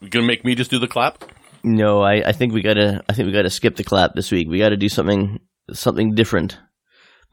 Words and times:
You 0.00 0.08
gonna 0.08 0.26
make 0.26 0.44
me 0.44 0.54
just 0.54 0.70
do 0.70 0.78
the 0.78 0.88
clap? 0.88 1.24
No, 1.62 2.00
I, 2.02 2.22
I 2.28 2.32
think 2.32 2.52
we 2.54 2.62
gotta 2.62 3.02
I 3.08 3.12
think 3.12 3.26
we 3.26 3.32
gotta 3.32 3.50
skip 3.50 3.76
the 3.76 3.84
clap 3.84 4.14
this 4.14 4.30
week. 4.30 4.48
We 4.48 4.58
gotta 4.58 4.76
do 4.76 4.88
something 4.88 5.40
something 5.72 6.14
different. 6.14 6.58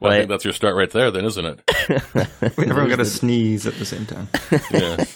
Well, 0.00 0.12
I 0.12 0.14
Right. 0.14 0.18
think 0.20 0.30
that's 0.30 0.44
your 0.44 0.52
start 0.54 0.76
right 0.76 0.90
there, 0.90 1.10
then, 1.10 1.24
isn't 1.24 1.44
it? 1.44 1.60
Everyone 2.42 2.88
got 2.88 2.96
to 2.96 3.04
sneeze 3.04 3.66
at 3.66 3.74
the 3.74 3.84
same 3.84 4.06
time. 4.06 4.28
Yeah. 4.70 5.04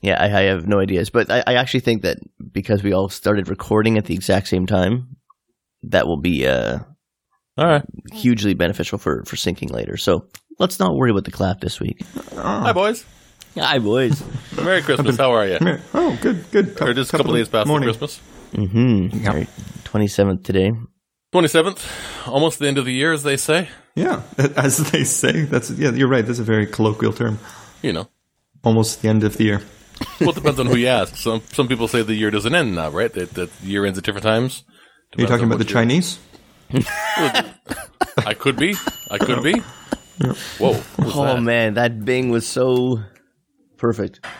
Yeah, 0.00 0.20
I, 0.20 0.24
I 0.38 0.42
have 0.44 0.66
no 0.66 0.80
ideas, 0.80 1.10
but 1.10 1.30
I, 1.30 1.44
I 1.46 1.54
actually 1.56 1.80
think 1.80 2.02
that 2.02 2.16
because 2.52 2.82
we 2.82 2.92
all 2.92 3.08
started 3.10 3.48
recording 3.48 3.98
at 3.98 4.06
the 4.06 4.14
exact 4.14 4.48
same 4.48 4.66
time, 4.66 5.16
that 5.84 6.06
will 6.08 6.20
be 6.20 6.44
uh, 6.46 6.78
All 7.58 7.66
right. 7.66 7.84
hugely 8.12 8.54
beneficial 8.54 8.98
for 8.98 9.22
for 9.26 9.36
syncing 9.36 9.70
later. 9.70 9.96
So 9.98 10.26
let's 10.58 10.80
not 10.80 10.96
worry 10.96 11.10
about 11.10 11.24
the 11.24 11.30
clap 11.30 11.60
this 11.60 11.78
week. 11.78 12.02
Hi, 12.34 12.72
boys. 12.72 13.04
Hi, 13.56 13.78
boys. 13.78 14.22
Merry 14.56 14.82
Christmas. 14.82 15.16
How 15.16 15.32
are 15.32 15.46
you? 15.46 15.58
Oh, 15.92 16.18
good, 16.20 16.50
good. 16.50 16.80
Or 16.80 16.94
just 16.94 17.12
a 17.12 17.16
couple 17.16 17.34
days 17.34 17.48
past 17.48 17.66
morning. 17.66 17.86
Christmas. 17.88 18.20
mm-hmm. 18.52 19.42
Twenty 19.84 20.08
seventh 20.08 20.42
today. 20.42 20.72
27th, 21.32 22.28
almost 22.28 22.58
the 22.58 22.68
end 22.68 22.76
of 22.76 22.84
the 22.84 22.92
year, 22.92 23.10
as 23.10 23.22
they 23.22 23.38
say. 23.38 23.68
Yeah, 23.94 24.22
as 24.38 24.90
they 24.90 25.02
say, 25.04 25.44
that's 25.44 25.70
yeah. 25.70 25.90
You're 25.90 26.08
right. 26.08 26.24
That's 26.26 26.38
a 26.38 26.44
very 26.44 26.66
colloquial 26.66 27.12
term. 27.14 27.38
You 27.82 27.92
know. 27.94 28.08
Almost 28.64 29.02
the 29.02 29.08
end 29.08 29.24
of 29.24 29.38
the 29.38 29.44
year. 29.44 29.62
Well, 30.20 30.30
it 30.30 30.34
depends 30.36 30.60
on 30.60 30.66
who 30.66 30.76
you 30.76 30.86
ask. 31.00 31.16
Some 31.16 31.42
some 31.52 31.68
people 31.68 31.88
say 31.88 32.02
the 32.02 32.14
year 32.14 32.30
doesn't 32.30 32.54
end 32.54 32.74
now, 32.74 32.90
right? 32.90 33.12
That, 33.12 33.30
that 33.34 33.58
the 33.60 33.66
year 33.66 33.84
ends 33.86 33.98
at 33.98 34.04
different 34.04 34.24
times. 34.24 34.64
Are 35.16 35.20
you 35.20 35.26
talking 35.26 35.46
about 35.46 35.58
the 35.58 35.64
Chinese? 35.64 36.18
I 38.18 38.34
could 38.38 38.56
be. 38.56 38.74
I 39.10 39.18
could 39.18 39.42
be. 39.42 39.58
Whoa. 40.58 40.80
Oh 40.98 41.24
that? 41.24 41.42
man, 41.42 41.74
that 41.74 42.04
Bing 42.04 42.30
was 42.30 42.46
so 42.46 43.00
perfect. 43.82 44.24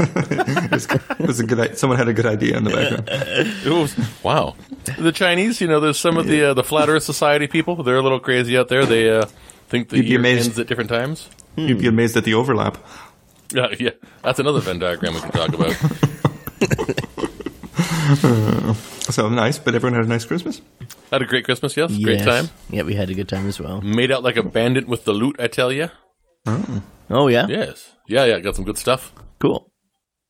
It 0.00 1.26
was 1.26 1.40
a 1.40 1.46
good. 1.46 1.58
i- 1.58 1.72
Someone 1.74 1.98
had 1.98 2.06
a 2.08 2.12
good 2.12 2.26
idea 2.26 2.56
in 2.58 2.64
the 2.64 2.70
background. 2.70 3.08
It 3.66 3.70
was 3.72 3.96
wow. 4.22 4.54
The 4.98 5.10
Chinese, 5.10 5.60
you 5.62 5.66
know, 5.66 5.80
there's 5.80 5.98
some 5.98 6.16
of 6.18 6.26
the 6.26 6.50
uh, 6.50 6.54
the 6.54 6.62
Flat 6.62 6.88
Earth 6.88 7.02
Society 7.02 7.46
people. 7.48 7.82
They're 7.82 7.96
a 7.96 8.02
little 8.02 8.20
crazy 8.20 8.56
out 8.58 8.68
there. 8.68 8.84
They 8.86 9.10
uh, 9.10 9.24
think 9.68 9.88
the 9.88 9.96
You'd 9.96 10.02
be 10.04 10.08
year 10.10 10.18
amazed. 10.20 10.46
ends 10.48 10.58
at 10.58 10.66
different 10.68 10.90
times. 10.90 11.28
You'd 11.56 11.78
be 11.80 11.88
amazed 11.88 12.16
at 12.16 12.24
the 12.24 12.34
overlap. 12.34 12.76
Yeah, 13.52 13.74
yeah. 13.80 13.90
That's 14.22 14.38
another 14.38 14.60
Venn 14.60 14.78
diagram 14.78 15.14
we 15.14 15.20
can 15.20 15.32
talk 15.32 15.52
about. 15.54 15.74
So 19.10 19.28
nice, 19.30 19.58
but 19.58 19.74
everyone 19.74 19.94
had 19.96 20.04
a 20.04 20.08
nice 20.08 20.24
Christmas. 20.26 20.60
Had 21.10 21.22
a 21.22 21.24
great 21.26 21.44
Christmas, 21.44 21.76
yes. 21.76 21.96
Great 21.96 22.22
time. 22.24 22.48
Yeah, 22.70 22.82
we 22.82 22.94
had 22.94 23.08
a 23.10 23.14
good 23.14 23.28
time 23.28 23.48
as 23.48 23.58
well. 23.58 23.80
Made 23.80 24.12
out 24.12 24.22
like 24.22 24.36
a 24.36 24.42
bandit 24.42 24.86
with 24.86 25.04
the 25.04 25.12
loot, 25.14 25.36
I 25.38 25.46
tell 25.48 25.72
you. 25.72 25.88
Oh 27.10 27.28
yeah, 27.28 27.46
Yes. 27.48 27.94
Yeah, 28.08 28.24
yeah. 28.24 28.40
Got 28.40 28.56
some 28.56 28.64
good 28.64 28.78
stuff. 28.78 29.12
cool. 29.38 29.70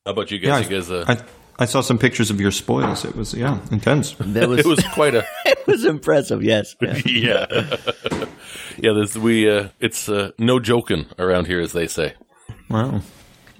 How 0.05 0.11
about 0.11 0.31
you 0.31 0.37
Yeah, 0.39 0.61
guys? 0.61 0.69
you 0.69 0.75
guys. 0.77 0.91
Uh, 0.91 1.05
I, 1.07 1.63
I 1.63 1.65
saw 1.65 1.81
some 1.81 1.97
pictures 1.97 2.29
of 2.31 2.39
your 2.39 2.51
spoils. 2.51 3.05
It 3.05 3.15
was 3.15 3.33
yeah, 3.33 3.59
intense. 3.71 4.11
That 4.19 4.47
was 4.49 4.59
it 4.65 4.65
was 4.65 4.83
quite 4.93 5.15
a 5.15 5.25
it 5.45 5.65
was 5.67 5.85
impressive. 5.85 6.43
Yes. 6.43 6.75
Yeah. 6.81 7.01
yeah. 7.05 7.45
yeah. 8.77 8.93
There's 8.93 9.17
we. 9.17 9.49
Uh, 9.49 9.69
it's 9.79 10.07
uh, 10.09 10.31
no 10.37 10.59
joking 10.59 11.05
around 11.17 11.47
here, 11.47 11.59
as 11.61 11.73
they 11.73 11.87
say. 11.87 12.13
Wow. 12.69 13.01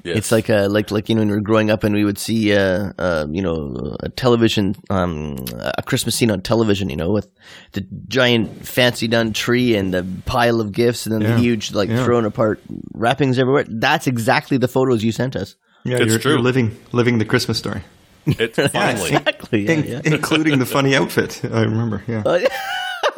Yes. 0.04 0.18
It's 0.18 0.32
like 0.32 0.50
uh, 0.50 0.68
like 0.70 0.92
like 0.92 1.10
you 1.10 1.16
know 1.16 1.22
when 1.22 1.28
we 1.30 1.36
were 1.36 1.42
growing 1.42 1.70
up 1.70 1.84
and 1.84 1.94
we 1.94 2.06
would 2.06 2.18
see 2.18 2.54
uh, 2.56 2.94
uh 2.98 3.26
you 3.30 3.42
know 3.42 3.96
a 4.00 4.08
television 4.10 4.76
um 4.90 5.36
a 5.60 5.84
Christmas 5.84 6.16
scene 6.16 6.32
on 6.32 6.42
television 6.42 6.90
you 6.90 6.96
know 6.96 7.12
with 7.12 7.28
the 7.74 7.86
giant 8.08 8.66
fancy 8.66 9.08
done 9.10 9.34
tree 9.34 9.76
and 9.76 9.94
the 9.94 10.06
pile 10.26 10.62
of 10.62 10.72
gifts 10.72 11.06
and 11.06 11.14
then 11.14 11.22
Yeah. 11.22 11.36
the 11.36 11.42
huge 11.42 11.74
like 11.74 11.90
Yeah. 11.90 12.06
thrown 12.06 12.26
apart 12.26 12.62
wrappings 12.94 13.38
everywhere. 13.38 13.66
That's 13.68 14.08
exactly 14.08 14.58
the 14.58 14.70
photos 14.70 15.04
you 15.04 15.12
sent 15.12 15.36
us. 15.36 15.56
Yeah, 15.84 15.98
It's 15.98 16.08
you're, 16.12 16.20
true. 16.20 16.32
you're 16.34 16.42
living 16.42 16.78
living 16.94 17.18
the 17.20 17.26
Christmas 17.26 17.58
story, 17.58 17.82
It's 18.26 18.58
finally. 18.72 19.10
Exactly. 19.16 19.66
Yeah, 19.66 19.72
In- 19.74 19.86
yeah. 19.86 20.02
including 20.06 20.60
the 20.60 20.66
funny 20.66 20.96
outfit. 20.96 21.42
I 21.44 21.62
remember. 21.64 22.04
Yeah. 22.08 22.24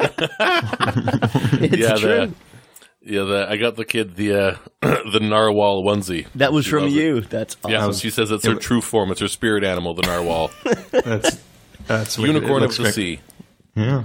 it's 1.60 1.76
yeah, 1.76 1.94
true. 1.96 2.26
the, 2.26 2.32
yeah. 3.04 3.22
The, 3.24 3.46
I 3.50 3.56
got 3.56 3.76
the 3.76 3.84
kid 3.84 4.16
the 4.16 4.34
uh, 4.34 4.56
the 4.80 5.20
narwhal 5.20 5.82
onesie. 5.84 6.26
that 6.34 6.52
was 6.52 6.64
She 6.64 6.70
from 6.72 6.82
loves 6.84 6.94
it. 6.96 6.98
you. 7.02 7.20
That's 7.22 7.56
awesome. 7.64 7.70
Yeah, 7.72 7.92
she 7.92 8.10
says 8.10 8.30
it's 8.30 8.46
her 8.46 8.54
true 8.54 8.80
form. 8.80 9.10
It's 9.10 9.20
her 9.20 9.28
spirit 9.28 9.64
animal, 9.64 9.94
the 9.94 10.02
narwhal, 10.02 10.50
That's 10.90 11.38
that's 11.86 12.18
unicorn 12.18 12.62
of 12.62 12.76
the 12.76 12.82
great. 12.84 12.94
sea. 12.94 13.20
Yeah. 13.74 14.04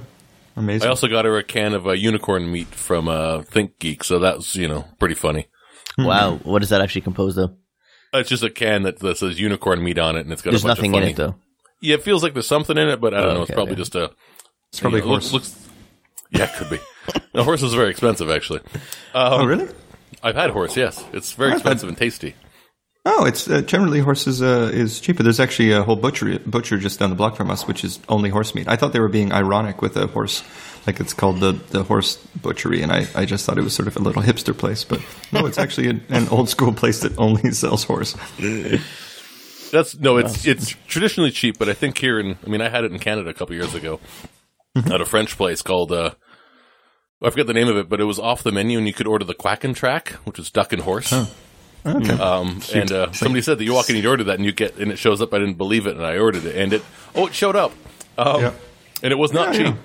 Amazing. 0.55 0.87
I 0.87 0.89
also 0.89 1.07
got 1.07 1.25
her 1.25 1.37
a 1.37 1.43
can 1.43 1.73
of 1.75 1.85
uh, 1.85 1.91
unicorn 1.91 2.51
meat 2.51 2.67
from 2.69 3.07
uh, 3.07 3.43
Think 3.43 3.77
Geek, 3.79 4.03
so 4.03 4.17
that's 4.17 4.55
you 4.55 4.67
know 4.67 4.85
pretty 4.99 5.13
funny. 5.15 5.47
Wow. 5.99 6.37
What 6.43 6.63
is 6.63 6.69
that 6.69 6.81
actually 6.81 7.01
composed 7.01 7.37
of? 7.37 7.51
Uh, 8.13 8.19
It's 8.19 8.29
just 8.29 8.43
a 8.43 8.49
can 8.49 8.83
that, 8.83 8.99
that 8.99 9.17
says 9.17 9.39
unicorn 9.39 9.83
meat 9.83 9.99
on 9.99 10.15
it, 10.15 10.21
and 10.21 10.31
it's 10.33 10.41
got 10.41 10.51
There's 10.51 10.63
a 10.63 10.67
bunch 10.67 10.77
nothing 10.79 10.91
of 10.93 10.97
in 10.97 11.01
funny. 11.03 11.11
it 11.11 11.15
though. 11.17 11.35
Yeah, 11.81 11.95
it 11.95 12.03
feels 12.03 12.23
like 12.23 12.33
there's 12.33 12.47
something 12.47 12.75
in 12.77 12.87
it, 12.89 12.99
but 12.99 13.13
I 13.13 13.17
don't 13.21 13.29
Oh, 13.29 13.33
know. 13.33 13.39
okay, 13.41 13.53
it's 13.53 13.55
probably 13.55 13.73
yeah. 13.73 13.77
just 13.77 13.95
a. 13.95 14.11
it's 14.69 14.79
probably 14.79 14.99
you 15.01 15.05
know, 15.05 15.11
horse. 15.11 15.31
Looks, 15.33 15.66
yeah, 16.31 16.43
it 16.45 16.53
could 16.57 16.69
be. 16.69 16.79
the 17.33 17.43
horse 17.43 17.63
is 17.63 17.73
very 17.73 17.89
expensive, 17.91 18.29
actually. 18.29 18.59
Um, 19.13 19.33
oh 19.41 19.45
really? 19.45 19.67
I've 20.23 20.35
had 20.35 20.49
horse. 20.51 20.75
Yes, 20.75 21.03
it's 21.13 21.33
very 21.33 21.49
I've 21.51 21.53
had- 21.53 21.73
expensive 21.73 21.89
and 21.89 21.97
tasty. 21.97 22.35
Oh, 23.09 23.23
it's 23.23 23.49
uh, 23.49 23.61
generally 23.61 24.01
horse 24.01 24.27
is 24.27 24.41
uh, 24.41 24.69
is 24.73 24.99
cheaper. 24.99 25.23
There's 25.23 25.39
actually 25.39 25.71
a 25.71 25.81
whole 25.81 25.95
butcher 25.95 26.39
butcher 26.39 26.77
just 26.77 26.99
down 26.99 27.09
the 27.09 27.15
block 27.15 27.37
from 27.37 27.49
us, 27.49 27.65
which 27.65 27.85
is 27.85 27.99
only 28.09 28.29
horse 28.29 28.53
meat. 28.53 28.67
I 28.67 28.75
thought 28.75 28.91
they 28.91 28.99
were 28.99 29.07
being 29.07 29.31
ironic 29.31 29.81
with 29.81 29.95
a 29.95 30.07
horse, 30.07 30.43
like 30.85 30.99
it's 30.99 31.13
called 31.13 31.39
the 31.39 31.53
the 31.69 31.83
horse 31.83 32.17
butchery, 32.41 32.81
and 32.81 32.91
I, 32.91 33.07
I 33.15 33.23
just 33.23 33.45
thought 33.45 33.57
it 33.57 33.61
was 33.61 33.73
sort 33.73 33.87
of 33.87 33.95
a 33.95 33.99
little 33.99 34.21
hipster 34.21 34.57
place, 34.57 34.83
but 34.83 34.99
no, 35.31 35.45
it's 35.45 35.57
actually 35.57 35.87
an, 35.87 36.03
an 36.09 36.27
old 36.27 36.49
school 36.49 36.73
place 36.73 36.99
that 36.99 37.17
only 37.17 37.51
sells 37.53 37.85
horse. 37.85 38.13
That's 39.71 39.97
no, 39.97 40.17
it's 40.17 40.45
it's 40.45 40.75
traditionally 40.87 41.31
cheap, 41.31 41.57
but 41.57 41.69
I 41.69 41.73
think 41.73 41.97
here 41.97 42.19
in 42.19 42.37
I 42.45 42.49
mean 42.49 42.59
I 42.59 42.67
had 42.67 42.83
it 42.83 42.91
in 42.91 42.99
Canada 42.99 43.29
a 43.29 43.33
couple 43.33 43.55
years 43.55 43.73
ago 43.73 44.01
at 44.85 45.01
a 45.01 45.05
French 45.05 45.37
place 45.37 45.61
called 45.61 45.91
uh 45.91 46.11
I 47.21 47.29
forget 47.31 47.47
the 47.47 47.53
name 47.53 47.67
of 47.67 47.77
it, 47.77 47.89
but 47.89 47.99
it 47.99 48.03
was 48.03 48.19
off 48.19 48.43
the 48.43 48.51
menu 48.51 48.77
and 48.77 48.85
you 48.85 48.93
could 48.93 49.07
order 49.07 49.25
the 49.25 49.33
quacken 49.33 49.73
track, 49.75 50.09
which 50.25 50.37
is 50.37 50.51
duck 50.51 50.71
and 50.71 50.83
horse. 50.83 51.11
Okay. 51.85 52.13
Um, 52.13 52.61
and 52.75 52.91
uh, 52.91 53.11
somebody 53.11 53.41
said 53.41 53.57
that 53.57 53.63
you 53.63 53.73
walk 53.73 53.89
in, 53.89 53.95
you 53.95 54.07
order 54.09 54.23
that, 54.25 54.35
and 54.35 54.45
you 54.45 54.51
get, 54.51 54.75
and 54.77 54.91
it 54.91 54.97
shows 54.99 55.19
up. 55.21 55.33
I 55.33 55.39
didn't 55.39 55.57
believe 55.57 55.87
it, 55.87 55.95
and 55.95 56.05
I 56.05 56.17
ordered 56.19 56.43
it, 56.45 56.55
and 56.55 56.73
it, 56.73 56.83
oh, 57.15 57.27
it 57.27 57.33
showed 57.33 57.55
up, 57.55 57.71
um, 58.19 58.41
Yeah. 58.41 58.51
and 59.01 59.11
it 59.13 59.15
was 59.17 59.31
not 59.33 59.53
Yeah, 59.55 59.57
cheap. 59.57 59.75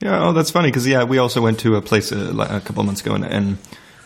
yeah. 0.00 0.10
Yeah, 0.10 0.24
oh, 0.28 0.32
that's 0.32 0.50
funny 0.50 0.68
because 0.68 0.86
yeah, 0.86 1.04
we 1.04 1.16
also 1.18 1.40
went 1.40 1.58
to 1.60 1.76
a 1.76 1.80
place 1.82 2.12
uh, 2.12 2.34
a 2.50 2.60
couple 2.60 2.80
of 2.80 2.86
months 2.86 3.00
ago, 3.00 3.14
and, 3.14 3.24
and 3.24 3.58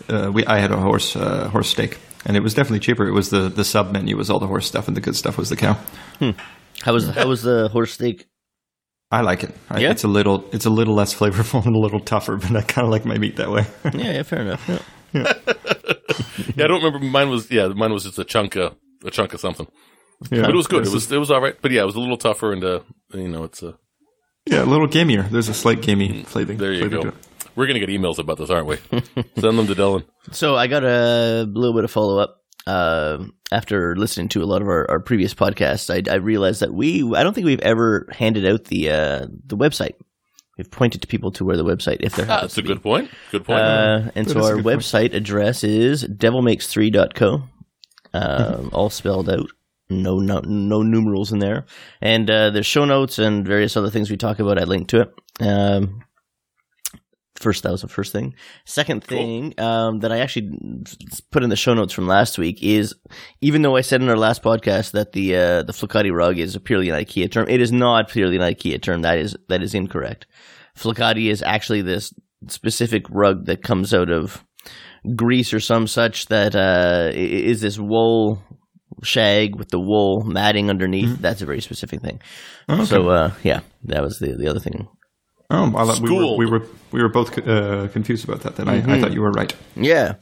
uh, 0.08 0.30
we 0.32 0.44
I 0.46 0.58
had 0.58 0.70
a 0.70 0.76
horse 0.76 1.16
uh, 1.16 1.48
horse 1.48 1.68
steak, 1.70 1.98
and 2.26 2.36
it 2.36 2.40
was 2.42 2.54
definitely 2.54 2.80
cheaper. 2.80 3.06
It 3.08 3.12
was 3.12 3.30
the 3.30 3.48
the 3.48 3.64
sub 3.64 3.92
menu 3.92 4.16
was 4.16 4.30
all 4.30 4.38
the 4.38 4.46
horse 4.46 4.66
stuff, 4.66 4.86
and 4.86 4.96
the 4.96 5.00
good 5.00 5.16
stuff 5.16 5.36
was 5.36 5.48
the 5.48 5.56
cow. 5.56 5.76
How 6.82 6.92
was 6.92 7.08
how 7.08 7.26
was 7.28 7.42
the 7.42 7.68
horse 7.68 7.92
steak? 7.92 8.26
I 9.12 9.20
like 9.20 9.44
it. 9.44 9.54
I, 9.68 9.80
Yeah? 9.80 9.90
It's 9.90 10.04
a 10.04 10.08
little 10.08 10.48
it's 10.52 10.64
a 10.64 10.70
little 10.70 10.94
less 10.94 11.14
flavorful 11.14 11.64
and 11.66 11.76
a 11.76 11.78
little 11.78 12.00
tougher, 12.00 12.36
but 12.42 12.56
I 12.56 12.62
kind 12.62 12.86
of 12.86 12.90
like 12.90 13.04
my 13.04 13.18
meat 13.18 13.36
that 13.36 13.50
way. 13.50 13.66
Yeah, 13.92 14.12
yeah, 14.12 14.22
fair 14.22 14.40
enough. 14.40 14.68
Yeah. 15.12 15.32
Yeah, 16.56 16.64
I 16.64 16.68
don't 16.68 16.82
remember. 16.82 17.06
Mine 17.06 17.30
was 17.30 17.50
yeah, 17.50 17.68
mine 17.68 17.92
was 17.92 18.04
just 18.04 18.18
a 18.18 18.24
chunk 18.24 18.56
of 18.56 18.74
a 19.04 19.10
chunk 19.10 19.32
of 19.32 19.40
something, 19.40 19.66
yeah. 20.30 20.42
but 20.42 20.50
it 20.50 20.56
was 20.56 20.66
good. 20.66 20.86
It 20.86 20.92
was 20.92 21.04
is- 21.06 21.12
it 21.12 21.18
was 21.18 21.30
all 21.30 21.40
right. 21.40 21.56
But 21.60 21.70
yeah, 21.70 21.82
it 21.82 21.86
was 21.86 21.94
a 21.94 22.00
little 22.00 22.16
tougher, 22.18 22.52
and 22.52 22.62
uh, 22.62 22.80
you 23.14 23.28
know, 23.28 23.44
it's 23.44 23.62
a 23.62 23.78
yeah, 24.46 24.62
a 24.62 24.66
little 24.66 24.88
gamier. 24.88 25.28
There's 25.30 25.48
a 25.48 25.54
slight 25.54 25.80
gamey 25.80 26.24
flavor. 26.24 26.54
Mm, 26.54 26.58
there 26.58 26.72
you 26.72 26.88
go. 26.88 27.12
We're 27.54 27.66
gonna 27.66 27.78
get 27.78 27.88
emails 27.88 28.18
about 28.18 28.38
this, 28.38 28.50
aren't 28.50 28.66
we? 28.66 28.76
Send 29.38 29.58
them 29.58 29.66
to 29.66 29.74
Dylan. 29.74 30.04
So 30.32 30.54
I 30.56 30.66
got 30.66 30.84
a 30.84 31.44
little 31.48 31.74
bit 31.74 31.84
of 31.84 31.90
follow 31.90 32.18
up. 32.18 32.36
Uh, 32.66 33.24
after 33.52 33.94
listening 33.96 34.28
to 34.30 34.42
a 34.42 34.46
lot 34.46 34.62
of 34.62 34.68
our, 34.68 34.90
our 34.90 35.00
previous 35.00 35.34
podcasts, 35.34 35.88
I, 35.92 36.10
I 36.10 36.16
realized 36.16 36.60
that 36.60 36.72
we 36.74 37.02
I 37.14 37.22
don't 37.22 37.34
think 37.34 37.44
we've 37.44 37.60
ever 37.60 38.08
handed 38.10 38.46
out 38.46 38.64
the 38.64 38.90
uh, 38.90 39.26
the 39.46 39.56
website. 39.56 39.94
We've 40.58 40.70
pointed 40.70 41.00
to 41.02 41.08
people 41.08 41.30
to 41.32 41.44
where 41.44 41.56
the 41.56 41.64
website 41.64 41.98
if 42.00 42.14
there 42.14 42.26
Ah, 42.26 42.34
happens 42.34 42.54
that's 42.54 42.58
a 42.58 42.62
be. 42.62 42.68
good 42.68 42.82
point. 42.82 43.10
Good 43.30 43.44
point. 43.44 43.60
Uh, 43.60 44.10
and 44.14 44.26
That 44.26 44.32
so 44.32 44.44
our 44.44 44.56
good 44.56 44.64
point. 44.64 44.80
website 44.80 45.14
address 45.14 45.64
is 45.64 46.04
devilmakesthree.co, 46.04 47.42
Mm-hmm. 48.14 48.60
um, 48.64 48.70
all 48.74 48.90
spelled 48.90 49.30
out. 49.30 49.48
No, 49.88 50.18
no, 50.18 50.40
no 50.44 50.82
numerals 50.82 51.32
in 51.32 51.38
there. 51.38 51.64
And 52.00 52.30
uh, 52.30 52.50
there's 52.50 52.66
show 52.66 52.84
notes 52.84 53.18
and 53.18 53.46
various 53.46 53.76
other 53.76 53.90
things 53.90 54.10
we 54.10 54.16
talk 54.16 54.38
about. 54.38 54.58
I 54.58 54.64
linked 54.64 54.90
to 54.90 55.00
it. 55.02 55.12
Um, 55.40 56.02
first, 57.42 57.62
that 57.64 57.72
was 57.72 57.82
the 57.82 57.88
first 57.88 58.12
thing. 58.12 58.34
Second 58.64 59.06
Cool. 59.06 59.18
thing 59.18 59.54
um, 59.58 59.98
that 60.00 60.12
I 60.12 60.18
actually 60.20 60.50
put 61.30 61.42
in 61.42 61.50
the 61.50 61.56
show 61.56 61.74
notes 61.74 61.92
from 61.92 62.06
last 62.06 62.38
week 62.38 62.62
is, 62.62 62.94
even 63.40 63.62
though 63.62 63.76
I 63.76 63.80
said 63.82 64.00
in 64.00 64.08
our 64.08 64.16
last 64.16 64.42
podcast 64.42 64.92
that 64.92 65.12
the 65.12 65.36
uh, 65.36 65.62
the 65.64 65.72
Flokati 65.72 66.12
rug 66.12 66.38
is 66.38 66.54
a 66.56 66.60
purely 66.60 66.88
an 66.88 66.96
IKEA 66.96 67.30
term, 67.30 67.46
it 67.48 67.60
is 67.60 67.72
not 67.72 68.08
purely 68.08 68.36
an 68.36 68.42
IKEA 68.42 68.80
term. 68.80 69.02
That 69.02 69.18
is 69.18 69.36
that 69.48 69.62
is 69.62 69.74
incorrect. 69.74 70.26
Flokati 70.76 71.30
is 71.30 71.42
actually 71.42 71.82
this 71.82 72.14
specific 72.48 73.04
rug 73.10 73.46
that 73.46 73.62
comes 73.62 73.92
out 73.92 74.10
of 74.10 74.44
Greece 75.16 75.52
or 75.52 75.60
some 75.60 75.86
such 75.86 76.26
that 76.26 76.54
uh, 76.54 77.10
is 77.12 77.60
this 77.60 77.78
wool 77.78 78.42
shag 79.02 79.56
with 79.56 79.68
the 79.70 79.80
wool 79.80 80.22
matting 80.24 80.70
underneath. 80.70 81.18
That's 81.20 81.42
a 81.42 81.46
very 81.46 81.60
specific 81.60 82.00
thing. 82.02 82.20
So 82.86 83.08
uh, 83.10 83.32
yeah, 83.42 83.60
that 83.84 84.02
was 84.02 84.18
the 84.18 84.36
the 84.36 84.48
other 84.48 84.60
thing. 84.60 84.88
Oh, 85.54 85.68
well, 85.68 86.00
we 86.00 86.10
were, 86.10 86.36
we 86.38 86.46
were 86.46 86.66
we 86.92 87.02
were 87.02 87.10
both 87.10 87.36
uh, 87.46 87.88
confused 87.88 88.24
about 88.24 88.40
that. 88.40 88.56
Then 88.56 88.70
I, 88.70 88.78
I 88.78 89.00
thought 89.00 89.12
you 89.12 89.20
were 89.20 89.32
right. 89.32 89.54
Yeah. 89.76 90.14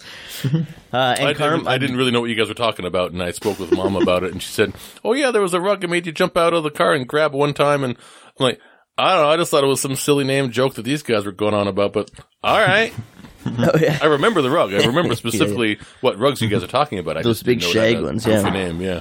Uh, 0.93 1.15
and 1.21 1.29
I 1.29 1.35
Carm, 1.35 1.59
didn't, 1.59 1.69
I 1.69 1.79
didn't 1.79 1.97
really 1.97 2.11
know 2.11 2.21
what 2.21 2.31
you 2.31 2.35
guys 2.35 2.49
were 2.49 2.55
talking 2.55 2.85
about, 2.85 3.12
and 3.12 3.23
I 3.23 3.31
spoke 3.31 3.61
with 3.61 3.71
mom 3.71 3.94
about 3.94 4.25
it, 4.25 4.32
and 4.32 4.43
she 4.43 4.50
said, 4.50 4.75
"Oh 5.05 5.12
yeah, 5.12 5.31
there 5.31 5.41
was 5.41 5.55
a 5.55 5.61
rug 5.61 5.82
that 5.82 5.88
made 5.88 6.05
you 6.05 6.11
jump 6.11 6.37
out 6.37 6.53
of 6.53 6.65
the 6.65 6.71
car 6.71 6.94
and 6.94 7.06
grab 7.06 7.32
one 7.32 7.55
time." 7.55 7.85
And 7.85 7.97
I'm 7.97 8.44
like, 8.44 8.61
"I 8.99 9.12
don't 9.15 9.23
know, 9.23 9.31
I 9.31 9.37
just 9.37 9.53
thought 9.53 9.62
it 9.62 9.69
was 9.69 9.81
some 9.81 9.94
silly 9.94 10.25
name 10.25 10.50
joke 10.50 10.75
that 10.75 10.82
these 10.82 11.05
guys 11.05 11.25
were 11.25 11.31
going 11.31 11.55
on 11.55 11.69
about." 11.69 11.93
But 11.93 12.11
all 12.43 12.59
right, 12.59 12.93
oh, 13.47 13.79
yeah. 13.81 14.00
I 14.03 14.06
remember 14.06 14.43
the 14.43 14.50
rug. 14.50 14.75
I 14.75 14.85
remember 14.85 15.15
specifically 15.25 15.79
what 16.00 16.19
rugs 16.19 16.43
you 16.43 16.49
guys 16.49 16.65
are 16.65 16.67
talking 16.67 16.99
about. 16.99 17.17
I 17.17 17.23
Those 17.23 17.37
just 17.37 17.44
didn't 17.47 17.61
big 17.61 17.71
shag 17.71 17.97
that, 17.99 18.03
ones, 18.03 18.27
yeah. 18.27 18.43
Name, 18.50 18.81
yeah. 18.81 19.00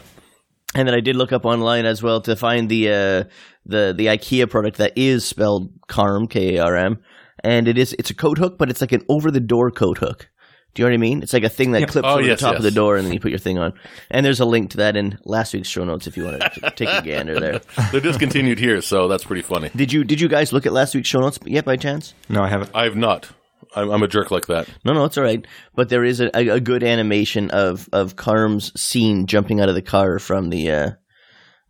And 0.75 0.87
then 0.87 0.93
I 0.95 0.99
did 0.99 1.15
look 1.15 1.31
up 1.31 1.45
online 1.45 1.85
as 1.85 2.03
well 2.03 2.21
to 2.21 2.35
find 2.35 2.69
the 2.69 2.89
uh, 2.89 3.23
the 3.65 3.93
the 3.97 4.05
IKEA 4.07 4.49
product 4.49 4.77
that 4.77 4.93
is 4.95 5.25
spelled 5.25 5.71
Karm 5.87 6.29
K 6.29 6.55
A 6.57 6.63
R 6.63 6.75
M, 6.75 6.99
and 7.43 7.67
it 7.67 7.77
is 7.77 7.93
it's 7.97 8.11
a 8.11 8.15
coat 8.15 8.37
hook, 8.37 8.57
but 8.59 8.69
it's 8.69 8.81
like 8.81 8.91
an 8.91 9.01
over 9.09 9.31
the 9.31 9.39
door 9.39 9.71
coat 9.71 9.97
hook. 9.97 10.29
Do 10.75 10.83
you 10.83 10.87
know 10.87 10.91
what 10.91 10.97
I 10.97 11.01
mean? 11.01 11.23
It's 11.23 11.33
like 11.33 11.43
a 11.43 11.49
thing 11.49 11.71
that 11.71 11.87
clips 11.89 12.07
Oh, 12.07 12.19
over 12.19 12.21
yes, 12.21 12.39
the 12.39 12.45
top 12.45 12.55
of 12.55 12.61
the 12.61 12.69
door, 12.69 12.95
and 12.97 13.05
then 13.07 13.11
you 13.13 13.19
put 13.19 13.31
your 13.31 13.39
thing 13.39 13.57
on. 13.57 13.73
And 14.11 14.23
there's 14.23 14.39
a 14.39 14.45
link 14.45 14.69
to 14.71 14.77
that 14.77 14.95
in 14.95 15.17
last 15.25 15.51
week's 15.55 15.67
show 15.67 15.83
notes 15.83 16.05
if 16.05 16.15
you 16.15 16.23
want 16.25 16.39
to 16.39 16.71
take 16.75 16.87
a 16.87 17.01
gander 17.01 17.39
there. 17.39 17.59
They're 17.91 17.99
discontinued 17.99 18.59
here, 18.59 18.79
so 18.81 19.07
that's 19.07 19.23
pretty 19.23 19.41
funny. 19.41 19.71
Did 19.75 19.91
you 19.91 20.03
did 20.03 20.21
you 20.21 20.27
guys 20.27 20.53
look 20.53 20.67
at 20.67 20.71
last 20.71 20.93
week's 20.93 21.09
show 21.09 21.19
notes 21.19 21.39
yet 21.45 21.65
by 21.65 21.77
chance? 21.77 22.13
No, 22.29 22.43
I 22.43 22.47
haven't. 22.49 22.69
I 22.75 22.83
have 22.83 22.95
not. 22.95 23.31
I'm, 23.75 23.89
I'm 23.91 24.03
a 24.03 24.07
jerk 24.07 24.31
like 24.31 24.47
that. 24.47 24.67
No, 24.83 24.93
no, 24.93 25.05
it's 25.05 25.17
all 25.17 25.23
right. 25.23 25.45
But 25.75 25.89
there 25.89 26.03
is 26.03 26.19
a, 26.21 26.35
a, 26.37 26.49
a 26.55 26.59
good 26.59 26.83
animation 26.83 27.51
of 27.51 27.87
of 27.93 28.15
Karm's 28.15 28.71
scene 28.79 29.27
jumping 29.27 29.61
out 29.61 29.69
of 29.69 29.75
the 29.75 29.81
car 29.81 30.19
from 30.19 30.49
the 30.49 30.71
uh, 30.71 30.89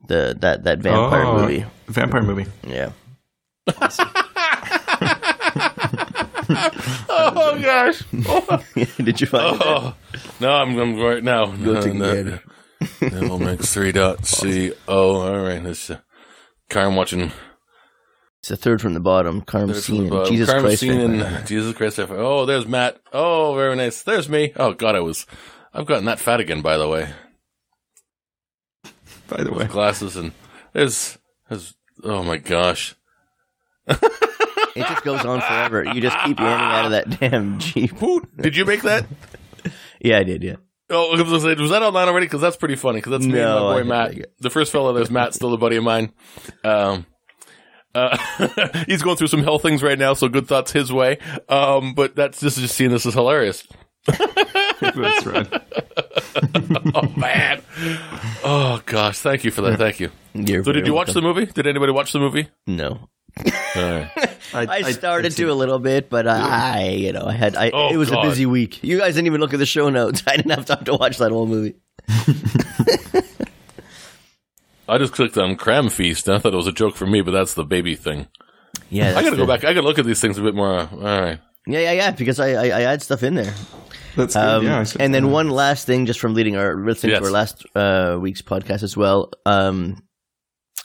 the 0.07 0.35
that 0.41 0.63
that 0.63 0.79
vampire 0.79 1.25
Oh, 1.25 1.39
movie. 1.39 1.65
Vampire 1.87 2.21
movie. 2.23 2.45
Yeah. 2.67 2.91
Oh 6.51 7.59
gosh. 7.61 8.03
did 8.97 9.21
you 9.21 9.27
find 9.27 9.59
that? 9.59 9.65
Oh 9.67 9.95
no, 10.39 10.51
I'm, 10.51 10.75
I'm 10.77 10.99
right 10.99 11.23
now. 11.23 11.45
Go 11.47 11.79
take 11.81 11.93
a 11.93 12.03
Uh, 12.03 12.13
gander. 12.15 12.41
Three 13.63 13.91
dot 13.91 14.25
C 14.25 14.73
O. 14.87 15.21
All 15.21 15.39
right, 15.43 15.63
this 15.63 15.89
uh, 15.91 15.99
Karen 16.69 16.95
watching. 16.95 17.31
It's 18.39 18.49
the 18.49 18.57
third 18.57 18.81
from 18.81 18.93
the 18.93 18.99
bottom. 19.01 19.41
Karm 19.41 19.67
There's 19.67 19.85
scene. 19.85 20.11
uh, 20.13 20.25
Jesus 20.25 20.47
Karen 20.47 20.63
Christ. 20.63 20.79
scene 20.79 21.25
Jesus 21.45 21.75
Christ. 21.75 21.99
Oh, 21.99 22.45
there's 22.45 22.65
Matt. 22.67 22.99
Oh, 23.11 23.53
very 23.55 23.75
nice. 23.75 24.01
There's 24.03 24.29
me. 24.29 24.53
Oh 24.55 24.73
God, 24.73 24.95
I 24.95 25.01
was. 25.01 25.25
I've 25.73 25.85
gotten 25.85 26.05
that 26.05 26.19
fat 26.19 26.39
again, 26.39 26.61
by 26.61 26.77
the 26.77 26.87
way. 26.87 27.09
By 29.27 29.43
the 29.43 29.51
way, 29.53 29.65
Glasses 29.65 30.15
and 30.15 30.31
there's 30.73 31.17
there's. 31.49 31.75
Oh 32.03 32.23
my 32.23 32.37
gosh. 32.37 32.95
It 33.87 34.85
just 34.87 35.03
goes 35.03 35.25
on 35.25 35.41
forever. 35.41 35.83
You 35.83 35.99
just 35.99 36.17
keep 36.23 36.37
yanning 36.37 36.71
out 36.71 36.85
of 36.85 36.91
that 36.91 37.19
damn 37.19 37.59
Jeep. 37.59 37.91
Who 37.97 38.21
did 38.39 38.55
you 38.55 38.63
make 38.65 38.83
that? 38.83 39.05
Yeah, 39.99 40.19
I 40.19 40.23
did, 40.23 40.41
yeah. 40.43 40.55
Oh, 40.89 41.11
was 41.11 41.21
gonna 41.21 41.39
say, 41.41 41.61
was 41.61 41.71
that 41.71 41.83
online 41.83 42.07
already? 42.07 42.25
Because 42.27 42.39
that's 42.41 42.55
pretty 42.55 42.75
funny. 42.75 42.99
Because 42.99 43.11
that's 43.11 43.25
me 43.25 43.33
No, 43.33 43.57
and 43.57 43.89
my 43.89 43.97
boy 43.97 44.13
Matt. 44.15 44.29
The 44.39 44.49
first 44.49 44.71
fellow 44.71 44.93
there's 44.93 45.11
Matt, 45.11 45.33
still 45.33 45.53
a 45.53 45.57
buddy 45.57 45.75
of 45.75 45.83
mine. 45.83 46.13
Um, 46.63 47.05
uh, 47.95 48.17
he's 48.87 49.01
going 49.01 49.17
through 49.17 49.27
some 49.27 49.43
health 49.43 49.61
things 49.61 49.81
right 49.83 49.97
now, 49.97 50.13
so 50.13 50.27
good 50.29 50.47
thoughts 50.47 50.71
his 50.71 50.91
way. 50.93 51.17
Um, 51.47 51.93
but 51.93 52.15
that's 52.15 52.39
just 52.39 52.57
just 52.59 52.75
seeing 52.75 52.91
this 52.91 53.05
is 53.05 53.13
hilarious. 53.13 53.67
that's 54.05 55.25
right. 55.25 55.47
Oh 56.95 57.11
man. 57.17 57.61
Oh 58.43 58.81
gosh, 58.85 59.17
thank 59.19 59.43
you 59.43 59.51
for 59.51 59.61
that. 59.63 59.77
Thank 59.77 59.99
you. 59.99 60.11
You're 60.33 60.63
So, 60.63 60.71
did 60.71 60.85
you 60.87 60.93
watch 60.93 61.11
the 61.11 61.21
movie? 61.21 61.45
Did 61.45 61.67
anybody 61.67 61.91
watch 61.91 62.11
the 62.13 62.19
movie? 62.19 62.49
No. 62.67 63.09
All 63.37 63.45
right. 63.75 64.09
I 64.53 64.91
started 64.91 65.31
to 65.35 65.45
a 65.45 65.53
little 65.53 65.79
bit, 65.79 66.09
but 66.09 66.27
I, 66.27 66.89
you 66.91 67.11
know, 67.13 67.25
I 67.25 67.33
had, 67.33 67.55
I, 67.55 67.71
Oh, 67.71 67.89
it 67.93 67.97
was 67.97 68.09
God. 68.09 68.25
a 68.25 68.29
busy 68.29 68.45
week. 68.45 68.83
You 68.83 68.97
guys 68.99 69.15
didn't 69.15 69.27
even 69.27 69.41
look 69.41 69.53
at 69.53 69.59
the 69.59 69.65
show 69.65 69.89
notes. 69.89 70.23
I 70.27 70.37
didn't 70.37 70.51
have 70.51 70.65
time 70.65 70.83
to 70.85 70.93
watch 70.95 71.17
that 71.17 71.31
whole 71.31 71.47
movie. 71.47 71.75
I 74.89 74.97
just 74.97 75.13
clicked 75.13 75.37
on 75.37 75.55
Cram 75.55 75.89
Feast, 75.89 76.27
and 76.27 76.35
I 76.35 76.39
thought 76.39 76.53
it 76.53 76.57
was 76.57 76.67
a 76.67 76.71
joke 76.71 76.95
for 76.95 77.05
me, 77.05 77.21
but 77.21 77.31
that's 77.31 77.53
the 77.53 77.63
baby 77.63 77.95
thing. 77.95 78.27
Yeah, 78.89 79.17
I 79.17 79.23
gotta 79.23 79.37
go 79.37 79.45
back. 79.47 79.63
I 79.63 79.73
gotta 79.73 79.85
look 79.87 79.99
at 79.99 80.05
these 80.05 80.19
things 80.21 80.37
a 80.37 80.41
bit 80.41 80.55
more. 80.55 80.79
uh, 80.79 80.87
All 80.91 81.21
right. 81.21 81.39
Yeah, 81.67 81.79
yeah, 81.79 81.91
yeah, 81.91 82.11
because 82.11 82.39
I, 82.39 82.49
I, 82.53 82.65
I 82.65 82.81
add 82.83 83.01
stuff 83.01 83.21
in 83.23 83.35
there. 83.35 83.53
That's 84.15 84.33
good. 84.33 84.43
Um, 84.43 84.63
yeah, 84.65 84.85
and 84.99 85.13
then 85.13 85.29
one 85.31 85.49
last 85.49 85.85
thing, 85.85 86.05
just 86.07 86.19
from 86.19 86.33
leading 86.33 86.55
our 86.55 86.75
listening 86.75 87.11
Yes. 87.11 87.19
to 87.21 87.25
our 87.25 87.31
last 87.31 87.65
uh, 87.75 88.17
week's 88.19 88.41
podcast 88.41 88.81
as 88.83 88.97
well. 88.97 89.31
Um, 89.45 90.01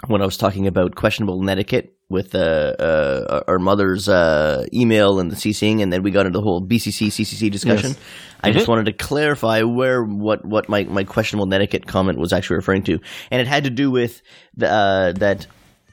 when 0.06 0.22
I 0.22 0.24
was 0.24 0.36
talking 0.36 0.66
about 0.66 0.94
questionable 0.94 1.48
etiquette 1.48 1.96
with 2.08 2.34
uh, 2.34 2.38
uh, 2.38 3.42
our 3.48 3.58
mother's 3.58 4.08
uh, 4.08 4.66
email 4.72 5.18
and 5.18 5.30
the 5.30 5.36
CCing, 5.36 5.82
and 5.82 5.92
then 5.92 6.02
we 6.02 6.10
got 6.10 6.26
into 6.26 6.38
the 6.38 6.42
whole 6.42 6.66
BCC 6.66 7.08
CCC 7.08 7.50
discussion. 7.50 7.90
Yes. 7.90 8.00
I 8.42 8.52
just 8.52 8.68
wanted 8.68 8.86
to 8.86 8.92
clarify 8.92 9.62
where 9.62 10.02
what 10.02 10.44
what 10.44 10.68
my, 10.68 10.84
my 10.84 11.04
questionable 11.04 11.52
etiquette 11.52 11.86
comment 11.86 12.18
was 12.18 12.32
actually 12.32 12.56
referring 12.56 12.82
to, 12.84 12.98
and 13.30 13.40
it 13.40 13.46
had 13.46 13.64
to 13.64 13.70
do 13.70 13.90
with 13.90 14.20
the, 14.56 14.70
uh, 14.70 15.12
that 15.12 15.46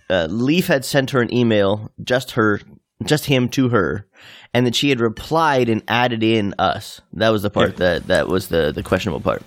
uh, 0.10 0.28
Leaf 0.30 0.68
had 0.68 0.84
sent 0.84 1.12
her 1.12 1.22
an 1.22 1.34
email, 1.34 1.90
just 2.04 2.32
her, 2.32 2.60
just 3.06 3.26
him 3.26 3.48
to 3.50 3.70
her, 3.70 4.06
and 4.54 4.66
that 4.66 4.76
she 4.76 4.90
had 4.90 5.00
replied 5.00 5.70
and 5.70 5.82
added 5.88 6.24
in 6.24 6.54
us. 6.60 7.02
That 7.14 7.30
was 7.30 7.42
the 7.42 7.50
part 7.50 7.78
that 7.78 8.08
that 8.08 8.28
was 8.28 8.50
the 8.50 8.74
the 8.74 8.84
questionable 8.84 9.22
part, 9.22 9.44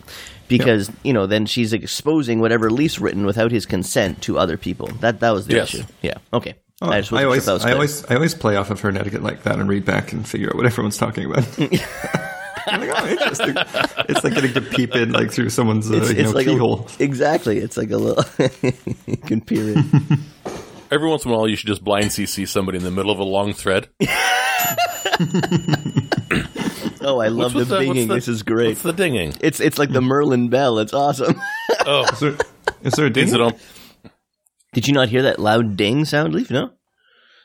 because 0.49 0.91
you 1.03 1.13
know 1.13 1.27
then 1.27 1.47
she's 1.47 1.73
exposing 1.73 2.41
whatever 2.41 2.71
Leaf's 2.71 3.01
written 3.01 3.27
without 3.27 3.51
his 3.51 3.67
consent 3.67 4.23
to 4.23 4.39
other 4.39 4.57
people. 4.57 4.87
That 5.01 5.21
that 5.21 5.31
was 5.33 5.47
the 5.47 5.55
Yes. 5.57 5.75
issue. 5.75 5.85
Yeah. 6.03 6.15
Okay. 6.33 6.55
Oh, 6.83 6.91
I 6.91 7.01
just 7.01 7.13
I 7.13 7.25
always, 7.25 7.45
sure 7.45 7.47
if 7.47 7.47
that 7.47 7.53
was 7.53 7.65
I 7.65 7.73
always, 7.73 8.05
I 8.07 8.15
always 8.17 8.35
play 8.35 8.57
off 8.57 8.71
of 8.71 8.81
her 8.81 8.91
etiquette 8.91 9.23
like 9.23 9.45
that 9.45 9.59
and 9.61 9.69
read 9.69 9.85
back 9.85 10.13
and 10.13 10.27
figure 10.27 10.49
out 10.49 10.57
what 10.57 10.67
everyone's 10.67 10.99
talking 10.99 11.25
about. 11.31 11.47
I'm 12.67 12.81
like, 12.81 12.91
oh, 12.95 13.07
interesting. 13.09 13.55
It's 14.09 14.25
like 14.25 14.35
getting 14.35 14.53
to 14.55 14.61
peep 14.61 14.97
in 14.97 15.13
like 15.13 15.31
through 15.31 15.51
someone's 15.51 15.91
uh, 15.91 15.97
It's, 15.97 16.11
you 16.11 16.17
it's 16.17 16.31
know, 16.31 16.37
like 16.37 16.47
keyhole. 16.47 16.89
a, 16.99 17.03
exactly. 17.03 17.59
It's 17.59 17.77
like 17.77 17.91
a 17.91 17.97
little 17.99 18.25
you 19.07 19.17
can 19.19 19.41
peer 19.43 19.75
in. 19.75 19.85
Every 20.91 21.09
once 21.09 21.25
in 21.25 21.31
a 21.31 21.35
while, 21.35 21.49
you 21.49 21.57
should 21.57 21.69
just 21.69 21.85
blind 21.85 22.07
CC 22.07 22.49
somebody 22.49 22.79
in 22.79 22.85
the 22.85 22.91
middle 22.91 23.13
of 23.13 23.19
a 23.19 23.25
long 23.25 23.53
thread. 23.53 23.89
Oh, 27.05 27.21
I 27.21 27.29
love 27.29 27.53
the 27.53 27.59
with 27.61 27.69
the- 27.69 27.87
what's 27.87 28.01
the- 28.07 28.15
this 28.15 28.29
is 28.29 28.43
great. 28.43 28.69
What's 28.69 28.83
the 28.83 28.93
dinging? 28.93 29.35
It's 29.41 29.61
it's 29.61 29.79
like 29.79 29.91
the 29.93 30.01
Merlin 30.01 30.49
bell. 30.49 30.79
It's 30.79 30.95
awesome. 30.95 31.41
Oh, 31.87 32.05
Is 32.13 32.21
there, 32.21 32.37
is 32.83 32.93
there 32.95 33.07
a 33.07 33.11
ding? 33.11 33.25
is 33.25 33.33
it 33.35 33.41
on? 33.41 33.55
Did 34.73 34.87
you 34.89 34.95
not 34.95 35.09
hear 35.11 35.23
that 35.23 35.39
loud 35.39 35.77
ding 35.77 36.05
sound, 36.07 36.35
Leaf? 36.35 36.51
No. 36.51 36.71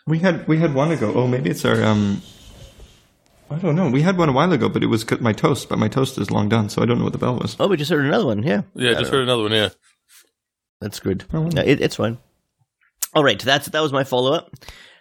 We 0.08 0.20
had 0.20 0.48
we 0.48 0.58
had 0.60 0.74
one 0.74 0.92
ago. 0.92 1.12
Oh, 1.14 1.28
maybe 1.28 1.50
it's 1.50 1.66
our. 1.66 1.84
um 1.84 2.22
I 3.52 3.56
don't 3.58 3.76
know. 3.76 3.90
We 3.90 4.02
had 4.02 4.18
one 4.18 4.30
a 4.30 4.32
while 4.32 4.54
ago, 4.54 4.70
but 4.70 4.82
it 4.84 4.88
was 4.88 5.04
cut- 5.04 5.22
my 5.22 5.34
toast. 5.34 5.68
But 5.70 5.78
my 5.80 5.88
toast 5.90 6.18
is 6.18 6.32
long 6.32 6.48
done, 6.50 6.70
so 6.70 6.82
I 6.82 6.86
don't 6.86 6.98
know 7.00 7.04
what 7.04 7.14
the 7.14 7.20
bell 7.20 7.36
was. 7.36 7.58
Oh, 7.60 7.68
we 7.68 7.76
just 7.78 7.92
heard 7.92 8.06
another 8.06 8.26
one. 8.26 8.44
Yeah. 8.44 8.62
Yeah, 8.76 8.94
just 8.94 9.12
heard 9.12 9.24
another 9.24 9.44
one. 9.44 9.52
Yeah. 9.52 9.70
That's 10.80 11.00
good. 11.00 11.26
Oh. 11.34 11.50
Yeah, 11.54 11.64
it, 11.64 11.82
it's 11.82 11.96
fine. 11.98 12.18
All 13.14 13.24
right, 13.24 13.40
that's 13.40 13.68
that 13.68 13.82
was 13.82 13.92
my 13.92 14.04
follow 14.06 14.34
up. 14.34 14.52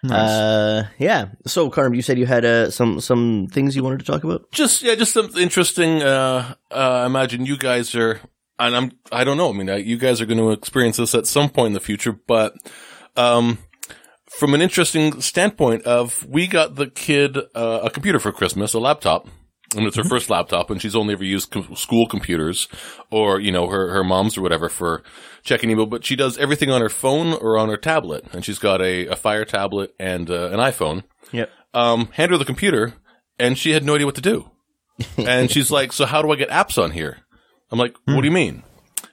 Uh, 0.09 0.85
yeah. 0.99 1.27
So, 1.47 1.71
Carm, 1.71 1.95
you 1.95 2.03
said 2.03 2.19
you 2.19 2.27
had 2.27 2.45
uh, 2.45 2.71
some 2.71 3.01
some 3.01 3.49
things 3.51 3.75
you 3.75 3.83
wanted 3.83 4.01
to 4.01 4.05
talk 4.05 4.25
about. 4.25 4.51
just 4.53 4.83
yeah, 4.83 4.95
just 4.95 5.13
something 5.13 5.43
interesting. 5.43 6.03
Uh, 6.03 6.55
uh, 6.71 6.75
I 6.75 7.07
imagine 7.07 7.47
you 7.47 7.57
guys 7.57 7.95
are, 7.95 8.21
and 8.59 8.77
I'm, 8.77 8.93
I 9.11 9.25
don't 9.25 9.37
know. 9.37 9.51
I 9.51 9.53
mean, 9.53 9.69
uh, 9.69 9.77
you 9.77 9.99
guys 9.99 10.21
are 10.21 10.27
going 10.27 10.39
to 10.39 10.51
experience 10.51 10.99
this 10.99 11.15
at 11.15 11.27
some 11.27 11.49
point 11.49 11.69
in 11.69 11.73
the 11.73 11.81
future, 11.81 12.13
but, 12.13 12.55
um, 13.17 13.59
from 14.31 14.55
an 14.55 14.61
interesting 14.61 15.21
standpoint 15.21 15.83
of, 15.85 16.25
we 16.29 16.47
got 16.47 16.77
the 16.77 16.87
kid 16.87 17.37
uh, 17.55 17.81
a 17.83 17.91
computer 17.91 18.21
for 18.21 18.31
Christmas, 18.31 18.75
a 18.75 18.79
laptop. 18.79 19.27
And 19.77 19.87
it's 19.87 19.97
her 19.97 20.05
first 20.05 20.31
laptop, 20.31 20.71
and 20.71 20.81
she's 20.81 20.97
only 20.97 21.13
ever 21.13 21.25
used 21.25 21.51
com- 21.51 21.77
school 21.77 22.07
computers, 22.07 22.69
or 23.11 23.39
you 23.39 23.53
know 23.53 23.67
her 23.67 23.91
her 23.93 24.03
mom's 24.03 24.39
or 24.39 24.41
whatever 24.41 24.71
for 24.71 25.03
checking 25.49 25.71
email. 25.71 25.87
But 25.87 26.05
she 26.05 26.15
does 26.15 26.39
everything 26.39 26.71
on 26.71 26.81
her 26.81 26.89
phone 26.89 27.33
or 27.33 27.59
on 27.59 27.69
her 27.69 27.77
tablet, 27.77 28.25
and 28.33 28.45
she's 28.45 28.59
got 28.59 28.81
a, 28.81 29.07
a 29.07 29.17
Fire 29.17 29.45
tablet 29.45 29.95
and 29.99 30.31
uh, 30.31 30.51
an 30.51 30.59
iPhone 30.61 31.03
Yep. 31.33 31.51
um, 31.75 32.07
hand 32.13 32.31
her 32.31 32.39
the 32.39 32.45
computer, 32.45 32.95
and 33.39 33.59
she 33.59 33.73
had 33.73 33.85
no 33.85 33.95
idea 33.95 34.07
what 34.07 34.15
to 34.15 34.21
do. 34.21 34.51
and 35.17 35.51
she's 35.51 35.71
like, 35.71 35.93
"So 35.93 36.07
how 36.07 36.23
do 36.23 36.31
I 36.31 36.37
get 36.37 36.51
apps 36.51 36.81
on 36.83 36.91
here?" 36.93 37.19
I'm 37.71 37.79
like, 37.79 37.97
"What 38.05 38.21
do 38.21 38.27
you 38.27 38.33
mean?" 38.33 38.63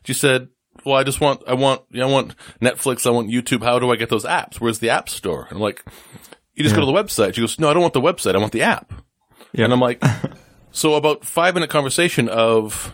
She 0.04 0.14
said, 0.14 0.50
"Well, 0.86 0.96
I 0.96 1.04
just 1.04 1.22
want, 1.22 1.42
I 1.48 1.54
want, 1.54 1.82
you 1.92 2.02
I 2.04 2.06
want 2.08 2.36
Netflix, 2.62 3.06
I 3.06 3.12
want 3.12 3.30
YouTube. 3.30 3.64
How 3.64 3.80
do 3.80 3.92
I 3.92 3.96
get 3.96 4.10
those 4.10 4.26
apps? 4.26 4.56
Where's 4.60 4.80
the 4.80 4.90
app 4.90 5.10
store?" 5.10 5.44
And 5.50 5.58
I'm 5.58 5.62
like, 5.62 5.84
"You 6.56 6.64
just 6.64 6.76
go 6.76 6.82
to 6.82 6.88
the 6.88 6.92
website." 6.94 7.34
She 7.36 7.42
goes, 7.42 7.60
"No, 7.60 7.70
I 7.70 7.74
don't 7.74 7.82
want 7.82 7.94
the 7.94 8.02
website. 8.02 8.36
I 8.36 8.40
want 8.40 8.52
the 8.52 8.64
app." 8.64 8.94
Yeah. 9.54 9.66
And 9.66 9.74
I'm 9.74 9.80
like, 9.80 10.04
"So 10.72 10.96
about 10.96 11.24
five 11.26 11.54
minute 11.54 11.70
conversation 11.70 12.28
of." 12.30 12.94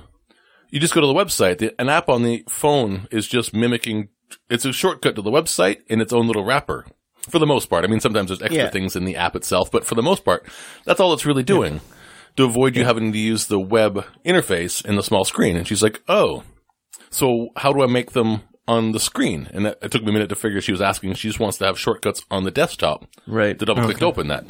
You 0.71 0.79
just 0.79 0.93
go 0.95 1.01
to 1.01 1.07
the 1.07 1.13
website. 1.13 1.59
The, 1.59 1.79
an 1.79 1.89
app 1.89 2.09
on 2.09 2.23
the 2.23 2.43
phone 2.49 3.07
is 3.11 3.27
just 3.27 3.53
mimicking. 3.53 4.09
It's 4.49 4.65
a 4.65 4.71
shortcut 4.73 5.15
to 5.15 5.21
the 5.21 5.29
website 5.31 5.81
in 5.87 6.01
its 6.01 6.13
own 6.13 6.25
little 6.27 6.45
wrapper. 6.45 6.85
For 7.29 7.37
the 7.37 7.45
most 7.45 7.69
part, 7.69 7.83
I 7.83 7.87
mean, 7.87 7.99
sometimes 7.99 8.29
there's 8.29 8.41
extra 8.41 8.63
Yeah. 8.63 8.69
things 8.69 8.95
in 8.95 9.05
the 9.05 9.15
app 9.17 9.35
itself, 9.35 9.69
but 9.69 9.85
for 9.85 9.93
the 9.95 10.01
most 10.01 10.25
part, 10.25 10.47
that's 10.85 10.99
all 10.99 11.13
it's 11.13 11.25
really 11.25 11.43
doing 11.43 11.81
to 12.37 12.45
avoid 12.45 12.75
you 12.75 12.83
having 12.85 13.11
to 13.11 13.17
use 13.19 13.45
the 13.45 13.59
web 13.59 14.05
interface 14.25 14.83
in 14.83 14.95
the 14.95 15.03
small 15.03 15.23
screen. 15.25 15.55
And 15.55 15.67
she's 15.67 15.83
like, 15.83 16.01
"Oh, 16.07 16.43
so 17.09 17.49
how 17.57 17.73
do 17.73 17.83
I 17.83 17.87
make 17.87 18.11
them 18.13 18.41
on 18.67 18.93
the 18.93 18.99
screen, 18.99 19.49
and 19.53 19.65
that, 19.65 19.77
it 19.81 19.91
took 19.91 20.01
me 20.03 20.09
a 20.09 20.13
minute 20.13 20.29
to 20.29 20.35
figure 20.35 20.61
she 20.61 20.71
was 20.71 20.81
asking. 20.81 21.13
She 21.15 21.27
just 21.27 21.39
wants 21.41 21.57
to 21.57 21.65
have 21.65 21.77
shortcuts 21.77 22.23
on 22.31 22.43
the 22.45 22.51
desktop 22.51 23.05
Right. 23.27 23.57
to 23.59 23.65
double 23.65 23.83
click 23.83 23.97
to 23.97 24.05
open 24.05 24.27
that 24.29 24.45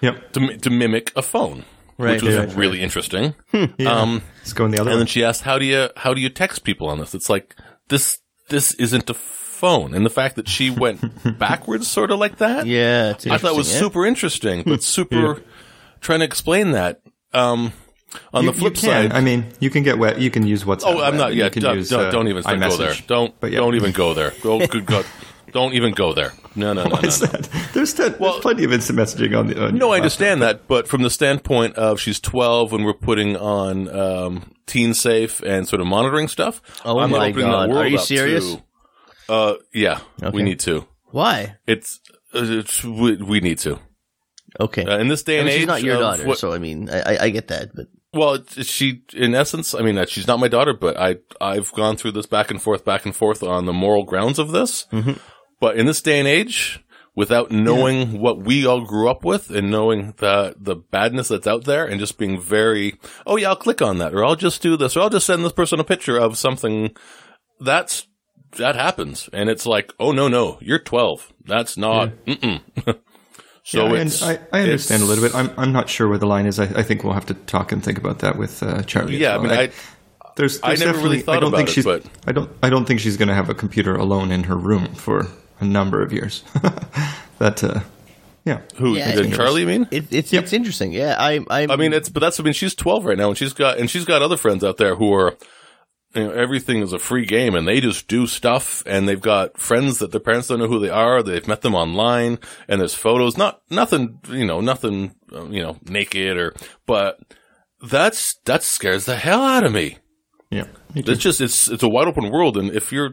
Yep. 0.00 0.32
to 0.32 0.56
to 0.56 0.70
mimic 0.70 1.12
a 1.14 1.22
phone, 1.22 1.64
Right. 1.98 2.12
which 2.14 2.22
was 2.22 2.34
Yeah. 2.34 2.46
really 2.54 2.80
interesting. 2.80 3.34
Yeah. 3.52 3.66
Um, 3.86 4.22
Let's 4.38 4.52
go 4.52 4.64
in 4.66 4.70
the 4.70 4.80
other 4.80 4.90
and 4.90 4.94
one. 4.96 5.00
then 5.00 5.06
she 5.08 5.24
asked, 5.24 5.42
"How 5.42 5.58
do 5.58 5.64
you 5.64 5.88
how 5.96 6.14
do 6.14 6.20
you 6.20 6.28
text 6.28 6.62
people 6.64 6.88
on 6.88 6.98
this?" 7.00 7.14
It's 7.14 7.28
like 7.28 7.56
this 7.88 8.18
this 8.48 8.72
isn't 8.74 9.10
a 9.10 9.14
phone, 9.14 9.92
and 9.94 10.06
the 10.06 10.10
fact 10.10 10.36
that 10.36 10.48
she 10.48 10.70
went 10.70 11.00
backwards, 11.38 11.88
sort 11.88 12.10
of 12.12 12.18
like 12.20 12.38
that, 12.38 12.66
Yeah, 12.66 13.10
it's 13.10 13.26
I 13.26 13.36
thought 13.38 13.52
it 13.54 13.56
was 13.56 13.72
yeah. 13.72 13.80
super 13.80 14.06
interesting, 14.06 14.62
but 14.64 14.82
super 14.96 15.42
trying 16.00 16.20
to 16.20 16.24
explain 16.24 16.70
that. 16.72 17.00
Um, 17.34 17.72
on 18.32 18.44
You- 18.44 18.52
the 18.52 18.58
flip 18.58 18.76
side, 18.76 19.12
I 19.12 19.20
mean, 19.20 19.46
you 19.60 19.68
can 19.68 19.82
get 19.82 19.98
wet. 19.98 20.18
You 20.20 20.30
can 20.30 20.46
use 20.46 20.62
WhatsApp. 20.64 20.84
oh, 20.86 20.90
I'm 21.02 21.12
web, 21.12 21.14
not 21.14 21.28
and 21.30 21.36
yet. 21.38 21.44
You 21.46 21.50
can 21.50 21.62
Don't, 21.62 21.76
use, 21.76 21.88
don't, 21.90 22.06
uh, 22.06 22.10
don't 22.10 22.28
even 22.28 22.42
start, 22.42 22.60
go 22.60 22.76
there. 22.76 22.94
Don't 23.06 23.34
But 23.40 23.50
yeah. 23.50 23.58
don't 23.58 23.74
even 23.74 23.92
go 23.92 24.14
there. 24.14 24.32
Oh, 24.44 24.64
good 24.66 24.86
God, 24.86 25.04
don't 25.52 25.74
even 25.74 25.92
go 25.92 26.12
there. 26.14 26.32
No, 26.58 26.72
no, 26.72 26.82
no, 26.84 26.88
no. 26.90 26.96
What's 26.96 27.20
no. 27.20 27.26
that? 27.28 27.48
There's, 27.72 27.94
t- 27.94 28.08
there's 28.08 28.40
plenty 28.40 28.64
of 28.64 28.72
instant 28.72 28.98
messaging 28.98 29.38
on 29.38 29.46
the. 29.46 29.66
On 29.66 29.74
No, 29.76 29.92
I 29.92 29.96
understand 29.96 30.42
that, 30.42 30.66
but 30.68 30.88
from 30.88 31.02
the 31.02 31.10
standpoint 31.10 31.76
of 31.76 32.00
she's 32.00 32.20
12 32.20 32.72
and 32.72 32.84
we're 32.84 32.92
putting 32.94 33.36
on 33.36 33.88
um, 33.88 34.52
Teen 34.66 34.94
Safe 34.94 35.40
and 35.42 35.66
sort 35.68 35.80
of 35.80 35.86
monitoring 35.86 36.28
stuff. 36.28 36.60
Oh 36.84 36.98
I'm 36.98 37.10
not 37.10 37.18
my 37.18 37.28
opening 37.28 37.46
that 37.46 37.68
God. 37.68 37.76
Are 37.76 37.86
you 37.86 37.98
serious? 37.98 38.54
to- 38.54 38.62
uh, 39.28 39.54
yeah, 39.74 40.00
Okay. 40.22 40.34
we 40.34 40.42
need 40.42 40.58
to. 40.60 40.86
Why? 41.10 41.56
It's, 41.66 42.00
uh, 42.34 42.40
it's 42.44 42.82
we, 42.82 43.16
we 43.16 43.40
need 43.40 43.58
to. 43.58 43.78
Okay. 44.58 44.84
Uh, 44.84 44.98
in 44.98 45.08
this 45.08 45.22
day 45.22 45.36
I 45.36 45.38
and 45.40 45.46
mean, 45.46 45.52
age, 45.54 45.58
she's 45.60 45.66
not 45.66 45.82
your 45.82 45.98
daughter, 46.00 46.26
what- 46.26 46.38
so 46.38 46.52
I 46.52 46.58
mean, 46.58 46.88
I, 46.90 47.00
I, 47.00 47.18
I 47.24 47.30
get 47.30 47.48
that, 47.48 47.70
but 47.74 47.86
well, 48.14 48.42
she, 48.62 49.02
in 49.12 49.34
essence, 49.34 49.74
I 49.74 49.82
mean, 49.82 49.98
uh, 49.98 50.06
she's 50.06 50.26
not 50.26 50.40
my 50.40 50.48
daughter, 50.48 50.72
but 50.72 50.96
I, 50.96 51.16
I've 51.42 51.70
gone 51.72 51.96
through 51.98 52.12
this 52.12 52.24
back 52.24 52.50
and 52.50 52.60
forth, 52.60 52.82
back 52.82 53.04
and 53.04 53.14
forth 53.14 53.42
on 53.42 53.66
the 53.66 53.72
moral 53.74 54.04
grounds 54.04 54.38
of 54.38 54.50
this. 54.50 54.86
Mm-hmm. 54.90 55.12
But 55.60 55.76
in 55.76 55.86
this 55.86 56.00
day 56.02 56.18
and 56.18 56.28
age, 56.28 56.84
without 57.14 57.50
knowing 57.50 58.20
what 58.20 58.38
we 58.38 58.64
all 58.64 58.82
grew 58.84 59.10
up 59.10 59.24
with 59.24 59.50
and 59.50 59.70
knowing 59.72 60.14
the, 60.18 60.54
the 60.56 60.76
badness 60.76 61.26
that's 61.26 61.48
out 61.48 61.64
there 61.64 61.84
and 61.84 61.98
just 61.98 62.16
being 62.16 62.40
very, 62.40 62.96
oh 63.26 63.34
yeah, 63.36 63.48
I'll 63.48 63.56
click 63.56 63.82
on 63.82 63.98
that 63.98 64.14
or 64.14 64.24
I'll 64.24 64.36
just 64.36 64.62
do 64.62 64.76
this 64.76 64.96
or 64.96 65.00
I'll 65.00 65.10
just 65.10 65.26
send 65.26 65.44
this 65.44 65.52
person 65.52 65.80
a 65.80 65.84
picture 65.84 66.16
of 66.16 66.38
something 66.38 66.94
that's, 67.58 68.06
that 68.56 68.76
happens. 68.76 69.28
And 69.32 69.50
it's 69.50 69.66
like, 69.66 69.92
oh 69.98 70.12
no, 70.12 70.28
no, 70.28 70.58
you're 70.60 70.78
12. 70.78 71.32
That's 71.44 71.76
not, 71.76 72.10
mm-mm. 72.24 72.60
so 73.64 73.86
Yeah, 73.88 74.00
it's, 74.00 74.22
and 74.22 74.38
I, 74.52 74.58
I 74.58 74.62
understand 74.62 75.02
a 75.02 75.06
little 75.06 75.24
bit. 75.24 75.34
I'm, 75.34 75.50
I'm 75.56 75.72
not 75.72 75.88
sure 75.88 76.06
where 76.08 76.18
the 76.18 76.26
line 76.26 76.46
is. 76.46 76.60
I, 76.60 76.66
I 76.66 76.84
think 76.84 77.02
we'll 77.02 77.14
have 77.14 77.26
to 77.26 77.34
talk 77.34 77.72
and 77.72 77.82
think 77.82 77.98
about 77.98 78.20
that 78.20 78.38
with 78.38 78.62
uh, 78.62 78.82
Charlie. 78.82 79.16
yeah, 79.16 79.36
I 79.36 79.38
mean, 79.42 79.50
I, 79.50 79.70
there's, 80.36 80.60
I 80.62 80.76
never 80.76 80.98
really 80.98 81.22
thought 81.22 81.36
I 81.36 81.40
don't 81.40 81.48
about 81.48 81.56
think 81.56 81.70
it, 81.70 81.72
she's, 81.72 81.84
but- 81.84 82.04
I 82.28 82.30
don't, 82.30 82.48
I 82.62 82.70
don't 82.70 82.84
think 82.84 83.00
she's 83.00 83.16
going 83.16 83.28
to 83.28 83.34
have 83.34 83.50
a 83.50 83.54
computer 83.54 83.96
alone 83.96 84.30
in 84.30 84.44
her 84.44 84.56
room 84.56 84.94
for 84.94 85.26
a 85.60 85.64
number 85.64 86.02
of 86.02 86.12
years. 86.12 86.42
that, 87.38 87.62
uh, 87.64 87.80
yeah. 88.44 88.60
who, 88.76 88.96
Yeah, 88.96 89.14
did 89.14 89.26
it- 89.26 89.34
Charlie 89.36 89.64
mean? 89.66 89.86
it, 89.90 90.12
it's 90.12 90.32
it's 90.32 90.52
interesting. 90.52 90.92
Yeah, 90.92 91.16
I 91.18 91.40
I 91.50 91.66
I 91.70 91.76
mean, 91.76 91.92
it's 91.92 92.08
but 92.08 92.20
that's 92.20 92.40
I 92.40 92.42
mean, 92.42 92.52
she's 92.54 92.74
twelve 92.74 93.04
right 93.04 93.18
now, 93.18 93.28
and 93.28 93.36
she's 93.38 93.52
got 93.52 93.78
and 93.78 93.90
she's 93.90 94.04
got 94.04 94.22
other 94.22 94.36
friends 94.36 94.64
out 94.64 94.76
there 94.78 94.94
who 94.96 95.12
are, 95.12 95.36
you 96.14 96.24
know, 96.24 96.30
everything 96.30 96.80
is 96.80 96.92
a 96.92 96.98
free 96.98 97.26
game, 97.26 97.54
and 97.54 97.68
they 97.68 97.80
just 97.80 98.08
do 98.08 98.26
stuff, 98.26 98.82
and 98.86 99.06
they've 99.08 99.20
got 99.20 99.58
friends 99.58 99.98
that 99.98 100.10
their 100.12 100.20
parents 100.20 100.48
don't 100.48 100.58
know 100.60 100.66
who 100.68 100.78
they 100.80 100.88
are. 100.90 101.22
They've 101.22 101.46
met 101.46 101.60
them 101.60 101.74
online, 101.74 102.38
and 102.68 102.80
there's 102.80 102.94
photos, 102.94 103.36
not 103.36 103.60
nothing, 103.70 104.18
you 104.30 104.46
know, 104.46 104.60
nothing, 104.60 105.14
uh, 105.34 105.46
you 105.48 105.62
know, 105.62 105.76
naked 105.84 106.36
or, 106.38 106.54
but 106.86 107.18
that's 107.82 108.38
that 108.46 108.62
scares 108.62 109.04
the 109.04 109.16
hell 109.16 109.42
out 109.42 109.64
of 109.64 109.72
me. 109.72 109.98
Yeah. 110.50 110.64
me. 110.94 111.02
It's 111.06 111.20
just 111.22 111.42
it's 111.42 111.68
it's 111.68 111.82
a 111.82 111.88
wide 111.88 112.08
open 112.08 112.30
world, 112.30 112.56
and 112.56 112.70
if 112.74 112.90
you're 112.92 113.10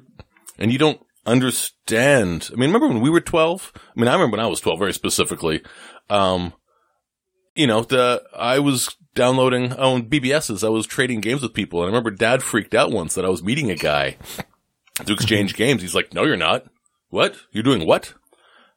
and 0.58 0.72
you 0.72 0.78
don't 0.80 1.02
understand, 1.26 2.50
I 2.52 2.56
mean, 2.56 2.70
remember 2.70 2.88
when 2.88 3.02
we 3.02 3.10
were 3.10 3.22
twelve? 3.22 3.72
I 3.76 4.00
mean, 4.00 4.08
I 4.08 4.14
remember 4.14 4.38
when 4.38 4.46
I 4.46 4.50
was 4.50 4.60
twelve, 4.62 4.80
very 4.80 4.94
specifically. 4.94 5.62
Um, 6.10 6.54
you 7.56 7.68
know, 7.68 7.82
the 7.84 8.24
I 8.38 8.60
was 8.60 8.96
downloading 9.14 9.74
on 9.74 10.10
BBSs. 10.10 10.66
I 10.66 10.70
was 10.70 10.86
trading 10.86 11.22
games 11.22 11.42
with 11.42 11.54
people, 11.54 11.80
and 11.80 11.86
I 11.86 11.90
remember 11.90 12.12
Dad 12.12 12.44
freaked 12.44 12.76
out 12.76 12.92
once 12.92 13.16
that 13.16 13.26
I 13.26 13.30
was 13.30 13.44
meeting 13.44 13.72
a 13.72 13.76
guy 13.76 14.18
to 15.06 15.14
exchange 15.14 15.54
games. 15.58 15.82
He's 15.82 15.96
like, 15.96 16.14
"No, 16.14 16.24
you're 16.26 16.36
not. 16.38 16.66
What? 17.10 17.36
You're 17.52 17.64
doing 17.64 17.86
what?" 17.88 18.14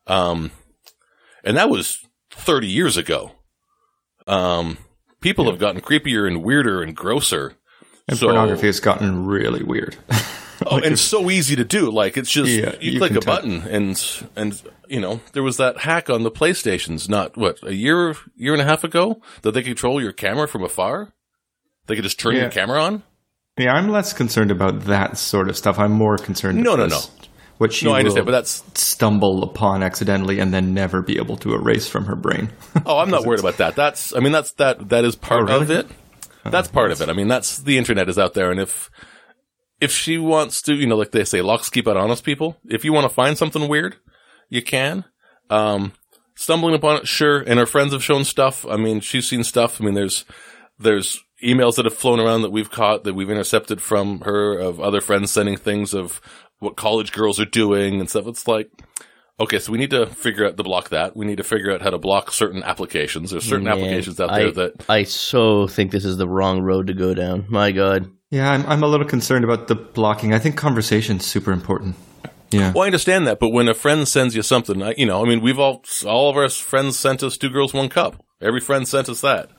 Um, 0.06 0.50
and 1.44 1.56
that 1.56 1.70
was 1.70 1.98
thirty 2.30 2.68
years 2.68 2.96
ago. 2.96 3.32
Um, 4.26 4.78
people 5.20 5.46
have 5.50 5.58
gotten 5.58 5.80
creepier 5.80 6.26
and 6.26 6.42
weirder 6.44 6.82
and 6.82 6.94
grosser. 6.94 7.54
And 8.08 8.16
So- 8.18 8.26
pornography 8.26 8.66
has 8.66 8.80
gotten 8.80 9.26
really 9.26 9.62
weird. 9.62 9.96
Oh, 10.70 10.78
and 10.78 10.98
so 10.98 11.30
easy 11.30 11.56
to 11.56 11.64
do. 11.64 11.90
Like 11.90 12.16
it's 12.16 12.30
just 12.30 12.50
Yeah, 12.50 12.74
you, 12.80 12.92
you 12.92 12.98
click 12.98 13.12
a 13.12 13.20
tell. 13.20 13.34
button 13.36 13.62
and 13.62 14.22
and 14.36 14.62
you 14.88 15.00
know 15.00 15.20
there 15.32 15.42
was 15.42 15.56
that 15.58 15.78
hack 15.78 16.08
on 16.10 16.22
the 16.22 16.30
PlayStations 16.30 17.08
not 17.08 17.36
what 17.36 17.58
a 17.62 17.74
year 17.74 18.14
year 18.36 18.52
and 18.52 18.62
a 18.62 18.64
half 18.64 18.84
ago 18.84 19.20
that 19.42 19.52
they 19.52 19.62
control 19.62 20.00
your 20.02 20.12
camera 20.12 20.46
from 20.48 20.62
afar. 20.64 21.12
They 21.86 21.94
could 21.94 22.04
just 22.04 22.20
turn 22.20 22.34
Yeah. 22.34 22.42
your 22.42 22.50
camera 22.50 22.82
on. 22.82 23.02
yeah, 23.58 23.72
I'm 23.74 23.88
less 23.88 24.12
concerned 24.12 24.50
about 24.50 24.84
that 24.84 25.16
sort 25.18 25.48
of 25.48 25.56
stuff. 25.56 25.78
I'm 25.78 25.92
more 25.92 26.16
concerned. 26.18 26.62
No, 26.62 26.76
no, 26.76 26.86
this, 26.88 27.10
What 27.58 27.72
she 27.72 27.86
No, 27.86 27.92
I 27.94 27.98
understand, 28.00 28.26
but 28.26 28.32
that's 28.32 28.62
stumble 28.74 29.42
upon 29.42 29.82
accidentally 29.82 30.38
and 30.38 30.52
then 30.54 30.74
never 30.74 31.02
be 31.02 31.16
able 31.18 31.36
to 31.38 31.54
erase 31.54 31.88
from 31.88 32.04
her 32.04 32.14
brain. 32.14 32.50
oh, 32.86 32.98
I'm 32.98 33.10
not 33.16 33.24
worried 33.26 33.40
about 33.40 33.56
that. 33.56 33.74
That's 33.74 34.14
I 34.14 34.20
mean 34.20 34.32
that's 34.32 34.52
that 34.52 34.90
that 34.90 35.04
is 35.04 35.16
oh, 35.16 35.18
part 35.18 35.40
Oh, 35.50 35.60
really? 35.60 35.62
of 35.62 35.70
it. 35.70 35.86
That's 36.44 36.68
part 36.68 36.92
of 36.92 37.00
it. 37.02 37.08
I 37.08 37.12
mean 37.14 37.28
that's 37.28 37.58
the 37.58 37.76
internet 37.78 38.08
is 38.08 38.18
out 38.18 38.32
there, 38.34 38.50
and 38.50 38.58
if 38.60 38.90
if 39.80 39.92
she 39.92 40.18
wants 40.18 40.62
to, 40.62 40.74
you 40.74 40.86
know, 40.86 40.96
like 40.96 41.12
they 41.12 41.24
say, 41.24 41.42
locks 41.42 41.70
keep 41.70 41.86
out 41.86 41.96
honest 41.96 42.24
people. 42.24 42.56
If 42.68 42.84
you 42.84 42.92
want 42.92 43.04
to 43.04 43.14
find 43.14 43.38
something 43.38 43.68
weird, 43.68 43.96
you 44.48 44.62
can. 44.62 45.04
Um, 45.50 45.92
stumbling 46.34 46.74
upon 46.74 46.96
it, 46.96 47.08
sure. 47.08 47.38
And 47.38 47.58
her 47.58 47.66
friends 47.66 47.92
have 47.92 48.02
shown 48.02 48.24
stuff. 48.24 48.66
I 48.66 48.76
mean, 48.76 49.00
she's 49.00 49.28
seen 49.28 49.44
stuff. 49.44 49.80
I 49.80 49.84
mean, 49.84 49.94
there's, 49.94 50.24
there's 50.78 51.22
emails 51.44 51.76
that 51.76 51.84
have 51.84 51.94
flown 51.94 52.20
around 52.20 52.42
that 52.42 52.50
we've 52.50 52.70
caught 52.70 53.04
that 53.04 53.14
we've 53.14 53.30
intercepted 53.30 53.80
from 53.80 54.20
her 54.22 54.58
of 54.58 54.80
other 54.80 55.00
friends 55.00 55.30
sending 55.30 55.56
things 55.56 55.94
of 55.94 56.20
what 56.58 56.76
college 56.76 57.12
girls 57.12 57.38
are 57.38 57.44
doing 57.44 58.00
and 58.00 58.10
stuff. 58.10 58.26
It's 58.26 58.48
like, 58.48 58.70
okay, 59.38 59.60
so 59.60 59.70
we 59.70 59.78
need 59.78 59.90
to 59.90 60.06
figure 60.06 60.44
out 60.44 60.56
to 60.56 60.62
block 60.64 60.88
that. 60.88 61.16
We 61.16 61.26
need 61.26 61.36
to 61.36 61.44
figure 61.44 61.72
out 61.72 61.82
how 61.82 61.90
to 61.90 61.98
block 61.98 62.32
certain 62.32 62.64
applications. 62.64 63.30
There's 63.30 63.44
certain 63.44 63.64
Man, 63.64 63.78
applications 63.78 64.18
out 64.18 64.30
I, 64.30 64.38
there 64.38 64.50
that, 64.52 64.84
I 64.88 65.04
so 65.04 65.68
think 65.68 65.92
this 65.92 66.04
is 66.04 66.16
the 66.16 66.28
wrong 66.28 66.62
road 66.62 66.88
to 66.88 66.94
go 66.94 67.14
down. 67.14 67.46
My 67.48 67.70
God. 67.70 68.10
Yeah, 68.30 68.50
I'm, 68.50 68.66
I'm 68.66 68.82
a 68.82 68.86
little 68.86 69.06
concerned 69.06 69.44
about 69.44 69.68
the 69.68 69.74
blocking. 69.74 70.34
I 70.34 70.38
think 70.38 70.56
conversation's 70.56 71.24
super 71.24 71.52
important. 71.52 71.96
Yeah. 72.50 72.72
well, 72.72 72.84
I 72.84 72.86
understand 72.86 73.26
that, 73.26 73.40
but 73.40 73.50
when 73.50 73.68
a 73.68 73.74
friend 73.74 74.08
sends 74.08 74.34
you 74.34 74.42
something, 74.42 74.82
I, 74.82 74.94
you 74.96 75.04
know, 75.04 75.22
I 75.22 75.28
mean, 75.28 75.42
we've 75.42 75.58
all, 75.58 75.84
all 76.06 76.30
of 76.30 76.36
our 76.36 76.48
friends 76.48 76.98
sent 76.98 77.22
us 77.22 77.36
two 77.36 77.50
girls, 77.50 77.74
one 77.74 77.90
cup. 77.90 78.24
Every 78.40 78.60
friend 78.60 78.88
sent 78.88 79.08
us 79.08 79.20
that. 79.20 79.50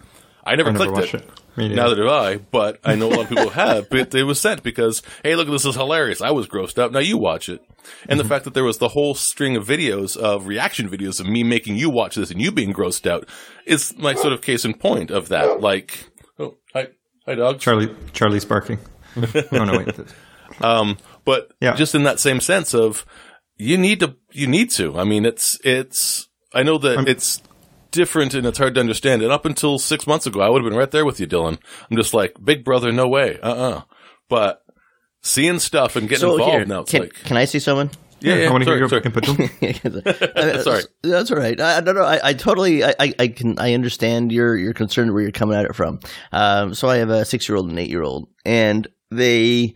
I 0.43 0.55
never 0.55 0.69
I 0.69 0.73
never 0.73 0.91
clicked 0.93 1.13
it. 1.13 1.21
it. 1.21 1.29
Neither. 1.57 1.95
Do 1.95 2.09
I, 2.09 2.37
but 2.37 2.79
I 2.83 2.95
know 2.95 3.09
a 3.09 3.11
lot 3.11 3.19
of 3.21 3.29
people 3.29 3.49
have. 3.49 3.89
But 3.89 4.15
it 4.15 4.23
was 4.23 4.39
sent 4.39 4.63
because, 4.63 5.01
hey, 5.23 5.35
look, 5.35 5.49
this 5.49 5.65
is 5.65 5.75
hilarious. 5.75 6.21
I 6.21 6.31
was 6.31 6.47
grossed 6.47 6.79
up. 6.79 6.91
Now 6.91 6.99
you 6.99 7.17
watch 7.17 7.49
it. 7.49 7.61
And 8.07 8.19
the 8.19 8.23
mm-hmm. 8.23 8.29
fact 8.29 8.45
that 8.45 8.53
there 8.53 8.63
was 8.63 8.77
the 8.77 8.89
whole 8.89 9.13
string 9.13 9.55
of 9.55 9.67
videos 9.67 10.15
of 10.15 10.47
reaction 10.47 10.89
videos 10.89 11.19
of 11.19 11.27
me 11.27 11.43
making 11.43 11.75
you 11.75 11.89
watch 11.89 12.15
this 12.15 12.31
and 12.31 12.41
you 12.41 12.51
being 12.51 12.73
grossed 12.73 13.09
out 13.09 13.27
is 13.65 13.95
my 13.97 14.13
sort 14.13 14.33
of 14.33 14.41
case 14.41 14.63
in 14.63 14.73
point 14.73 15.11
of 15.11 15.29
that. 15.29 15.59
Like, 15.59 16.09
oh, 16.37 16.57
hi, 16.73 16.89
hi, 17.29 17.35
dog. 17.35 17.59
Charlie, 17.59 17.95
Charlie's 18.13 18.45
barking. 18.45 18.79
oh 19.51 19.63
no, 19.65 19.77
wait. 19.77 19.95
Um, 20.61 20.97
but 21.25 21.51
Yeah. 21.61 21.75
just 21.75 21.93
in 21.95 22.03
that 22.03 22.19
same 22.19 22.39
sense 22.39 22.73
of 22.73 23.05
you 23.57 23.77
need 23.77 23.99
to, 23.99 24.15
you 24.31 24.47
need 24.47 24.71
to. 24.71 24.97
I 24.97 25.03
mean, 25.03 25.25
it's, 25.25 25.59
it's, 25.63 26.27
I 26.53 26.63
know 26.63 26.77
that 26.79 27.07
it's 27.07 27.41
different 27.91 28.33
and 28.33 28.47
it's 28.47 28.57
hard 28.57 28.73
to 28.75 28.81
understand. 28.81 29.21
And 29.21 29.31
up 29.31 29.45
until 29.45 29.77
six 29.77 30.07
months 30.07 30.25
ago, 30.25 30.41
I 30.41 30.49
would 30.49 30.61
have 30.63 30.69
been 30.69 30.77
right 30.79 30.89
there 30.89 31.05
with 31.05 31.19
you, 31.19 31.27
Dylan. 31.27 31.59
I'm 31.89 31.97
just 31.97 32.13
like, 32.13 32.33
big 32.43 32.63
brother, 32.63 32.91
no 32.91 33.07
way. 33.07 33.39
Uh 33.41 33.53
uh 33.53 33.81
But 34.27 34.63
seeing 35.21 35.59
stuff 35.59 35.95
and 35.95 36.09
getting 36.09 36.21
So 36.21 36.33
involved 36.33 36.53
here, 36.53 36.65
now, 36.65 36.81
it's 36.81 36.91
can, 36.91 37.01
like, 37.01 37.13
can 37.13 37.37
I 37.37 37.45
see 37.45 37.59
someone? 37.59 37.91
Yeah, 38.21 38.35
yeah, 38.35 38.47
I 38.47 38.51
want 38.51 38.63
to 38.63 38.65
sorry, 38.65 38.77
hear 38.77 38.87
your 38.87 38.89
sorry. 38.89 39.01
input. 39.05 39.23
Dylan. 39.23 40.63
Sorry. 40.63 40.83
that's 41.03 41.31
all 41.31 41.37
right. 41.37 41.59
I, 41.59 41.77
I 41.77 41.81
don't 41.81 41.95
know. 41.95 42.03
I, 42.03 42.29
I 42.29 42.33
totally, 42.33 42.83
I, 42.83 42.93
I, 42.99 43.13
I 43.19 43.27
can, 43.29 43.59
I 43.59 43.73
understand 43.73 44.31
your 44.31 44.55
your 44.55 44.73
concern 44.73 45.13
where 45.13 45.21
you're 45.21 45.31
coming 45.31 45.57
at 45.57 45.65
it 45.65 45.75
from. 45.75 45.99
Um, 46.31 46.73
so 46.73 46.89
I 46.89 46.97
have 46.97 47.09
a 47.09 47.25
six 47.25 47.47
year 47.47 47.57
old 47.57 47.69
and 47.69 47.79
eight 47.79 47.89
year 47.89 48.03
old, 48.03 48.29
and 48.45 48.87
they 49.11 49.73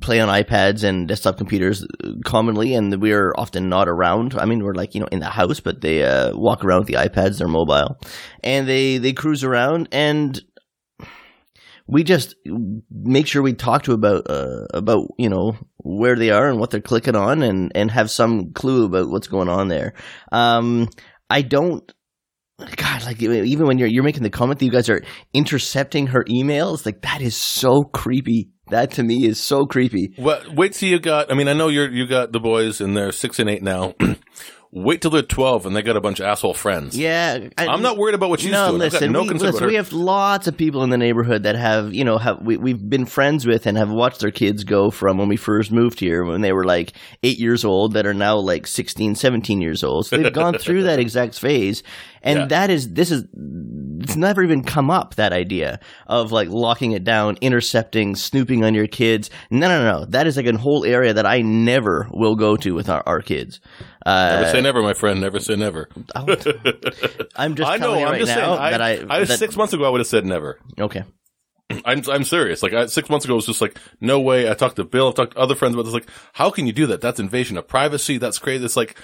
play 0.00 0.20
on 0.20 0.28
iPads 0.28 0.84
and 0.84 1.08
desktop 1.08 1.38
computers 1.38 1.84
uh, 2.04 2.12
commonly, 2.24 2.74
and 2.74 3.00
we 3.00 3.12
are 3.12 3.32
often 3.38 3.68
not 3.68 3.88
around. 3.88 4.34
I 4.34 4.44
mean, 4.44 4.62
we're 4.62 4.74
like 4.74 4.94
you 4.94 5.00
know 5.00 5.08
in 5.10 5.20
the 5.20 5.30
house, 5.30 5.60
but 5.60 5.80
they 5.80 6.04
uh, 6.04 6.36
walk 6.36 6.64
around 6.64 6.80
with 6.80 6.88
the 6.88 6.94
iPads. 6.94 7.38
They're 7.38 7.48
mobile, 7.48 7.98
and 8.42 8.68
they 8.68 8.98
they 8.98 9.12
cruise 9.12 9.44
around 9.44 9.88
and. 9.92 10.40
We 11.92 12.04
just 12.04 12.36
make 12.88 13.26
sure 13.26 13.42
we 13.42 13.52
talk 13.52 13.82
to 13.82 13.92
about 13.94 14.30
uh, 14.30 14.66
about 14.72 15.08
you 15.18 15.28
know 15.28 15.56
where 15.82 16.16
they 16.16 16.30
are 16.30 16.48
and 16.48 16.58
what 16.58 16.70
they're 16.70 16.80
clicking 16.80 17.16
on 17.16 17.42
and 17.42 17.72
and 17.74 17.90
have 17.90 18.10
some 18.10 18.52
clue 18.52 18.86
about 18.86 19.10
what's 19.10 19.28
going 19.28 19.48
on 19.48 19.68
there. 19.68 19.94
Um, 20.32 20.88
I 21.28 21.42
don't 21.42 21.90
God, 22.76 23.04
like 23.04 23.22
even 23.22 23.66
when 23.66 23.78
you're 23.78 23.88
you're 23.88 24.04
making 24.04 24.22
the 24.22 24.30
comment 24.30 24.58
that 24.58 24.64
you 24.64 24.70
guys 24.70 24.88
are 24.88 25.02
intercepting 25.32 26.08
her 26.08 26.24
emails, 26.24 26.84
like 26.84 27.02
that 27.02 27.20
is 27.20 27.36
so 27.36 27.84
creepy. 27.84 28.50
That 28.68 28.92
to 28.92 29.02
me 29.02 29.26
is 29.26 29.42
so 29.42 29.66
creepy. 29.66 30.14
Well, 30.16 30.42
wait 30.54 30.74
till 30.74 30.88
you 30.88 31.00
got. 31.00 31.32
I 31.32 31.34
mean, 31.34 31.48
I 31.48 31.54
know 31.54 31.68
you're 31.68 31.90
you 31.90 32.06
got 32.06 32.32
the 32.32 32.40
boys, 32.40 32.80
and 32.80 32.96
they're 32.96 33.12
six 33.12 33.38
and 33.38 33.48
eight 33.48 33.62
now. 33.62 33.94
wait 34.72 35.02
till 35.02 35.10
they're 35.10 35.22
twelve, 35.22 35.66
and 35.66 35.74
they 35.74 35.82
got 35.82 35.96
a 35.96 36.00
bunch 36.00 36.20
of 36.20 36.26
asshole 36.26 36.54
friends. 36.54 36.96
Yeah, 36.96 37.48
I, 37.58 37.66
I'm 37.66 37.82
not 37.82 37.96
worried 37.96 38.14
about 38.14 38.30
what 38.30 38.40
she's 38.40 38.52
no, 38.52 38.68
doing. 38.68 38.80
Listen, 38.80 39.12
no 39.12 39.22
we, 39.22 39.28
concern 39.28 39.52
listen, 39.52 39.66
we 39.66 39.74
have 39.74 39.92
lots 39.92 40.46
of 40.46 40.56
people 40.56 40.82
in 40.82 40.90
the 40.90 40.98
neighborhood 40.98 41.42
that 41.42 41.56
have, 41.56 41.92
you 41.92 42.04
know, 42.04 42.18
have 42.18 42.40
we, 42.42 42.56
we've 42.56 42.88
been 42.88 43.06
friends 43.06 43.46
with 43.46 43.66
and 43.66 43.76
have 43.76 43.90
watched 43.90 44.20
their 44.20 44.30
kids 44.30 44.64
go 44.64 44.90
from 44.90 45.18
when 45.18 45.28
we 45.28 45.36
first 45.36 45.72
moved 45.72 46.00
here 46.00 46.24
when 46.24 46.40
they 46.40 46.52
were 46.52 46.64
like 46.64 46.92
eight 47.22 47.38
years 47.38 47.64
old 47.64 47.94
that 47.94 48.06
are 48.06 48.14
now 48.14 48.36
like 48.36 48.66
16, 48.66 49.14
17 49.14 49.60
years 49.60 49.82
old. 49.82 50.06
So 50.06 50.16
they've 50.16 50.32
gone 50.32 50.54
through 50.58 50.84
that 50.84 50.98
exact 50.98 51.38
phase. 51.38 51.82
And 52.22 52.38
Yeah. 52.38 52.46
that 52.46 52.70
is, 52.70 52.92
this 52.92 53.10
is, 53.10 53.24
it's 54.02 54.16
never 54.16 54.42
even 54.42 54.62
come 54.64 54.90
up, 54.90 55.16
that 55.16 55.32
idea 55.32 55.78
of 56.06 56.32
like 56.32 56.48
locking 56.48 56.92
it 56.92 57.04
down, 57.04 57.36
intercepting, 57.40 58.16
snooping 58.16 58.64
on 58.64 58.74
your 58.74 58.86
kids. 58.86 59.30
No, 59.50 59.68
no, 59.68 59.98
no. 60.00 60.04
That 60.06 60.26
is 60.26 60.36
like 60.36 60.46
a 60.46 60.56
whole 60.56 60.84
area 60.84 61.12
that 61.14 61.26
I 61.26 61.42
never 61.42 62.08
will 62.10 62.34
go 62.36 62.56
to 62.56 62.74
with 62.74 62.88
our, 62.88 63.02
our 63.06 63.20
kids. 63.20 63.60
Uh, 64.06 64.40
Never 64.40 64.50
say 64.50 64.60
never, 64.62 64.82
my 64.82 64.94
friend. 64.94 65.20
Never 65.20 65.38
say 65.40 65.56
never. 65.56 65.88
I'm 66.16 67.54
just 67.54 67.70
I 67.70 67.76
know. 67.76 67.94
I'm 67.94 68.04
right 68.04 68.20
just 68.20 68.32
saying. 68.32 68.48
I, 68.48 68.70
that 68.70 68.80
I, 68.82 68.92
I, 69.08 69.24
that- 69.24 69.38
six 69.38 69.56
months 69.56 69.72
ago, 69.72 69.84
I 69.84 69.90
would 69.90 70.00
have 70.00 70.06
said 70.06 70.24
never. 70.24 70.58
okay. 70.78 71.04
I'm 71.84 72.02
I'm 72.10 72.24
serious. 72.24 72.64
Like 72.64 72.72
I, 72.72 72.86
six 72.86 73.08
months 73.08 73.24
ago, 73.24 73.34
it 73.34 73.36
was 73.36 73.46
just 73.46 73.60
like 73.60 73.78
no 74.00 74.18
way. 74.18 74.50
I 74.50 74.54
talked 74.54 74.74
to 74.76 74.84
Bill. 74.84 75.10
I 75.10 75.12
talked 75.12 75.34
to 75.34 75.38
other 75.38 75.54
friends 75.54 75.74
about 75.74 75.84
this. 75.84 75.94
Like, 75.94 76.08
how 76.32 76.50
can 76.50 76.66
you 76.66 76.72
do 76.72 76.86
that? 76.88 77.00
That's 77.00 77.20
invasion 77.20 77.56
of 77.56 77.68
privacy. 77.68 78.18
That's 78.18 78.40
crazy. 78.40 78.64
It's 78.64 78.76
like, 78.76 78.98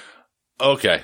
okay, 0.60 1.02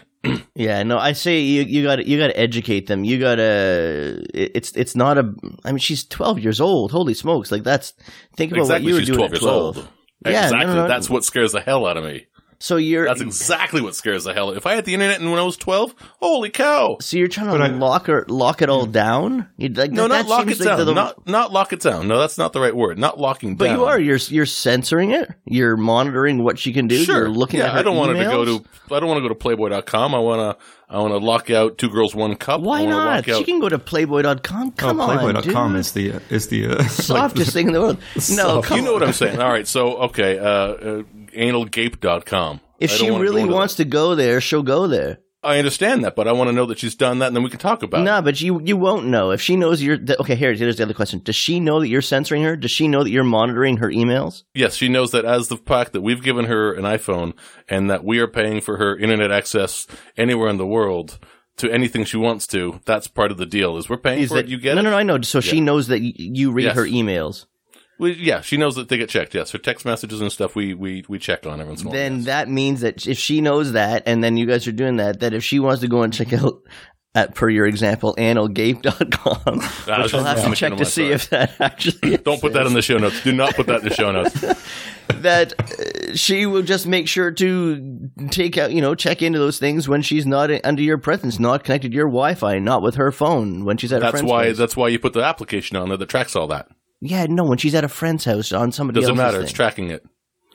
Yeah, 0.54 0.82
no, 0.82 0.99
I 0.99 1.12
say 1.12 1.40
you 1.40 1.62
you 1.62 1.82
got 1.82 2.06
you 2.06 2.18
got 2.18 2.28
to 2.28 2.38
educate 2.38 2.87
them. 2.87 3.04
You 3.04 3.18
got 3.18 3.37
to 3.37 4.23
it's 4.35 4.73
it's 4.73 4.94
not 4.94 5.18
a 5.18 5.32
I 5.64 5.73
mean 5.73 5.78
she's 5.78 6.04
12 6.04 6.38
years 6.38 6.61
old. 6.61 6.92
Holy 6.92 7.14
smokes. 7.14 7.50
Like 7.50 7.64
that's 7.64 7.94
think 8.37 8.52
about 8.52 8.62
exactly. 8.62 8.85
what 8.85 8.88
you 8.88 8.94
were 8.94 9.06
doing 9.06 9.18
twelve 9.18 9.32
at 9.32 9.40
years 9.40 9.42
12. 9.42 9.76
old. 9.78 9.88
Yeah, 10.25 10.44
exactly. 10.44 10.66
no, 10.66 10.75
no, 10.75 10.82
no. 10.82 10.88
That's 10.88 11.11
what 11.11 11.25
scares 11.25 11.52
the 11.52 11.61
hell 11.61 11.87
out 11.87 11.97
of 11.97 12.04
me. 12.04 12.26
So 12.62 12.76
you're 12.76 13.07
That's 13.07 13.21
exactly 13.21 13.81
what 13.81 13.97
scares 13.97 14.23
the 14.23 14.33
hell. 14.33 14.52
If 14.52 14.66
I 14.66 14.76
had 14.76 14.85
the 14.85 14.95
internet 14.95 15.21
and 15.21 15.28
when 15.33 15.40
I 15.40 15.42
was 15.42 15.57
twelve, 15.57 15.97
holy 16.21 16.49
cow! 16.49 16.97
so 17.00 17.16
you're 17.16 17.26
trying 17.26 17.47
to 17.49 17.59
But 17.59 17.61
I- 17.62 17.75
lock 17.75 18.09
or 18.09 18.25
lock 18.28 18.62
it 18.62 18.69
all 18.69 18.87
down? 18.87 19.49
You 19.57 19.69
like 19.71 19.90
No, 19.90 20.02
that, 20.02 20.09
not 20.09 20.23
that 20.23 20.28
lock 20.28 20.45
seems 20.45 20.61
it 20.61 20.66
like 20.66 20.76
down. 20.76 20.87
the- 20.87 20.95
not 20.95 21.26
not 21.26 21.52
lock 21.52 21.73
it 21.73 21.81
down. 21.81 22.07
No, 22.07 22.21
that's 22.21 22.38
not 22.38 22.52
the 22.52 22.61
right 22.61 22.75
word. 22.75 23.00
Not 23.00 23.19
locking 23.19 23.57
but 23.57 23.64
down. 23.66 23.78
you 23.78 23.85
are 23.87 23.99
you're 23.99 24.19
you're 24.28 24.47
censoring 24.47 25.11
it. 25.11 25.28
You're 25.45 25.76
monitoring 25.76 26.45
what 26.45 26.57
she 26.57 26.73
can 26.73 26.87
do. 26.87 27.02
Sure. 27.02 27.16
You're 27.23 27.31
looking 27.31 27.59
yeah, 27.59 27.66
at 27.66 27.73
her 27.73 27.78
I 27.81 27.83
don't 27.83 27.97
want 27.97 28.16
her 28.16 28.23
to 28.23 28.31
go 28.31 28.45
emails? 28.45 28.64
to. 28.88 28.95
I 28.95 29.00
don't 29.00 29.09
want 29.09 29.19
to 29.19 29.23
go 29.23 29.28
to 29.28 29.35
Playboy.com. 29.35 30.14
I 30.14 30.19
want 30.21 30.59
to. 30.59 30.64
I 30.88 30.99
want 30.99 31.12
to 31.14 31.19
lock 31.19 31.50
out 31.50 31.78
two 31.78 31.88
girls, 31.88 32.14
one 32.14 32.37
cup. 32.37 32.61
I 32.61 32.64
Why 32.64 32.83
wanna 32.83 32.90
not? 32.95 33.07
Lock 33.16 33.28
out, 33.31 33.38
She 33.38 33.45
can 33.45 33.61
go 33.61 33.71
to 33.71 33.78
playboy.com. 33.78 34.73
Come 34.73 35.00
oh, 35.00 35.04
on, 35.04 35.19
Playboy.com 35.19 35.73
dude. 35.73 35.81
is 35.81 35.92
the 35.92 36.12
uh, 36.12 36.21
is 36.28 36.49
the 36.49 36.66
uh, 36.66 36.83
softest 36.87 37.54
thing 37.54 37.69
in 37.69 37.73
the 37.73 37.81
world. 37.81 37.99
No, 38.14 38.21
soft- 38.21 38.69
come 38.69 38.78
you 38.78 38.85
know 38.85 38.92
what 38.92 39.02
I'm 39.02 39.14
saying. 39.14 39.40
All 39.40 39.50
right. 39.50 39.66
So 39.66 39.97
okay. 40.02 40.38
Uh, 40.38 40.45
uh, 40.45 41.02
analgape.com. 41.33 42.61
If 42.81 42.91
she 42.91 43.11
really 43.11 43.45
wants 43.45 43.77
to 43.77 43.85
go 43.85 44.15
there, 44.15 44.41
she'll 44.41 44.62
go 44.62 44.87
there. 44.87 45.19
I 45.45 45.59
understand 45.59 46.05
that, 46.05 46.15
but 46.15 46.29
I 46.29 46.33
want 46.33 46.51
to 46.51 46.53
know 46.53 46.67
that 46.67 46.79
she's 46.79 46.95
done 46.95 47.19
that, 47.19 47.27
and 47.29 47.35
then 47.37 47.43
we 47.43 47.51
can 47.51 47.59
talk 47.59 47.83
about 47.83 48.01
it. 48.03 48.05
No, 48.05 48.23
but 48.23 48.41
you 48.41 48.61
you 48.62 48.77
won't 48.77 49.07
know 49.07 49.33
if 49.33 49.41
she 49.41 49.57
knows 49.57 49.83
you're. 49.83 49.97
th- 49.99 50.19
Okay, 50.21 50.37
here's 50.37 50.61
here's 50.61 50.77
the 50.77 50.85
other 50.85 50.95
question. 50.95 51.21
Does 51.25 51.35
she 51.35 51.59
know 51.59 51.81
that 51.81 51.89
you're 51.89 52.01
censoring 52.01 52.45
her? 52.45 52.55
Does 52.55 52.71
she 52.71 52.87
know 52.87 53.03
that 53.03 53.11
you're 53.11 53.25
monitoring 53.25 53.79
her 53.79 53.89
emails? 53.89 54.45
Yes, 54.55 54.77
she 54.77 54.89
knows 54.89 55.11
that 55.11 55.25
as 55.25 55.49
the 55.49 55.57
fact 55.57 55.95
that 55.95 56.01
we've 56.01 56.23
given 56.23 56.45
her 56.45 56.73
an 56.73 56.85
iPhone 56.85 57.33
and 57.69 57.91
that 57.91 58.05
we 58.05 58.21
are 58.21 58.29
paying 58.29 58.61
for 58.61 58.77
her 58.77 58.97
internet 58.97 59.33
access 59.33 59.85
anywhere 60.17 60.49
in 60.49 60.59
the 60.59 60.67
world 60.67 61.19
to 61.57 61.69
anything 61.73 62.05
she 62.05 62.17
wants 62.17 62.47
to. 62.49 62.81
That's 62.85 63.09
part 63.09 63.33
of 63.33 63.37
the 63.37 63.47
deal. 63.47 63.77
Is 63.79 63.89
we're 63.89 63.97
paying 63.97 64.21
Is 64.21 64.29
for 64.29 64.37
that 64.37 64.45
it. 64.45 64.49
You 64.51 64.59
get 64.61 64.75
no, 64.77 64.81
it? 64.81 64.85
no, 64.85 64.91
no? 64.91 64.97
I 64.97 65.03
know. 65.03 65.21
So 65.23 65.41
she 65.41 65.61
knows 65.61 65.89
that 65.89 66.01
y- 66.01 66.12
you 66.15 66.53
read 66.53 66.67
Yes. 66.67 66.77
her 66.77 66.85
emails. 66.87 67.47
Well, 67.99 68.11
yeah, 68.11 68.41
she 68.41 68.57
knows 68.57 68.75
that 68.77 68.89
they 68.89 68.97
get 68.97 69.09
checked. 69.09 69.35
Yes, 69.35 69.53
her 69.53 69.59
text 69.59 69.85
messages 69.85 70.21
and 70.21 70.33
stuff. 70.33 70.57
We 70.57 70.75
we 70.75 71.05
we 71.09 71.19
check 71.19 71.47
on 71.47 71.61
every 71.61 71.67
once 71.67 71.83
in 71.83 71.87
a 71.87 71.91
while. 71.91 71.99
Then 71.99 72.17
yes. 72.17 72.25
that 72.27 72.49
means 72.49 72.81
that 72.81 73.07
if 73.07 73.19
she 73.19 73.41
knows 73.41 73.73
that, 73.73 74.03
and 74.07 74.25
then 74.25 74.37
you 74.37 74.47
guys 74.47 74.67
are 74.67 74.73
doing 74.73 74.97
that, 74.97 75.21
that 75.21 75.35
if 75.35 75.45
she 75.45 75.61
wants 75.61 75.83
to 75.83 75.89
go 75.89 76.03
and 76.03 76.13
check 76.13 76.33
out. 76.33 76.63
At, 77.15 77.35
per 77.35 77.51
your 77.51 77.67
example, 77.67 78.15
analgape.com, 78.17 79.61
Ah, 79.61 79.99
which 80.03 80.15
we'll 80.15 80.25
have 80.25 80.43
to 80.43 80.55
check 80.55 80.77
to 80.79 80.85
see 80.87 81.11
if 81.11 81.29
that 81.29 81.61
actually 81.61 82.17
Don't 82.25 82.41
put 82.41 82.55
that 82.55 82.67
in 82.67 82.73
the 82.73 82.81
show 82.81 82.97
notes. 82.97 83.23
Do 83.23 83.33
not 83.33 83.55
put 83.55 83.67
that 83.67 83.83
in 83.83 83.89
the 83.91 83.95
show 83.95 84.11
notes. 84.13 84.33
that 85.21 85.53
uh, 85.61 86.17
she 86.17 86.47
will 86.47 86.63
just 86.63 86.87
make 86.87 87.09
sure 87.09 87.31
to 87.31 88.11
take 88.31 88.57
out, 88.57 88.73
you 88.73 88.81
know, 88.81 88.95
check 88.95 89.21
into 89.21 89.39
those 89.39 89.59
things 89.59 89.89
when 89.91 90.00
she's 90.00 90.25
not 90.25 90.50
under 90.65 90.81
your 90.81 90.97
presence, 90.97 91.39
not 91.39 91.65
connected 91.65 91.91
to 91.91 91.95
your 91.95 92.07
Wi-Fi, 92.07 92.59
not 92.61 92.81
with 92.81 92.95
her 92.95 93.13
phone 93.13 93.67
when 93.67 93.76
she's 93.76 93.93
at 93.93 93.99
a 93.99 94.11
That's 94.11 94.23
why. 94.23 94.45
place. 94.45 94.57
That's 94.57 94.75
why 94.75 94.89
you 94.89 94.99
put 94.99 95.13
the 95.13 95.23
application 95.23 95.76
on 95.76 95.89
there 95.89 95.99
that 95.99 96.09
tracks 96.09 96.35
all 96.35 96.47
that. 96.47 96.69
Yeah, 97.02 97.26
no, 97.28 97.45
when 97.45 97.58
she's 97.58 97.75
at 97.75 97.84
a 97.84 97.88
friend's 97.88 98.25
house 98.25 98.52
on 98.52 98.71
somebody 98.73 99.00
else's 99.00 99.08
thing. 99.10 99.17
Doesn't 99.17 99.25
else's 99.25 99.32
matter. 99.34 99.38
thing. 99.38 99.45
It's 99.45 99.52
tracking 99.52 99.91
it. 99.91 100.04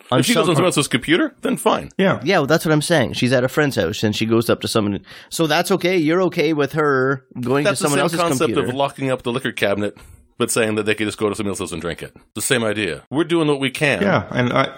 On 0.10 0.20
If 0.22 0.26
she 0.26 0.34
goes 0.34 0.44
some- 0.46 0.52
on 0.52 0.56
someone 0.56 0.68
else's 0.70 0.88
computer, 0.88 1.36
then 1.42 1.58
fine. 1.58 1.90
yeah. 1.98 2.22
yeah, 2.24 2.38
well, 2.38 2.48
that's 2.48 2.66
what 2.66 2.72
I'm 2.72 2.82
saying. 2.82 3.12
She's 3.14 3.34
at 3.34 3.44
a 3.44 3.50
friend's 3.50 3.76
house 3.76 4.04
and 4.04 4.16
she 4.16 4.26
goes 4.26 4.50
up 4.50 4.62
to 4.62 4.68
someone. 4.70 5.02
So 5.30 5.48
that's 5.48 5.70
okay. 5.72 5.98
You're 5.98 6.22
okay 6.24 6.54
with 6.54 6.72
her 6.74 7.26
going 7.42 7.66
That's 7.66 7.80
to 7.80 7.84
the 7.84 7.90
someone 7.90 7.98
same 7.98 8.04
else's 8.04 8.20
concept 8.22 8.40
computer. 8.54 8.70
of 8.70 8.74
locking 8.74 9.12
up 9.12 9.24
the 9.24 9.34
liquor 9.34 9.52
cabinet, 9.52 9.98
but 10.38 10.50
saying 10.50 10.76
that 10.76 10.84
they 10.84 10.96
could 10.96 11.08
just 11.08 11.18
go 11.18 11.28
to 11.28 11.36
somebody 11.36 11.52
else's 11.52 11.74
and 11.74 11.82
drink 11.82 12.02
it. 12.02 12.16
The 12.36 12.42
same 12.42 12.64
idea. 12.64 13.04
We're 13.12 13.26
doing 13.26 13.50
what 13.50 13.60
we 13.60 13.70
can. 13.70 14.02
Yeah, 14.02 14.28
and 14.32 14.54
I, 14.54 14.74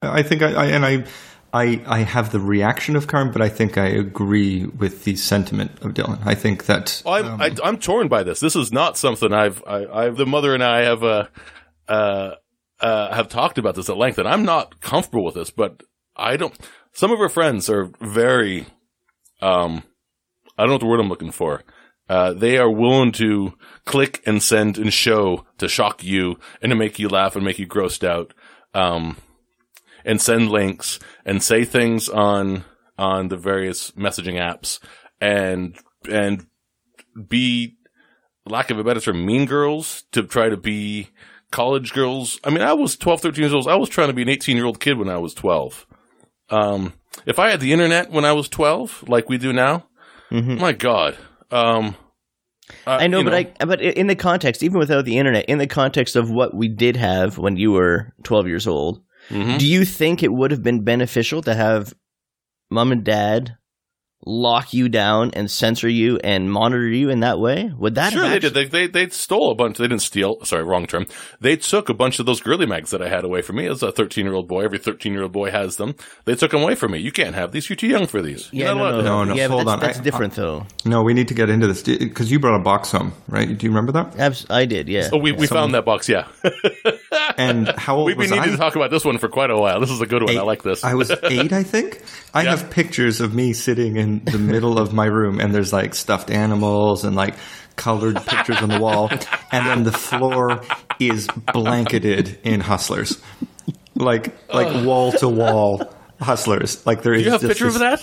I 0.00 0.22
think 0.22 0.40
I, 0.40 0.52
I 0.54 0.64
and 0.68 0.86
I, 0.86 1.04
I, 1.52 1.82
I 1.86 1.98
have 2.00 2.30
the 2.30 2.40
reaction 2.40 2.94
of 2.96 3.06
Carm, 3.06 3.30
but 3.30 3.40
I 3.40 3.48
think 3.48 3.78
I 3.78 3.86
agree 3.86 4.66
with 4.66 5.04
the 5.04 5.16
sentiment 5.16 5.72
of 5.82 5.94
Dylan. 5.94 6.20
I 6.24 6.34
think 6.34 6.66
that 6.66 7.02
I'm 7.06 7.24
Um, 7.26 7.40
I, 7.40 7.56
I'm 7.64 7.78
torn 7.78 8.08
by 8.08 8.22
this. 8.22 8.40
This 8.40 8.56
is 8.56 8.72
not 8.72 8.96
something 8.98 9.32
I've 9.32 9.62
I, 9.66 9.86
I've 9.86 10.16
the 10.16 10.26
mother 10.26 10.54
and 10.54 10.62
I 10.62 10.82
have 10.82 11.02
uh 11.02 11.26
uh 11.88 12.34
uh 12.80 13.14
have 13.14 13.28
talked 13.28 13.58
about 13.58 13.74
this 13.74 13.88
at 13.88 13.96
length, 13.96 14.18
and 14.18 14.28
I'm 14.28 14.44
not 14.44 14.80
comfortable 14.80 15.24
with 15.24 15.34
this. 15.34 15.50
But 15.50 15.82
I 16.16 16.36
don't. 16.36 16.56
Some 16.92 17.12
of 17.12 17.18
her 17.18 17.28
friends 17.28 17.70
are 17.70 17.90
very 18.00 18.66
um 19.40 19.82
I 20.56 20.62
don't 20.62 20.68
know 20.68 20.74
what 20.74 20.80
the 20.80 20.86
word 20.86 21.00
I'm 21.00 21.08
looking 21.08 21.32
for. 21.32 21.62
Uh, 22.08 22.32
they 22.32 22.56
are 22.56 22.70
willing 22.70 23.12
to 23.12 23.52
click 23.84 24.22
and 24.26 24.42
send 24.42 24.78
and 24.78 24.92
show 24.92 25.46
to 25.58 25.68
shock 25.68 26.02
you 26.02 26.38
and 26.62 26.70
to 26.70 26.76
make 26.76 26.98
you 26.98 27.08
laugh 27.08 27.36
and 27.36 27.44
make 27.44 27.58
you 27.58 27.66
grossed 27.66 28.02
out. 28.02 28.32
Um, 28.72 29.18
and 30.08 30.20
send 30.20 30.50
links 30.50 30.98
and 31.24 31.40
say 31.42 31.64
things 31.64 32.08
on 32.08 32.64
on 32.98 33.28
the 33.28 33.36
various 33.36 33.92
messaging 33.92 34.34
apps 34.40 34.80
and 35.20 35.76
and 36.10 36.46
be 37.28 37.76
lack 38.46 38.70
of 38.70 38.78
a 38.78 38.84
better 38.84 39.00
term 39.00 39.24
mean 39.24 39.44
girls 39.46 40.04
to 40.12 40.22
try 40.22 40.48
to 40.48 40.56
be 40.56 41.08
college 41.50 41.92
girls. 41.92 42.40
I 42.44 42.50
mean 42.50 42.62
i 42.62 42.72
was 42.72 42.96
12 42.96 43.20
13 43.20 43.42
years 43.42 43.54
old. 43.54 43.68
I 43.68 43.76
was 43.76 43.88
trying 43.88 44.08
to 44.08 44.14
be 44.14 44.22
an 44.22 44.28
18 44.28 44.56
year 44.56 44.66
old 44.66 44.80
kid 44.80 44.98
when 44.98 45.08
i 45.08 45.16
was 45.18 45.34
12 45.34 45.86
um 46.50 46.92
if 47.26 47.38
i 47.38 47.50
had 47.50 47.60
the 47.60 47.72
internet 47.72 48.10
when 48.10 48.24
i 48.24 48.32
was 48.32 48.48
12 48.48 49.04
like 49.08 49.28
we 49.28 49.38
do 49.38 49.52
now 49.52 49.84
Mhm. 50.30 50.58
my 50.60 50.72
god. 50.72 51.16
Um 51.50 51.96
uh, 52.86 52.98
I 53.00 53.06
know, 53.06 53.24
but 53.24 53.32
I 53.32 53.64
but 53.64 53.80
in 53.80 54.08
the 54.08 54.14
context, 54.14 54.62
even 54.62 54.78
without 54.78 55.06
the 55.06 55.16
internet, 55.16 55.46
in 55.46 55.56
the 55.56 55.66
context 55.66 56.16
of 56.16 56.30
what 56.30 56.52
we 56.54 56.68
did 56.68 56.96
have 56.96 57.38
when 57.38 57.56
you 57.56 57.72
were 57.72 58.12
12 58.24 58.46
years 58.46 58.66
old, 58.66 59.00
mhm. 59.28 59.58
do 59.58 59.66
you 59.66 59.84
think 59.84 60.22
it 60.22 60.32
would 60.32 60.50
have 60.50 60.62
been 60.62 60.82
beneficial 60.84 61.42
to 61.42 61.54
have 61.54 61.94
mom 62.70 62.92
and 62.92 63.04
dad 63.04 63.56
lock 64.26 64.74
you 64.74 64.88
down 64.88 65.30
and 65.34 65.48
censor 65.48 65.88
you 65.88 66.18
and 66.24 66.50
monitor 66.50 66.88
you 66.88 67.08
in 67.08 67.20
that 67.20 67.38
way? 67.38 67.70
Would 67.78 67.94
that 67.94 68.12
Sure, 68.12 68.22
have 68.24 68.30
they 68.30 68.36
actu- 68.48 68.50
did. 68.50 68.72
They, 68.72 68.86
they 68.86 69.04
they 69.06 69.08
stole 69.10 69.52
a 69.52 69.54
bunch. 69.54 69.78
They 69.78 69.84
didn't 69.86 70.02
steal. 70.02 70.44
Sorry, 70.44 70.64
wrong 70.64 70.86
term. 70.86 71.06
They 71.40 71.56
took 71.56 71.88
a 71.88 71.94
bunch 71.94 72.18
of 72.18 72.26
those 72.26 72.40
girly 72.40 72.66
mags 72.66 72.90
that 72.90 73.00
I 73.00 73.08
had 73.08 73.24
away 73.24 73.42
from 73.42 73.56
me 73.56 73.66
as 73.68 73.80
a 73.82 73.92
13 73.92 74.24
year 74.26 74.34
old 74.34 74.48
boy. 74.48 74.64
Every 74.64 74.78
13 74.78 75.12
year 75.12 75.22
old 75.22 75.32
boy 75.32 75.52
has 75.52 75.76
them. 75.76 75.94
They 76.24 76.34
took 76.34 76.50
them 76.50 76.62
away 76.62 76.74
from 76.74 76.92
me. 76.92 76.98
You 76.98 77.12
can't 77.12 77.36
have 77.36 77.52
these. 77.52 77.70
You're 77.70 77.76
too 77.76 77.86
young 77.86 78.08
for 78.08 78.20
these. 78.20 78.48
You're 78.52 78.66
Yeah, 78.66 78.74
no, 78.74 78.90
no, 78.90 79.00
No, 79.02 79.24
no, 79.24 79.34
yeah, 79.34 79.46
hold 79.46 79.60
that's, 79.60 79.70
on. 79.70 79.80
that's 79.80 79.98
I- 80.00 80.02
different 80.02 80.34
though. 80.34 80.66
no, 80.84 81.04
we 81.04 81.14
need 81.14 81.28
to 81.28 81.34
get 81.34 81.48
into 81.48 81.68
this 81.68 81.82
because 81.84 82.30
you 82.30 82.40
brought 82.40 82.60
a 82.60 82.62
box 82.64 82.90
home, 82.90 83.12
right? 83.28 83.46
Do 83.56 83.64
you 83.66 83.70
remember 83.70 83.92
that? 83.92 84.18
Abs- 84.18 84.46
I 84.50 84.64
did, 84.66 84.88
yeah. 84.88 85.08
Oh, 85.12 85.18
we, 85.18 85.30
we 85.30 85.46
found 85.46 85.74
that 85.74 85.84
box. 85.84 86.08
Yeah, 86.08 86.26
And 87.36 87.68
how 87.68 87.96
old 87.96 88.06
we, 88.06 88.14
we 88.14 88.24
was 88.24 88.30
needed 88.30 88.48
I? 88.48 88.50
to 88.50 88.56
talk 88.56 88.76
about 88.76 88.90
this 88.90 89.04
one 89.04 89.18
for 89.18 89.28
quite 89.28 89.50
a 89.50 89.56
while. 89.56 89.80
This 89.80 89.90
is 89.90 90.00
a 90.00 90.06
good 90.06 90.22
one. 90.22 90.36
I 90.36 90.42
like 90.42 90.62
this. 90.62 90.84
I 90.84 90.94
was 90.94 91.10
eight, 91.10 91.52
I 91.52 91.62
think. 91.62 92.02
I 92.34 92.42
Yeah. 92.42 92.50
have 92.56 92.70
pictures 92.70 93.20
of 93.20 93.34
me 93.34 93.52
sitting 93.52 93.96
in 93.96 94.24
the 94.24 94.38
middle 94.38 94.78
of 94.78 94.92
my 94.92 95.06
room, 95.06 95.40
and 95.40 95.54
there's 95.54 95.72
like 95.72 95.94
stuffed 95.94 96.30
animals 96.30 97.04
and 97.04 97.14
like 97.16 97.34
colored 97.76 98.16
pictures 98.26 98.58
on 98.58 98.68
the 98.68 98.80
wall, 98.80 99.08
and 99.52 99.66
then 99.66 99.84
the 99.84 99.92
floor 99.92 100.62
is 100.98 101.28
blanketed 101.52 102.38
in 102.42 102.60
hustlers, 102.60 103.20
like 103.94 104.34
like 104.52 104.84
wall 104.84 105.12
to 105.12 105.28
wall 105.28 105.94
hustlers. 106.20 106.84
Like 106.86 107.02
there 107.02 107.14
is. 107.14 107.20
Do 107.22 107.26
you 107.26 107.30
have 107.32 107.44
a 107.44 107.48
picture 107.48 107.68
of 107.68 107.78
that? 107.78 108.02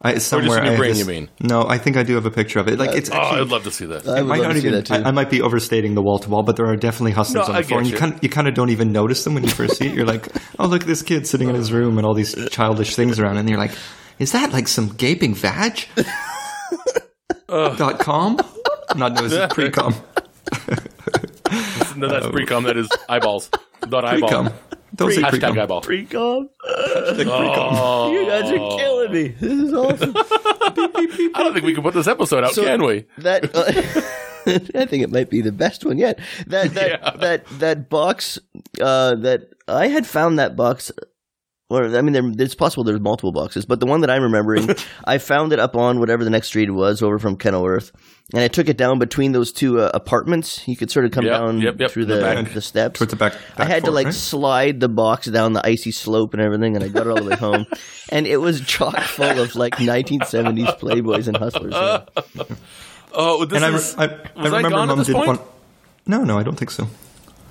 I, 0.00 0.18
somewhere 0.18 0.58
in 0.58 0.64
your 0.64 0.64
I 0.64 0.68
have 0.68 0.78
brain, 0.78 0.90
this- 0.90 0.98
you 1.00 1.04
mean? 1.06 1.28
No, 1.40 1.64
I 1.66 1.76
think 1.78 1.96
I 1.96 2.04
do 2.04 2.14
have 2.14 2.24
a 2.24 2.30
picture 2.30 2.60
of 2.60 2.68
it. 2.68 2.78
Like 2.78 2.94
it's 2.94 3.10
uh, 3.10 3.14
Oh. 3.20 3.40
I'd 3.42 3.48
love 3.48 3.64
to 3.64 3.70
see 3.72 3.84
that. 3.86 4.06
I 4.08 4.22
might 4.22 4.40
not 4.42 4.52
see 4.52 4.58
even. 4.58 4.72
that 4.74 4.86
too. 4.86 4.94
I, 4.94 5.08
I 5.08 5.10
might 5.10 5.28
be 5.28 5.42
overstating 5.42 5.94
the 5.96 6.02
wall 6.02 6.20
to 6.20 6.30
wall, 6.30 6.44
but 6.44 6.54
there 6.54 6.66
are 6.66 6.76
definitely 6.76 7.10
hustlers 7.12 7.48
No, 7.48 7.52
on 7.54 7.58
I 7.58 7.62
the 7.62 7.66
floor. 7.68 7.80
get 7.82 7.86
And 7.86 7.86
you 7.88 7.92
you. 7.94 7.98
kind 8.12 8.22
you 8.22 8.28
kind 8.28 8.46
of 8.46 8.54
don't 8.54 8.70
even 8.70 8.92
notice 8.92 9.24
them 9.24 9.34
when 9.34 9.42
you 9.42 9.50
first 9.50 9.76
see 9.76 9.88
it. 9.88 9.94
You're 9.94 10.06
like, 10.06 10.28
oh 10.60 10.66
look, 10.68 10.84
this 10.84 11.02
kid 11.02 11.26
sitting 11.26 11.48
in 11.48 11.56
his 11.56 11.72
room 11.72 11.98
and 11.98 12.06
all 12.06 12.14
these 12.14 12.36
childish 12.50 12.94
things 12.94 13.18
around, 13.18 13.38
and 13.38 13.48
you're 13.48 13.58
like, 13.58 13.72
is 14.20 14.30
that 14.32 14.52
like 14.52 14.68
some 14.68 14.90
gaping 14.90 15.34
vag? 15.34 15.84
Dot 17.48 17.98
com? 17.98 18.36
Not 18.96 19.14
no, 19.14 19.22
this 19.22 19.32
is 19.32 19.46
pre-com. 19.52 19.94
No, 21.96 22.08
that's 22.08 22.26
pre-com. 22.28 22.64
That 22.64 22.76
is 22.76 22.88
eyeballs. 23.08 23.50
Not 23.88 24.04
eyeball. 24.04 24.28
Pre-com. 24.28 24.52
Don't 24.94 25.12
say 25.12 25.22
Hashtag 25.22 25.30
pre-com. 25.30 25.58
eyeball. 25.58 25.80
Pre-com. 25.80 26.48
Hashtag 26.68 27.14
pre-com. 27.16 27.74
Oh, 27.76 28.12
You 28.12 28.26
guys 28.26 28.50
are 28.50 28.56
killing 28.56 28.87
This 29.12 29.42
is 29.42 29.72
awesome. 29.72 30.12
I 30.16 31.30
don't 31.34 31.52
think 31.54 31.64
we 31.64 31.74
can 31.74 31.82
put 31.82 31.94
this 31.94 32.06
episode 32.06 32.44
out, 32.44 32.52
So- 32.54 32.64
can 32.64 32.82
we? 32.82 33.06
that 33.18 33.54
uh, 33.54 33.64
I 34.78 34.86
think 34.86 35.02
it 35.02 35.10
might 35.10 35.28
be 35.30 35.40
the 35.42 35.52
best 35.52 35.84
one 35.84 35.98
yet. 35.98 36.18
That 36.46 36.72
that 36.74 36.90
Yeah. 36.90 37.10
that 37.20 37.46
that 37.58 37.88
box 37.90 38.38
uh, 38.80 39.14
that 39.16 39.50
I 39.66 39.88
had 39.88 40.06
found 40.06 40.38
that 40.38 40.56
box. 40.56 40.90
Or 41.70 41.84
I 41.84 42.00
mean, 42.00 42.14
there, 42.14 42.22
it's 42.46 42.54
possible 42.54 42.82
there's 42.82 42.98
multiple 42.98 43.30
boxes, 43.30 43.66
but 43.66 43.78
the 43.78 43.84
one 43.84 44.00
that 44.00 44.08
I'm 44.08 44.22
remembering, 44.22 44.70
I 45.04 45.18
found 45.18 45.52
it 45.52 45.58
up 45.58 45.76
on 45.76 46.00
whatever 46.00 46.24
the 46.24 46.30
next 46.30 46.46
street 46.48 46.70
was 46.70 47.02
over 47.02 47.18
from 47.18 47.36
Kenilworth, 47.36 47.92
and 48.32 48.42
I 48.42 48.48
took 48.48 48.70
it 48.70 48.78
down 48.78 48.98
between 48.98 49.32
those 49.32 49.52
two 49.52 49.78
uh, 49.78 49.90
apartments. 49.92 50.66
You 50.66 50.76
could 50.76 50.90
sort 50.90 51.04
of 51.04 51.10
come 51.10 51.26
Yep, 51.26 51.32
down 51.34 51.60
yep, 51.60 51.74
yep, 51.78 51.90
through 51.90 52.06
the 52.06 52.14
the 52.14 52.20
back. 52.22 52.54
the 52.54 52.62
steps. 52.62 52.98
Towards 52.98 53.10
the 53.10 53.16
back. 53.18 53.34
I 53.56 53.58
back 53.58 53.68
had 53.68 53.84
to 53.84 53.90
like 53.90 54.06
right? 54.06 54.14
slide 54.14 54.80
the 54.80 54.88
box 54.88 55.26
down 55.26 55.52
the 55.52 55.60
icy 55.66 55.90
slope 55.90 56.32
and 56.32 56.40
everything, 56.40 56.74
and 56.74 56.82
I 56.82 56.88
got 56.88 57.06
it 57.06 57.10
all 57.10 57.16
the 57.22 57.28
way 57.30 57.36
home, 57.36 57.66
and 58.10 58.26
it 58.26 58.38
was 58.38 58.62
chock 58.62 58.98
full 59.00 59.38
of 59.38 59.54
like 59.54 59.74
1970s 59.74 60.78
Playboys 60.80 61.28
and 61.28 61.36
Hustlers. 61.36 61.74
yeah. 61.74 62.04
Oh, 63.12 63.44
this 63.46 63.56
And 63.56 63.64
I, 63.64 63.68
re- 63.68 63.74
is. 63.74 63.94
I, 63.96 64.04
I 64.04 64.08
was 64.08 64.52
I 64.52 64.56
remember 64.58 64.68
gone 64.70 64.82
at 64.82 64.86
mom 64.88 64.98
this 64.98 65.06
did 65.06 65.16
point? 65.16 65.26
one. 65.28 65.38
No, 66.06 66.24
no, 66.24 66.38
I 66.38 66.42
don't 66.42 66.56
think 66.56 66.70
so. 66.70 66.86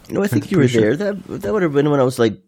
No, 0.10 0.24
I 0.24 0.28
think 0.28 0.52
you 0.52 0.60
were 0.60 0.68
sure. 0.68 0.96
there. 0.96 1.14
That 1.14 1.24
that 1.42 1.52
would 1.52 1.64
have 1.64 1.74
been 1.74 1.90
when 1.90 2.00
I 2.00 2.04
was 2.04 2.20
like 2.20 2.40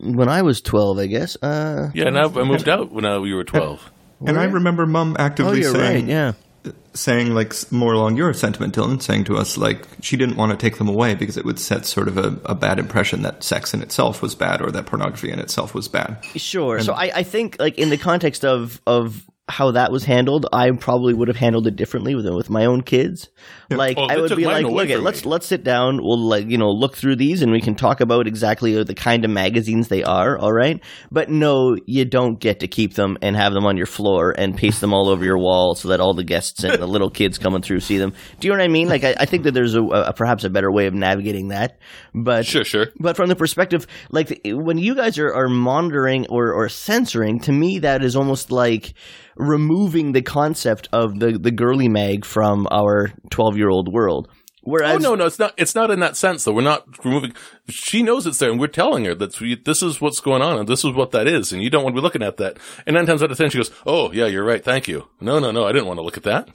when 0.00 0.28
I 0.28 0.42
was 0.42 0.60
twelve, 0.60 0.98
I 0.98 1.06
guess. 1.06 1.36
Uh, 1.42 1.90
yeah, 1.94 2.10
now 2.10 2.26
I 2.28 2.44
moved 2.44 2.68
out 2.68 2.92
when 2.92 3.04
uh, 3.04 3.20
we 3.20 3.34
were 3.34 3.44
twelve. 3.44 3.90
And 4.26 4.38
I 4.38 4.44
remember 4.44 4.84
mom 4.84 5.16
oh, 5.18 5.22
actively 5.22 5.60
you're 5.60 5.72
saying, 5.72 6.06
right. 6.06 6.34
Yeah. 6.64 6.72
saying 6.92 7.34
like 7.34 7.54
more 7.72 7.94
along 7.94 8.18
your 8.18 8.34
sentiment, 8.34 8.74
Dylan, 8.74 9.00
saying 9.00 9.24
to 9.24 9.36
us 9.38 9.56
like 9.56 9.86
she 10.02 10.18
didn't 10.18 10.36
want 10.36 10.52
to 10.52 10.58
take 10.58 10.76
them 10.76 10.88
away 10.88 11.14
because 11.14 11.38
it 11.38 11.46
would 11.46 11.58
set 11.58 11.86
sort 11.86 12.06
of 12.06 12.18
a, 12.18 12.38
a 12.44 12.54
bad 12.54 12.78
impression 12.78 13.22
that 13.22 13.42
sex 13.42 13.72
in 13.72 13.80
itself 13.80 14.20
was 14.20 14.34
bad 14.34 14.60
or 14.60 14.70
that 14.72 14.84
pornography 14.84 15.30
in 15.30 15.38
itself 15.38 15.74
was 15.74 15.88
bad. 15.88 16.22
Sure. 16.36 16.80
so 16.80 16.92
I, 16.92 17.10
I 17.14 17.22
think 17.22 17.56
like 17.58 17.78
in 17.78 17.88
the 17.88 17.96
context 17.96 18.44
of 18.44 18.80
of 18.86 19.24
how 19.50 19.72
that 19.72 19.92
was 19.92 20.04
handled, 20.04 20.46
I 20.52 20.70
probably 20.72 21.14
would 21.14 21.28
have 21.28 21.36
handled 21.36 21.66
it 21.66 21.76
differently 21.76 22.14
with 22.14 22.28
with 22.28 22.50
my 22.50 22.64
own 22.64 22.82
kids. 22.82 23.28
Like 23.70 23.96
Well, 23.96 24.10
I 24.10 24.16
would 24.16 24.34
be 24.36 24.46
like, 24.46 24.64
look, 24.64 24.88
from 24.88 25.04
let's 25.04 25.26
let's 25.26 25.46
sit 25.46 25.64
down. 25.64 25.98
We'll 26.02 26.18
like 26.18 26.48
you 26.48 26.58
know 26.58 26.70
look 26.70 26.96
through 26.96 27.16
these 27.16 27.42
and 27.42 27.52
we 27.52 27.60
can 27.60 27.74
talk 27.74 28.00
about 28.00 28.26
exactly 28.26 28.82
the 28.82 28.94
kind 28.94 29.24
of 29.24 29.30
magazines 29.30 29.88
they 29.88 30.02
are. 30.02 30.38
All 30.38 30.52
right, 30.52 30.82
but 31.10 31.28
no, 31.28 31.76
you 31.86 32.04
don't 32.04 32.40
get 32.40 32.60
to 32.60 32.68
keep 32.68 32.94
them 32.94 33.18
and 33.22 33.36
have 33.36 33.52
them 33.52 33.66
on 33.66 33.76
your 33.76 33.86
floor 33.86 34.34
and 34.36 34.56
paste 34.56 34.80
them 34.80 34.92
all 34.92 35.08
over 35.08 35.24
your 35.24 35.38
wall 35.38 35.74
so 35.74 35.88
that 35.88 36.00
all 36.00 36.14
the 36.14 36.24
guests 36.24 36.64
and 36.64 36.80
the 36.80 36.86
little 36.88 37.10
kids 37.10 37.38
coming 37.38 37.62
through 37.62 37.80
see 37.80 37.98
them. 37.98 38.12
Do 38.38 38.48
you 38.48 38.52
know 38.52 38.58
what 38.58 38.64
I 38.64 38.68
mean? 38.68 38.88
Like 38.88 39.04
I, 39.04 39.14
I 39.18 39.26
think 39.26 39.44
that 39.44 39.52
there's 39.52 39.74
a, 39.74 39.82
a 39.82 40.12
perhaps 40.12 40.44
a 40.44 40.50
better 40.50 40.70
way 40.70 40.86
of 40.86 40.94
navigating 40.94 41.48
that. 41.48 41.78
But 42.14 42.46
Sure, 42.46 42.64
sure. 42.64 42.86
but 42.98 43.16
from 43.16 43.28
the 43.28 43.36
perspective, 43.36 43.86
like 44.10 44.40
when 44.44 44.78
you 44.78 44.94
guys 44.94 45.18
are, 45.18 45.32
are 45.32 45.48
monitoring 45.48 46.26
or, 46.28 46.52
or 46.52 46.68
censoring, 46.68 47.40
to 47.40 47.52
me 47.52 47.78
that 47.80 48.02
is 48.02 48.16
almost 48.16 48.50
like 48.50 48.94
removing 49.40 50.12
the 50.12 50.22
concept 50.22 50.88
of 50.92 51.18
the, 51.18 51.38
the 51.38 51.50
girly 51.50 51.88
mag 51.88 52.24
from 52.24 52.68
our 52.70 53.12
twelve 53.30 53.56
year 53.56 53.68
old 53.68 53.92
world. 53.92 54.28
Whereas, 54.62 54.96
Oh 54.96 54.98
no, 54.98 55.14
no, 55.14 55.24
it's 55.26 55.38
not. 55.38 55.54
It's 55.56 55.74
not 55.74 55.90
in 55.90 56.00
that 56.00 56.16
sense. 56.16 56.44
Though 56.44 56.52
we're 56.52 56.60
not 56.62 57.02
removing. 57.04 57.32
She 57.68 58.02
knows 58.02 58.26
it's 58.26 58.38
there, 58.38 58.50
and 58.50 58.60
we're 58.60 58.66
telling 58.66 59.06
her 59.06 59.14
that 59.14 59.40
we, 59.40 59.56
this 59.56 59.82
is 59.82 60.00
what's 60.02 60.20
going 60.20 60.42
on, 60.42 60.58
and 60.58 60.68
this 60.68 60.84
is 60.84 60.92
what 60.92 61.12
that 61.12 61.26
is, 61.26 61.52
and 61.52 61.62
you 61.62 61.70
don't 61.70 61.82
want 61.82 61.96
to 61.96 62.00
be 62.00 62.04
looking 62.04 62.22
at 62.22 62.36
that. 62.36 62.58
And 62.86 62.94
nine 62.94 63.06
times 63.06 63.22
out 63.22 63.30
of 63.30 63.38
ten, 63.38 63.48
she 63.48 63.56
goes, 63.58 63.70
"Oh 63.86 64.12
yeah, 64.12 64.26
you're 64.26 64.44
right. 64.44 64.62
Thank 64.62 64.86
you. 64.86 65.08
No, 65.20 65.38
no, 65.38 65.50
no, 65.50 65.64
I 65.64 65.72
didn't 65.72 65.86
want 65.86 65.98
to 65.98 66.02
look 66.02 66.18
at 66.18 66.24
that. 66.24 66.50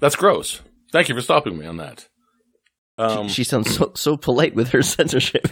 That's 0.00 0.16
gross. 0.16 0.60
Thank 0.92 1.08
you 1.08 1.14
for 1.14 1.22
stopping 1.22 1.56
me 1.56 1.66
on 1.66 1.78
that." 1.78 2.08
Um, 2.98 3.28
she 3.28 3.44
sounds 3.44 3.74
so, 3.74 3.92
so 3.94 4.16
polite 4.16 4.54
with 4.54 4.68
her 4.70 4.82
censorship. 4.94 5.48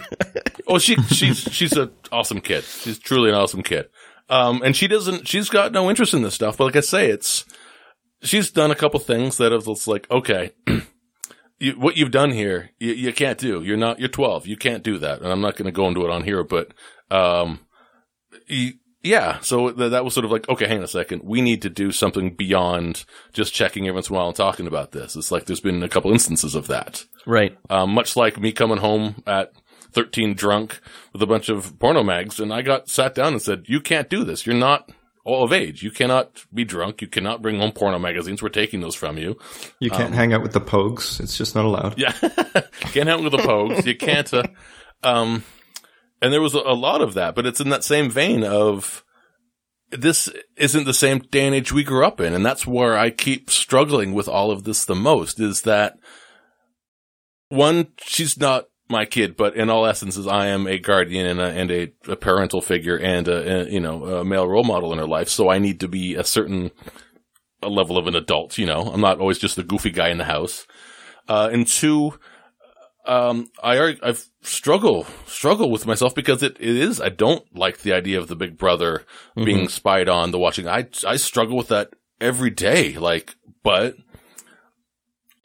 oh, 0.67 0.77
she 0.77 0.95
she's 1.07 1.39
she's 1.39 1.73
an 1.73 1.91
awesome 2.11 2.39
kid. 2.41 2.63
She's 2.63 2.99
truly 2.99 3.29
an 3.29 3.35
awesome 3.35 3.63
kid. 3.63 3.87
Um, 4.29 4.61
and 4.63 4.75
she 4.75 4.87
doesn't. 4.87 5.27
She's 5.27 5.49
got 5.49 5.71
no 5.71 5.89
interest 5.89 6.13
in 6.13 6.21
this 6.23 6.33
stuff. 6.33 6.57
But 6.57 6.65
like 6.65 6.75
I 6.75 6.81
say, 6.81 7.09
it's 7.09 7.45
she's 8.23 8.51
done 8.51 8.71
a 8.71 8.75
couple 8.75 8.99
things 8.99 9.37
that 9.37 9.51
have 9.51 9.67
it's 9.67 9.87
like 9.87 10.09
okay. 10.09 10.51
You, 11.57 11.71
what 11.79 11.95
you've 11.95 12.11
done 12.11 12.31
here, 12.31 12.71
you, 12.79 12.91
you 12.91 13.13
can't 13.13 13.37
do. 13.39 13.63
You're 13.63 13.77
not. 13.77 13.97
You're 13.97 14.09
12. 14.09 14.45
You 14.45 14.57
can't 14.57 14.83
do 14.83 14.97
that. 14.97 15.21
And 15.21 15.31
I'm 15.31 15.39
not 15.39 15.55
going 15.55 15.67
to 15.67 15.71
go 15.71 15.87
into 15.87 16.03
it 16.03 16.11
on 16.11 16.23
here, 16.25 16.43
but 16.43 16.73
um, 17.09 17.61
you, 18.47 18.73
yeah. 19.01 19.39
So 19.39 19.71
th- 19.71 19.91
that 19.91 20.03
was 20.03 20.13
sort 20.13 20.25
of 20.25 20.31
like, 20.31 20.49
okay, 20.49 20.67
hang 20.67 20.79
on 20.79 20.83
a 20.83 20.87
second. 20.89 21.21
We 21.23 21.39
need 21.39 21.61
to 21.61 21.69
do 21.69 21.93
something 21.93 22.35
beyond 22.35 23.05
just 23.31 23.53
checking 23.53 23.87
every 23.87 23.93
once 23.95 24.09
in 24.09 24.15
a 24.15 24.17
while 24.17 24.27
and 24.27 24.35
talking 24.35 24.67
about 24.67 24.91
this. 24.91 25.15
It's 25.15 25.31
like 25.31 25.45
there's 25.45 25.61
been 25.61 25.81
a 25.81 25.87
couple 25.87 26.11
instances 26.11 26.55
of 26.55 26.67
that. 26.67 27.05
right. 27.25 27.57
Um, 27.69 27.91
much 27.91 28.17
like 28.17 28.37
me 28.37 28.51
coming 28.51 28.79
home 28.79 29.23
at 29.25 29.53
13 29.95 30.35
drunk 30.35 30.79
with 31.13 31.21
a 31.21 31.27
bunch 31.27 31.49
of 31.49 31.79
porno 31.79 32.03
mags, 32.03 32.39
and 32.39 32.53
I 32.53 32.61
got 32.61 32.89
sat 32.89 33.15
down 33.15 33.33
and 33.33 33.41
said, 33.41 33.65
"You 33.67 33.79
can't 33.79 34.09
do 34.09 34.23
this. 34.23 34.45
You're 34.45 34.55
not." 34.55 34.91
All 35.27 35.43
of 35.43 35.51
age. 35.51 35.81
You 35.81 35.89
cannot 35.89 36.45
be 36.53 36.63
drunk. 36.63 37.01
You 37.01 37.07
cannot 37.07 37.41
bring 37.41 37.57
home 37.57 37.71
porno 37.71 37.97
magazines. 37.97 38.43
We're 38.43 38.49
taking 38.49 38.81
those 38.81 38.93
from 38.93 39.17
you. 39.17 39.39
You 39.79 39.89
can't 39.89 40.13
hang 40.13 40.33
out 40.33 40.43
with 40.43 40.53
the 40.53 40.61
pogues. 40.61 41.19
It's 41.19 41.35
just 41.35 41.55
not 41.55 41.65
allowed. 41.65 41.97
Yeah. 41.97 42.11
can't 42.21 42.93
hang 42.93 43.09
out 43.09 43.23
with 43.23 43.31
the 43.31 43.39
pogues. 43.39 43.87
You 43.87 43.97
can't. 43.97 44.31
Uh, 44.31 44.43
um, 45.01 45.43
and 46.21 46.31
there 46.31 46.43
was 46.43 46.53
a, 46.53 46.59
a 46.59 46.75
lot 46.75 47.01
of 47.01 47.15
that, 47.15 47.33
but 47.33 47.47
it's 47.47 47.59
in 47.59 47.69
that 47.69 47.83
same 47.83 48.11
vein 48.11 48.43
of 48.43 49.03
this 49.91 50.29
isn't 50.57 50.85
the 50.85 50.93
same 50.93 51.19
day 51.19 51.45
and 51.45 51.55
age 51.55 51.71
we 51.71 51.83
grew 51.83 52.05
up 52.05 52.19
in. 52.19 52.33
And 52.33 52.45
that's 52.45 52.67
where 52.67 52.97
I 52.97 53.09
keep 53.09 53.49
struggling 53.49 54.13
with 54.13 54.27
all 54.27 54.51
of 54.51 54.63
this 54.63 54.85
the 54.85 54.95
most 54.95 55.39
is 55.39 55.61
that 55.63 55.97
one, 57.49 57.87
she's 58.03 58.37
not 58.37 58.65
my 58.89 59.05
kid, 59.05 59.35
but 59.35 59.55
in 59.55 59.69
all 59.69 59.85
essences, 59.85 60.27
I 60.27 60.47
am 60.47 60.67
a 60.67 60.77
guardian 60.77 61.25
and 61.25 61.39
a, 61.39 61.45
and 61.45 61.71
a, 61.71 61.93
a 62.07 62.15
parental 62.15 62.61
figure 62.61 62.97
and 62.97 63.27
a, 63.27 63.61
a, 63.61 63.69
you 63.69 63.79
know, 63.79 64.05
a 64.05 64.25
male 64.25 64.47
role 64.47 64.63
model 64.63 64.93
in 64.93 64.99
her 64.99 65.07
life. 65.07 65.29
So 65.29 65.49
I 65.49 65.57
need 65.57 65.79
to 65.79 65.87
be 65.87 66.15
a 66.15 66.23
certain 66.23 66.71
a 67.63 67.69
level 67.69 67.97
of 67.97 68.07
an 68.07 68.15
adult, 68.15 68.57
you 68.57 68.65
know, 68.65 68.91
I'm 68.93 69.01
not 69.01 69.19
always 69.19 69.39
just 69.39 69.55
the 69.55 69.63
goofy 69.63 69.89
guy 69.89 70.09
in 70.09 70.17
the 70.17 70.25
house. 70.25 70.67
Uh, 71.27 71.49
and 71.51 71.65
two, 71.67 72.13
um, 73.07 73.49
I 73.63 73.95
I've 74.03 74.25
struggle, 74.41 75.07
struggle 75.25 75.71
with 75.71 75.87
myself 75.87 76.13
because 76.13 76.43
it, 76.43 76.57
it 76.59 76.75
is, 76.75 77.01
I 77.01 77.09
don't 77.09 77.43
like 77.57 77.79
the 77.79 77.93
idea 77.93 78.19
of 78.19 78.27
the 78.27 78.35
big 78.35 78.57
brother 78.57 79.03
being 79.35 79.67
spied 79.67 80.07
on, 80.07 80.31
the 80.31 80.39
watching. 80.39 80.67
I, 80.67 80.87
I 81.07 81.15
struggle 81.15 81.57
with 81.57 81.69
that 81.69 81.93
every 82.21 82.51
day. 82.51 82.93
Like, 82.93 83.35
but 83.63 83.95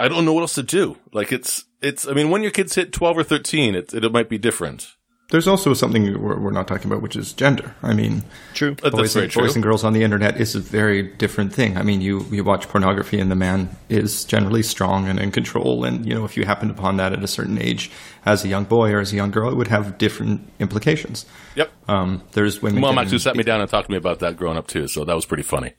I 0.01 0.09
don't 0.09 0.25
know 0.25 0.33
what 0.33 0.41
else 0.43 0.55
to 0.55 0.63
do. 0.63 0.97
Like 1.13 1.31
it's, 1.33 1.65
it's, 1.83 2.07
I 2.09 2.13
mean, 2.13 2.31
when 2.31 2.43
your 2.43 2.51
kids 2.51 2.75
hit 2.75 2.93
12 2.93 3.19
or 3.19 3.23
13, 3.23 3.75
it, 3.75 3.93
it 3.95 4.13
might 4.13 4.29
be 4.29 4.39
different. 4.39 4.97
There's 5.31 5.47
also 5.47 5.75
something 5.75 6.21
we're, 6.21 6.41
we're 6.41 6.51
not 6.51 6.67
talking 6.67 6.91
about, 6.91 7.03
which 7.03 7.15
is 7.15 7.33
gender. 7.33 7.77
I 7.85 7.95
mean, 7.95 8.25
True. 8.53 8.75
But 8.75 8.91
that's 8.91 8.97
boys, 8.97 9.15
very 9.15 9.25
and, 9.27 9.33
true. 9.33 9.43
boys 9.43 9.55
and 9.55 9.63
girls 9.63 9.85
on 9.85 9.93
the 9.93 10.03
internet 10.03 10.41
is 10.41 10.57
a 10.57 10.61
very 10.61 11.03
different 11.03 11.55
thing. 11.55 11.77
I 11.77 11.85
mean, 11.85 12.01
you, 12.01 12.27
you 12.33 12.43
watch 12.43 12.69
pornography 12.69 13.21
and 13.21 13.31
the 13.31 13.37
man 13.37 13.71
is 13.89 14.25
generally 14.25 14.65
strong 14.65 15.07
and 15.07 15.21
in 15.21 15.31
control. 15.31 15.85
And, 15.85 16.05
you 16.05 16.15
know, 16.15 16.25
if 16.25 16.37
you 16.37 16.45
happened 16.45 16.73
upon 16.73 16.97
that 16.97 17.13
at 17.13 17.23
a 17.23 17.29
certain 17.29 17.63
age 17.63 17.93
as 18.27 18.45
a 18.45 18.49
young 18.49 18.65
boy 18.65 18.91
or 18.91 18.99
as 18.99 19.13
a 19.13 19.17
young 19.17 19.31
girl, 19.31 19.51
it 19.51 19.55
would 19.55 19.69
have 19.69 19.99
different 19.99 20.51
implications. 20.59 21.27
Yep. 21.55 21.71
Um, 21.89 22.23
there's 22.33 22.61
women. 22.61 22.81
Mom 22.81 22.97
getting- 22.97 23.07
actually 23.07 23.19
sat 23.21 23.37
me 23.37 23.45
down 23.45 23.61
and 23.61 23.71
talked 23.71 23.87
to 23.87 23.93
me 23.93 23.99
about 23.99 24.19
that 24.19 24.37
growing 24.37 24.57
up 24.57 24.67
too. 24.67 24.89
So 24.89 25.05
that 25.05 25.15
was 25.15 25.27
pretty 25.27 25.45
funny. 25.45 25.75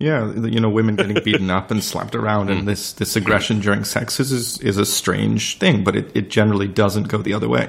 Yeah, 0.00 0.32
you 0.32 0.60
know, 0.60 0.68
women 0.68 0.94
getting 0.94 1.22
beaten 1.24 1.50
up 1.58 1.70
and 1.72 1.82
slapped 1.82 2.14
around, 2.14 2.50
and 2.50 2.68
this, 2.68 2.92
this 2.92 3.16
aggression 3.16 3.58
during 3.60 3.82
sex 3.82 4.20
is 4.20 4.58
is, 4.60 4.76
a 4.76 4.86
strange 4.86 5.58
thing, 5.58 5.82
but 5.82 5.96
it, 5.96 6.14
it 6.16 6.30
generally 6.30 6.68
doesn't 6.68 7.08
go 7.08 7.18
the 7.18 7.34
other 7.34 7.48
way. 7.48 7.68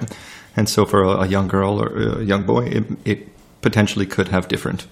And 0.56 0.70
so, 0.70 0.86
for 0.86 1.02
a, 1.04 1.22
a 1.22 1.28
young 1.28 1.48
girl 1.48 1.82
or 1.82 2.20
a 2.20 2.24
young 2.24 2.44
boy, 2.46 2.66
it, 2.66 2.84
it 3.04 3.28
potentially 3.62 4.06
could 4.06 4.28
have 4.28 4.48
different 4.48 4.86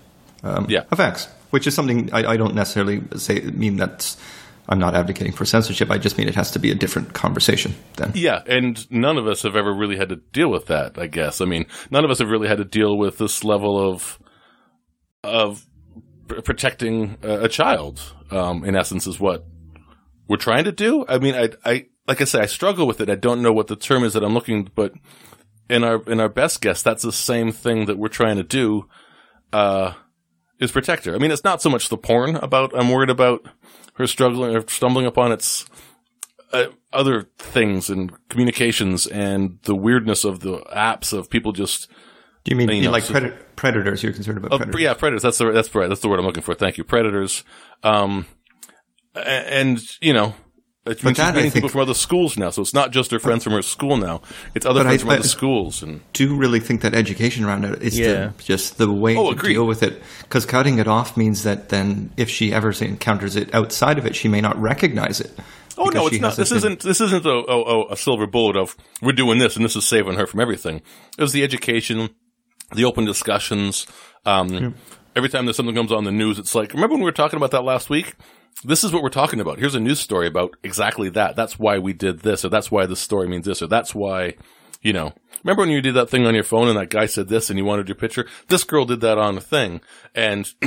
um, 0.43 0.65
Yeah. 0.67 0.83
effects, 0.91 1.27
which 1.51 1.67
is 1.67 1.75
something 1.75 2.11
I, 2.11 2.25
I 2.33 2.37
don't 2.37 2.55
necessarily 2.55 3.03
say 3.17 3.39
mean 3.41 3.75
that's 3.77 4.17
I'm 4.67 4.79
not 4.79 4.95
advocating 4.95 5.31
for 5.33 5.45
censorship. 5.45 5.91
I 5.91 5.99
just 5.99 6.17
mean 6.17 6.27
it 6.27 6.35
has 6.35 6.49
to 6.51 6.59
be 6.59 6.71
a 6.71 6.75
different 6.75 7.13
conversation. 7.13 7.75
Then, 7.97 8.13
Yeah, 8.15 8.41
and 8.47 8.89
none 8.91 9.17
of 9.17 9.27
us 9.27 9.43
have 9.43 9.55
ever 9.55 9.73
really 9.73 9.95
had 9.97 10.09
to 10.09 10.15
deal 10.15 10.49
with 10.49 10.65
that. 10.67 10.97
I 10.97 11.05
guess. 11.05 11.39
I 11.39 11.45
mean, 11.45 11.67
none 11.91 12.03
of 12.03 12.09
us 12.09 12.17
have 12.17 12.29
really 12.29 12.47
had 12.47 12.57
to 12.57 12.65
deal 12.65 12.97
with 12.97 13.19
this 13.19 13.43
level 13.43 13.77
of 13.77 14.17
of 15.23 15.65
protecting 16.27 17.17
a, 17.21 17.47
child. 17.47 18.13
Um, 18.31 18.63
in 18.65 18.75
essence, 18.75 19.07
is 19.07 19.19
what 19.19 19.45
we're 20.27 20.37
trying 20.37 20.65
to 20.65 20.71
do. 20.71 21.05
I 21.07 21.17
mean, 21.17 21.35
I, 21.35 21.49
I, 21.63 21.85
like 22.07 22.21
I 22.21 22.25
say, 22.25 22.41
I 22.41 22.45
struggle 22.45 22.87
with 22.87 23.01
it. 23.01 23.09
I 23.09 23.15
don't 23.15 23.41
know 23.41 23.53
what 23.53 23.67
the 23.67 23.75
term 23.75 24.03
is 24.03 24.13
that 24.13 24.23
I'm 24.23 24.33
looking, 24.33 24.69
but 24.75 24.93
in 25.69 25.83
our 25.83 26.01
in 26.03 26.19
our 26.19 26.29
best 26.29 26.61
guess, 26.61 26.81
that's 26.81 27.03
the 27.03 27.11
same 27.11 27.51
thing 27.51 27.85
that 27.85 27.97
we're 27.97 28.07
trying 28.07 28.37
to 28.37 28.43
do. 28.43 28.87
Uh, 29.53 29.93
is 30.59 30.71
protect 30.71 31.05
her. 31.05 31.13
I 31.13 31.19
mean, 31.19 31.31
it's 31.31 31.43
not 31.43 31.61
so 31.61 31.69
much 31.69 31.89
the 31.89 31.97
porn 31.97 32.35
about. 32.35 32.71
I'm 32.77 32.89
worried 32.89 33.09
about 33.09 33.47
her 33.95 34.07
struggling 34.07 34.55
or 34.55 34.67
stumbling 34.67 35.05
upon 35.05 35.31
its 35.31 35.65
uh, 36.51 36.67
other 36.93 37.29
things 37.37 37.89
and 37.89 38.11
communications 38.29 39.05
and 39.07 39.59
the 39.63 39.75
weirdness 39.75 40.23
of 40.23 40.39
the 40.39 40.59
apps 40.75 41.13
of 41.13 41.29
people 41.29 41.51
just 41.51 41.89
do 42.47 42.51
you 42.51 42.55
mean, 42.55 42.69
You 42.69 42.75
you 42.75 42.81
know, 42.83 42.91
like 42.91 43.03
so- 43.03 43.13
pred- 43.13 43.33
predators? 43.57 44.01
You're 44.03 44.13
concerned 44.13 44.37
about 44.37 44.53
Oh, 44.53 44.57
predators? 44.57 44.81
yeah, 44.81 44.93
predators. 44.93 45.21
That's 45.23 45.37
the 45.37 45.51
that's 45.51 45.73
right. 45.75 45.89
That's 45.89 45.99
the 46.01 46.07
word 46.07 46.19
I'm 46.19 46.25
looking 46.25 46.43
for. 46.43 46.53
Thank 46.53 46.77
you, 46.77 46.85
predators. 46.85 47.43
Um, 47.83 48.25
A- 49.15 49.27
and 49.53 49.81
you 50.01 50.13
know, 50.13 50.33
it's 50.85 51.01
But 51.01 51.09
she's 51.09 51.17
that, 51.17 51.33
I 51.33 51.35
meeting 51.35 51.51
people 51.51 51.67
from 51.69 51.81
other 51.81 51.93
schools 51.93 52.37
now, 52.37 52.49
so 52.51 52.61
it's 52.61 52.73
not 52.73 52.91
just 52.91 53.11
her 53.11 53.19
friends 53.19 53.43
from 53.43 53.51
her 53.53 53.61
school 53.61 53.97
now; 53.97 54.21
it's 54.55 54.65
other 54.65 54.79
But 54.79 54.85
I- 54.87 54.89
friends 54.91 55.01
from 55.01 55.09
other 55.11 55.23
schools. 55.27 55.83
And 55.83 55.99
do 56.13 56.23
you 56.23 56.37
really 56.37 56.59
think 56.61 56.79
that 56.81 56.93
education 56.93 57.43
around 57.43 57.65
it 57.65 57.81
is 57.83 57.99
Yeah. 57.99 58.31
the, 58.37 58.43
just 58.43 58.77
the 58.77 58.89
way 58.89 59.17
Oh, 59.17 59.31
to 59.31 59.37
agreed. 59.37 59.53
deal 59.53 59.67
with 59.67 59.83
it? 59.83 60.01
Because 60.21 60.45
cutting 60.45 60.77
it 60.79 60.87
off 60.87 61.17
means 61.17 61.43
that 61.43 61.67
then 61.69 62.11
if 62.15 62.29
she 62.29 62.53
ever 62.53 62.71
encounters 62.79 63.35
it 63.35 63.53
outside 63.53 63.97
of 63.97 64.05
it, 64.05 64.15
she 64.15 64.29
may 64.29 64.39
not 64.39 64.57
recognize 64.61 65.19
it. 65.19 65.37
Oh 65.79 65.89
no, 65.89 66.07
it's 66.07 66.19
not. 66.19 66.29
hasn't 66.29 66.37
This 66.37 66.49
been- 66.49 66.57
isn't. 66.57 66.79
This 66.81 67.01
isn't 67.01 67.25
a, 67.25 67.29
a, 67.29 67.91
a 67.93 67.97
silver 67.97 68.25
bullet 68.25 68.55
of 68.55 68.75
we're 69.01 69.11
doing 69.11 69.37
this 69.39 69.55
and 69.57 69.65
this 69.65 69.75
is 69.75 69.85
saving 69.85 70.15
her 70.15 70.25
from 70.25 70.39
everything. 70.39 70.81
It 71.17 71.21
was 71.21 71.33
the 71.33 71.43
education, 71.43 72.09
the 72.73 72.85
open 72.85 73.05
discussions. 73.05 73.87
Um, 74.25 74.75
Every 75.15 75.29
time 75.29 75.45
there's 75.45 75.55
something 75.57 75.73
comes 75.73 75.91
on 75.91 76.03
the 76.03 76.11
news, 76.11 76.37
it's 76.37 76.53
like 76.53 76.73
remember 76.73 76.93
when 76.93 77.01
we 77.01 77.05
were 77.05 77.11
talking 77.11 77.37
about 77.37 77.49
that 77.51 77.63
last 77.63 77.89
week. 77.89 78.13
This 78.63 78.83
is 78.83 78.91
what 78.91 79.01
we're 79.01 79.09
talking 79.09 79.39
about. 79.39 79.57
Here's 79.57 79.73
a 79.73 79.79
news 79.79 79.99
story 79.99 80.27
about 80.27 80.55
exactly 80.63 81.09
that. 81.09 81.35
That's 81.35 81.57
why 81.57 81.79
we 81.79 81.93
did 81.93 82.19
this, 82.19 82.45
or 82.45 82.49
that's 82.49 82.69
why 82.69 82.85
this 82.85 82.99
story 82.99 83.27
means 83.27 83.45
this, 83.45 83.61
or 83.61 83.67
that's 83.67 83.95
why. 83.95 84.35
You 84.83 84.93
know, 84.93 85.13
remember 85.43 85.63
when 85.63 85.71
you 85.71 85.81
did 85.81 85.95
that 85.95 86.09
thing 86.11 86.27
on 86.27 86.35
your 86.35 86.43
phone 86.43 86.67
and 86.67 86.77
that 86.77 86.91
guy 86.91 87.07
said 87.07 87.29
this 87.29 87.49
and 87.49 87.57
you 87.57 87.65
wanted 87.65 87.87
your 87.87 87.95
picture? 87.95 88.27
This 88.47 88.63
girl 88.63 88.85
did 88.85 89.01
that 89.01 89.17
on 89.17 89.37
a 89.37 89.41
thing, 89.41 89.81
and 90.13 90.47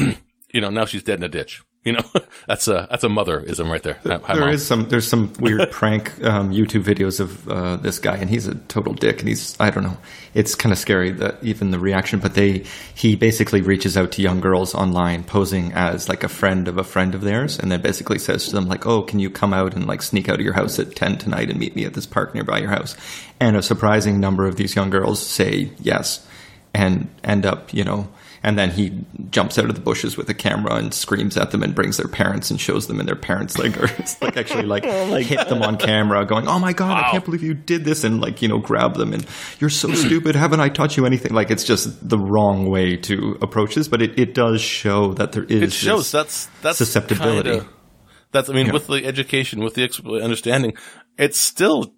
you 0.52 0.60
know 0.60 0.70
now 0.70 0.84
she's 0.84 1.04
dead 1.04 1.18
in 1.18 1.24
a 1.24 1.28
ditch. 1.28 1.62
You 1.82 1.92
know, 1.94 2.02
that's 2.46 2.68
a 2.68 2.86
that's 2.90 3.04
a 3.04 3.08
motherism 3.08 3.70
right 3.70 3.82
there. 3.82 3.98
Hi, 4.04 4.34
There 4.34 4.44
Mom. 4.44 4.50
is 4.50 4.66
some. 4.66 4.88
There's 4.90 5.08
some 5.08 5.32
weird 5.40 5.70
prank 5.70 6.12
um, 6.22 6.50
YouTube 6.50 6.82
videos 6.84 7.20
of 7.20 7.48
uh, 7.48 7.76
this 7.76 7.98
guy, 7.98 8.16
and 8.16 8.28
he's 8.28 8.46
a 8.46 8.54
total 8.54 8.92
dick. 8.92 9.20
And 9.20 9.28
he's 9.28 9.56
I 9.58 9.70
don't 9.70 9.84
know. 9.84 9.96
It's 10.34 10.54
kind 10.54 10.72
of 10.74 10.78
scary 10.78 11.10
that 11.12 11.42
even 11.42 11.70
the 11.70 11.78
reaction. 11.78 12.20
But 12.20 12.34
they 12.34 12.64
he 12.94 13.16
basically 13.16 13.62
reaches 13.62 13.96
out 13.96 14.12
to 14.12 14.22
young 14.22 14.40
girls 14.40 14.74
online, 14.74 15.24
posing 15.24 15.72
as 15.72 16.06
like 16.06 16.22
a 16.22 16.28
friend 16.28 16.68
of 16.68 16.76
a 16.76 16.84
friend 16.84 17.14
of 17.14 17.22
theirs, 17.22 17.58
and 17.58 17.72
then 17.72 17.80
basically 17.80 18.18
says 18.18 18.44
to 18.48 18.52
them 18.52 18.68
like, 18.68 18.84
"Oh, 18.86 19.00
can 19.00 19.18
you 19.18 19.30
come 19.30 19.54
out 19.54 19.72
and 19.74 19.86
like 19.86 20.02
sneak 20.02 20.28
out 20.28 20.34
of 20.38 20.44
your 20.44 20.54
house 20.54 20.78
at 20.78 20.94
ten 20.94 21.16
tonight 21.16 21.48
and 21.48 21.58
meet 21.58 21.74
me 21.74 21.86
at 21.86 21.94
this 21.94 22.06
park 22.06 22.34
nearby 22.34 22.58
your 22.58 22.68
house?" 22.68 22.94
And 23.40 23.56
a 23.56 23.62
surprising 23.62 24.20
number 24.20 24.46
of 24.46 24.56
these 24.56 24.76
young 24.76 24.90
girls 24.90 25.24
say 25.26 25.70
yes, 25.80 26.26
and 26.74 27.08
end 27.24 27.46
up 27.46 27.72
you 27.72 27.84
know. 27.84 28.08
And 28.42 28.58
then 28.58 28.70
he 28.70 29.04
jumps 29.30 29.58
out 29.58 29.66
of 29.66 29.74
the 29.74 29.82
bushes 29.82 30.16
with 30.16 30.28
a 30.30 30.34
camera 30.34 30.76
and 30.76 30.94
screams 30.94 31.36
at 31.36 31.50
them 31.50 31.62
and 31.62 31.74
brings 31.74 31.98
their 31.98 32.08
parents 32.08 32.50
and 32.50 32.58
shows 32.58 32.86
them, 32.86 32.98
and 32.98 33.06
their 33.06 33.14
parents 33.14 33.58
like 33.58 33.76
are 33.78 33.88
like 34.22 34.38
actually 34.38 34.62
like 34.64 34.82
hit 35.26 35.46
them 35.50 35.60
on 35.62 35.76
camera, 35.76 36.24
going, 36.24 36.48
"Oh 36.48 36.58
my 36.58 36.72
god, 36.72 37.04
I 37.04 37.10
can't 37.10 37.24
believe 37.24 37.42
you 37.42 37.52
did 37.52 37.84
this!" 37.84 38.02
and 38.02 38.20
like 38.22 38.40
you 38.40 38.48
know 38.48 38.58
grab 38.58 38.94
them 38.96 39.12
and 39.12 39.26
you're 39.58 39.68
so 39.68 39.92
stupid. 39.92 40.36
Haven't 40.36 40.60
I 40.60 40.70
taught 40.70 40.96
you 40.96 41.04
anything? 41.04 41.34
Like 41.34 41.50
it's 41.50 41.64
just 41.64 42.08
the 42.08 42.18
wrong 42.18 42.70
way 42.70 42.96
to 42.96 43.36
approach 43.42 43.74
this, 43.74 43.88
but 43.88 44.00
it, 44.00 44.18
it 44.18 44.32
does 44.32 44.62
show 44.62 45.12
that 45.14 45.32
there 45.32 45.44
is 45.44 45.62
it 45.62 45.72
shows 45.72 46.10
this- 46.10 46.12
that's 46.12 46.46
that's 46.62 46.78
susceptibility. 46.78 47.50
kinda- 47.50 47.66
that's 48.32 48.48
I 48.48 48.54
mean, 48.54 48.66
Yeah. 48.68 48.72
with 48.72 48.86
the 48.86 49.04
education, 49.04 49.60
with 49.62 49.74
the 49.74 49.90
understanding, 50.22 50.72
it's 51.18 51.38
still 51.38 51.92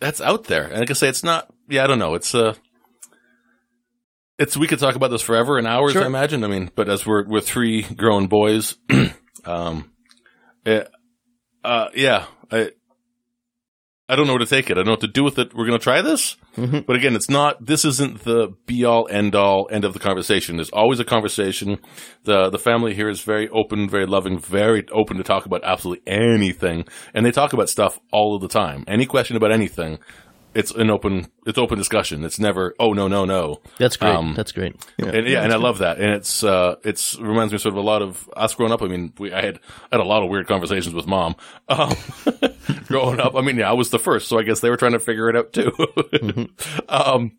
that's 0.00 0.20
out 0.20 0.44
there. 0.44 0.64
And 0.64 0.80
like 0.80 0.90
I 0.90 0.94
say, 0.94 1.08
it's 1.08 1.22
not. 1.22 1.46
Yeah, 1.68 1.84
I 1.84 1.86
don't 1.86 1.98
know. 2.00 2.14
It's 2.14 2.34
uh 2.34 2.54
it's 4.38 4.56
we 4.56 4.66
could 4.66 4.78
talk 4.78 4.94
about 4.96 5.10
this 5.10 5.22
forever 5.22 5.58
and 5.58 5.66
hours. 5.66 5.92
Sure. 5.92 6.02
I 6.02 6.06
imagine. 6.06 6.44
I 6.44 6.48
mean, 6.48 6.70
but 6.74 6.88
as 6.88 7.06
we're 7.06 7.26
we're 7.26 7.40
three 7.40 7.82
grown 7.82 8.26
boys, 8.26 8.76
um, 9.44 9.90
it, 10.64 10.90
uh, 11.64 11.88
yeah, 11.94 12.26
I. 12.50 12.70
I 14.06 14.16
don't 14.16 14.26
know 14.26 14.34
where 14.34 14.40
to 14.40 14.46
take 14.46 14.68
it. 14.68 14.72
I 14.72 14.74
don't 14.80 14.84
know 14.84 14.92
what 14.92 15.00
to 15.00 15.06
do 15.06 15.24
with 15.24 15.38
it. 15.38 15.54
We're 15.54 15.64
going 15.64 15.78
to 15.78 15.82
try 15.82 16.02
this. 16.02 16.36
Mhm. 16.58 16.84
But 16.84 16.94
again, 16.96 17.16
it's 17.16 17.30
not, 17.30 17.64
this 17.64 17.86
isn't 17.86 18.24
the 18.24 18.48
be 18.66 18.84
all 18.84 19.08
end 19.10 19.34
all 19.34 19.66
end 19.72 19.82
of 19.82 19.94
the 19.94 19.98
conversation. 19.98 20.56
There's 20.56 20.68
always 20.68 21.00
a 21.00 21.04
conversation. 21.06 21.78
The, 22.24 22.50
the 22.50 22.58
family 22.58 22.94
here 22.94 23.08
is 23.08 23.22
very 23.22 23.48
open, 23.48 23.88
very 23.88 24.04
loving, 24.04 24.38
very 24.38 24.86
open 24.92 25.16
to 25.16 25.22
talk 25.22 25.46
about 25.46 25.62
absolutely 25.64 26.06
anything. 26.06 26.84
And 27.14 27.24
they 27.24 27.30
talk 27.30 27.54
about 27.54 27.70
stuff 27.70 27.98
all 28.12 28.36
of 28.36 28.42
the 28.42 28.48
time. 28.48 28.84
Any 28.86 29.06
question 29.06 29.38
about 29.38 29.52
anything, 29.52 29.98
it's 30.54 30.70
an 30.70 30.90
open, 30.90 31.28
it's 31.46 31.58
open 31.58 31.78
discussion. 31.78 32.24
It's 32.24 32.38
never, 32.38 32.74
oh, 32.78 32.92
no, 32.92 33.08
no, 33.08 33.24
no. 33.24 33.60
That's 33.78 33.96
great. 33.96 34.14
Um, 34.14 34.34
That's 34.34 34.52
great. 34.52 34.76
And 34.98 35.26
yeah, 35.26 35.42
and 35.42 35.52
I 35.52 35.56
love 35.56 35.78
that. 35.78 35.98
And 35.98 36.12
it's 36.14 36.42
uh 36.44 36.76
it's 36.84 37.18
reminds 37.18 37.52
me 37.52 37.58
sort 37.58 37.74
of 37.74 37.78
a 37.78 37.86
lot 37.86 38.02
of 38.02 38.28
us 38.36 38.54
growing 38.54 38.72
up. 38.72 38.82
I 38.82 38.86
mean, 38.86 39.12
we 39.18 39.32
I 39.32 39.44
had 39.44 39.60
I 39.90 39.96
had 39.96 40.00
a 40.00 40.04
lot 40.04 40.22
of 40.22 40.30
weird 40.30 40.46
conversations 40.46 40.94
with 40.94 41.06
mom. 41.06 41.36
Um, 41.68 41.94
growing 42.86 43.20
up. 43.20 43.34
I 43.34 43.40
mean, 43.40 43.56
yeah, 43.56 43.70
I 43.70 43.72
was 43.72 43.90
the 43.90 43.98
first, 43.98 44.28
so 44.28 44.38
I 44.38 44.42
guess 44.42 44.60
they 44.60 44.70
were 44.70 44.76
trying 44.76 44.92
to 44.92 44.98
figure 44.98 45.28
it 45.28 45.36
out 45.36 45.52
too. 45.52 45.72
um 46.88 47.32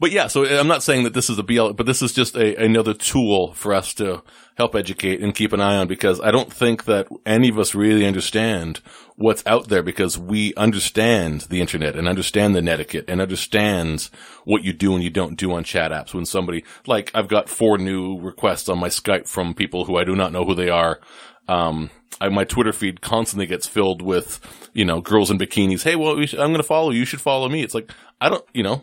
but 0.00 0.10
yeah, 0.10 0.28
so 0.28 0.46
I'm 0.46 0.66
not 0.66 0.82
saying 0.82 1.04
that 1.04 1.12
this 1.12 1.28
is 1.28 1.38
a 1.38 1.42
BL, 1.42 1.72
but 1.72 1.84
this 1.84 2.00
is 2.00 2.14
just 2.14 2.34
a, 2.34 2.56
another 2.56 2.94
tool 2.94 3.52
for 3.52 3.74
us 3.74 3.92
to 3.94 4.22
help 4.56 4.74
educate 4.74 5.20
and 5.20 5.34
keep 5.34 5.52
an 5.52 5.60
eye 5.60 5.76
on 5.76 5.88
because 5.88 6.20
I 6.22 6.30
don't 6.30 6.50
think 6.50 6.84
that 6.84 7.06
any 7.26 7.50
of 7.50 7.58
us 7.58 7.74
really 7.74 8.06
understand 8.06 8.80
what's 9.16 9.46
out 9.46 9.68
there 9.68 9.82
because 9.82 10.16
we 10.16 10.54
understand 10.54 11.42
the 11.42 11.60
internet 11.60 11.96
and 11.96 12.08
understand 12.08 12.56
the 12.56 12.62
netiquette 12.62 13.04
and 13.08 13.20
understand 13.20 14.08
what 14.44 14.64
you 14.64 14.72
do 14.72 14.94
and 14.94 15.04
you 15.04 15.10
don't 15.10 15.36
do 15.36 15.52
on 15.52 15.64
chat 15.64 15.92
apps. 15.92 16.14
When 16.14 16.24
somebody, 16.24 16.64
like, 16.86 17.10
I've 17.14 17.28
got 17.28 17.50
four 17.50 17.76
new 17.76 18.18
requests 18.18 18.70
on 18.70 18.78
my 18.78 18.88
Skype 18.88 19.28
from 19.28 19.52
people 19.52 19.84
who 19.84 19.98
I 19.98 20.04
do 20.04 20.16
not 20.16 20.32
know 20.32 20.46
who 20.46 20.54
they 20.54 20.70
are. 20.70 20.98
Um, 21.46 21.90
I, 22.22 22.30
my 22.30 22.44
Twitter 22.44 22.72
feed 22.72 23.02
constantly 23.02 23.46
gets 23.46 23.66
filled 23.66 24.00
with, 24.00 24.40
you 24.72 24.86
know, 24.86 25.02
girls 25.02 25.30
in 25.30 25.38
bikinis. 25.38 25.82
Hey, 25.82 25.96
well, 25.96 26.16
we 26.16 26.26
should, 26.26 26.40
I'm 26.40 26.50
going 26.50 26.58
to 26.58 26.62
follow 26.62 26.90
you. 26.90 27.00
You 27.00 27.04
should 27.04 27.20
follow 27.20 27.48
me. 27.48 27.62
It's 27.62 27.74
like, 27.74 27.90
I 28.20 28.28
don't, 28.28 28.44
you 28.54 28.62
know, 28.62 28.82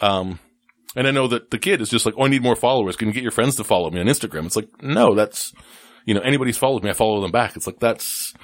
um, 0.00 0.38
and 0.96 1.06
I 1.06 1.10
know 1.10 1.28
that 1.28 1.50
the 1.50 1.58
kid 1.58 1.80
is 1.80 1.88
just 1.88 2.04
like, 2.06 2.14
oh, 2.18 2.24
I 2.24 2.28
need 2.28 2.42
more 2.42 2.56
followers. 2.56 2.96
Can 2.96 3.08
you 3.08 3.14
get 3.14 3.22
your 3.22 3.32
friends 3.32 3.56
to 3.56 3.64
follow 3.64 3.90
me 3.90 4.00
on 4.00 4.06
Instagram? 4.06 4.46
It's 4.46 4.56
like, 4.56 4.82
no, 4.82 5.14
that's, 5.14 5.52
you 6.04 6.14
know, 6.14 6.20
anybody's 6.20 6.56
followed 6.56 6.82
me, 6.82 6.90
I 6.90 6.94
follow 6.94 7.20
them 7.20 7.30
back. 7.30 7.56
It's 7.56 7.66
like, 7.66 7.78
that's, 7.78 8.34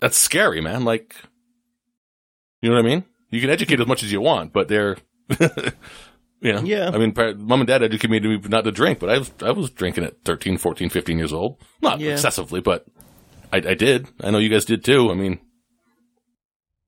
that's 0.00 0.18
scary, 0.18 0.60
man. 0.60 0.84
Like, 0.84 1.14
you 2.60 2.68
know 2.70 2.76
what 2.76 2.84
I 2.84 2.88
mean? 2.88 3.04
You 3.30 3.40
can 3.40 3.50
educate 3.50 3.80
as 3.80 3.86
much 3.86 4.02
as 4.02 4.10
you 4.12 4.20
want, 4.20 4.52
but 4.52 4.68
they're, 4.68 4.96
you 6.40 6.52
know, 6.52 6.62
Yeah. 6.62 6.90
I 6.92 6.98
mean, 6.98 7.14
mom 7.38 7.60
and 7.60 7.66
dad 7.68 7.82
educated 7.82 8.22
me 8.24 8.38
not 8.48 8.64
to 8.64 8.72
drink, 8.72 8.98
but 8.98 9.10
I 9.10 9.18
was, 9.18 9.30
I 9.40 9.52
was 9.52 9.70
drinking 9.70 10.04
at 10.04 10.24
13, 10.24 10.58
14, 10.58 10.88
15 10.90 11.18
years 11.18 11.32
old. 11.32 11.60
Not 11.80 12.00
Yeah. 12.00 12.12
excessively, 12.12 12.60
but 12.60 12.84
I, 13.52 13.58
I 13.58 13.74
did. 13.74 14.08
I 14.20 14.30
know 14.30 14.38
you 14.38 14.48
guys 14.48 14.64
did 14.64 14.84
too. 14.84 15.10
I 15.10 15.14
mean, 15.14 15.38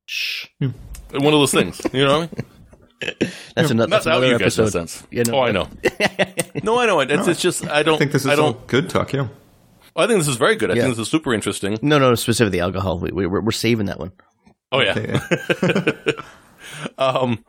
Shh. 0.07 0.47
one 0.61 0.73
of 1.13 1.23
those 1.41 1.53
things, 1.53 1.81
you 1.93 2.05
know 2.05 2.19
what 2.21 2.31
I 2.33 2.37
mean? 2.37 2.47
That's 3.01 3.71
another, 3.71 3.91
That's 3.91 4.05
that's 4.05 4.07
out 4.07 4.19
another 4.19 4.27
you 4.33 4.39
guys 4.39 4.59
in 4.59 4.65
episode. 4.65 4.65
a 4.65 4.71
sense. 4.89 5.07
Yeah, 5.11 5.23
no, 5.27 5.35
oh, 5.35 5.43
I 5.43 5.51
know. 5.53 5.69
no, 6.63 6.79
I 6.79 6.87
know. 6.87 7.01
It's, 7.01 7.29
it's 7.29 7.41
just 7.43 7.67
I 7.69 7.83
don't. 7.83 7.97
I 7.97 7.99
think 7.99 8.13
this 8.13 8.23
is 8.23 8.29
I 8.29 8.33
all 8.37 8.53
don't. 8.53 8.67
good 8.67 8.89
talk. 8.91 9.13
Yeah. 9.13 9.29
I 9.97 10.07
think 10.07 10.19
this 10.19 10.29
is 10.29 10.37
very 10.37 10.57
good. 10.57 10.71
I 10.71 10.75
Yeah. 10.75 10.83
think 10.85 10.97
this 10.97 11.07
is 11.07 11.11
super 11.11 11.33
interesting. 11.35 11.79
No, 11.83 11.99
no, 11.99 12.15
specifically 12.15 12.61
alcohol. 12.61 12.99
We, 12.99 13.11
we, 13.13 13.27
we're, 13.27 13.43
we're 13.43 13.51
saving 13.53 13.87
that 13.87 13.99
one. 14.01 14.13
Oh 14.73 14.81
yeah. 14.81 14.99
Yeah. 14.99 16.13
Um, 16.99 17.45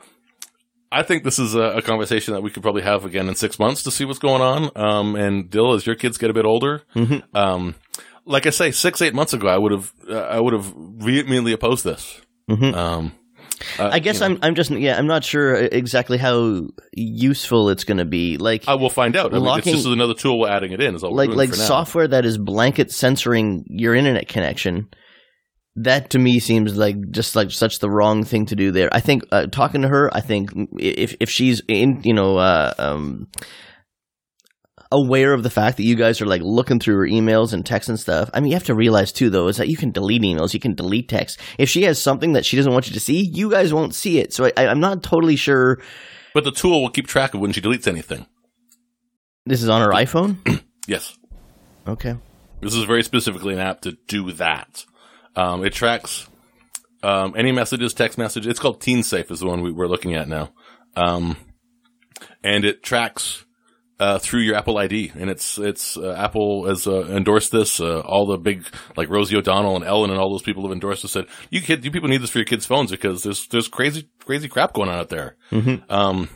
I 0.92 1.04
think 1.04 1.24
this 1.24 1.40
is 1.40 1.56
a, 1.56 1.62
a 1.78 1.82
conversation 1.82 2.34
that 2.34 2.42
we 2.42 2.52
could 2.52 2.62
probably 2.64 2.82
have 2.84 3.06
again 3.06 3.28
in 3.28 3.36
six 3.36 3.58
months 3.60 3.84
to 3.84 3.92
see 3.92 4.06
what's 4.06 4.20
going 4.20 4.42
on. 4.42 4.70
Um, 4.76 5.16
and 5.16 5.50
Dill, 5.50 5.74
as 5.74 5.86
your 5.86 5.96
kids 5.96 6.18
get 6.18 6.30
a 6.30 6.34
bit 6.34 6.46
older, 6.46 6.84
Mm-hmm. 6.96 7.36
um, 7.36 7.76
like 8.26 8.46
I 8.46 8.50
say, 8.50 8.72
six 8.72 9.02
eight 9.02 9.14
months 9.14 9.34
ago, 9.34 9.48
I 9.48 9.58
would 9.58 9.72
have 9.72 9.94
uh, 10.10 10.20
I 10.20 10.40
would 10.40 10.54
have 10.54 10.66
vehemently 10.76 11.54
opposed 11.54 11.84
this. 11.86 12.22
Mhm. 12.50 12.74
Um, 12.76 13.12
uh, 13.80 13.90
I 13.92 14.00
guess 14.00 14.16
you 14.16 14.22
know, 14.22 14.36
I'm. 14.36 14.40
I'm 14.42 14.56
just. 14.56 14.72
Yeah, 14.72 14.98
I'm 14.98 15.08
not 15.08 15.24
sure 15.24 15.56
exactly 15.56 16.18
how 16.18 16.68
useful 16.94 17.70
it's 17.70 17.84
going 17.84 17.98
to 17.98 18.06
be. 18.06 18.38
Like, 18.38 18.68
I 18.68 18.76
will 18.76 18.90
find 18.90 19.16
out. 19.16 19.28
I 19.34 19.38
mean, 19.38 19.44
it's 19.44 19.46
Locking- 19.46 19.74
just 19.74 19.86
another 19.88 20.14
tool 20.14 20.40
we're 20.40 20.50
adding 20.50 20.72
it 20.72 20.82
in. 20.82 20.96
Is 20.96 21.04
all 21.04 21.14
like, 21.16 21.30
like 21.30 21.54
software 21.54 22.08
that 22.08 22.26
is 22.26 22.38
blanket 22.38 22.92
censoring 22.92 23.66
your 23.70 23.96
internet 23.96 24.28
connection. 24.28 24.90
That 25.78 26.12
to 26.12 26.20
me 26.20 26.40
seems 26.40 26.78
like 26.78 26.96
just 27.12 27.36
like 27.36 27.52
such 27.52 27.80
the 27.80 27.90
wrong 27.90 28.24
thing 28.24 28.46
to 28.46 28.56
do 28.56 28.72
there. 28.72 28.90
I 28.94 29.02
think 29.02 29.24
uh, 29.32 29.48
talking 29.48 29.82
to 29.82 29.90
her, 29.90 30.10
I 30.16 30.22
think 30.22 30.52
if 30.80 31.16
if 31.20 31.30
she's 31.30 31.62
in, 31.68 32.02
you 32.04 32.14
know, 32.14 32.38
uh, 32.38 32.74
um, 32.78 33.28
aware 34.92 35.34
of 35.34 35.44
the 35.44 35.50
fact 35.50 35.78
that 35.78 35.84
you 35.84 35.96
guys 35.96 36.22
are 36.22 36.26
like 36.26 36.42
looking 36.42 36.80
through 36.80 36.96
her 36.98 37.08
emails 37.08 37.54
and 37.54 37.66
texts 37.66 37.90
and 37.90 38.00
stuff. 38.00 38.30
I 38.34 38.40
mean, 38.40 38.50
you 38.52 38.56
have 38.56 38.66
to 38.66 38.76
realize 38.76 39.12
too, 39.12 39.30
though, 39.30 39.48
is 39.48 39.58
that 39.58 39.68
you 39.68 39.78
can 39.78 39.92
delete 39.92 40.22
emails, 40.22 40.54
you 40.54 40.60
can 40.60 40.76
delete 40.76 41.10
text. 41.10 41.40
If 41.58 41.70
she 41.70 41.84
has 41.84 42.02
something 42.02 42.34
that 42.34 42.46
she 42.46 42.56
doesn't 42.56 42.72
want 42.72 42.88
you 42.88 42.94
to 42.94 43.00
see, 43.00 43.22
you 43.22 43.50
guys 43.52 43.74
won't 43.74 43.96
see 43.96 44.20
it. 44.20 44.34
So 44.34 44.46
I, 44.58 44.68
I'm 44.68 44.80
not 44.80 45.04
totally 45.04 45.36
sure 45.36 45.80
But 46.34 46.44
the 46.44 46.52
tool 46.52 46.82
will 46.82 46.90
keep 46.92 47.08
track 47.08 47.34
of 47.34 47.40
when 47.40 47.52
she 47.52 47.62
deletes 47.62 47.88
anything. 47.88 48.26
this 49.46 49.62
is 49.64 49.70
on 49.70 49.82
her 49.82 49.90
iPhone. 49.92 50.38
Yes. 50.88 51.18
Okay. 51.88 52.16
This 52.62 52.76
is 52.76 52.84
very 52.84 53.02
specifically 53.02 53.56
an 53.56 53.60
app 53.60 53.82
to 53.82 53.98
do 54.08 54.32
that. 54.34 54.86
Um, 55.36 55.66
it 55.66 55.74
tracks 55.74 56.28
um, 57.02 57.34
any 57.36 57.52
messages, 57.52 57.96
text 57.96 58.20
message. 58.20 58.46
It's 58.46 58.60
called 58.60 58.82
Teen 58.82 59.02
Safe 59.02 59.32
is 59.32 59.40
the 59.40 59.48
one 59.48 59.64
we, 59.64 59.72
we're 59.72 59.88
looking 59.88 60.14
at 60.14 60.28
now, 60.28 60.52
um, 60.96 61.38
and 62.44 62.66
it 62.66 62.84
tracks 62.84 63.45
uh, 64.00 64.20
through 64.20 64.42
your 64.42 64.56
Apple 64.56 64.78
ID. 64.78 65.12
And 65.16 65.30
it's 65.30 65.58
it's 65.58 65.98
uh, 65.98 66.14
Apple 66.14 66.68
has 66.68 66.88
uh, 66.88 67.06
endorsed 67.08 67.52
this. 67.52 67.80
Uh, 67.80 68.02
all 68.02 68.26
the 68.26 68.38
big 68.38 68.66
like 68.96 69.10
Rosie 69.10 69.38
O'Donnell 69.38 69.76
and 69.76 69.86
Ellen 69.86 70.10
and 70.10 70.20
all 70.20 70.32
those 70.32 70.42
people 70.42 70.64
have 70.64 70.72
endorsed 70.72 71.04
this. 71.04 71.12
Said 71.12 71.28
you 71.50 71.62
kid, 71.62 71.86
you 71.86 71.92
people 71.92 72.10
need 72.10 72.22
this 72.22 72.30
for 72.30 72.40
your 72.40 72.46
kids' 72.46 72.66
phones 72.66 72.92
because 72.92 73.24
there's 73.24 73.48
there's 73.48 73.68
crazy 73.68 74.10
crazy 74.20 74.48
crap 74.48 74.74
going 74.74 74.90
on 74.90 75.00
out 75.00 75.10
there. 75.10 75.36
Um, 75.90 76.30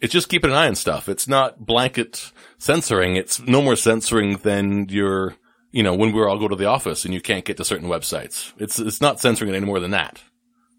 it's 0.00 0.12
just 0.12 0.28
keeping 0.28 0.50
an 0.50 0.56
eye 0.56 0.66
on 0.66 0.74
stuff. 0.74 1.08
It's 1.08 1.28
not 1.28 1.64
blanket 1.64 2.32
censoring. 2.58 3.16
It's 3.16 3.40
no 3.40 3.62
more 3.62 3.76
censoring 3.76 4.38
than 4.38 4.88
your 4.88 5.36
you 5.72 5.82
know, 5.82 5.94
when 5.94 6.12
we 6.12 6.22
all 6.22 6.38
go 6.38 6.48
to 6.48 6.56
the 6.56 6.66
office 6.66 7.04
and 7.04 7.14
you 7.14 7.20
can't 7.20 7.44
get 7.44 7.56
to 7.56 7.64
certain 7.64 7.88
websites. 7.88 8.52
It's 8.58 8.78
it's 8.78 9.00
not 9.00 9.20
censoring 9.20 9.52
it 9.52 9.56
any 9.56 9.66
more 9.66 9.80
than 9.80 9.92
that. 9.92 10.22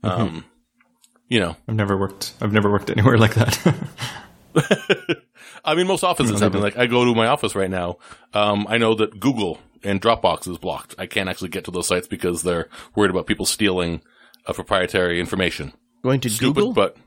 Um, 0.04 0.46
you 1.28 1.40
know, 1.40 1.58
I've 1.68 1.76
never 1.76 1.98
worked. 1.98 2.34
I've 2.40 2.54
never 2.54 2.72
worked 2.72 2.92
anywhere 2.92 3.18
like 3.18 3.34
that. 3.34 3.58
I 5.66 5.76
mean, 5.76 5.88
most 5.88 6.04
offices 6.04 6.40
have 6.42 6.52
been 6.52 6.62
like, 6.62 6.78
I 6.78 6.88
go 6.88 7.06
to 7.06 7.16
my 7.16 7.28
office 7.28 7.56
right 7.56 7.70
now. 7.70 7.98
Um, 8.34 8.66
I 8.70 8.78
know 8.78 8.96
that 8.96 9.20
Google 9.20 9.60
and 9.84 10.02
Dropbox 10.02 10.48
is 10.48 10.58
blocked. 10.58 10.96
I 10.98 11.06
can't 11.06 11.30
actually 11.30 11.50
get 11.50 11.64
to 11.66 11.72
those 11.72 11.88
sites 11.88 12.08
because 12.08 12.42
they're 12.44 12.68
worried 12.96 13.12
about 13.12 13.28
people 13.28 13.46
stealing 13.46 14.02
uh, 14.46 14.54
proprietary 14.54 15.20
information. 15.20 15.74
Going 16.04 16.20
to 16.22 16.30
Stupid, 16.30 16.56
Google? 16.56 16.74
but 16.74 16.98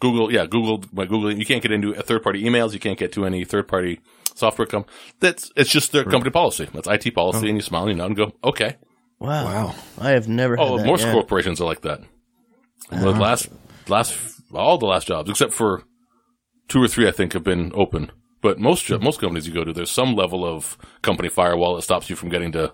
Google, 0.00 0.30
yeah, 0.32 0.44
Google, 0.44 0.78
by 0.92 1.06
Google, 1.06 1.32
you 1.32 1.46
can't 1.46 1.62
get 1.62 1.72
into 1.72 1.94
third 1.94 2.22
party 2.22 2.42
emails. 2.44 2.72
You 2.74 2.80
can't 2.80 2.98
get 2.98 3.12
to 3.12 3.24
any 3.24 3.44
third 3.44 3.68
party 3.68 4.00
software 4.34 4.66
com. 4.66 4.84
That's, 5.20 5.50
it's 5.56 5.70
just 5.70 5.92
their 5.92 6.04
company 6.04 6.30
policy. 6.30 6.68
That's 6.74 6.88
IT 6.88 7.14
policy. 7.14 7.48
And 7.48 7.56
you 7.56 7.62
smile 7.62 7.82
and 7.84 7.90
you 7.92 7.96
nod 7.96 8.06
and 8.06 8.16
go, 8.16 8.32
okay. 8.44 8.76
wow. 9.18 9.44
Wow. 9.44 9.74
I 9.98 10.10
have 10.10 10.28
never 10.28 10.58
Oh, 10.60 10.76
had 10.76 10.84
that. 10.84 10.90
most 10.90 11.04
yeah. 11.04 11.12
corporations 11.12 11.60
are 11.60 11.64
like 11.64 11.80
that. 11.82 12.00
The 12.90 13.12
last, 13.12 13.48
last, 13.88 14.18
all 14.52 14.76
the 14.76 14.86
last 14.86 15.06
jobs, 15.06 15.30
except 15.30 15.54
for 15.54 15.84
two 16.68 16.82
or 16.82 16.88
three, 16.88 17.08
I 17.08 17.12
think, 17.12 17.32
have 17.32 17.44
been 17.44 17.72
open. 17.74 18.10
But 18.40 18.58
most 18.58 18.84
jo- 18.84 18.98
most 18.98 19.20
companies 19.20 19.46
you 19.46 19.54
go 19.54 19.64
to, 19.64 19.72
there's 19.72 19.90
some 19.90 20.14
level 20.14 20.44
of 20.44 20.76
company 21.02 21.28
firewall 21.28 21.76
that 21.76 21.82
stops 21.82 22.10
you 22.10 22.16
from 22.16 22.28
getting 22.28 22.52
to, 22.52 22.72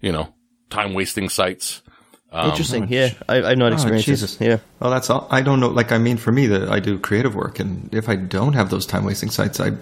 you 0.00 0.12
know, 0.12 0.34
time 0.70 0.94
wasting 0.94 1.28
sites. 1.28 1.82
Um, 2.30 2.50
Interesting. 2.50 2.86
Yeah, 2.88 3.12
I, 3.28 3.42
I've 3.42 3.58
not 3.58 3.72
experienced 3.72 4.06
Jesus. 4.06 4.36
this. 4.36 4.46
Yeah. 4.46 4.58
Well, 4.80 4.90
that's 4.90 5.10
all. 5.10 5.26
I 5.30 5.42
don't 5.42 5.60
know. 5.60 5.68
Like, 5.68 5.92
I 5.92 5.98
mean, 5.98 6.16
for 6.16 6.32
me, 6.32 6.46
that 6.46 6.68
I 6.68 6.80
do 6.80 6.98
creative 6.98 7.34
work, 7.34 7.58
and 7.60 7.92
if 7.92 8.08
I 8.08 8.16
don't 8.16 8.54
have 8.54 8.70
those 8.70 8.86
time 8.86 9.04
wasting 9.04 9.28
sites, 9.30 9.60
I, 9.60 9.72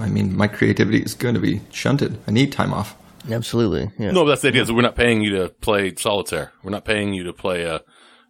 I 0.00 0.08
mean, 0.08 0.34
my 0.34 0.48
creativity 0.48 1.00
is 1.02 1.14
going 1.14 1.34
to 1.34 1.40
be 1.40 1.60
shunted. 1.70 2.18
I 2.26 2.30
need 2.30 2.52
time 2.52 2.72
off. 2.72 2.96
Absolutely. 3.30 3.90
Yeah. 3.98 4.12
No, 4.12 4.24
that's 4.24 4.42
the 4.42 4.48
idea. 4.48 4.62
Is 4.62 4.72
we're 4.72 4.80
not 4.80 4.96
paying 4.96 5.20
you 5.20 5.36
to 5.38 5.48
play 5.48 5.94
solitaire. 5.96 6.52
We're 6.62 6.70
not 6.70 6.84
paying 6.84 7.12
you 7.12 7.24
to 7.24 7.32
play 7.32 7.66
uh, 7.66 7.80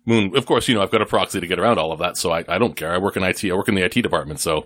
Moon. 0.09 0.37
Of 0.37 0.47
course, 0.47 0.67
you 0.69 0.75
know 0.75 0.83
I've 0.83 0.91
got 0.91 1.03
a 1.03 1.07
proxy 1.07 1.39
to 1.41 1.47
get 1.47 1.59
around 1.59 1.79
all 1.79 1.93
of 1.93 1.99
that, 1.99 2.17
so 2.17 2.33
I, 2.33 2.45
I 2.49 2.59
don't 2.59 2.75
care. 2.77 2.93
I 2.93 2.99
work 2.99 3.17
in 3.17 3.23
IT. 3.23 3.45
I 3.45 3.55
work 3.55 3.69
in 3.69 3.75
the 3.75 3.83
IT 3.83 4.03
department, 4.03 4.41
so 4.41 4.65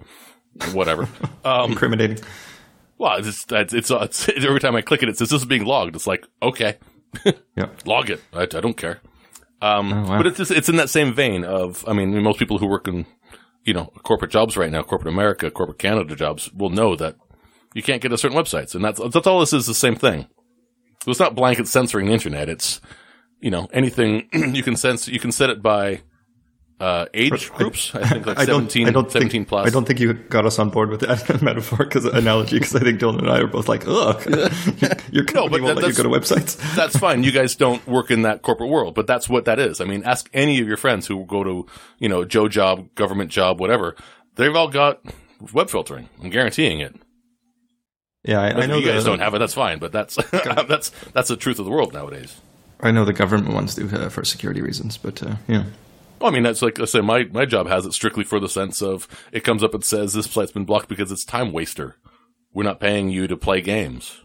whatever. 0.72 1.08
um, 1.44 1.72
Incriminating. 1.72 2.18
well, 2.98 3.16
it's, 3.18 3.44
it's, 3.50 3.72
it's, 3.74 3.90
it's 3.90 4.28
every 4.28 4.60
time 4.60 4.76
I 4.76 4.82
click 4.82 5.02
it, 5.02 5.08
it 5.08 5.18
says 5.18 5.30
this 5.30 5.40
is 5.42 5.46
being 5.46 5.64
logged. 5.64 5.96
It's 5.96 6.06
like 6.06 6.26
okay, 6.42 6.76
Yeah. 7.56 7.66
log 7.84 8.08
it. 8.10 8.20
I, 8.32 8.42
I 8.42 8.46
don't 8.46 8.76
care. 8.76 9.00
Um, 9.60 9.92
Oh, 9.92 10.02
wow. 10.08 10.16
But 10.18 10.26
it's 10.28 10.38
just, 10.38 10.50
it's 10.50 10.68
in 10.68 10.76
that 10.76 10.90
same 10.90 11.12
vein 11.12 11.44
of 11.44 11.84
I 11.88 11.92
mean, 11.92 12.20
most 12.22 12.38
people 12.38 12.58
who 12.58 12.66
work 12.66 12.86
in 12.88 13.06
you 13.64 13.74
know 13.74 13.86
corporate 14.04 14.30
jobs 14.30 14.56
right 14.56 14.70
now, 14.70 14.82
corporate 14.82 15.12
America, 15.12 15.50
corporate 15.50 15.78
Canada 15.78 16.14
jobs, 16.16 16.52
will 16.52 16.70
know 16.70 16.94
that 16.96 17.16
you 17.74 17.82
can't 17.82 18.02
get 18.02 18.08
to 18.10 18.18
certain 18.18 18.36
websites, 18.38 18.74
and 18.74 18.84
that's 18.84 19.00
that's 19.12 19.26
all 19.26 19.40
this 19.40 19.52
is. 19.52 19.66
The 19.66 19.74
same 19.74 19.96
thing. 19.96 20.26
So 21.04 21.10
it's 21.10 21.18
not 21.20 21.34
blanket 21.34 21.66
censoring 21.66 22.06
the 22.06 22.12
internet. 22.12 22.48
It's 22.48 22.80
you 23.42 23.50
know 23.50 23.68
anything 23.72 24.28
you 24.54 24.62
can 24.62 24.76
sense. 24.76 25.08
You 25.08 25.20
can 25.20 25.32
set 25.32 25.50
it 25.50 25.60
by 25.60 26.00
uh, 26.82 27.06
age 27.14 27.52
groups. 27.52 27.94
I 27.94 28.08
think 28.08 28.26
like 28.26 28.38
I 28.38 28.44
don't. 28.44 28.62
17, 28.70 28.88
I 28.88 28.90
don't 28.90 29.10
17 29.10 29.30
think, 29.30 29.48
plus. 29.48 29.66
I 29.66 29.70
don't 29.70 29.84
think 29.84 30.00
you 30.00 30.14
got 30.14 30.46
us 30.46 30.58
on 30.58 30.70
board 30.70 30.90
with 30.90 31.00
that 31.00 31.42
metaphor 31.42 31.78
because 31.78 32.04
analogy. 32.04 32.58
Because 32.58 32.74
I 32.74 32.80
think 32.80 33.00
Dylan 33.00 33.18
and 33.18 33.30
I 33.30 33.40
are 33.40 33.46
both 33.46 33.68
like, 33.68 33.84
ugh, 33.86 34.20
your 35.12 35.24
company 35.24 35.60
but 35.60 35.62
won't 35.62 35.76
let 35.76 35.88
you 35.88 35.94
go 35.94 36.02
to 36.02 36.08
websites. 36.08 36.56
that's 36.76 36.96
fine. 36.96 37.22
You 37.22 37.30
guys 37.30 37.54
don't 37.56 37.86
work 37.86 38.10
in 38.10 38.22
that 38.22 38.42
corporate 38.42 38.70
world, 38.70 38.94
but 38.94 39.06
that's 39.06 39.28
what 39.28 39.44
that 39.44 39.58
is. 39.58 39.80
I 39.80 39.84
mean, 39.84 40.02
ask 40.04 40.28
any 40.32 40.60
of 40.60 40.66
your 40.66 40.76
friends 40.76 41.06
who 41.06 41.24
go 41.24 41.44
to, 41.44 41.66
you 41.98 42.08
know, 42.08 42.24
Joe 42.24 42.48
job, 42.48 42.94
government 42.94 43.30
job, 43.30 43.60
whatever. 43.60 43.94
They've 44.34 44.54
all 44.54 44.68
got 44.68 45.04
web 45.52 45.70
filtering. 45.70 46.08
I'm 46.22 46.30
guaranteeing 46.30 46.80
it. 46.80 46.96
Yeah, 48.24 48.40
I, 48.40 48.62
I 48.62 48.66
know 48.66 48.78
you 48.78 48.86
guys 48.86 49.04
the, 49.04 49.10
don't 49.10 49.18
have 49.18 49.34
it. 49.34 49.38
That's 49.38 49.54
fine, 49.54 49.80
but 49.80 49.90
that's 49.90 50.16
that's 50.30 50.90
that's 51.12 51.28
the 51.28 51.36
truth 51.36 51.58
of 51.58 51.64
the 51.64 51.72
world 51.72 51.92
nowadays. 51.92 52.40
I 52.82 52.90
know 52.90 53.04
the 53.04 53.12
government 53.12 53.54
ones 53.54 53.74
do 53.74 53.88
uh, 53.88 54.08
for 54.08 54.24
security 54.24 54.60
reasons, 54.60 54.96
but 54.96 55.22
uh, 55.22 55.36
yeah. 55.48 55.64
Well, 56.20 56.30
I 56.30 56.34
mean, 56.34 56.42
that's 56.42 56.62
like 56.62 56.78
I 56.80 56.84
said, 56.84 57.04
my, 57.04 57.24
my 57.24 57.44
job 57.44 57.66
has 57.68 57.84
it 57.86 57.92
strictly 57.94 58.24
for 58.24 58.38
the 58.40 58.48
sense 58.48 58.80
of 58.82 59.08
it 59.32 59.44
comes 59.44 59.62
up 59.62 59.74
and 59.74 59.84
says 59.84 60.12
this 60.12 60.26
site's 60.30 60.52
been 60.52 60.64
blocked 60.64 60.88
because 60.88 61.10
it's 61.12 61.24
time 61.24 61.52
waster. 61.52 61.96
We're 62.52 62.62
not 62.64 62.80
paying 62.80 63.08
you 63.10 63.26
to 63.28 63.36
play 63.36 63.60
games. 63.60 64.20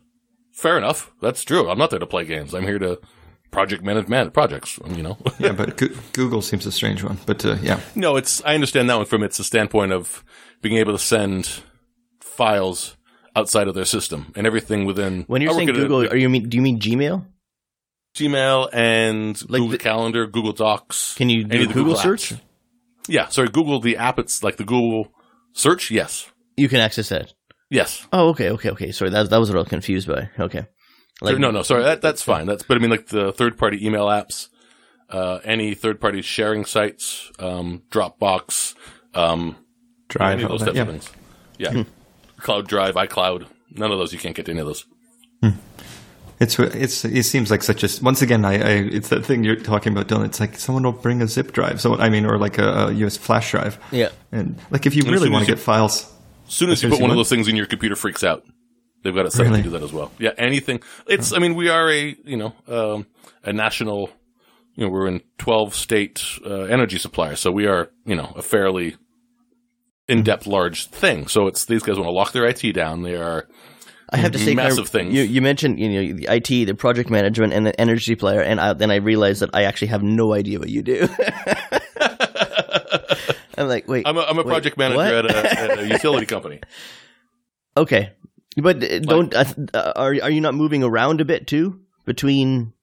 Fair 0.51 0.77
enough. 0.77 1.11
That's 1.21 1.43
true. 1.43 1.69
I'm 1.69 1.77
not 1.77 1.89
there 1.91 1.99
to 1.99 2.05
play 2.07 2.25
games. 2.25 2.53
I'm 2.53 2.63
here 2.63 2.79
to 2.79 2.99
project 3.51 3.83
manage 3.83 4.07
man- 4.07 4.29
projects, 4.31 4.79
you 4.89 5.01
know? 5.03 5.17
Yeah, 5.39 5.53
but 5.53 5.77
Go- 5.77 5.87
Google 6.13 6.41
seems 6.41 6.65
a 6.65 6.71
strange 6.71 7.03
one. 7.03 7.17
But 7.25 7.45
uh, 7.45 7.57
yeah, 7.61 7.79
No, 7.95 8.15
it's 8.17 8.43
I 8.43 8.53
understand 8.55 8.89
that 8.89 8.97
one 8.97 9.05
from 9.05 9.23
it's 9.23 9.39
a 9.39 9.43
standpoint 9.43 9.91
of 9.91 10.23
being 10.61 10.77
able 10.77 10.91
to 10.93 10.99
send 10.99 11.61
files 12.19 12.95
outside 13.35 13.67
of 13.67 13.75
their 13.75 13.85
system 13.85 14.31
and 14.35 14.45
everything 14.47 14.85
within. 14.85 15.23
When 15.27 15.41
you're 15.41 15.53
saying 15.53 15.69
at 15.69 15.75
a- 15.75 15.79
Google, 15.79 16.07
are 16.07 16.15
you 16.17 16.29
mean? 16.29 16.49
Do 16.49 16.57
you 16.57 16.61
mean 16.61 16.79
Gmail? 16.79 17.25
Gmail 18.17 18.69
and 18.73 19.39
Like 19.49 19.59
Google 19.61 19.67
the- 19.69 19.77
Calendar, 19.77 20.27
Google 20.27 20.53
Docs. 20.53 21.15
Can 21.15 21.29
you 21.29 21.41
any 21.41 21.47
do 21.49 21.57
a 21.57 21.61
of 21.63 21.67
the 21.69 21.73
Google 21.73 21.95
search? 21.95 22.33
Yeah, 23.07 23.27
sorry, 23.29 23.47
Google 23.49 23.79
the 23.79 23.97
app. 23.97 24.19
It's 24.19 24.43
like 24.43 24.57
the 24.57 24.65
Google 24.65 25.11
search. 25.53 25.91
Yes, 25.91 26.29
You 26.57 26.67
can 26.69 26.79
access 26.79 27.09
that. 27.09 27.33
yes. 27.69 28.05
Oh, 28.11 28.29
okay, 28.29 28.49
okay, 28.51 28.71
okay. 28.71 28.91
Sorry, 28.91 29.09
that 29.11 29.29
that 29.29 29.39
was 29.39 29.49
what 29.49 29.55
I 29.57 29.59
was 29.61 29.69
confused 29.69 30.07
by. 30.07 30.29
Okay. 30.39 30.65
Sorry, 31.23 31.39
no, 31.39 31.49
no, 31.51 31.63
sorry. 31.63 31.83
That 31.83 32.01
that's 32.01 32.21
fine. 32.21 32.45
That's 32.45 32.63
but 32.63 32.77
I 32.77 32.79
mean 32.79 32.91
like 32.91 33.07
the 33.07 33.31
third 33.31 33.57
party 33.57 33.85
email 33.85 34.05
apps, 34.07 34.49
uh, 35.09 35.39
any 35.43 35.73
third 35.73 35.99
party 35.99 36.21
sharing 36.21 36.65
sites, 36.65 37.31
um, 37.39 37.81
Dropbox, 37.89 38.75
um, 39.15 39.55
Drive. 40.09 40.33
any 40.33 40.43
of 40.43 40.51
all 40.51 40.57
those 40.57 40.65
types 40.67 40.75
yeah. 40.75 40.81
of 40.83 40.89
things. 40.89 41.09
Yeah, 41.57 41.83
Cloud 42.37 42.67
Drive, 42.67 42.95
iCloud. 42.95 43.47
None 43.71 43.91
of 43.91 43.97
those 43.97 44.13
you 44.13 44.19
can't 44.19 44.35
get 44.35 44.45
to 44.45 44.51
any 44.51 44.59
of 44.61 44.67
those. 44.67 44.85
It's 46.39 46.59
it's 46.59 47.03
it 47.03 47.23
seems 47.23 47.49
like 47.49 47.63
such 47.63 47.83
a 47.83 48.03
once 48.03 48.21
again 48.21 48.45
I, 48.45 48.53
I 48.53 48.71
it's 48.91 49.09
that 49.09 49.25
thing 49.25 49.43
you're 49.43 49.55
talking 49.55 49.91
about 49.91 50.07
Dylan. 50.07 50.25
It's 50.25 50.39
like 50.39 50.57
someone 50.59 50.83
will 50.83 50.91
bring 50.91 51.21
a 51.21 51.27
zip 51.27 51.51
drive. 51.51 51.81
So 51.81 51.95
I 51.95 52.09
mean, 52.09 52.25
or 52.25 52.37
like 52.37 52.59
a, 52.59 52.87
a 52.87 52.91
US 52.91 53.17
flash 53.17 53.51
drive. 53.51 53.79
Yeah. 53.91 54.09
And 54.31 54.59
like 54.69 54.85
if 54.85 54.95
you 54.95 55.03
as 55.03 55.09
really 55.09 55.29
want 55.29 55.45
to 55.45 55.51
get 55.51 55.59
files, 55.59 56.03
As 56.47 56.53
soon 56.53 56.69
as 56.69 56.83
you 56.83 56.89
put 56.89 56.95
as 56.95 57.01
one 57.01 57.09
you 57.09 57.13
of 57.13 57.17
those 57.17 57.29
things 57.29 57.47
in 57.47 57.55
your 57.55 57.65
computer, 57.65 57.95
freaks 57.95 58.23
out. 58.23 58.43
They've 59.03 59.15
got 59.15 59.25
it 59.25 59.33
set 59.33 59.43
Really? 59.43 59.57
to 59.57 59.63
do 59.63 59.69
that 59.71 59.83
as 59.83 59.93
well. 59.93 60.11
Yeah, 60.19 60.31
anything. 60.37 60.81
It's. 61.07 61.31
I 61.31 61.39
mean, 61.39 61.55
we 61.55 61.69
are 61.69 61.89
a 61.89 62.15
you 62.23 62.37
know 62.37 62.53
um, 62.67 63.07
a 63.43 63.53
national. 63.53 64.09
You 64.75 64.85
know, 64.85 64.91
we're 64.91 65.07
in 65.07 65.21
twelve 65.37 65.73
state 65.73 66.23
uh, 66.45 66.63
energy 66.63 66.99
supplier, 66.99 67.35
so 67.35 67.51
we 67.51 67.65
are 67.67 67.89
you 68.05 68.15
know 68.15 68.33
a 68.35 68.41
fairly 68.41 68.95
in 70.07 70.23
depth, 70.23 70.45
large 70.47 70.87
thing. 70.87 71.27
So 71.27 71.47
it's 71.47 71.65
these 71.65 71.83
guys 71.83 71.97
want 71.97 72.07
to 72.07 72.11
lock 72.11 72.31
their 72.31 72.45
IT 72.45 72.73
down. 72.73 73.01
They 73.01 73.15
are 73.15 73.47
I 74.09 74.17
have 74.17 74.31
to 74.31 74.39
say, 74.39 74.55
Massive 74.55 74.87
things. 74.87 75.13
You, 75.13 75.23
you 75.23 75.41
mentioned 75.41 75.79
you 75.79 75.89
know 75.89 76.13
the 76.13 76.27
IT, 76.29 76.47
the 76.47 76.73
project 76.73 77.09
management, 77.09 77.53
and 77.53 77.65
the 77.65 77.79
energy 77.79 78.15
player, 78.15 78.41
and 78.41 78.59
I, 78.59 78.73
then 78.73 78.89
I 78.89 78.95
realized 78.95 79.41
that 79.41 79.49
I 79.53 79.63
actually 79.63 79.89
have 79.89 80.01
no 80.01 80.33
idea 80.33 80.59
what 80.59 80.69
you 80.69 80.81
do. 80.81 81.09
I'm 83.57 83.67
like, 83.67 83.87
wait, 83.87 84.07
I'm 84.07 84.17
a, 84.17 84.21
I'm 84.21 84.37
a 84.37 84.43
wait, 84.43 84.47
project 84.47 84.77
manager 84.77 85.01
at 85.01 85.25
a, 85.25 85.59
at 85.59 85.79
a 85.79 85.87
utility 85.87 86.25
company. 86.25 86.61
okay, 87.77 88.13
but 88.55 88.81
uh, 88.81 88.99
don't 88.99 89.33
uh, 89.33 89.45
uh, 89.73 89.93
are 89.95 90.15
are 90.23 90.29
you 90.29 90.41
not 90.41 90.53
moving 90.53 90.83
around 90.83 91.19
a 91.19 91.25
bit 91.25 91.47
too 91.47 91.81
between 92.05 92.73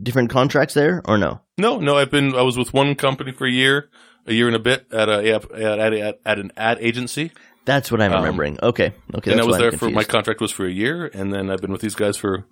different 0.00 0.30
contracts 0.30 0.74
there, 0.74 1.02
or 1.06 1.18
no? 1.18 1.40
No, 1.56 1.80
no, 1.80 1.96
I've 1.96 2.10
been 2.10 2.36
I 2.36 2.42
was 2.42 2.56
with 2.56 2.72
one 2.72 2.94
company 2.94 3.32
for 3.32 3.46
a 3.46 3.50
year, 3.50 3.88
a 4.26 4.32
year 4.32 4.46
and 4.46 4.54
a 4.54 4.60
bit 4.60 4.86
at 4.92 5.08
a 5.08 5.34
at, 5.34 5.50
at, 5.50 5.92
at, 5.92 6.20
at 6.24 6.38
an 6.38 6.52
ad 6.56 6.78
agency, 6.80 7.32
That's 7.68 7.92
what 7.92 8.00
I'm 8.00 8.12
Um, 8.14 8.22
remembering. 8.22 8.58
Okay, 8.62 8.94
okay, 9.14 9.30
and 9.32 9.40
I 9.42 9.44
was 9.44 9.58
there 9.58 9.72
for 9.72 9.90
my 9.90 10.02
contract 10.02 10.40
was 10.40 10.50
for 10.50 10.66
a 10.66 10.70
year, 10.72 11.10
and 11.12 11.30
then 11.34 11.50
I've 11.50 11.60
been 11.60 11.70
with 11.70 11.82
these 11.82 11.94
guys 11.94 12.16
for 12.16 12.46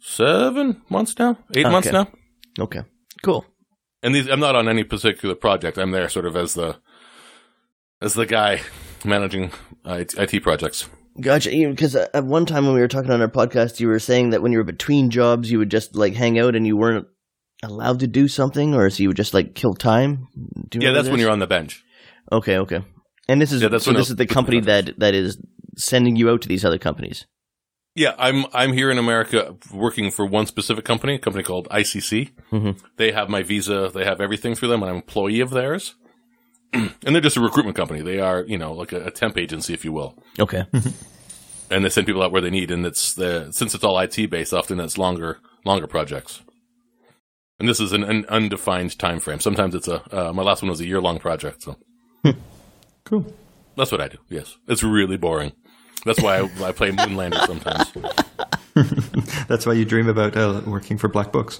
seven 0.00 0.80
months 0.88 1.18
now, 1.18 1.36
eight 1.54 1.68
months 1.68 1.92
now. 1.92 2.08
Okay, 2.58 2.80
cool. 3.22 3.44
And 4.02 4.14
these 4.14 4.28
I'm 4.28 4.40
not 4.40 4.56
on 4.56 4.66
any 4.66 4.82
particular 4.82 5.34
project. 5.34 5.76
I'm 5.76 5.90
there 5.90 6.08
sort 6.08 6.24
of 6.24 6.36
as 6.36 6.54
the 6.54 6.76
as 8.00 8.14
the 8.14 8.24
guy 8.24 8.62
managing 9.04 9.52
IT, 9.84 10.14
IT 10.16 10.42
projects. 10.42 10.88
Gotcha. 11.20 11.50
Because 11.50 11.94
at 11.94 12.24
one 12.24 12.46
time 12.46 12.64
when 12.64 12.74
we 12.74 12.80
were 12.80 12.88
talking 12.88 13.10
on 13.10 13.20
our 13.20 13.28
podcast, 13.28 13.78
you 13.78 13.88
were 13.88 13.98
saying 13.98 14.30
that 14.30 14.40
when 14.42 14.52
you 14.52 14.58
were 14.58 14.64
between 14.64 15.10
jobs, 15.10 15.50
you 15.50 15.58
would 15.58 15.70
just 15.70 15.94
like 15.96 16.14
hang 16.14 16.38
out 16.38 16.56
and 16.56 16.66
you 16.66 16.78
weren't 16.78 17.06
allowed 17.62 18.00
to 18.00 18.06
do 18.06 18.26
something, 18.26 18.74
or 18.74 18.88
so 18.88 19.02
you 19.02 19.08
would 19.10 19.16
just 19.18 19.34
like 19.34 19.54
kill 19.54 19.74
time. 19.74 20.28
Yeah, 20.72 20.92
that's 20.92 21.08
when 21.08 21.20
you're 21.20 21.30
on 21.30 21.40
the 21.40 21.46
bench. 21.46 21.84
Okay, 22.32 22.56
okay. 22.58 22.80
And 23.28 23.40
this 23.40 23.52
is 23.52 23.62
Yeah, 23.62 23.76
so. 23.78 23.92
This 23.92 24.10
is 24.10 24.16
the 24.16 24.26
company 24.26 24.60
that 24.60 24.98
that 24.98 25.14
is 25.14 25.38
sending 25.76 26.16
you 26.16 26.30
out 26.30 26.42
to 26.42 26.48
these 26.48 26.64
other 26.64 26.78
companies. 26.78 27.26
Yeah, 27.94 28.14
I'm 28.18 28.44
I'm 28.52 28.72
here 28.74 28.90
in 28.90 28.98
America 28.98 29.56
working 29.72 30.10
for 30.10 30.26
one 30.26 30.46
specific 30.46 30.84
company, 30.84 31.14
a 31.14 31.18
company 31.18 31.42
called 31.42 31.66
ICC. 31.70 32.30
Mhm. 32.52 32.78
They 32.98 33.12
have 33.12 33.28
my 33.30 33.42
visa, 33.42 33.90
they 33.92 34.04
have 34.04 34.20
everything 34.20 34.54
through 34.54 34.68
them, 34.68 34.82
and 34.82 34.90
I'm 34.90 34.96
an 34.96 35.02
employee 35.02 35.40
of 35.40 35.50
theirs. 35.50 35.94
and 36.72 36.92
they're 37.04 37.20
just 37.20 37.36
a 37.36 37.40
recruitment 37.40 37.76
company. 37.76 38.02
They 38.02 38.20
are, 38.20 38.44
you 38.46 38.58
know, 38.58 38.72
like 38.72 38.92
a, 38.92 39.06
a 39.06 39.10
temp 39.10 39.38
agency, 39.38 39.72
if 39.72 39.84
you 39.84 39.92
will. 39.92 40.14
Okay. 40.38 40.64
And 41.68 41.84
they 41.84 41.88
send 41.88 42.06
people 42.06 42.22
out 42.22 42.30
where 42.30 42.40
they 42.40 42.50
need. 42.50 42.70
And 42.70 42.86
it's 42.86 43.12
the 43.14 43.50
since 43.50 43.74
it's 43.74 43.82
all 43.82 43.98
IT 43.98 44.30
based, 44.30 44.54
often 44.54 44.78
it's 44.78 44.96
longer 44.96 45.38
longer 45.64 45.88
projects. 45.88 46.42
And 47.58 47.68
this 47.68 47.80
is 47.80 47.92
an, 47.92 48.04
an 48.04 48.24
undefined 48.28 48.96
time 49.00 49.18
frame. 49.18 49.40
Sometimes 49.40 49.74
it's 49.74 49.88
a 49.88 50.00
uh, 50.16 50.32
my 50.32 50.44
last 50.44 50.62
one 50.62 50.70
was 50.70 50.80
a 50.80 50.86
year 50.86 51.00
long 51.00 51.18
project. 51.18 51.62
So 51.64 51.76
cool. 53.06 53.24
that's 53.76 53.90
what 53.90 54.02
I 54.02 54.08
do. 54.08 54.18
Yes, 54.28 54.58
it's 54.68 54.82
really 54.82 55.16
boring. 55.16 55.52
That's 56.04 56.22
why 56.22 56.38
I, 56.38 56.68
I 56.68 56.72
play 56.72 56.90
Moonlander 56.92 57.46
sometimes. 57.46 57.92
That's 59.48 59.66
why 59.66 59.72
you 59.72 59.84
dream 59.84 60.08
about 60.08 60.36
uh, 60.36 60.60
working 60.66 60.98
for 60.98 61.08
Black 61.08 61.32
Books. 61.32 61.58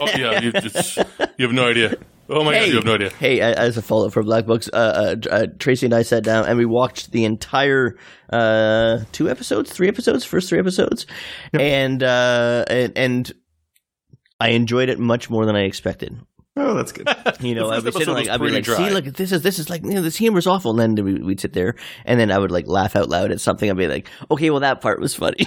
Oh 0.00 0.08
yeah, 0.16 0.40
you, 0.40 0.50
just, 0.52 0.96
you 1.36 1.46
have 1.46 1.52
no 1.52 1.68
idea. 1.68 1.94
Oh 2.28 2.42
my 2.42 2.54
god, 2.54 2.68
you 2.68 2.76
have 2.76 2.84
no 2.84 2.94
idea. 2.94 3.10
Hey, 3.10 3.40
as 3.40 3.76
a 3.76 3.82
follow 3.82 4.06
up 4.06 4.12
for 4.12 4.22
Black 4.22 4.46
Books, 4.46 4.68
uh, 4.72 5.16
uh, 5.26 5.28
uh, 5.30 5.46
Tracy 5.58 5.86
and 5.86 5.94
I 5.94 6.02
sat 6.02 6.24
down 6.24 6.46
and 6.46 6.56
we 6.56 6.64
watched 6.64 7.12
the 7.12 7.24
entire 7.24 7.96
uh, 8.32 9.00
two 9.12 9.28
episodes, 9.28 9.70
three 9.70 9.88
episodes, 9.88 10.24
first 10.24 10.48
three 10.48 10.58
episodes, 10.58 11.06
and, 11.52 12.02
uh, 12.02 12.64
and 12.68 12.92
and 12.96 13.32
I 14.40 14.50
enjoyed 14.50 14.88
it 14.88 14.98
much 14.98 15.28
more 15.28 15.44
than 15.44 15.54
I 15.54 15.64
expected. 15.64 16.18
Oh, 16.56 16.74
that's 16.74 16.92
good. 16.92 17.08
You 17.40 17.54
know, 17.54 17.70
I'd 17.70 17.84
be 17.84 17.92
sitting 17.92 18.12
like, 18.12 18.28
I'd 18.28 18.40
be 18.40 18.50
like, 18.50 18.64
dry. 18.64 18.76
see, 18.76 18.90
look, 18.92 19.04
this 19.06 19.32
is 19.32 19.40
this 19.40 19.58
is 19.58 19.70
like, 19.70 19.82
you 19.82 19.94
know, 19.94 20.02
this 20.02 20.16
humor's 20.16 20.46
awful. 20.46 20.78
And 20.78 20.98
then 20.98 21.04
we, 21.04 21.14
we'd 21.14 21.40
sit 21.40 21.54
there, 21.54 21.74
and 22.04 22.20
then 22.20 22.30
I 22.30 22.38
would 22.38 22.50
like 22.50 22.66
laugh 22.66 22.96
out 22.96 23.08
loud 23.08 23.30
at 23.30 23.40
something. 23.40 23.70
I'd 23.70 23.76
be 23.78 23.86
like, 23.86 24.08
okay, 24.30 24.50
well, 24.50 24.60
that 24.60 24.82
part 24.82 25.00
was 25.00 25.14
funny. 25.14 25.46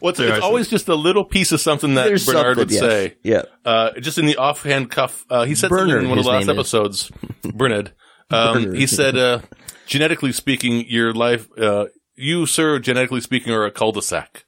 What's 0.00 0.18
There 0.18 0.34
it's 0.34 0.42
always 0.42 0.68
just 0.68 0.88
a 0.88 0.96
little 0.96 1.24
piece 1.24 1.52
of 1.52 1.60
something 1.60 1.94
that 1.94 2.06
There's 2.06 2.26
Bernard 2.26 2.56
something, 2.56 2.58
would 2.58 2.70
yes. 2.72 2.80
say. 2.80 3.16
Yeah. 3.22 3.42
Uh, 3.64 3.92
just 4.00 4.18
in 4.18 4.26
the 4.26 4.38
offhand 4.38 4.90
cuff, 4.90 5.24
uh, 5.30 5.44
he 5.44 5.54
said 5.54 5.68
something 5.68 5.86
Bernard, 5.86 6.02
in 6.02 6.08
one 6.08 6.18
of 6.18 6.24
the 6.24 6.30
last 6.30 6.48
episodes. 6.48 7.10
Bernard. 7.54 7.92
Um, 8.30 8.64
Bernard. 8.64 8.76
he 8.76 8.86
said, 8.88 9.16
uh, 9.16 9.40
genetically 9.86 10.32
speaking, 10.32 10.84
your 10.88 11.12
life, 11.12 11.46
uh, 11.56 11.86
you, 12.16 12.46
sir, 12.46 12.80
genetically 12.80 13.20
speaking, 13.20 13.52
are 13.52 13.64
a 13.64 13.70
cul-de-sac. 13.70 14.44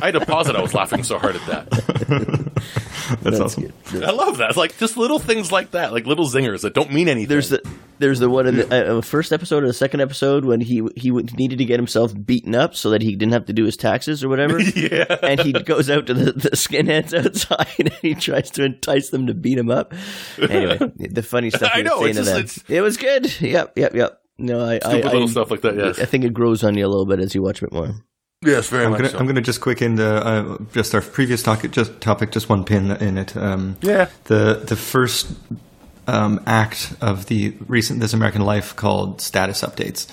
I 0.00 0.06
had 0.06 0.12
to 0.12 0.24
pause 0.26 0.48
it. 0.48 0.56
I 0.56 0.62
was 0.62 0.74
laughing 0.74 1.02
so 1.04 1.18
hard 1.18 1.36
at 1.36 1.46
that. 1.46 2.50
That's, 3.22 3.38
awesome. 3.38 3.72
I 3.92 4.10
love 4.12 4.38
that. 4.38 4.48
It's 4.50 4.56
like 4.56 4.76
just 4.78 4.96
little 4.96 5.18
things 5.18 5.52
like 5.52 5.72
that, 5.72 5.92
like 5.92 6.06
little 6.06 6.26
zingers 6.26 6.62
that 6.62 6.72
don't 6.74 6.90
mean 6.92 7.08
anything. 7.08 7.28
There's 7.28 7.50
the 7.50 7.60
there's 7.98 8.18
the 8.18 8.30
one 8.30 8.46
in 8.46 8.56
the 8.56 8.96
uh, 8.98 9.00
first 9.02 9.32
episode 9.32 9.62
or 9.62 9.66
the 9.66 9.72
second 9.74 10.00
episode 10.00 10.44
when 10.46 10.60
he 10.60 10.82
he 10.96 11.10
would- 11.10 11.36
needed 11.36 11.58
to 11.58 11.64
get 11.66 11.78
himself 11.78 12.12
beaten 12.24 12.54
up 12.54 12.74
so 12.74 12.90
that 12.90 13.02
he 13.02 13.14
didn't 13.14 13.32
have 13.34 13.44
to 13.46 13.52
do 13.52 13.64
his 13.64 13.76
taxes 13.76 14.24
or 14.24 14.28
whatever. 14.30 14.58
yeah. 14.76 15.04
and 15.22 15.40
he 15.40 15.52
goes 15.52 15.90
out 15.90 16.06
to 16.06 16.14
the, 16.14 16.32
the 16.32 16.50
skinheads 16.50 17.12
outside 17.12 17.66
and 17.78 17.92
he 17.94 18.14
tries 18.14 18.50
to 18.52 18.64
entice 18.64 19.10
them 19.10 19.26
to 19.26 19.34
beat 19.34 19.58
him 19.58 19.70
up. 19.70 19.92
Anyway, 20.38 20.78
the 20.96 21.22
funny 21.22 21.50
stuff 21.50 21.70
I 21.74 21.82
know, 21.82 21.98
saying 22.00 22.08
it's 22.16 22.18
just- 22.18 22.30
it's- 22.30 22.64
It 22.68 22.80
was 22.80 22.96
good. 22.96 23.40
Yep, 23.40 23.76
yep, 23.76 23.94
yep. 23.94 24.20
No, 24.38 24.60
I, 24.64 24.74
I, 24.76 24.78
Stupid 24.78 25.04
little 25.04 25.22
I, 25.24 25.26
stuff 25.26 25.50
like 25.50 25.60
that. 25.60 25.76
Yes. 25.76 25.98
I 26.00 26.06
think 26.06 26.24
it 26.24 26.32
grows 26.34 26.64
on 26.64 26.76
you 26.76 26.84
a 26.86 26.88
little 26.88 27.06
bit 27.06 27.20
as 27.20 27.34
you 27.34 27.42
watch 27.42 27.62
it 27.62 27.72
more. 27.72 27.94
Yes, 28.44 28.68
very 28.68 28.84
I'm 28.84 28.90
much 28.92 28.98
gonna, 29.00 29.10
so. 29.10 29.18
I'm 29.18 29.26
gonna 29.26 29.40
just 29.40 29.60
quick 29.60 29.80
into 29.82 30.04
uh, 30.06 30.58
just 30.72 30.94
our 30.94 31.00
previous 31.00 31.42
topic, 31.42 31.70
just 31.70 32.00
topic, 32.00 32.30
just 32.30 32.48
one 32.48 32.64
pin 32.64 32.90
in 32.92 33.18
it. 33.18 33.36
Um, 33.36 33.76
Yeah. 33.80 34.08
The 34.24 34.62
the 34.66 34.76
first 34.76 35.28
um, 36.06 36.40
act 36.46 36.94
of 37.00 37.26
the 37.26 37.54
recent 37.66 38.00
This 38.00 38.12
American 38.12 38.42
Life 38.42 38.76
called 38.76 39.20
Status 39.20 39.62
Updates 39.62 40.06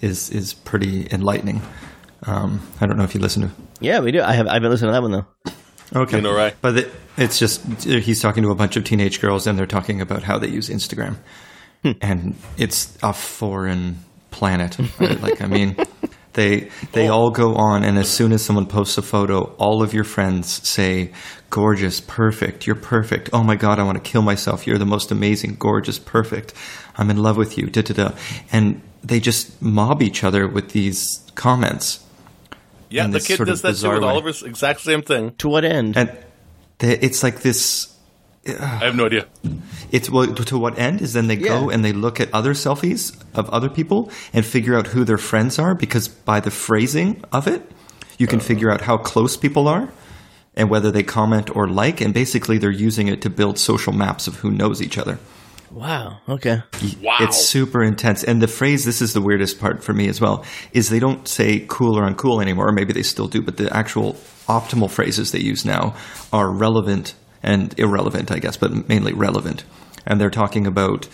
is 0.00 0.30
is 0.30 0.54
pretty 0.54 1.08
enlightening. 1.10 1.60
Um, 2.24 2.60
I 2.80 2.86
don't 2.86 2.96
know 2.96 3.04
if 3.04 3.14
you 3.14 3.20
listen 3.20 3.42
to. 3.42 3.50
Yeah, 3.80 3.98
we 4.00 4.12
do. 4.12 4.22
I 4.22 4.32
have. 4.32 4.46
I've 4.46 4.62
been 4.62 4.70
listening 4.70 4.90
to 4.90 4.92
that 4.92 5.02
one 5.02 5.10
though. 5.12 5.26
Okay, 5.94 6.16
You 6.16 6.22
know, 6.22 6.34
right? 6.34 6.54
But 6.60 6.76
it, 6.78 6.92
it's 7.16 7.38
just 7.38 7.62
he's 7.84 8.20
talking 8.22 8.42
to 8.44 8.50
a 8.50 8.54
bunch 8.54 8.76
of 8.76 8.84
teenage 8.84 9.20
girls, 9.20 9.46
and 9.46 9.58
they're 9.58 9.66
talking 9.66 10.00
about 10.00 10.22
how 10.22 10.38
they 10.38 10.48
use 10.48 10.68
Instagram, 10.70 11.16
and 12.00 12.34
it's 12.56 12.96
a 13.02 13.12
foreign 13.12 13.98
planet. 14.30 14.78
right? 14.98 15.20
Like, 15.20 15.42
I 15.42 15.46
mean, 15.46 15.76
they 16.34 16.70
they 16.92 17.08
all 17.08 17.30
go 17.30 17.54
on, 17.54 17.84
and 17.84 17.98
as 17.98 18.08
soon 18.08 18.32
as 18.32 18.42
someone 18.42 18.66
posts 18.66 18.96
a 18.98 19.02
photo, 19.02 19.54
all 19.58 19.82
of 19.82 19.92
your 19.92 20.04
friends 20.04 20.66
say, 20.68 21.12
"Gorgeous, 21.50 22.00
perfect, 22.00 22.66
you're 22.66 22.76
perfect." 22.76 23.30
Oh 23.32 23.42
my 23.42 23.56
god, 23.56 23.78
I 23.78 23.82
want 23.84 24.02
to 24.02 24.10
kill 24.10 24.22
myself. 24.22 24.66
You're 24.66 24.78
the 24.78 24.86
most 24.86 25.10
amazing, 25.10 25.56
gorgeous, 25.58 25.98
perfect. 25.98 26.54
I'm 26.96 27.10
in 27.10 27.18
love 27.18 27.36
with 27.36 27.58
you. 27.58 27.66
Da 27.66 27.82
da 27.82 27.94
da, 27.94 28.16
and 28.50 28.80
they 29.02 29.20
just 29.20 29.60
mob 29.60 30.02
each 30.02 30.24
other 30.24 30.46
with 30.48 30.70
these 30.70 31.20
comments. 31.34 32.04
yeah, 32.88 33.06
the 33.06 33.20
kid 33.20 33.38
does 33.38 33.62
that 33.62 33.68
too 33.68 33.72
bizarre 33.72 33.94
with 33.94 34.02
way. 34.04 34.08
Oliver's 34.08 34.42
exact 34.42 34.80
same 34.80 35.02
thing. 35.02 35.32
To 35.36 35.48
what 35.48 35.64
end? 35.64 35.96
and 35.96 36.16
they, 36.78 36.98
it's 36.98 37.22
like 37.22 37.40
this 37.40 37.91
I 38.46 38.86
have 38.86 38.96
no 38.96 39.06
idea. 39.06 39.26
it's 39.92 40.10
well 40.10 40.26
to 40.26 40.58
what 40.58 40.78
end 40.78 41.00
is 41.00 41.12
then 41.12 41.28
they 41.28 41.36
go 41.36 41.70
and 41.70 41.84
they 41.84 41.92
look 41.92 42.20
at 42.20 42.32
other 42.34 42.54
selfies 42.54 43.16
of 43.34 43.48
other 43.50 43.68
people 43.68 44.10
and 44.32 44.44
figure 44.44 44.76
out 44.76 44.88
who 44.88 45.04
their 45.04 45.18
friends 45.18 45.58
are 45.58 45.74
because 45.74 46.08
by 46.08 46.40
the 46.40 46.50
phrasing 46.50 47.22
of 47.32 47.46
it 47.46 47.62
you 48.18 48.26
can 48.26 48.40
uh. 48.40 48.42
figure 48.42 48.70
out 48.70 48.80
how 48.80 48.96
close 48.96 49.36
people 49.36 49.68
are 49.68 49.88
and 50.56 50.68
whether 50.68 50.90
they 50.90 51.04
comment 51.04 51.54
or 51.54 51.68
like 51.68 52.00
and 52.00 52.12
basically 52.14 52.58
they're 52.58 52.70
using 52.70 53.06
it 53.06 53.22
to 53.22 53.30
build 53.30 53.58
social 53.58 53.92
maps 53.92 54.26
of 54.26 54.36
who 54.36 54.50
knows 54.50 54.82
each 54.82 54.98
other 54.98 55.18
wow. 55.70 56.18
Okay. 56.28 56.62
Wow. 57.00 57.18
it's 57.20 57.38
super 57.38 57.82
intense 57.82 58.24
and 58.24 58.42
the 58.42 58.48
phrase 58.48 58.84
this 58.84 59.00
is 59.00 59.12
the 59.12 59.22
weirdest 59.22 59.60
part 59.60 59.84
for 59.84 59.92
me 59.92 60.08
as 60.08 60.20
well 60.20 60.44
is 60.72 60.90
they 60.90 60.98
don't 60.98 61.28
say 61.28 61.64
cool 61.68 61.96
or 61.96 62.10
uncool 62.10 62.42
anymore 62.42 62.72
maybe 62.72 62.92
they 62.92 63.04
still 63.04 63.28
do 63.28 63.40
but 63.40 63.56
the 63.56 63.74
actual 63.74 64.14
optimal 64.48 64.90
phrases 64.90 65.30
they 65.30 65.40
use 65.40 65.64
now 65.64 65.94
are 66.32 66.50
relevant 66.50 67.14
and 67.42 67.78
irrelevant 67.78 68.30
i 68.30 68.38
guess 68.38 68.56
but 68.56 68.88
mainly 68.88 69.12
relevant 69.12 69.64
and 70.06 70.20
they're 70.20 70.30
talking 70.30 70.66
about 70.66 71.08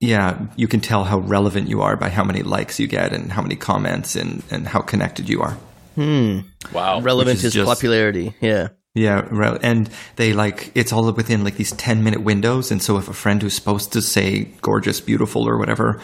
yeah 0.00 0.46
you 0.56 0.68
can 0.68 0.80
tell 0.80 1.04
how 1.04 1.18
relevant 1.18 1.68
you 1.68 1.80
are 1.80 1.96
by 1.96 2.08
how 2.08 2.24
many 2.24 2.42
likes 2.42 2.78
you 2.78 2.86
get 2.86 3.12
and 3.12 3.32
how 3.32 3.42
many 3.42 3.56
comments 3.56 4.14
and, 4.16 4.42
and 4.50 4.68
how 4.68 4.80
connected 4.80 5.28
you 5.28 5.40
are 5.40 5.56
hmm. 5.94 6.40
wow. 6.72 7.00
Relevant 7.00 7.38
is 7.38 7.44
is, 7.44 7.54
just- 7.54 7.66
popularity. 7.66 8.34
Yeah. 8.40 8.68
Yeah, 8.94 9.28
right. 9.30 9.60
And 9.62 9.88
they 10.16 10.32
like 10.32 10.72
it's 10.74 10.92
all 10.92 11.12
within 11.12 11.44
like 11.44 11.56
these 11.56 11.70
10 11.72 12.02
minute 12.02 12.22
windows. 12.22 12.72
And 12.72 12.82
so 12.82 12.96
if 12.96 13.08
a 13.08 13.12
friend 13.12 13.40
who's 13.40 13.54
supposed 13.54 13.92
to 13.92 14.02
say 14.02 14.44
gorgeous, 14.60 15.00
beautiful, 15.00 15.48
or 15.48 15.56
whatever 15.56 16.00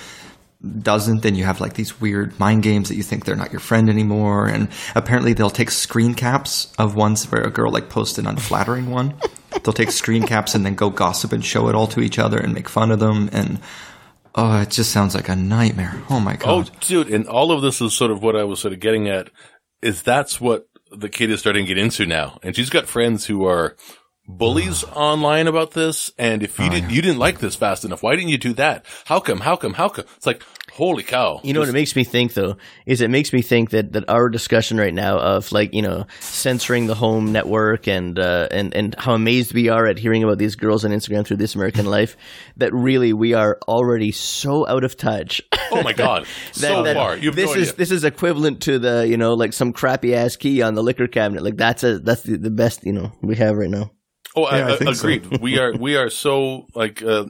doesn't, 0.81 1.23
then 1.23 1.35
you 1.35 1.45
have 1.45 1.61
like 1.61 1.75
these 1.75 2.01
weird 2.01 2.39
mind 2.39 2.63
games 2.63 2.89
that 2.89 2.97
you 2.97 3.03
think 3.03 3.25
they're 3.25 3.37
not 3.37 3.53
your 3.53 3.61
friend 3.61 3.89
anymore. 3.89 4.47
And 4.47 4.69
apparently 4.95 5.33
they'll 5.33 5.51
take 5.51 5.71
screen 5.71 6.15
caps 6.15 6.73
of 6.79 6.95
ones 6.95 7.31
where 7.31 7.43
a 7.43 7.51
girl 7.51 7.73
like 7.73 7.89
posted 7.89 8.25
an 8.25 8.31
unflattering 8.31 8.91
one. 8.91 9.15
they'll 9.63 9.73
take 9.73 9.91
screen 9.91 10.23
caps 10.25 10.55
and 10.55 10.65
then 10.65 10.75
go 10.75 10.91
gossip 10.91 11.33
and 11.33 11.45
show 11.45 11.69
it 11.69 11.75
all 11.75 11.87
to 11.89 12.01
each 12.01 12.19
other 12.19 12.39
and 12.39 12.55
make 12.55 12.69
fun 12.69 12.91
of 12.91 13.01
them. 13.01 13.29
And 13.33 13.61
oh, 14.35 14.63
it 14.63 14.71
just 14.71 14.91
sounds 14.91 15.15
like 15.15 15.29
a 15.29 15.37
nightmare. 15.37 16.01
Oh 16.11 16.21
my 16.21 16.37
God. 16.37 16.49
Oh, 16.49 16.63
God. 16.63 16.81
dude, 16.81 17.09
and 17.11 17.27
all 17.29 17.53
of 17.53 17.63
this 17.63 17.81
is 17.81 17.95
sort 17.95 18.11
of 18.11 18.23
what 18.23 18.37
I 18.37 18.45
was 18.45 18.61
sort 18.61 18.73
of 18.73 18.81
getting 18.81 19.09
at 19.09 19.31
is 19.83 20.03
that's 20.03 20.41
what 20.41 20.67
the 20.91 21.09
kid 21.09 21.31
is 21.31 21.41
starting 21.41 21.67
to 21.67 21.75
get 21.75 21.83
into 21.83 22.07
now. 22.07 22.39
And 22.43 22.55
she's 22.57 22.71
got 22.71 22.87
friends 22.87 23.27
who 23.27 23.45
are 23.45 23.77
bullies 24.27 24.85
online 24.85 25.47
about 25.47 25.73
this. 25.73 26.11
And 26.19 26.43
if 26.43 26.59
Oh, 26.59 26.65
you 26.65 26.71
didn't, 26.71 26.91
you 26.91 27.03
didn't 27.03 27.19
like 27.19 27.39
this 27.41 27.55
fast 27.57 27.85
enough, 27.85 28.03
why 28.03 28.17
didn't 28.17 28.31
you 28.31 28.39
do 28.39 28.53
that? 28.55 28.87
How 29.05 29.21
come? 29.21 29.41
How 29.41 29.57
come? 29.57 29.75
How 29.75 29.89
come? 29.89 30.05
It's 30.17 30.27
like, 30.27 30.43
holy 30.73 31.03
cow. 31.03 31.41
You 31.45 31.53
know 31.53 31.61
what 31.61 31.69
it 31.69 31.73
makes 31.73 31.95
me 31.95 32.03
think 32.05 32.35
though 32.35 32.57
is 32.87 33.01
it 33.01 33.11
makes 33.11 33.33
me 33.33 33.43
think 33.43 33.71
that, 33.71 33.93
that 33.93 34.09
our 34.09 34.29
discussion 34.29 34.77
right 34.79 34.93
now 34.95 35.19
of 35.19 35.53
like 35.53 35.73
you 35.73 35.83
know 35.83 36.07
censoring 36.21 36.87
the 36.87 36.95
home 36.97 37.33
network 37.33 37.87
and 37.87 38.19
uh, 38.19 38.49
and 38.51 38.75
and 38.75 38.95
how 38.99 39.15
amazed 39.15 39.55
we 39.55 39.69
are 39.69 39.87
at 39.87 39.99
hearing 39.99 40.25
about 40.25 40.39
these 40.39 40.57
girls 40.57 40.85
on 40.85 40.91
Instagram 40.91 41.25
through 41.27 41.37
This 41.37 41.55
American 41.55 41.87
Life 41.87 42.17
that 42.57 42.73
really 42.75 43.13
we 43.13 43.35
are 43.35 43.59
already 43.69 44.11
so 44.11 44.67
out 44.67 44.83
of 44.85 44.97
touch. 44.97 45.41
Oh 45.71 45.83
my 45.83 45.93
God. 45.93 46.27
so 46.53 46.83
that- 46.83 46.95
that 46.95 46.97
far. 46.97 47.17
You 47.17 47.31
this 47.31 47.55
no 47.55 47.61
is 47.61 47.69
idea. 47.69 47.77
this 47.79 47.91
is 47.91 48.05
equivalent 48.05 48.63
to 48.63 48.79
the 48.79 49.07
you 49.07 49.17
know 49.17 49.35
like 49.35 49.53
some 49.53 49.73
crappy 49.73 50.15
ass 50.15 50.35
key 50.37 50.63
on 50.63 50.75
the 50.75 50.83
liquor 50.83 51.07
cabinet. 51.07 51.45
Like 51.45 51.57
that's 51.57 51.85
a 51.85 51.99
that's 52.01 52.23
the, 52.23 52.37
the 52.37 52.51
best 52.51 52.85
you 52.85 52.93
know 52.93 53.13
we 53.23 53.37
have 53.37 53.57
right 53.57 53.71
now. 53.71 53.91
Oh, 54.35 54.45
I, 54.45 54.59
Yeah, 54.59 54.67
I 54.69 54.73
I, 54.73 54.77
think 54.77 54.95
so. 54.97 55.09
agreed. 55.09 55.41
we 55.41 55.59
are 55.59 55.73
we 55.77 55.97
are 55.97 56.11
so 56.11 56.67
like 56.75 57.03
uh, 57.03 57.27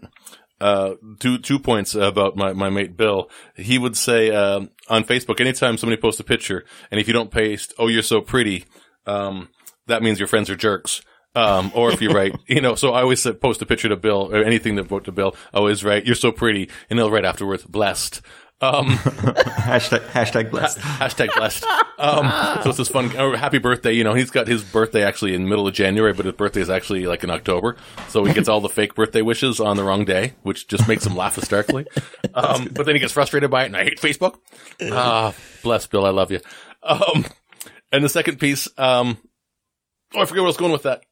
uh, 0.60 0.94
two 1.20 1.38
two 1.38 1.58
points 1.58 1.94
about 1.94 2.36
my 2.36 2.52
my 2.52 2.70
mate 2.70 2.96
Bill. 2.96 3.28
He 3.56 3.78
would 3.78 3.96
say 3.96 4.30
um, 4.30 4.70
on 4.88 5.04
Facebook 5.04 5.40
anytime 5.40 5.76
somebody 5.76 6.00
posts 6.00 6.20
a 6.20 6.24
picture, 6.24 6.64
and 6.90 7.00
if 7.00 7.06
you 7.06 7.12
don't 7.12 7.30
paste, 7.30 7.74
"Oh, 7.78 7.88
you're 7.88 8.02
so 8.02 8.20
pretty," 8.20 8.64
um, 9.06 9.48
that 9.86 10.02
means 10.02 10.18
your 10.18 10.28
friends 10.28 10.48
are 10.50 10.56
jerks. 10.56 11.02
Um, 11.36 11.72
or 11.74 11.90
if 11.90 12.00
you 12.00 12.10
write, 12.10 12.32
you 12.46 12.60
know, 12.60 12.76
so 12.76 12.92
I 12.92 13.02
always 13.02 13.26
post 13.40 13.60
a 13.60 13.66
picture 13.66 13.88
to 13.88 13.96
Bill 13.96 14.32
or 14.32 14.44
anything 14.44 14.76
that 14.76 14.88
wrote 14.88 15.04
to 15.06 15.12
Bill. 15.12 15.34
I 15.52 15.58
always 15.58 15.82
write, 15.82 16.06
"You're 16.06 16.14
so 16.14 16.30
pretty," 16.30 16.70
and 16.88 16.98
he'll 16.98 17.10
write 17.10 17.24
afterwards, 17.24 17.64
"Blessed." 17.64 18.20
Um, 18.64 18.86
hashtag, 18.96 20.00
hashtag 20.08 20.50
blessed. 20.50 20.78
Hashtag 20.78 21.34
blessed. 21.34 21.64
Um, 21.98 22.62
so 22.62 22.70
it's 22.70 22.78
this 22.78 22.88
fun. 22.88 23.10
Oh, 23.16 23.36
happy 23.36 23.58
birthday! 23.58 23.92
You 23.92 24.04
know, 24.04 24.14
he's 24.14 24.30
got 24.30 24.46
his 24.46 24.62
birthday 24.64 25.02
actually 25.02 25.34
in 25.34 25.42
the 25.42 25.48
middle 25.48 25.66
of 25.66 25.74
January, 25.74 26.12
but 26.12 26.26
his 26.26 26.34
birthday 26.34 26.60
is 26.60 26.70
actually 26.70 27.06
like 27.06 27.24
in 27.24 27.30
October. 27.30 27.76
So 28.08 28.24
he 28.24 28.32
gets 28.32 28.48
all 28.48 28.60
the 28.60 28.68
fake 28.68 28.94
birthday 28.94 29.22
wishes 29.22 29.60
on 29.60 29.76
the 29.76 29.84
wrong 29.84 30.04
day, 30.04 30.34
which 30.42 30.66
just 30.68 30.88
makes 30.88 31.06
him 31.06 31.16
laugh 31.16 31.36
hysterically. 31.36 31.86
Um, 32.36 32.68
but 32.72 32.84
then 32.84 32.96
he 32.96 32.98
gets 32.98 33.12
frustrated 33.12 33.48
by 33.48 33.62
it, 33.62 33.66
and 33.66 33.76
I 33.76 33.84
hate 33.84 34.00
Facebook. 34.00 34.38
Ah, 34.82 35.32
bless 35.62 35.86
Bill, 35.86 36.04
I 36.04 36.10
love 36.10 36.32
you. 36.32 36.40
Um, 36.82 37.24
and 37.92 38.02
the 38.02 38.08
second 38.08 38.40
piece, 38.40 38.66
um, 38.76 39.18
oh, 40.14 40.22
I 40.22 40.24
forget 40.24 40.40
where 40.42 40.46
I 40.46 40.48
was 40.48 40.56
going 40.56 40.72
with 40.72 40.82
that. 40.82 41.04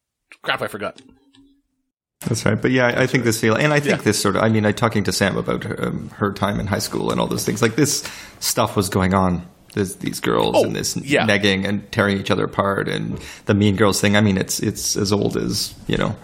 Crap, 0.42 0.62
I 0.62 0.66
forgot. 0.66 1.00
That's 2.24 2.44
right. 2.44 2.60
But 2.60 2.70
yeah, 2.70 2.86
I 2.86 3.02
I 3.02 3.06
think 3.06 3.24
this 3.24 3.40
feel, 3.40 3.54
and 3.54 3.72
I 3.72 3.80
think 3.80 3.98
Yeah. 3.98 4.02
this 4.04 4.20
sort 4.20 4.36
of, 4.36 4.42
I 4.42 4.48
mean, 4.48 4.64
I 4.66 4.72
talking 4.72 5.04
to 5.04 5.12
Sam 5.12 5.36
about 5.36 5.64
her, 5.64 5.86
um, 5.88 6.10
her 6.16 6.32
time 6.32 6.60
in 6.60 6.66
high 6.66 6.78
school 6.80 7.10
and 7.10 7.20
all 7.20 7.26
those 7.26 7.44
things. 7.44 7.60
Like 7.62 7.76
this 7.76 8.02
stuff 8.40 8.76
was 8.76 8.88
going 8.88 9.14
on. 9.14 9.46
There's 9.74 9.96
these 9.96 10.20
girls 10.20 10.54
Oh, 10.56 10.64
and 10.64 10.76
this 10.76 10.96
yeah. 10.98 11.26
negging 11.26 11.66
and 11.66 11.90
tearing 11.92 12.18
each 12.20 12.30
other 12.30 12.44
apart 12.44 12.88
and 12.88 13.18
the 13.46 13.54
mean 13.54 13.76
girls 13.76 14.00
thing. 14.00 14.16
I 14.16 14.20
mean, 14.20 14.36
it's 14.36 14.60
it's 14.60 14.96
as 14.96 15.12
old 15.12 15.36
as 15.36 15.74
you 15.86 15.96
know, 15.96 16.14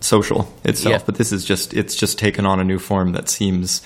social 0.00 0.52
itself. 0.64 0.92
Yeah. 0.92 1.02
But 1.06 1.14
this 1.16 1.32
is 1.32 1.44
just 1.44 1.72
it's 1.74 1.96
just 1.96 2.18
taken 2.18 2.44
on 2.46 2.60
a 2.60 2.64
new 2.64 2.78
form 2.78 3.12
that 3.12 3.28
seems 3.28 3.82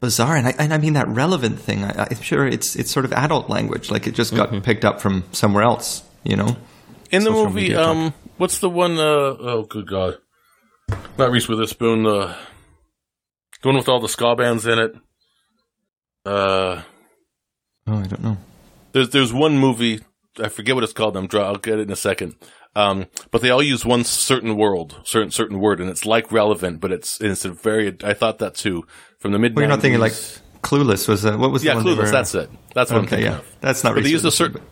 bizarre, 0.00 0.34
and 0.36 0.46
I, 0.48 0.54
and 0.58 0.72
I 0.72 0.78
mean 0.78 0.94
that 0.94 1.08
relevant 1.08 1.60
thing. 1.60 1.84
I, 1.84 2.08
I'm 2.10 2.22
sure 2.22 2.46
it's 2.46 2.74
it's 2.76 2.90
sort 2.90 3.04
of 3.04 3.12
adult 3.12 3.50
language, 3.50 3.90
like 3.90 4.06
it 4.06 4.14
just 4.14 4.34
got 4.34 4.50
picked 4.62 4.84
up 4.86 5.00
from 5.00 5.24
somewhere 5.32 5.62
else. 5.62 6.02
You 6.24 6.36
know, 6.36 6.56
In 7.10 7.24
the 7.24 7.30
Social 7.30 7.44
movie, 7.46 7.74
um, 7.74 8.14
what's 8.38 8.58
the 8.58 8.70
one? 8.70 8.98
Uh, 8.98 9.36
oh, 9.40 9.66
good 9.68 9.86
God, 9.86 10.16
not 11.18 11.30
Reese 11.30 11.48
Witherspoon. 11.48 12.02
The 12.04 12.34
the 13.62 13.68
one 13.68 13.76
with 13.76 13.88
all 13.88 14.00
the 14.00 14.08
ska 14.08 14.34
bands 14.36 14.66
in 14.66 14.78
it. 14.78 14.94
Uh, 16.24 16.82
oh, 17.86 17.98
I 17.98 18.06
don't 18.06 18.22
know. 18.22 18.36
there's 18.92 19.10
there's 19.10 19.32
one 19.32 19.58
movie. 19.58 20.00
I 20.42 20.48
forget 20.48 20.74
what 20.74 20.84
it's 20.84 20.92
called. 20.92 21.16
I'm 21.16 21.26
dry, 21.26 21.42
I'll 21.42 21.56
get 21.56 21.78
it 21.78 21.82
in 21.82 21.90
a 21.92 21.96
second. 21.96 22.34
Um, 22.76 23.06
but 23.32 23.42
they 23.42 23.50
all 23.50 23.62
use 23.62 23.84
one 23.84 24.04
certain 24.04 24.56
world, 24.56 25.00
certain 25.04 25.30
certain 25.30 25.58
word, 25.60 25.80
and 25.80 25.90
it's 25.90 26.06
like 26.06 26.30
relevant, 26.30 26.80
but 26.80 26.92
it's 26.92 27.20
it's 27.20 27.44
a 27.44 27.50
very. 27.50 27.96
I 28.04 28.14
thought 28.14 28.38
that 28.38 28.54
too 28.54 28.86
from 29.18 29.32
the 29.32 29.38
mid. 29.38 29.54
Well, 29.56 29.62
you're 29.62 29.68
not 29.68 29.80
thinking 29.80 30.00
like 30.00 30.12
Clueless 30.62 31.08
was 31.08 31.24
uh, 31.24 31.36
what 31.36 31.50
was 31.50 31.64
yeah, 31.64 31.72
the 31.72 31.76
one 31.78 31.86
they 31.86 31.92
clueless. 31.92 31.96
were- 32.06 32.10
That's 32.10 32.34
it. 32.34 32.50
That's 32.74 32.90
what 32.90 32.98
I'm 32.98 33.04
Okay, 33.04 33.16
thinking 33.16 33.32
yeah, 33.32 33.38
of. 33.38 33.56
that's 33.60 33.82
not. 33.82 33.94
But 33.94 34.04
they 34.04 34.10
used 34.10 34.24
a 34.24 34.30
certain. 34.30 34.62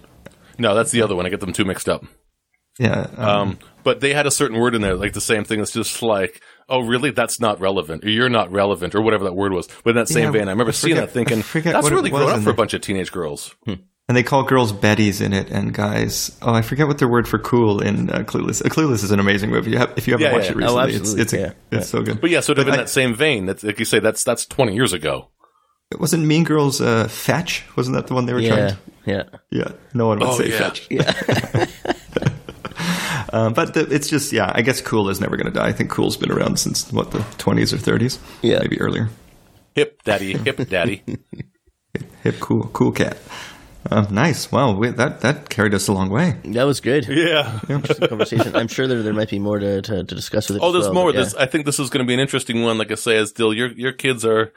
No, 0.58 0.74
that's 0.74 0.90
the 0.92 1.02
other 1.02 1.16
one. 1.16 1.26
I 1.26 1.28
get 1.28 1.40
them 1.40 1.52
two 1.52 1.64
mixed 1.64 1.88
up. 1.88 2.04
Yeah, 2.78 3.08
um, 3.16 3.28
Um, 3.28 3.58
but 3.88 4.00
they 4.00 4.12
had 4.12 4.26
a 4.26 4.30
certain 4.30 4.58
word 4.58 4.74
in 4.74 4.82
there, 4.82 4.94
like 4.94 5.14
the 5.14 5.20
same 5.22 5.44
thing. 5.44 5.60
It's 5.60 5.70
just 5.72 6.02
like, 6.02 6.42
oh, 6.68 6.80
really? 6.80 7.10
That's 7.10 7.40
not 7.40 7.58
relevant, 7.58 8.04
or 8.04 8.10
you're 8.10 8.28
not 8.28 8.52
relevant, 8.52 8.94
or 8.94 9.00
whatever 9.00 9.24
that 9.24 9.32
word 9.32 9.52
was. 9.54 9.66
But 9.82 9.90
in 9.90 9.96
that 9.96 10.08
same 10.08 10.24
Yeah, 10.24 10.30
vein, 10.32 10.48
I 10.48 10.50
remember 10.50 10.72
I 10.72 10.72
seeing 10.72 10.96
that, 10.96 11.10
thinking 11.12 11.40
forget 11.40 11.72
that's 11.72 11.88
really 11.90 12.10
grown 12.10 12.28
up 12.28 12.42
for 12.42 12.50
a 12.50 12.54
bunch 12.54 12.74
of 12.74 12.82
teenage 12.82 13.10
girls. 13.12 13.54
and 13.66 13.80
they 14.16 14.22
call 14.22 14.42
girls 14.42 14.74
Betties 14.74 15.22
in 15.24 15.32
it, 15.32 15.48
and 15.50 15.72
guys. 15.72 16.36
Oh, 16.42 16.52
I 16.52 16.60
forget 16.60 16.86
what 16.86 16.98
their 16.98 17.08
word 17.08 17.26
for 17.26 17.38
cool 17.38 17.80
in 17.80 18.10
uh, 18.10 18.18
Clueless. 18.24 18.62
Uh, 18.62 18.68
Clueless 18.68 19.02
is 19.04 19.10
an 19.10 19.20
amazing 19.20 19.48
movie. 19.48 19.70
You 19.70 19.78
have, 19.78 19.94
if 19.96 20.06
you 20.06 20.12
haven't 20.12 20.26
Yeah, 20.26 20.32
watched 20.34 20.44
yeah. 20.46 20.52
it 20.52 20.56
recently, 20.56 20.82
Oh, 20.82 20.86
it's 20.96 21.12
it's, 21.14 21.32
a, 21.32 21.38
yeah. 21.38 21.52
it's 21.70 21.88
so 21.88 22.02
good. 22.02 22.20
But 22.20 22.28
yeah, 22.28 22.40
sort 22.40 22.58
of 22.58 22.66
But 22.66 22.74
in 22.74 22.80
I- 22.80 22.82
that 22.82 22.90
same 22.90 23.14
vein. 23.14 23.46
That's 23.46 23.64
like 23.64 23.78
you 23.78 23.86
say. 23.86 24.00
That's 24.00 24.22
that's 24.22 24.44
twenty 24.44 24.74
years 24.74 24.92
ago. 24.92 25.30
It 25.90 25.98
wasn't 25.98 26.26
Mean 26.26 26.44
Girls 26.44 26.82
uh, 26.82 27.08
Fetch? 27.08 27.64
Wasn't 27.74 27.96
that 27.96 28.08
the 28.08 28.12
one 28.14 28.26
they 28.26 28.34
were 28.34 28.42
trying? 28.42 28.58
Yeah, 28.58 28.68
to... 28.68 28.78
yeah, 29.06 29.22
Yeah, 29.50 29.72
no 29.94 30.08
one 30.08 30.18
would 30.18 30.28
Oh, 30.28 30.36
say. 30.36 30.50
Fetch. 30.50 30.86
yeah. 30.90 31.64
Um, 33.32 33.52
but 33.54 33.74
the, 33.74 33.80
it's 33.94 34.08
just, 34.08 34.32
yeah, 34.32 34.50
I 34.54 34.62
guess 34.62 34.80
cool 34.80 35.08
is 35.08 35.20
never 35.20 35.36
going 35.36 35.46
to 35.52 35.58
die. 35.58 35.66
I 35.68 35.72
think 35.72 35.90
cool's 35.90 36.16
been 36.16 36.30
around 36.32 36.58
since, 36.58 36.92
what, 36.92 37.10
the 37.10 37.18
20s 37.18 37.72
or 37.72 37.76
30s? 37.76 38.18
Yeah. 38.42 38.58
Maybe 38.60 38.80
earlier. 38.80 39.08
Hip 39.74 40.02
daddy, 40.04 40.36
hip 40.36 40.56
daddy. 40.68 41.02
Hip, 42.22 42.36
cool, 42.40 42.64
cool 42.72 42.92
cat. 42.92 43.16
Um, 43.90 44.08
nice. 44.10 44.50
Wow, 44.52 44.74
we, 44.76 44.90
that, 44.90 45.20
that 45.22 45.48
carried 45.48 45.72
us 45.72 45.88
a 45.88 45.92
long 45.92 46.10
way. 46.10 46.36
that 46.44 46.64
was 46.64 46.80
good. 46.80 47.06
yeah. 47.08 47.60
Interesting 47.68 48.08
conversation. 48.08 48.54
I'm 48.56 48.68
sure 48.68 48.86
there 48.86 49.02
there 49.02 49.14
might 49.14 49.30
be 49.30 49.38
more 49.38 49.58
to 49.58 49.80
to, 49.82 50.04
to 50.04 50.14
discuss 50.14 50.48
with 50.48 50.58
it. 50.58 50.62
Oh, 50.62 50.72
there's 50.72 50.84
well, 50.86 50.94
more. 50.94 51.04
but 51.06 51.14
yeah. 51.14 51.20
There's, 51.22 51.34
I 51.36 51.46
think 51.46 51.64
this 51.64 51.78
is 51.78 51.88
going 51.90 52.04
to 52.04 52.08
be 52.08 52.12
an 52.14 52.20
interesting 52.20 52.62
one. 52.62 52.76
Like 52.76 52.90
I 52.92 52.96
say, 52.96 53.16
as 53.16 53.32
Dill, 53.32 53.54
your 53.54 53.68
your 53.72 53.92
kids 53.92 54.24
are 54.24 54.52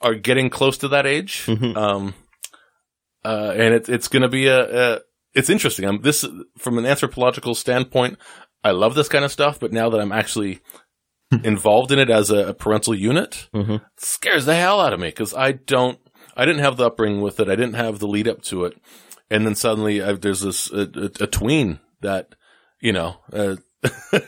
are 0.00 0.14
getting 0.14 0.50
close 0.50 0.78
to 0.78 0.88
that 0.88 1.06
age, 1.06 1.44
Mm-hmm. 1.46 1.76
um, 1.76 2.14
uh, 3.24 3.52
and 3.54 3.74
it's 3.74 3.88
it's 3.88 4.08
going 4.08 4.22
to 4.22 4.28
be 4.28 4.46
a, 4.48 4.94
a 4.96 5.00
it's 5.34 5.50
interesting. 5.50 5.84
I'm 5.86 6.00
this 6.02 6.24
from 6.58 6.78
an 6.78 6.86
anthropological 6.86 7.54
standpoint. 7.54 8.18
I 8.62 8.70
love 8.70 8.94
this 8.94 9.08
kind 9.08 9.24
of 9.24 9.32
stuff, 9.32 9.60
but 9.60 9.72
now 9.72 9.90
that 9.90 10.00
I'm 10.00 10.12
actually 10.12 10.60
involved 11.42 11.90
in 11.90 11.98
it 11.98 12.10
as 12.10 12.30
a, 12.30 12.48
a 12.48 12.54
parental 12.54 12.94
unit, 12.94 13.48
Mhm. 13.54 13.76
it 13.76 13.82
scares 13.98 14.46
the 14.46 14.54
hell 14.54 14.80
out 14.80 14.92
of 14.92 15.00
me 15.00 15.08
because 15.08 15.34
I 15.34 15.52
don't. 15.52 15.98
I 16.36 16.44
didn't 16.44 16.62
have 16.62 16.76
the 16.76 16.86
upbringing 16.86 17.20
with 17.20 17.38
it. 17.40 17.48
I 17.48 17.56
didn't 17.56 17.74
have 17.74 17.98
the 17.98 18.06
lead 18.08 18.28
up 18.28 18.42
to 18.42 18.64
it, 18.64 18.74
and 19.30 19.46
then 19.46 19.54
suddenly 19.54 20.02
I, 20.02 20.12
there's 20.12 20.40
this 20.42 20.70
a, 20.72 20.80
a, 20.82 21.24
a 21.24 21.26
tween 21.26 21.80
that 22.00 22.34
you 22.80 22.92
know. 22.92 23.16
Uh, 23.32 23.56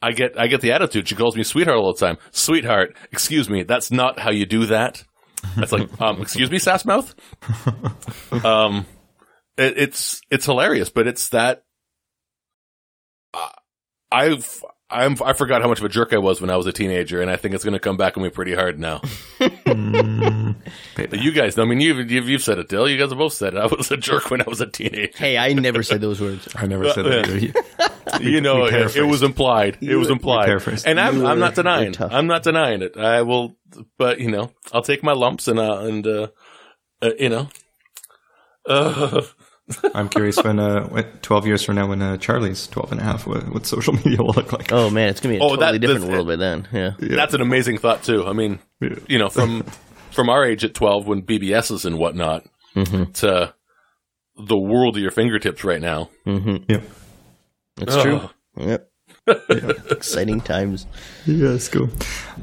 I 0.00 0.12
get 0.12 0.38
I 0.38 0.46
get 0.46 0.60
the 0.60 0.72
attitude. 0.72 1.08
She 1.08 1.14
calls 1.16 1.36
me 1.36 1.42
sweetheart 1.42 1.76
all 1.78 1.92
the 1.92 1.98
time. 2.06 2.18
Sweetheart, 2.30 2.96
excuse 3.10 3.50
me, 3.50 3.62
that's 3.64 3.90
not 3.90 4.18
how 4.20 4.30
you 4.30 4.46
do 4.46 4.66
that. 4.66 5.04
That's 5.56 5.72
like, 5.72 5.88
um, 6.00 6.20
excuse 6.22 6.50
me, 6.50 6.58
Sassmouth. 6.58 7.14
Um, 8.44 8.86
it, 9.58 9.78
it's 9.78 10.20
it's 10.30 10.46
hilarious, 10.46 10.88
but 10.90 11.06
it's 11.06 11.28
that. 11.30 11.64
Uh, 13.34 13.48
I've 14.10 14.64
I'm 14.90 15.16
I 15.22 15.34
forgot 15.34 15.60
how 15.60 15.68
much 15.68 15.80
of 15.80 15.84
a 15.84 15.90
jerk 15.90 16.14
I 16.14 16.18
was 16.18 16.40
when 16.40 16.48
I 16.48 16.56
was 16.56 16.66
a 16.66 16.72
teenager, 16.72 17.20
and 17.20 17.30
I 17.30 17.36
think 17.36 17.54
it's 17.54 17.62
going 17.62 17.74
to 17.74 17.78
come 17.78 17.98
back 17.98 18.16
on 18.16 18.22
me 18.22 18.30
pretty 18.30 18.54
hard 18.54 18.78
now. 18.78 19.00
Mm, 19.38 20.54
baby. 20.96 21.18
You 21.18 21.32
guys, 21.32 21.58
I 21.58 21.64
mean, 21.66 21.80
you've, 21.80 22.10
you've 22.10 22.26
you've 22.26 22.42
said 22.42 22.58
it, 22.58 22.68
Dill. 22.70 22.88
You 22.88 22.96
guys 22.96 23.10
have 23.10 23.18
both 23.18 23.34
said 23.34 23.52
it. 23.54 23.58
I 23.58 23.66
was 23.66 23.90
a 23.90 23.98
jerk 23.98 24.30
when 24.30 24.40
I 24.40 24.44
was 24.48 24.62
a 24.62 24.66
teenager. 24.66 25.12
Hey, 25.14 25.36
I 25.36 25.52
never 25.52 25.82
said 25.82 26.00
those 26.00 26.22
words. 26.22 26.48
I 26.54 26.66
never 26.66 26.90
said 26.90 27.04
that. 27.04 27.28
either. 27.28 28.24
you 28.24 28.40
know, 28.40 28.62
we 28.62 28.68
it, 28.68 28.72
it 28.72 28.80
was 28.80 29.20
paraphrased. 29.20 29.22
implied. 29.24 29.78
It 29.82 29.96
was 29.96 30.08
implied, 30.08 30.48
and 30.86 30.98
I'm 30.98 31.16
You 31.18 31.26
I'm 31.26 31.38
not 31.38 31.54
denying. 31.54 31.94
I'm 32.00 32.26
not 32.26 32.42
denying 32.42 32.80
it. 32.80 32.96
I 32.96 33.22
will, 33.22 33.58
but 33.98 34.20
you 34.20 34.30
know, 34.30 34.52
I'll 34.72 34.82
take 34.82 35.02
my 35.02 35.12
lumps 35.12 35.48
and 35.48 35.58
uh, 35.58 35.80
and 35.80 36.06
uh, 36.06 36.28
uh, 37.02 37.10
you 37.18 37.28
know, 37.28 37.48
uh, 38.66 39.20
I'm 39.94 40.08
curious 40.08 40.42
when, 40.42 40.58
uh, 40.58 40.86
when 40.88 41.04
12 41.22 41.46
years 41.46 41.62
from 41.62 41.74
now, 41.76 41.86
when 41.88 42.00
uh, 42.00 42.16
Charlie's 42.16 42.66
12 42.68 42.92
and 42.92 43.00
a 43.00 43.04
half, 43.04 43.26
what, 43.26 43.48
what 43.52 43.66
social 43.66 43.92
media 44.04 44.18
will 44.18 44.32
look 44.34 44.52
like. 44.52 44.72
Oh 44.72 44.88
man, 44.90 45.08
it's 45.08 45.20
gonna 45.20 45.34
be 45.34 45.38
a 45.40 45.42
Oh, 45.42 45.56
totally 45.56 45.78
that- 45.78 45.86
different 45.86 46.10
world 46.10 46.26
by 46.26 46.36
then. 46.36 46.66
Yeah. 46.72 46.90
that's 46.98 47.34
an 47.34 47.40
amazing 47.42 47.78
thought 47.78 48.02
too. 48.02 48.24
I 48.26 48.32
mean, 48.32 48.58
Yeah. 48.80 48.96
you 49.06 49.18
know, 49.18 49.28
from 49.28 49.62
from 50.10 50.28
our 50.30 50.44
age 50.44 50.64
at 50.64 50.74
12 50.74 51.06
when 51.06 51.22
BBSs 51.22 51.84
and 51.84 51.98
whatnot 51.98 52.44
Mm-hmm. 52.76 53.12
to 53.12 53.54
the 54.36 54.56
world 54.58 54.96
at 54.96 55.02
your 55.02 55.10
fingertips 55.10 55.64
right 55.64 55.80
now. 55.80 56.10
Mm-hmm. 56.26 56.70
Yep. 56.70 56.82
It's 57.80 57.94
Ugh. 57.96 58.02
true. 58.56 58.64
Yep. 58.66 58.90
Exciting 59.90 60.40
times. 60.40 60.86
Yeah, 61.26 61.48
that's 61.50 61.68
cool. 61.68 61.88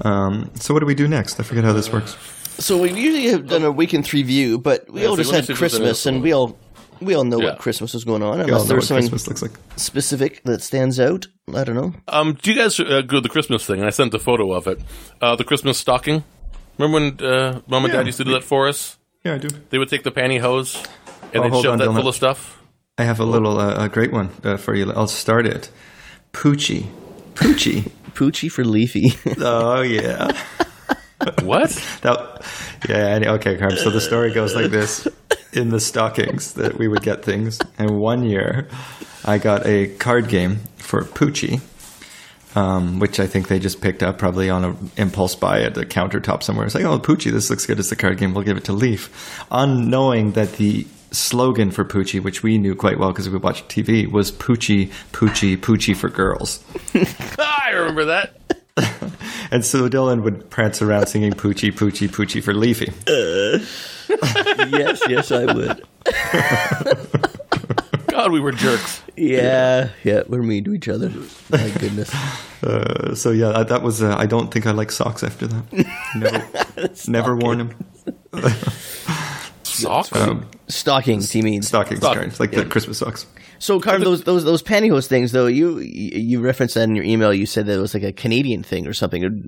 Um, 0.01 0.51
so 0.55 0.73
what 0.73 0.81
do 0.81 0.85
we 0.85 0.95
do 0.95 1.07
next? 1.07 1.39
I 1.39 1.43
forget 1.43 1.63
how 1.63 1.73
this 1.73 1.91
works. 1.91 2.17
So 2.57 2.77
we 2.81 2.89
usually 2.91 3.27
have 3.29 3.47
done 3.47 3.63
a 3.63 3.71
weekend 3.71 4.07
view, 4.07 4.57
but 4.59 4.89
we 4.91 5.01
Yeah, 5.01 5.07
all 5.07 5.15
so 5.15 5.23
just 5.23 5.31
had 5.33 5.45
see 5.45 5.53
if 5.53 5.59
there's 5.59 5.73
any 5.75 5.83
Christmas, 5.85 6.05
and 6.05 6.21
we 6.21 6.31
all 6.33 6.57
we 7.01 7.13
all 7.15 7.23
know 7.23 7.39
Yeah. 7.39 7.49
what 7.51 7.59
Christmas 7.59 7.93
was 7.93 8.03
going 8.03 8.23
on, 8.23 8.37
We 8.37 8.43
all 8.43 8.61
unless 8.61 8.69
know 8.69 8.75
what 8.75 8.83
something 8.83 9.09
Christmas 9.09 9.27
looks 9.27 9.41
like. 9.41 9.51
specific 9.77 10.43
that 10.43 10.61
stands 10.61 10.99
out. 10.99 11.27
I 11.53 11.63
don't 11.63 11.75
know. 11.75 11.93
Um, 12.07 12.33
do 12.41 12.51
you 12.51 12.57
guys 12.57 12.79
uh, 12.79 13.01
go 13.01 13.17
to 13.17 13.21
the 13.21 13.29
Christmas 13.29 13.65
thing? 13.65 13.79
And 13.79 13.87
I 13.87 13.91
sent 13.91 14.13
a 14.13 14.19
photo 14.19 14.51
of 14.53 14.67
it. 14.67 14.79
Uh, 15.21 15.35
the 15.35 15.43
Christmas 15.43 15.77
stocking. 15.77 16.23
Remember 16.77 16.99
when 17.19 17.25
uh, 17.31 17.61
mom 17.67 17.85
and 17.85 17.93
Yeah. 17.93 17.99
dad 17.99 18.05
used 18.07 18.17
to 18.17 18.23
do 18.25 18.31
that 18.33 18.43
for 18.43 18.67
us? 18.67 18.97
Yeah, 19.23 19.35
I 19.35 19.37
do. 19.37 19.47
They 19.69 19.77
would 19.77 19.89
take 19.89 20.03
the 20.03 20.11
pantyhose 20.11 20.75
and 21.33 21.37
Oh, 21.37 21.43
they'd 21.43 21.51
hold 21.51 21.63
shove 21.63 21.71
on, 21.73 21.79
that 21.79 21.87
Dylan. 21.89 21.95
full 21.95 22.07
of 22.07 22.15
stuff. 22.15 22.61
I 22.97 23.03
have 23.03 23.19
a 23.19 23.25
little, 23.25 23.59
uh, 23.59 23.85
a 23.85 23.89
great 23.89 24.11
one 24.11 24.29
uh, 24.43 24.57
for 24.57 24.73
you. 24.75 24.91
I'll 24.91 25.07
start 25.07 25.45
it. 25.45 25.69
Poochie. 26.33 26.87
Poochie. 27.33 27.91
Poochie 28.13 28.49
for 28.51 28.63
Leafy. 28.63 29.13
oh, 29.39 29.81
yeah. 29.81 30.31
What? 31.43 31.71
That, 32.01 32.45
yeah, 32.87 33.31
okay, 33.33 33.57
Carm. 33.57 33.75
So 33.77 33.89
the 33.89 33.99
story 34.01 34.31
goes 34.33 34.53
like 34.55 34.69
this. 34.69 35.07
In 35.55 35.69
the 35.69 35.79
stockings 35.79 36.53
that 36.53 36.77
we 36.77 36.87
would 36.87 37.01
get 37.01 37.23
things. 37.23 37.59
And 37.77 37.97
one 37.99 38.23
year, 38.23 38.67
I 39.23 39.37
got 39.37 39.65
a 39.65 39.87
card 39.87 40.27
game 40.27 40.59
for 40.77 41.03
Poochie, 41.03 41.61
um, 42.57 42.99
which 42.99 43.19
I 43.21 43.27
think 43.27 43.47
they 43.47 43.57
just 43.57 43.79
picked 43.79 44.03
up 44.03 44.17
probably 44.17 44.49
on 44.49 44.65
an 44.65 44.91
impulse 44.97 45.33
buy 45.33 45.61
at 45.61 45.73
the 45.73 45.85
countertop 45.85 46.43
somewhere. 46.43 46.65
It's 46.65 46.75
like, 46.75 46.83
oh, 46.83 46.99
Poochie, 46.99 47.31
this 47.31 47.49
looks 47.49 47.65
good 47.65 47.79
as 47.79 47.89
the 47.89 47.95
card 47.95 48.17
game. 48.17 48.33
We'll 48.33 48.43
give 48.43 48.57
it 48.57 48.65
to 48.65 48.73
Leaf. 48.73 49.45
Unknowing 49.49 50.33
that 50.33 50.53
the 50.53 50.85
slogan 51.11 51.71
for 51.71 51.85
Poochie, 51.85 52.21
which 52.21 52.43
we 52.43 52.57
knew 52.57 52.75
quite 52.75 52.99
well 52.99 53.11
because 53.11 53.29
we 53.29 53.37
watched 53.37 53.69
TV, 53.69 54.11
was 54.11 54.31
Poochie, 54.31 54.91
Poochie, 55.13 55.55
Poochie 55.55 55.95
for 55.95 56.09
girls. 56.09 56.61
I 57.39 57.71
remember 57.73 58.05
that. 58.05 58.35
And 59.51 59.63
so 59.63 59.87
Dylan 59.87 60.23
would 60.23 60.49
prance 60.49 60.81
around 60.81 61.05
singing 61.07 61.31
Poochie, 61.31 61.71
Poochie, 61.71 62.09
Poochie 62.09 62.43
for 62.43 62.53
Leafy. 62.53 62.91
yes, 64.71 65.01
yes, 65.07 65.31
I 65.31 65.45
would. 65.53 65.83
God, 68.07 68.31
we 68.31 68.39
were 68.39 68.51
jerks. 68.51 69.01
Yeah, 69.17 69.89
yeah, 70.03 70.23
we're 70.27 70.43
mean 70.43 70.63
to 70.65 70.73
each 70.73 70.87
other. 70.87 71.11
My 71.49 71.69
goodness. 71.79 72.13
Uh, 72.63 73.13
so 73.13 73.29
yeah, 73.29 73.51
that, 73.51 73.67
that 73.67 73.83
was. 73.83 74.01
Uh, 74.01 74.15
I 74.17 74.25
don't 74.25 74.51
think 74.51 74.65
I 74.65 74.71
like 74.71 74.91
socks 74.91 75.23
after 75.23 75.45
that. 75.45 75.85
Never, 76.15 77.11
never 77.11 77.35
worn 77.35 77.59
them. 77.59 77.75
Socks? 79.61 80.11
Um, 80.15 80.49
Stockings, 80.67 81.31
he 81.31 81.43
means. 81.43 81.67
stockings, 81.67 81.99
Stock- 81.99 82.15
sorry. 82.15 82.25
It's 82.25 82.39
like 82.39 82.51
the 82.51 82.65
Christmas 82.65 82.97
socks. 82.97 83.27
So, 83.59 83.79
Carm, 83.79 84.01
those 84.01 84.23
those 84.23 84.43
those 84.43 84.63
pantyhose 84.63 85.07
things, 85.07 85.31
though, 85.31 85.45
you 85.45 85.79
you 85.79 86.41
referenced 86.41 86.75
that 86.75 86.83
in 86.83 86.95
your 86.95 87.05
email. 87.05 87.33
You 87.33 87.45
said 87.45 87.67
that 87.67 87.77
it 87.77 87.81
was 87.81 87.93
like 87.93 88.03
a 88.03 88.13
Canadian 88.13 88.63
thing 88.63 88.87
or 88.87 88.93
something, 88.93 89.47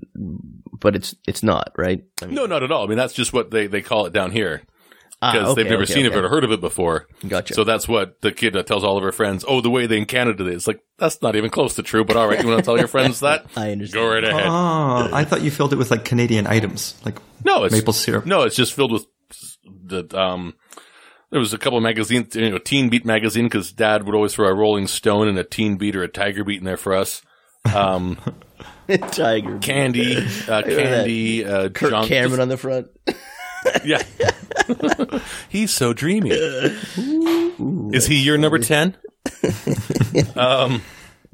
but 0.80 0.94
it's 0.94 1.14
it's 1.26 1.42
not, 1.42 1.72
right? 1.76 2.04
I 2.22 2.26
mean, 2.26 2.34
no, 2.34 2.46
not 2.46 2.62
at 2.62 2.70
all. 2.70 2.84
I 2.84 2.86
mean, 2.86 2.98
that's 2.98 3.14
just 3.14 3.32
what 3.32 3.50
they, 3.50 3.66
they 3.66 3.82
call 3.82 4.06
it 4.06 4.12
down 4.12 4.30
here. 4.30 4.62
Ah, 5.22 5.32
Because 5.32 5.48
okay, 5.50 5.62
they've 5.62 5.70
never 5.70 5.82
okay, 5.84 5.92
seen 5.94 6.06
okay. 6.06 6.16
it 6.16 6.24
or 6.24 6.28
heard 6.28 6.44
of 6.44 6.52
it 6.52 6.60
before. 6.60 7.06
Gotcha. 7.26 7.54
So 7.54 7.64
that's 7.64 7.86
what 7.88 8.20
the 8.20 8.32
kid 8.32 8.52
tells 8.66 8.84
all 8.84 8.96
of 8.96 9.02
her 9.02 9.12
friends. 9.12 9.44
Oh, 9.46 9.60
the 9.60 9.70
way 9.70 9.86
they 9.86 9.98
in 9.98 10.06
Canada 10.06 10.38
did 10.44 10.52
it. 10.52 10.54
It's 10.56 10.66
like, 10.66 10.80
that's 10.98 11.20
not 11.22 11.36
even 11.36 11.50
close 11.50 11.74
to 11.76 11.82
true, 11.82 12.04
but 12.04 12.16
all 12.16 12.26
right, 12.28 12.40
you 12.42 12.48
want 12.48 12.58
to 12.58 12.64
tell 12.64 12.78
your 12.78 12.88
friends 12.88 13.20
that? 13.20 13.46
I 13.56 13.72
understand. 13.72 14.02
Go 14.04 14.08
right 14.12 14.24
ahead. 14.24 14.46
Oh, 14.46 15.08
I 15.12 15.24
thought 15.24 15.42
you 15.42 15.50
filled 15.50 15.72
it 15.72 15.76
with 15.76 15.90
like 15.90 16.04
Canadian 16.04 16.46
items, 16.46 16.94
like 17.04 17.18
No, 17.44 17.64
it's 17.64 17.74
maple 17.74 17.92
syrup. 17.92 18.26
No, 18.26 18.42
it's 18.42 18.56
just 18.56 18.72
filled 18.74 18.92
with 18.92 19.06
the 19.84 20.04
um. 20.18 20.54
There 21.30 21.40
was 21.40 21.52
a 21.52 21.58
couple 21.58 21.76
of 21.76 21.82
magazines, 21.82 22.34
you 22.34 22.48
know, 22.50 22.56
Teen 22.56 22.88
Beat 22.88 23.04
magazine, 23.04 23.44
because 23.44 23.70
Dad 23.70 24.04
would 24.04 24.14
always 24.14 24.32
throw 24.32 24.48
a 24.48 24.54
Rolling 24.54 24.86
Stone 24.86 25.28
and 25.28 25.38
a 25.38 25.44
Teen 25.44 25.76
Beat 25.76 25.94
or 25.94 26.02
a 26.02 26.08
Tiger 26.08 26.42
Beat 26.42 26.58
in 26.60 26.64
there 26.64 26.78
for 26.78 26.94
us. 26.94 27.20
Um, 27.74 28.16
Tiger. 29.10 29.58
candy, 29.58 30.16
uh, 30.48 30.62
candy, 30.62 31.44
uh, 31.44 31.68
Kirk 31.68 31.90
junk, 31.90 32.08
Cameron 32.08 32.30
just- 32.30 32.40
on 32.40 32.48
the 32.48 32.56
front. 32.56 32.86
Yeah. 33.84 34.02
He's 35.48 35.72
so 35.72 35.92
dreamy. 35.92 36.30
Is 37.92 38.06
he 38.06 38.16
your 38.16 38.38
number 38.38 38.58
10? 38.58 38.96
um, 40.36 40.82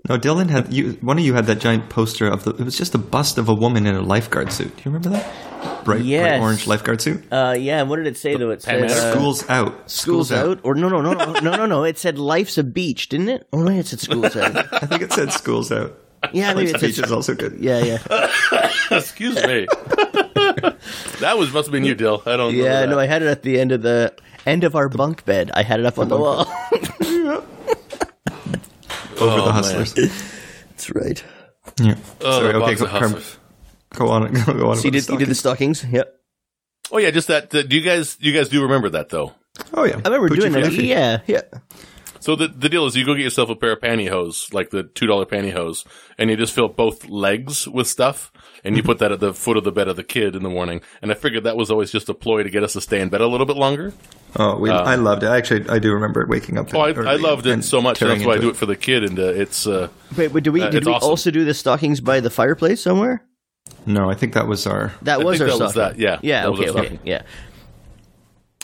No, 0.09 0.19
Dylan 0.19 0.51
had 0.51 0.73
you. 0.73 0.93
One 1.01 1.19
of 1.19 1.25
you 1.25 1.35
had 1.35 1.47
that 1.47 1.61
giant 1.61 1.89
poster 1.89 2.27
of 2.29 2.45
the. 2.45 2.51
It 2.51 2.61
was 2.65 2.77
just 2.77 2.95
a 2.95 2.99
bust 2.99 3.39
of 3.39 3.49
a 3.49 3.55
woman 3.55 3.87
in 3.87 3.95
a 3.95 4.03
lifeguard 4.03 4.53
suit. 4.53 4.69
Do 4.77 4.83
you 4.85 4.93
remember 4.93 5.09
that? 5.11 5.85
Bright, 5.85 6.03
Yes. 6.03 6.23
bright 6.29 6.41
orange 6.41 6.67
lifeguard 6.67 7.01
suit. 7.01 7.25
Uh, 7.33 7.55
yeah. 7.59 7.81
and 7.81 7.89
What 7.89 7.97
did 7.97 8.07
it 8.07 8.17
say 8.19 8.37
though? 8.37 8.51
It 8.51 8.61
said 8.63 8.85
uh, 8.85 9.13
School's 9.13 9.49
out. 9.49 9.91
School's 9.91 10.31
out. 10.33 10.61
or 10.63 10.75
no, 10.75 10.89
no, 10.89 11.01
no, 11.01 11.13
no, 11.15 11.33
no, 11.41 11.57
no, 11.57 11.67
no. 11.67 11.85
It 11.85 11.97
said 11.99 12.19
life's 12.19 12.59
a 12.59 12.65
beach, 12.65 13.09
didn't 13.09 13.29
it? 13.31 13.47
Oh, 13.53 13.63
no, 13.63 13.71
it 13.73 13.87
said 13.87 14.01
school's 14.01 14.37
out. 14.37 14.57
I 14.83 14.87
think 14.87 15.01
it 15.03 15.13
said 15.13 15.33
school's 15.33 15.73
out. 15.73 15.99
Yeah, 16.33 16.55
maybe 16.55 16.73
Life's 16.73 16.83
it 16.83 16.85
a 16.85 16.87
beach 16.87 16.97
said. 16.97 17.05
is 17.07 17.13
also 17.13 17.35
good. 17.35 17.59
Yeah, 17.61 17.79
yeah, 17.81 18.31
excuse 18.91 19.37
me. 19.47 19.67
that 21.21 21.37
was 21.39 21.53
must 21.53 21.67
have 21.69 21.73
been 21.73 21.85
you, 21.85 21.95
Dill. 21.95 22.23
I 22.27 22.37
don't 22.37 22.55
yeah. 22.55 22.81
that. 22.81 22.89
No, 22.89 22.99
I 22.99 23.07
had 23.07 23.23
it 23.23 23.29
at 23.29 23.43
the 23.43 23.59
end 23.61 23.73
of 23.73 23.83
the 23.83 24.15
end 24.47 24.65
of 24.65 24.75
our 24.77 24.89
bunk 24.89 25.25
bed. 25.25 25.51
I 25.55 25.63
had 25.63 25.81
it 25.81 25.87
up 25.87 25.99
on 25.99 26.09
the 26.09 26.17
wall. 26.17 26.41
Over 29.21 29.21
Oh, 29.21 29.37
the 29.37 29.45
man. 29.45 29.55
hustlers. 29.55 29.95
That's 29.95 30.91
right. 30.95 31.25
Yeah. 31.81 31.95
Oh, 32.21 32.41
Sorry. 32.41 32.55
Okay. 32.55 32.75
Go, 32.75 32.87
Carm, 32.87 33.23
go 33.95 34.09
on. 34.09 34.33
Go, 34.33 34.45
go 34.59 34.71
on. 34.71 34.77
So 34.77 34.85
you 34.85 34.91
did, 34.91 35.09
you 35.09 35.19
did 35.19 35.29
the 35.29 35.35
stockings. 35.35 35.79
stockings? 35.81 35.95
Yep. 35.95 36.15
Oh 36.91 36.99
yeah, 36.99 37.11
just 37.11 37.29
that. 37.29 37.55
Uh, 37.55 37.63
do 37.63 37.77
you 37.77 37.83
guys? 37.83 38.17
You 38.21 38.33
guys 38.33 38.49
do 38.49 38.63
remember 38.63 38.91
that 38.91 39.09
though? 39.09 39.33
Oh 39.73 39.85
yeah. 39.85 39.95
I 39.95 40.09
remember 40.09 40.29
Put 40.29 40.37
you 40.37 40.41
doing 40.43 40.53
for 40.53 40.61
that. 40.61 40.73
Effie. 40.73 40.87
Yeah, 40.87 41.21
yeah. 41.27 41.43
So 42.25 42.35
the 42.37 42.49
the 42.49 42.71
deal 42.71 42.87
is, 42.87 42.97
you 42.97 43.05
go 43.05 43.13
get 43.15 43.23
yourself 43.23 43.51
a 43.51 43.55
pair 43.55 43.73
of 43.73 43.81
pantyhose, 43.81 44.55
like 44.55 44.71
the 44.71 44.83
two 44.85 45.07
dollar 45.07 45.27
pantyhose, 45.27 45.85
and 46.17 46.31
you 46.31 46.37
just 46.39 46.55
fill 46.55 46.69
both 46.69 47.07
legs 47.07 47.69
with 47.69 47.87
stuff, 47.87 48.33
and 48.65 48.79
you 48.79 48.83
put 48.83 48.99
that 49.01 49.13
at 49.13 49.21
the 49.21 49.35
foot 49.35 49.59
of 49.59 49.65
the 49.65 49.71
bed 49.71 49.89
of 49.89 49.97
the 49.97 50.05
kid 50.05 50.35
in 50.35 50.43
the 50.43 50.49
morning. 50.49 50.81
And 51.03 51.11
I 51.11 51.17
figured 51.17 51.45
that 51.45 51.55
was 51.55 51.71
always 51.71 51.93
just 51.93 52.09
a 52.09 52.15
ploy 52.15 52.43
to 52.43 52.49
get 52.49 52.63
us 52.63 52.73
to 52.73 52.81
stay 52.81 53.03
in 53.03 53.11
bed 53.11 53.21
a 53.21 53.27
little 53.27 53.45
bit 53.45 53.57
longer. 53.59 53.93
Oh, 54.37 54.57
we, 54.57 54.71
I 54.71 54.95
loved 54.95 55.23
it. 55.23 55.27
Actually, 55.27 55.69
I 55.69 55.79
do 55.79 55.93
remember 55.93 56.27
waking 56.27 56.57
up. 56.57 56.73
Uh, 56.73 56.79
Oh, 56.79 56.81
I, 56.81 57.13
I 57.13 57.17
loved 57.17 57.47
it 57.47 57.63
so 57.63 57.83
much. 57.83 58.01
That's 58.01 58.25
why 58.25 58.37
I 58.37 58.39
do 58.39 58.49
it 58.49 58.57
for 58.57 58.65
the 58.65 58.75
kid, 58.77 59.05
and 59.05 59.19
uh, 59.19 59.25
it's 59.25 59.67
uh, 59.67 59.89
Wait, 60.17 60.33
but 60.33 60.45
did 60.45 60.55
we 60.55 60.63
Uh, 60.63 60.71
did 60.71 60.87
we 60.87 60.93
awesome. 60.93 61.11
also 61.11 61.31
do 61.31 61.45
the 61.45 61.53
stockings 61.53 62.01
by 62.01 62.21
the 62.21 62.31
fireplace 62.31 62.81
somewhere? 62.81 63.23
No, 63.85 64.09
I 64.09 64.15
think 64.15 64.33
that 64.33 64.47
was 64.47 64.67
our. 64.67 64.95
That 65.03 65.21
I 65.21 65.25
was 65.25 65.39
think 65.41 65.51
our 65.51 65.59
that 65.59 65.63
was 65.65 65.73
stocking. 65.73 65.99
that, 65.99 66.03
yeah. 66.03 66.21
yeah. 66.23 66.43
That 66.45 66.51
was 66.53 66.61
okay, 66.61 66.71
our 66.71 66.85
okay, 66.87 66.99
yeah. 67.05 67.23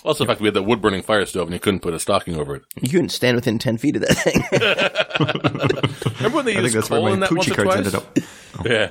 Also 0.04 0.24
the 0.24 0.28
fact 0.28 0.40
we 0.40 0.46
had 0.46 0.54
that 0.54 0.62
wood 0.64 0.80
burning 0.80 1.02
fire 1.02 1.24
stove, 1.26 1.46
and 1.46 1.52
you 1.54 1.60
couldn't 1.60 1.80
put 1.80 1.94
a 1.94 1.98
stocking 1.98 2.36
over 2.36 2.56
it. 2.56 2.62
You 2.80 2.88
couldn't 2.90 3.10
stand 3.10 3.34
within 3.36 3.58
ten 3.58 3.76
feet 3.78 3.96
of 3.96 4.02
that 4.02 4.14
thing. 4.14 4.42
Remember 6.18 6.36
when 6.36 6.44
they 6.44 6.52
I 6.52 6.54
think 6.62 6.64
used 6.64 6.76
that's 6.76 6.90
where 6.90 6.98
coal 7.00 7.08
my 7.08 7.14
in 7.14 7.20
that 7.20 7.30
once 7.32 7.46
Poochie 7.48 7.52
or 7.58 7.64
cards 7.64 7.90
twice? 7.90 7.94
ended 7.94 7.94
up. 7.94 8.66
Yeah. 8.66 8.90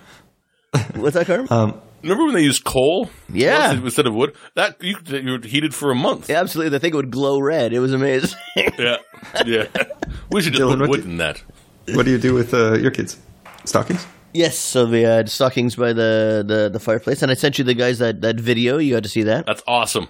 What's 0.95 1.15
that, 1.15 1.25
Carm? 1.25 1.81
Remember 2.03 2.25
when 2.25 2.33
they 2.35 2.43
used 2.43 2.63
coal? 2.63 3.09
Yeah. 3.27 3.69
Once 3.73 3.83
instead 3.83 4.07
of 4.07 4.13
wood. 4.13 4.35
That 4.55 4.81
you, 4.83 4.95
you 5.07 5.31
were 5.33 5.39
heated 5.39 5.73
for 5.75 5.91
a 5.91 5.95
month. 5.95 6.29
Yeah, 6.29 6.39
absolutely. 6.39 6.69
The 6.69 6.79
thing 6.79 6.93
would 6.95 7.11
glow 7.11 7.39
red. 7.41 7.73
It 7.73 7.79
was 7.79 7.93
amazing. 7.93 8.37
Yeah, 8.77 8.97
yeah. 9.45 9.65
We 10.31 10.41
should 10.41 10.53
just 10.53 10.61
Dylan, 10.63 10.73
put 10.73 10.79
what 10.81 10.89
wood 10.89 11.03
do- 11.03 11.09
in 11.09 11.17
that. 11.17 11.41
What 11.93 12.05
do 12.05 12.11
you 12.11 12.17
do 12.17 12.33
with 12.33 12.53
uh, 12.53 12.73
your 12.75 12.91
kids? 12.91 13.17
Stockings? 13.65 14.05
yes. 14.33 14.57
So 14.57 14.85
we 14.89 15.01
had 15.01 15.29
stockings 15.29 15.75
by 15.75 15.91
the, 15.93 16.43
the, 16.47 16.69
the 16.69 16.79
fireplace, 16.79 17.21
and 17.21 17.31
I 17.31 17.33
sent 17.33 17.57
you 17.57 17.63
the 17.65 17.73
guys 17.73 17.99
that, 17.99 18.21
that 18.21 18.39
video. 18.39 18.77
You 18.77 18.93
had 18.93 19.03
to 19.03 19.09
see 19.09 19.23
that. 19.23 19.45
That's 19.45 19.63
awesome. 19.67 20.07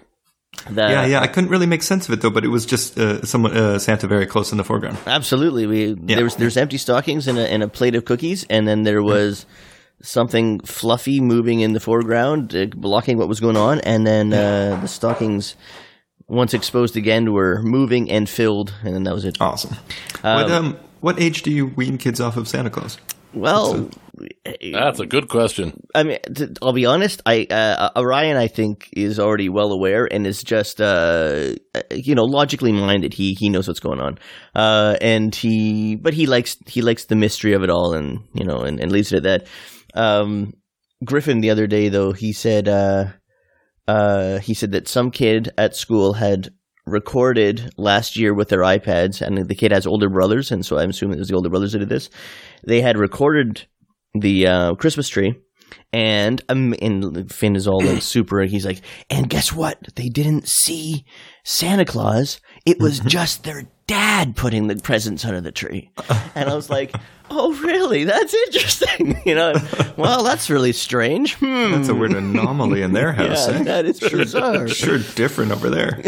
That- 0.69 0.89
yeah, 0.91 1.05
yeah. 1.05 1.21
I 1.21 1.27
couldn't 1.27 1.49
really 1.49 1.67
make 1.67 1.83
sense 1.83 2.07
of 2.07 2.13
it 2.13 2.21
though, 2.21 2.29
but 2.29 2.43
it 2.43 2.49
was 2.49 2.65
just 2.65 2.97
uh, 2.97 3.23
someone 3.25 3.55
uh, 3.55 3.79
Santa 3.79 4.07
very 4.07 4.25
close 4.25 4.51
in 4.51 4.57
the 4.57 4.63
foreground. 4.63 4.97
Absolutely. 5.05 5.67
We 5.67 5.93
there 5.93 6.23
was 6.23 6.35
there's 6.35 6.57
empty 6.57 6.77
stockings 6.77 7.27
and 7.27 7.37
a, 7.37 7.49
and 7.51 7.63
a 7.63 7.67
plate 7.67 7.95
of 7.95 8.05
cookies, 8.05 8.45
and 8.49 8.67
then 8.67 8.83
there 8.83 9.01
was 9.01 9.45
something 10.01 10.59
fluffy 10.61 11.19
moving 11.19 11.59
in 11.59 11.73
the 11.73 11.79
foreground, 11.79 12.55
uh, 12.55 12.65
blocking 12.75 13.17
what 13.17 13.27
was 13.27 13.39
going 13.39 13.57
on, 13.57 13.79
and 13.81 14.05
then 14.05 14.33
uh, 14.33 14.79
the 14.81 14.87
stockings, 14.87 15.55
once 16.27 16.53
exposed 16.53 16.97
again, 16.97 17.31
were 17.33 17.61
moving 17.61 18.09
and 18.09 18.27
filled, 18.29 18.73
and 18.83 18.95
then 18.95 19.03
that 19.03 19.13
was 19.13 19.25
it. 19.25 19.37
Awesome. 19.39 19.75
what 20.21 20.51
um, 20.51 20.77
what 20.99 21.19
age 21.19 21.41
do 21.43 21.51
you 21.51 21.67
wean 21.67 21.97
kids 21.97 22.19
off 22.19 22.37
of 22.37 22.47
Santa 22.47 22.69
Claus? 22.69 22.97
Well, 23.33 23.89
That's 24.73 24.99
a 24.99 25.05
good 25.05 25.29
question. 25.29 25.81
I 25.93 26.03
mean, 26.03 26.17
I'll 26.61 26.73
be 26.73 26.85
honest. 26.85 27.21
I 27.25 27.45
uh, 27.49 27.91
Orion, 27.95 28.37
I 28.37 28.47
think, 28.47 28.89
is 28.93 29.19
already 29.19 29.49
well 29.49 29.71
aware 29.71 30.07
and 30.11 30.25
is 30.27 30.43
just, 30.43 30.81
uh, 30.81 31.53
you 31.91 32.15
know, 32.15 32.25
logically 32.25 32.71
minded. 32.71 33.13
He 33.13 33.33
he 33.33 33.49
knows 33.49 33.67
what's 33.67 33.79
going 33.79 33.99
on, 33.99 34.17
uh, 34.55 34.97
and 35.01 35.33
he, 35.33 35.95
but 35.95 36.13
he 36.13 36.25
likes 36.25 36.57
he 36.65 36.81
likes 36.81 37.05
the 37.05 37.15
mystery 37.15 37.53
of 37.53 37.63
it 37.63 37.69
all, 37.69 37.93
and 37.93 38.19
you 38.33 38.45
know, 38.45 38.61
and, 38.61 38.79
and 38.79 38.91
leaves 38.91 39.13
it 39.13 39.17
at 39.17 39.23
that. 39.23 39.47
Um, 39.93 40.53
Griffin 41.03 41.39
the 41.39 41.51
other 41.51 41.67
day, 41.67 41.89
though, 41.89 42.11
he 42.11 42.33
said, 42.33 42.67
uh, 42.67 43.05
uh, 43.87 44.39
he 44.39 44.53
said 44.53 44.71
that 44.73 44.87
some 44.87 45.11
kid 45.11 45.51
at 45.57 45.75
school 45.75 46.13
had 46.13 46.49
recorded 46.91 47.71
last 47.77 48.17
year 48.17 48.33
with 48.33 48.49
their 48.49 48.61
iPads, 48.61 49.21
and 49.21 49.47
the 49.47 49.55
kid 49.55 49.71
has 49.71 49.87
older 49.87 50.09
brothers, 50.09 50.51
and 50.51 50.65
so 50.65 50.77
I'm 50.77 50.89
assuming 50.89 51.17
it 51.17 51.19
was 51.19 51.29
the 51.29 51.35
older 51.35 51.49
brothers 51.49 51.73
that 51.73 51.79
did 51.79 51.89
this. 51.89 52.09
They 52.65 52.81
had 52.81 52.97
recorded 52.97 53.67
the 54.13 54.47
uh, 54.47 54.75
Christmas 54.75 55.09
tree, 55.09 55.35
and 55.93 56.41
um, 56.49 56.73
and 56.81 57.31
Finn 57.31 57.55
is 57.55 57.67
all 57.67 57.81
like 57.81 58.01
super. 58.01 58.41
He's 58.41 58.65
like, 58.65 58.81
and 59.09 59.29
guess 59.29 59.53
what? 59.53 59.77
They 59.95 60.09
didn't 60.09 60.47
see 60.47 61.05
Santa 61.43 61.85
Claus. 61.85 62.39
It 62.69 62.79
was 62.79 62.99
just 62.99 63.43
their 63.43 63.63
dad 63.87 64.35
putting 64.35 64.67
the 64.67 64.75
presents 64.75 65.25
under 65.25 65.41
the 65.41 65.51
tree. 65.51 65.89
And 66.35 66.49
I 66.49 66.55
was 66.55 66.69
like, 66.69 66.93
oh, 67.29 67.53
really? 67.61 68.03
That's 68.03 68.33
interesting. 68.33 69.21
You 69.25 69.35
know, 69.35 69.53
well, 69.97 70.23
that's 70.23 70.49
really 70.49 70.71
strange. 70.71 71.35
Hmm. 71.35 71.71
That's 71.71 71.89
a 71.89 71.95
weird 71.95 72.13
anomaly 72.13 72.81
in 72.81 72.93
their 72.93 73.11
house. 73.21 73.47
Yeah, 73.47 73.55
eh? 73.55 73.63
that 73.63 73.85
is 73.85 73.99
bizarre. 73.99 74.67
Sure, 74.67 74.99
different 75.15 75.51
over 75.51 75.69
there. 75.69 76.01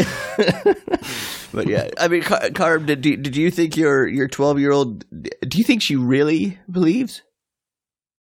But 1.52 1.66
yeah, 1.68 1.90
I 1.98 2.08
mean, 2.08 2.22
Car- 2.22 2.48
Carb, 2.50 2.86
did, 2.86 3.02
did 3.02 3.36
you 3.36 3.50
think 3.50 3.76
your 3.76 4.08
your 4.08 4.26
twelve 4.26 4.58
year 4.58 4.72
old? 4.72 5.04
Do 5.10 5.58
you 5.58 5.64
think 5.64 5.82
she 5.82 5.96
really 5.96 6.58
believes? 6.70 7.22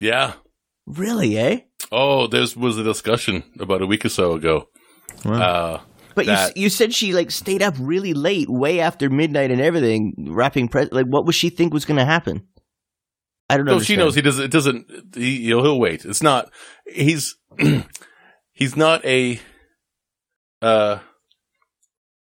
Yeah. 0.00 0.34
Really, 0.86 1.38
eh? 1.38 1.60
Oh, 1.90 2.26
there 2.26 2.46
was 2.56 2.78
a 2.78 2.84
discussion 2.84 3.42
about 3.58 3.82
a 3.82 3.86
week 3.86 4.04
or 4.04 4.08
so 4.10 4.32
ago. 4.32 4.68
Wow. 5.24 5.40
Uh, 5.40 5.80
But 6.16 6.24
you 6.26 6.32
That- 6.32 6.56
you 6.56 6.70
said 6.70 6.92
she 6.92 7.12
like 7.12 7.30
stayed 7.30 7.62
up 7.62 7.74
really 7.78 8.14
late, 8.14 8.48
way 8.50 8.80
after 8.80 9.08
midnight 9.08 9.50
and 9.52 9.60
everything, 9.60 10.14
wrapping 10.30 10.66
pre- 10.68 10.88
like 10.90 11.06
what 11.06 11.26
was 11.26 11.36
she 11.36 11.50
think 11.50 11.72
was 11.72 11.84
going 11.84 11.98
to 11.98 12.04
happen? 12.04 12.48
I 13.48 13.56
don't 13.56 13.66
know. 13.66 13.74
no, 13.74 13.80
she 13.80 13.94
knows 13.94 14.16
he 14.16 14.22
doesn't. 14.22 14.46
It 14.46 14.50
doesn't. 14.50 15.14
He, 15.14 15.44
he'll, 15.44 15.62
he'll 15.62 15.78
wait. 15.78 16.04
It's 16.04 16.22
not. 16.22 16.50
He's 16.84 17.36
he's 18.52 18.76
not 18.76 19.04
a. 19.04 19.38
Uh, 20.60 20.98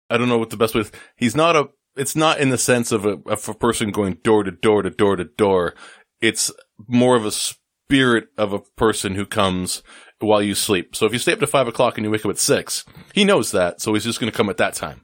I 0.09 0.17
don't 0.17 0.29
know 0.29 0.37
what 0.37 0.51
the 0.51 0.57
best 0.57 0.75
way. 0.75 0.81
Is. 0.81 0.91
He's 1.17 1.35
not 1.35 1.55
a. 1.55 1.65
It's 1.97 2.15
not 2.15 2.39
in 2.39 2.49
the 2.49 2.57
sense 2.57 2.93
of 2.93 3.05
a, 3.05 3.17
of 3.25 3.49
a 3.49 3.53
person 3.53 3.91
going 3.91 4.19
door 4.23 4.43
to 4.43 4.51
door 4.51 4.83
to 4.83 4.89
door 4.89 5.17
to 5.17 5.25
door. 5.25 5.73
It's 6.21 6.51
more 6.87 7.17
of 7.17 7.25
a 7.25 7.31
spirit 7.31 8.27
of 8.37 8.53
a 8.53 8.59
person 8.77 9.15
who 9.15 9.25
comes 9.25 9.83
while 10.21 10.41
you 10.41 10.55
sleep. 10.55 10.95
So 10.95 11.05
if 11.05 11.13
you 11.13 11.19
stay 11.19 11.33
up 11.33 11.39
to 11.39 11.47
five 11.47 11.67
o'clock 11.67 11.97
and 11.97 12.05
you 12.05 12.11
wake 12.11 12.25
up 12.25 12.31
at 12.31 12.39
six, 12.39 12.85
he 13.13 13.23
knows 13.23 13.51
that. 13.51 13.81
So 13.81 13.93
he's 13.93 14.03
just 14.03 14.19
going 14.19 14.31
to 14.31 14.35
come 14.37 14.49
at 14.49 14.57
that 14.57 14.73
time. 14.73 15.01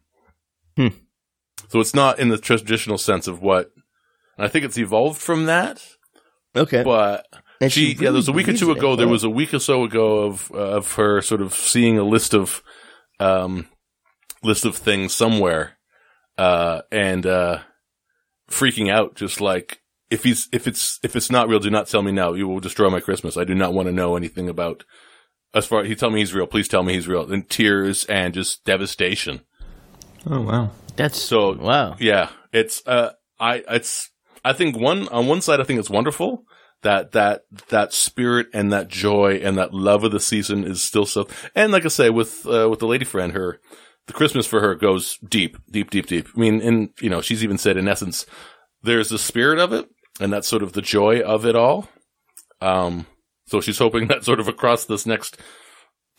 Hmm. 0.75 0.87
So 1.69 1.79
it's 1.79 1.93
not 1.95 2.19
in 2.19 2.29
the 2.29 2.37
traditional 2.37 2.97
sense 2.97 3.27
of 3.27 3.41
what. 3.41 3.71
And 4.37 4.45
I 4.45 4.47
think 4.49 4.63
it's 4.65 4.77
evolved 4.77 5.19
from 5.19 5.45
that, 5.45 5.83
Okay, 6.55 6.83
but 6.83 7.25
And 7.59 7.71
she, 7.71 7.93
yeah, 7.93 8.11
there 8.11 8.13
was 8.13 8.27
a 8.27 8.31
week 8.31 8.47
or 8.47 8.53
two 8.53 8.71
it. 8.71 8.77
ago. 8.77 8.95
There 8.95 9.07
Oh. 9.07 9.11
was 9.11 9.23
a 9.23 9.29
week 9.29 9.53
or 9.53 9.59
so 9.59 9.83
ago 9.83 10.19
of 10.25 10.51
uh, 10.53 10.57
of 10.77 10.93
her 10.93 11.21
sort 11.21 11.41
of 11.41 11.53
seeing 11.53 11.97
a 11.97 12.03
list 12.03 12.33
of 12.35 12.61
um 13.19 13.67
list 14.43 14.63
of 14.65 14.75
things 14.75 15.13
somewhere, 15.13 15.77
uh, 16.37 16.81
and 16.91 17.25
uh, 17.25 17.59
freaking 18.49 18.91
out, 18.91 19.15
just 19.15 19.41
like 19.41 19.81
if 20.11 20.23
he's 20.23 20.47
if 20.51 20.67
it's 20.67 20.99
if 21.03 21.15
it's 21.15 21.31
not 21.31 21.47
real, 21.49 21.59
do 21.59 21.69
not 21.71 21.87
tell 21.87 22.03
me 22.03 22.11
now. 22.11 22.33
You 22.33 22.47
will 22.47 22.59
destroy 22.59 22.89
my 22.91 22.99
Christmas. 22.99 23.37
I 23.37 23.43
do 23.43 23.55
not 23.55 23.73
want 23.73 23.87
to 23.87 23.91
know 23.93 24.15
anything 24.15 24.47
about. 24.49 24.83
As 25.57 25.65
far 25.65 25.83
he 25.83 25.95
tell 25.95 26.11
me 26.11 26.19
he's 26.19 26.33
real, 26.33 26.47
please 26.47 26.67
tell 26.67 26.83
me 26.83 26.93
he's 26.93 27.07
real. 27.07 27.31
And 27.31 27.49
tears 27.49 28.05
and 28.05 28.33
just 28.33 28.63
devastation. 28.63 29.41
Oh 30.25 30.41
wow. 30.41 30.71
That's 30.95 31.19
So 31.19 31.53
wow. 31.53 31.95
yeah, 31.99 32.29
it's 32.53 32.85
uh, 32.85 33.13
I 33.39 33.63
it's 33.69 34.11
I 34.45 34.53
think 34.53 34.77
one 34.77 35.07
on 35.09 35.27
one 35.27 35.41
side 35.41 35.59
I 35.59 35.63
think 35.63 35.79
it's 35.79 35.89
wonderful 35.89 36.43
that 36.83 37.11
that 37.13 37.41
that 37.69 37.93
spirit 37.93 38.47
and 38.53 38.71
that 38.71 38.87
joy 38.87 39.39
and 39.43 39.57
that 39.57 39.73
love 39.73 40.03
of 40.03 40.11
the 40.11 40.19
season 40.19 40.63
is 40.63 40.83
still 40.83 41.05
so. 41.05 41.27
And 41.55 41.71
like 41.71 41.85
I 41.85 41.89
say, 41.89 42.09
with 42.09 42.45
uh, 42.45 42.67
with 42.69 42.79
the 42.79 42.87
lady 42.87 43.05
friend, 43.05 43.33
her 43.33 43.59
the 44.07 44.13
Christmas 44.13 44.45
for 44.45 44.61
her 44.61 44.75
goes 44.75 45.17
deep, 45.27 45.57
deep, 45.69 45.89
deep, 45.89 46.07
deep. 46.07 46.27
I 46.35 46.39
mean, 46.39 46.61
and 46.61 46.89
you 47.01 47.09
know, 47.09 47.21
she's 47.21 47.43
even 47.43 47.57
said 47.57 47.77
in 47.77 47.87
essence, 47.87 48.25
there's 48.83 49.09
the 49.09 49.19
spirit 49.19 49.59
of 49.59 49.73
it, 49.73 49.89
and 50.19 50.31
that's 50.31 50.47
sort 50.47 50.63
of 50.63 50.73
the 50.73 50.81
joy 50.81 51.19
of 51.19 51.45
it 51.45 51.55
all. 51.55 51.89
Um, 52.61 53.05
so 53.47 53.59
she's 53.61 53.79
hoping 53.79 54.07
that 54.07 54.23
sort 54.23 54.39
of 54.39 54.47
across 54.47 54.85
this 54.85 55.05
next. 55.05 55.37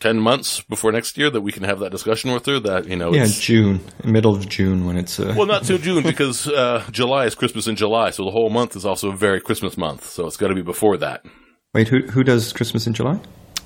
10 0.01 0.17
months 0.17 0.61
before 0.61 0.93
next 0.93 1.17
year 1.17 1.29
that 1.29 1.41
we 1.41 1.51
can 1.51 1.63
have 1.63 1.79
that 1.79 1.91
discussion 1.91 2.31
with 2.31 2.45
her 2.45 2.57
that, 2.57 2.87
you 2.87 2.95
know, 2.95 3.13
Yeah, 3.13 3.23
it's, 3.23 3.37
June, 3.37 3.81
middle 4.05 4.33
of 4.33 4.47
June 4.47 4.85
when 4.85 4.95
it's. 4.95 5.19
Uh, 5.19 5.33
well, 5.37 5.45
not 5.45 5.63
till 5.65 5.77
June 5.77 6.03
because 6.03 6.47
uh, 6.47 6.85
July 6.89 7.25
is 7.25 7.35
Christmas 7.35 7.67
in 7.67 7.75
July, 7.75 8.11
so 8.11 8.23
the 8.23 8.31
whole 8.31 8.49
month 8.49 8.77
is 8.77 8.85
also 8.85 9.11
a 9.11 9.15
very 9.17 9.41
Christmas 9.41 9.77
month. 9.77 10.05
So 10.09 10.25
it's 10.25 10.37
got 10.37 10.47
to 10.47 10.55
be 10.55 10.61
before 10.61 10.95
that. 10.99 11.25
wait, 11.73 11.89
who 11.89 11.99
who 12.07 12.23
does 12.23 12.53
Christmas 12.53 12.87
in 12.87 12.93
July? 12.93 13.19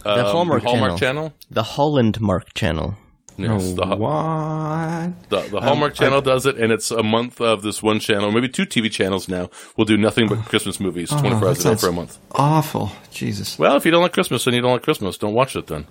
The 0.03 0.25
Um, 0.25 0.31
Hallmark 0.31 0.63
Hallmark 0.63 0.99
channel. 0.99 1.33
The 1.51 1.61
Holland 1.61 2.19
Mark 2.19 2.51
channel. 2.55 2.95
Yes, 3.37 3.73
oh, 3.79 3.85
the, 3.85 3.95
what? 3.95 5.29
the, 5.29 5.41
the 5.49 5.61
Hallmark 5.61 5.93
Channel 5.95 6.21
does 6.21 6.45
it, 6.45 6.57
and 6.57 6.71
it's 6.71 6.91
a 6.91 7.01
month 7.03 7.41
of 7.41 7.61
this 7.63 7.81
one 7.81 7.99
channel, 7.99 8.31
maybe 8.31 8.47
two 8.49 8.65
TV 8.65 8.91
channels 8.91 9.27
now. 9.27 9.49
We'll 9.75 9.85
do 9.85 9.97
nothing 9.97 10.27
but 10.27 10.39
Christmas 10.45 10.79
movies, 10.79 11.09
twenty 11.09 11.29
four 11.31 11.37
Oh, 11.37 11.39
that 11.39 11.45
hours 11.45 11.65
a 11.65 11.69
day 11.71 11.75
for 11.75 11.87
a 11.89 11.91
month. 11.93 12.17
Awful. 12.31 12.91
Jesus. 13.11 13.57
Well, 13.57 13.75
if 13.75 13.85
you 13.85 13.91
don't 13.91 14.01
like 14.03 14.13
Christmas, 14.13 14.45
then 14.45 14.53
you 14.53 14.61
don't 14.61 14.71
like 14.73 14.83
Christmas. 14.83 15.17
Don't 15.17 15.33
watch 15.33 15.55
it 15.55 15.67
then. 15.67 15.85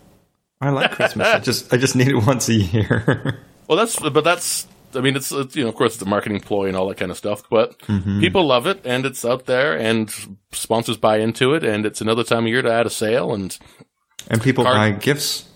I 0.60 0.70
like 0.70 0.92
Christmas. 0.92 1.26
I 1.26 1.38
just 1.40 1.72
I 1.74 1.76
just 1.76 1.96
need 1.96 2.08
it 2.08 2.14
once 2.16 2.48
a 2.48 2.54
year. 2.54 3.40
Well, 3.68 3.78
that's 3.78 3.98
but 3.98 4.22
that's. 4.24 4.66
I 4.94 5.00
mean, 5.00 5.16
it's, 5.16 5.32
it's 5.32 5.56
you 5.56 5.62
know, 5.62 5.70
of 5.70 5.76
course, 5.76 5.94
it's 5.94 6.02
a 6.02 6.06
marketing 6.06 6.40
ploy 6.40 6.66
and 6.66 6.76
all 6.76 6.88
that 6.88 6.98
kind 6.98 7.10
of 7.10 7.16
stuff. 7.16 7.42
But 7.48 7.78
Mm-hmm. 7.82 8.20
people 8.20 8.44
love 8.44 8.66
it, 8.66 8.82
and 8.84 9.06
it's 9.06 9.24
out 9.24 9.46
there, 9.46 9.78
and 9.78 10.12
sponsors 10.50 10.98
buy 10.98 11.18
into 11.18 11.54
it, 11.54 11.64
and 11.64 11.86
it's 11.86 12.00
another 12.02 12.22
time 12.24 12.44
of 12.44 12.48
year 12.48 12.60
to 12.60 12.70
add 12.70 12.84
a 12.86 12.90
sale. 12.90 13.32
And 13.32 13.56
and 14.28 14.42
people 14.42 14.64
Car- 14.64 14.74
buy 14.74 14.90
gifts. 14.90 15.48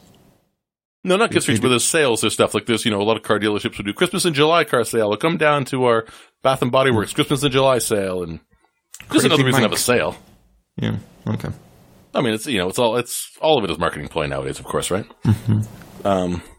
No, 1.07 1.17
not 1.17 1.31
gift 1.31 1.49
reach, 1.49 1.63
but 1.63 1.69
there's 1.69 1.85
sales. 1.85 2.21
There's 2.21 2.35
stuff 2.35 2.55
like 2.55 2.67
this. 2.67 2.85
You 2.85 2.91
know, 2.91 3.01
a 3.01 3.05
lot 3.05 3.17
of 3.17 3.23
car 3.23 3.39
dealerships 3.39 3.79
will 3.79 3.85
do 3.85 3.93
Christmas 3.93 4.25
in 4.25 4.35
July 4.35 4.65
car 4.65 4.85
sale. 4.85 5.13
Or 5.13 5.17
come 5.17 5.37
down 5.37 5.65
to 5.67 5.85
our 5.85 6.05
Bath 6.43 6.63
and 6.63 6.73
Body 6.73 6.91
Works 6.91 7.13
Christmas 7.13 7.43
in 7.43 7.53
July 7.53 7.79
sale, 7.79 8.23
and 8.23 8.41
just 8.99 9.11
Crazy 9.11 9.27
another 9.27 9.45
reason 9.45 9.63
to 9.63 9.69
have 9.69 9.73
a 9.73 9.79
sale. 9.79 10.17
Yeah. 10.77 10.97
Okay. 11.27 11.49
I 12.15 12.21
mean, 12.21 12.35
it's 12.35 12.47
you 12.47 12.59
know, 12.59 12.69
it's 12.69 12.79
all 12.79 12.97
it's 12.97 13.31
all 13.41 13.59
of 13.59 13.65
it 13.65 13.71
is 13.71 13.79
marketing 13.79 14.09
ploy 14.09 14.27
nowadays, 14.27 14.59
of 14.59 14.65
course, 14.65 14.91
right? 14.91 15.07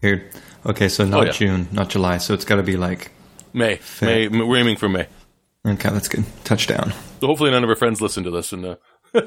Weird. 0.02 0.32
Okay, 0.66 0.90
so 0.90 1.06
not 1.06 1.28
yeah. 1.28 1.32
June, 1.32 1.68
not 1.72 1.90
July. 1.90 2.18
So 2.18 2.34
it's 2.34 2.46
got 2.46 2.58
to 2.58 2.64
be 2.64 2.78
like 2.78 3.12
May, 3.54 3.80
May, 4.02 4.28
we're 4.28 4.58
aiming 4.58 4.78
for 4.78 4.90
May. 4.90 5.08
okay, 5.66 5.90
that's 5.90 6.10
good. 6.10 6.26
Touchdown. 6.44 6.94
So 7.22 7.28
hopefully, 7.28 7.52
none 7.52 7.64
of 7.64 7.70
our 7.70 7.76
friends 7.76 8.02
listen 8.02 8.24
to 8.24 8.32
this. 8.32 8.52
And 8.52 8.66
uh, 8.66 8.76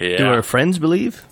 yeah, 0.00 0.16
Do 0.16 0.26
our 0.28 0.42
friends 0.42 0.78
believe? 0.78 1.24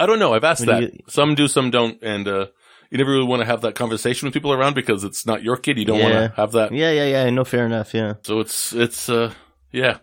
I 0.00 0.06
don't 0.06 0.18
know. 0.18 0.32
I've 0.34 0.44
asked 0.44 0.66
What 0.66 0.80
that. 0.80 0.82
you- 0.82 0.98
some 1.08 1.34
do, 1.36 1.46
some 1.46 1.70
don't, 1.70 2.02
and 2.02 2.26
uh, 2.26 2.46
you 2.90 2.98
never 2.98 3.10
really 3.12 3.26
want 3.26 3.40
to 3.40 3.46
have 3.46 3.60
that 3.60 3.74
conversation 3.76 4.26
with 4.26 4.34
people 4.34 4.52
around 4.52 4.74
because 4.74 5.04
it's 5.04 5.24
not 5.26 5.42
your 5.44 5.56
kid. 5.56 5.78
You 5.78 5.84
don't 5.84 6.00
want 6.00 6.14
to 6.14 6.32
have 6.36 6.52
that. 6.52 6.72
Yeah, 6.72 6.90
yeah, 6.90 7.04
yeah. 7.06 7.30
No, 7.30 7.44
fair 7.44 7.66
enough. 7.66 7.94
Yeah. 7.94 8.14
So 8.24 8.40
it's 8.40 8.72
it's 8.72 9.08
uh 9.08 9.32
yeah. 9.70 9.98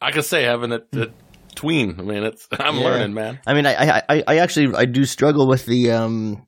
I 0.00 0.12
can 0.12 0.22
say 0.22 0.44
having 0.44 0.72
a, 0.72 0.80
a 0.94 1.08
tween. 1.56 1.96
I 1.98 2.02
mean, 2.02 2.22
it's 2.22 2.46
I'm 2.58 2.76
Yeah. 2.76 2.84
learning, 2.84 3.14
man. 3.14 3.40
I 3.46 3.52
mean, 3.54 3.66
I, 3.66 3.98
I, 4.08 4.22
I, 4.28 4.36
actually, 4.38 4.74
I 4.76 4.84
do 4.84 5.04
struggle 5.04 5.48
with 5.48 5.66
the, 5.66 5.90
um, 5.90 6.46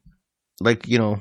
like 0.61 0.87
you 0.87 0.99
know, 0.99 1.21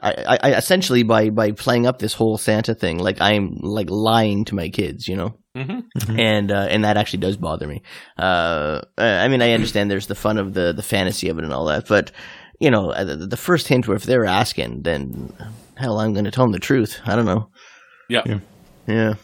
I, 0.00 0.12
I, 0.12 0.38
I 0.42 0.56
essentially 0.56 1.02
by 1.04 1.30
by 1.30 1.52
playing 1.52 1.86
up 1.86 1.98
this 1.98 2.14
whole 2.14 2.36
Santa 2.38 2.74
thing, 2.74 2.98
like 2.98 3.20
I'm 3.20 3.58
like 3.62 3.88
lying 3.90 4.44
to 4.46 4.54
my 4.54 4.68
kids, 4.68 5.06
you 5.08 5.16
know. 5.16 5.38
Hmm 5.56 5.80
and 6.18 6.52
uh, 6.52 6.66
and 6.70 6.84
that 6.84 6.96
actually 6.96 7.20
does 7.20 7.36
bother 7.36 7.66
me. 7.66 7.82
Uh, 8.18 8.82
I 8.98 9.28
mean, 9.28 9.40
I 9.42 9.52
understand 9.52 9.90
there's 9.90 10.06
the 10.06 10.14
fun 10.14 10.38
of 10.38 10.52
the 10.54 10.72
the 10.72 10.82
fantasy 10.82 11.28
of 11.30 11.38
it 11.38 11.44
and 11.44 11.52
all 11.52 11.64
that, 11.66 11.88
but 11.88 12.12
you 12.60 12.70
know, 12.70 12.90
uh, 12.90 13.04
the, 13.04 13.16
the 13.26 13.36
first 13.36 13.68
hint 13.68 13.86
where 13.88 13.96
if 13.96 14.04
they're 14.04 14.24
asking, 14.26 14.82
then 14.82 15.32
hell, 15.76 15.98
I'm 15.98 16.12
going 16.12 16.24
to 16.24 16.30
tell 16.30 16.44
them 16.44 16.52
the 16.52 16.58
truth. 16.58 17.00
I 17.04 17.16
don't 17.16 17.26
know. 17.26 17.50
Yeah. 18.08 18.22
Yeah. 18.26 18.38
Yeah, 18.88 19.14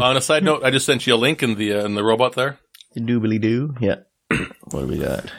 On 0.00 0.16
a 0.16 0.20
side 0.20 0.44
note, 0.44 0.62
I 0.64 0.70
just 0.70 0.86
sent 0.86 1.06
you 1.06 1.14
a 1.14 1.16
link 1.16 1.42
in 1.42 1.56
the 1.56 1.74
uh, 1.74 1.84
in 1.84 1.94
the 1.94 2.04
robot 2.04 2.34
there. 2.34 2.58
doobly 2.96 3.40
doo. 3.40 3.74
Yeah. 3.80 3.96
what 4.70 4.80
do 4.82 4.86
we 4.86 4.98
got? 4.98 5.30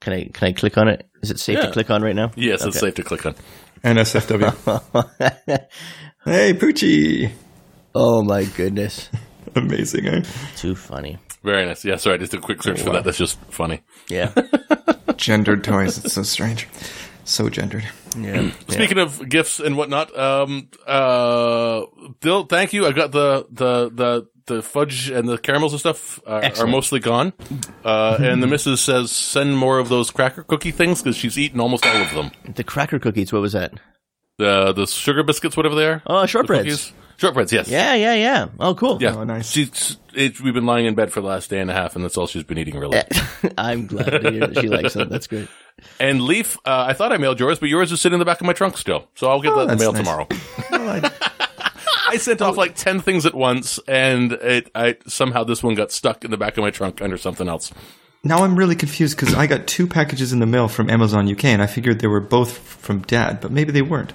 Can 0.00 0.12
I 0.14 0.24
can 0.32 0.48
I 0.48 0.52
click 0.52 0.78
on 0.78 0.88
it? 0.88 1.06
Is 1.22 1.30
it 1.30 1.38
safe 1.38 1.56
Yeah. 1.58 1.66
to 1.66 1.72
click 1.72 1.90
on 1.90 2.02
right 2.02 2.14
now? 2.16 2.30
Yes, 2.36 2.64
it's 2.64 2.78
safe 2.80 2.94
to 2.94 3.02
click 3.02 3.26
on. 3.26 3.34
NSFW. 3.84 5.58
hey, 6.24 6.54
Poochie. 6.54 7.32
oh 7.94 8.22
my 8.22 8.44
goodness, 8.44 9.08
Amazing, 9.56 10.06
eh? 10.06 10.22
too 10.56 10.74
funny. 10.74 11.18
Very 11.42 11.64
nice. 11.64 11.84
Yeah, 11.84 11.96
sorry, 11.96 12.16
I 12.16 12.18
just 12.18 12.32
did 12.32 12.40
a 12.40 12.42
quick 12.42 12.62
search 12.62 12.80
for 12.80 12.88
wow. 12.88 12.92
that. 12.94 13.04
That's 13.04 13.18
just 13.18 13.38
funny. 13.50 13.82
Yeah, 14.08 14.32
Gendered 15.16 15.64
toys. 15.64 16.04
It's 16.04 16.14
so 16.14 16.22
strange. 16.22 16.68
So 17.24 17.48
gendered. 17.48 17.84
yeah. 18.18 18.50
Speaking 18.68 18.98
of 18.98 19.28
gifts 19.28 19.60
and 19.60 19.76
whatnot, 19.76 20.16
um, 20.18 20.68
uh, 20.86 21.82
Dill, 22.20 22.44
thank 22.44 22.72
you. 22.72 22.86
I 22.86 22.92
got 22.92 23.12
the 23.12 23.46
the 23.50 23.90
the 23.90 24.26
the 24.46 24.62
fudge 24.62 25.10
and 25.10 25.28
the 25.28 25.38
caramels 25.38 25.72
and 25.72 25.80
stuff 25.80 26.18
are, 26.26 26.42
are 26.58 26.66
mostly 26.66 26.98
gone. 26.98 27.32
Uh, 27.84 28.16
and 28.20 28.42
the 28.42 28.46
missus 28.46 28.80
says 28.80 29.12
send 29.12 29.56
more 29.56 29.78
of 29.78 29.88
those 29.88 30.10
cracker 30.10 30.42
cookie 30.42 30.72
things 30.72 31.02
because 31.02 31.16
she's 31.16 31.38
eaten 31.38 31.60
almost 31.60 31.86
all 31.86 32.02
of 32.02 32.12
them. 32.14 32.32
The 32.52 32.64
cracker 32.64 32.98
cookies. 32.98 33.32
What 33.32 33.42
was 33.42 33.52
that? 33.52 33.74
The 34.40 34.72
the 34.72 34.86
sugar 34.86 35.22
biscuits, 35.22 35.56
whatever 35.56 35.74
they 35.74 35.86
are. 35.86 36.02
Oh, 36.06 36.22
The 36.22 36.26
shortbreads. 36.26 36.92
Shortbreads, 37.18 37.52
yes. 37.52 37.68
Yeah, 37.68 37.94
yeah, 37.94 38.14
yeah. 38.14 38.48
Oh, 38.58 38.74
cool. 38.74 38.96
Yeah. 38.98 39.14
Oh, 39.14 39.24
nice. 39.24 39.50
She's, 39.50 39.98
it, 40.14 40.40
we've 40.40 40.54
been 40.54 40.64
lying 40.64 40.86
in 40.86 40.94
bed 40.94 41.12
for 41.12 41.20
the 41.20 41.26
last 41.26 41.50
day 41.50 41.60
and 41.60 41.70
a 41.70 41.74
half, 41.74 41.94
and 41.94 42.02
that's 42.02 42.16
all 42.16 42.26
she's 42.26 42.44
been 42.44 42.56
eating, 42.56 42.78
really. 42.78 43.02
I'm 43.58 43.86
glad 43.86 44.08
to 44.22 44.30
hear 44.30 44.46
that 44.46 44.58
she 44.58 44.68
likes 44.68 44.94
them. 44.94 45.10
That's 45.10 45.26
great. 45.26 45.46
And 45.98 46.22
Leaf, 46.22 46.56
uh, 46.64 46.86
I 46.88 46.94
thought 46.94 47.12
I 47.12 47.18
mailed 47.18 47.38
yours, 47.38 47.58
but 47.58 47.68
yours 47.68 47.92
is 47.92 48.00
sitting 48.00 48.14
in 48.14 48.20
the 48.20 48.24
back 48.24 48.40
of 48.40 48.46
my 48.46 48.54
trunk 48.54 48.78
still. 48.78 49.06
So 49.16 49.28
I'll 49.28 49.42
get 49.42 49.54
that 49.54 49.62
in 49.64 49.68
the 49.68 49.76
mail 49.76 49.92
nice. 49.92 50.00
tomorrow. 50.00 50.26
Oh, 50.72 50.88
I- 50.88 51.10
I 52.08 52.16
sent 52.16 52.40
off 52.42 52.56
like 52.56 52.74
10 52.74 53.00
things 53.00 53.24
at 53.26 53.34
once, 53.34 53.78
and 53.86 54.32
it, 54.32 54.70
I 54.74 54.96
somehow 55.06 55.44
this 55.44 55.62
one 55.62 55.74
got 55.76 55.92
stuck 55.92 56.24
in 56.24 56.30
the 56.32 56.36
back 56.38 56.56
of 56.56 56.62
my 56.62 56.70
trunk 56.70 57.00
under 57.02 57.16
something 57.18 57.46
else. 57.48 57.70
now 58.24 58.42
I'm 58.44 58.56
really 58.56 58.74
confused 58.76 59.16
because 59.16 59.34
I 59.34 59.46
got 59.46 59.66
two 59.68 59.86
packages 59.86 60.32
in 60.32 60.40
the 60.40 60.46
mail 60.46 60.66
from 60.68 60.88
Amazon 60.90 61.30
UK, 61.30 61.44
and 61.44 61.62
I 61.62 61.66
figured 61.66 62.00
they 62.00 62.08
were 62.08 62.18
both 62.20 62.56
from 62.58 63.02
Dad, 63.02 63.40
but 63.42 63.52
maybe 63.52 63.70
they 63.72 63.82
weren't. 63.82 64.12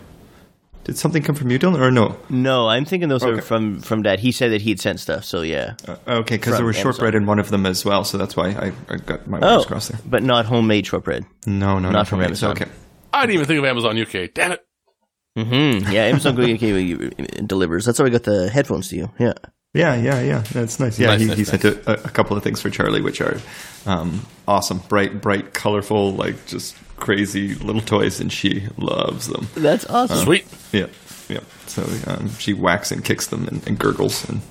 Did 0.86 0.98
something 0.98 1.24
come 1.24 1.36
from 1.36 1.50
you, 1.52 1.58
Dylan, 1.60 1.80
or 1.80 1.92
no? 1.92 2.16
No, 2.30 2.68
I'm 2.70 2.86
thinking 2.86 3.10
those 3.10 3.24
are 3.24 3.42
from 3.42 3.82
from 3.82 4.04
Dad. 4.04 4.20
He 4.20 4.32
said 4.32 4.52
that 4.52 4.62
he 4.62 4.70
had 4.70 4.80
sent 4.80 5.00
stuff. 5.00 5.26
So 5.26 5.42
yeah. 5.42 5.74
Uh, 5.88 5.98
okay, 6.08 6.38
because 6.38 6.56
there 6.58 6.66
was 6.66 6.76
Amazon. 6.78 6.94
shortbread 6.94 7.16
in 7.16 7.26
one 7.26 7.40
of 7.40 7.50
them 7.50 7.66
as 7.66 7.84
well, 7.84 8.04
so 8.04 8.18
that's 8.18 8.36
why 8.36 8.50
I, 8.50 8.72
I 8.88 8.98
got 8.98 9.28
my 9.28 9.40
Oh, 9.42 9.64
crossed 9.64 9.90
there. 9.90 10.00
but 10.06 10.22
not 10.24 10.46
homemade 10.46 10.86
shortbread. 10.88 11.26
No, 11.48 11.80
no, 11.80 11.90
Not 11.92 12.08
from 12.08 12.20
me. 12.20 12.26
Amazon. 12.26 12.52
Okay. 12.52 12.70
I 13.12 13.22
didn't 13.22 13.34
even 13.34 13.46
think 13.48 13.60
of 13.60 13.66
Amazon 13.66 14.00
UK. 14.00 14.32
Damn 14.34 14.52
it. 14.54 14.66
Mm-hmm. 15.38 15.92
Yeah, 15.92 16.04
Amazon 16.04 16.36
Go 16.36 16.44
UK 16.44 17.46
delivers. 17.48 17.84
That's 17.86 17.98
how 17.98 18.06
I 18.06 18.10
got 18.10 18.24
the 18.24 18.50
headphones 18.50 18.88
to 18.90 18.96
you. 18.96 19.12
Yeah. 19.20 19.34
Yeah, 19.74 19.96
yeah, 19.96 20.22
yeah. 20.22 20.40
That's 20.54 20.80
nice. 20.80 20.98
Yeah, 20.98 21.08
Nice, 21.08 21.20
he, 21.22 21.28
nice, 21.28 21.38
he 21.38 21.44
sent 21.44 21.66
a, 21.66 21.94
a 22.06 22.10
couple 22.10 22.38
of 22.38 22.44
things 22.44 22.62
for 22.62 22.70
Charlie, 22.70 23.02
which 23.02 23.20
are 23.20 23.38
um, 23.86 24.26
awesome, 24.48 24.78
bright, 24.88 25.20
bright, 25.22 25.54
colorful, 25.54 26.14
like 26.14 26.46
just 26.46 26.78
crazy 26.98 27.56
little 27.56 27.82
toys, 27.82 28.20
and 28.20 28.32
she 28.32 28.68
loves 28.78 29.28
them. 29.28 29.48
That's 29.56 29.86
awesome. 29.88 30.18
Sweet. 30.18 30.46
Yeah, 30.72 30.88
yeah. 31.30 31.42
So 31.68 31.84
um, 32.08 32.30
she 32.38 32.54
whacks 32.54 32.92
and 32.92 33.04
kicks 33.04 33.28
them 33.28 33.48
and, 33.48 33.66
and 33.68 33.78
gurgles, 33.80 34.28
and 34.30 34.42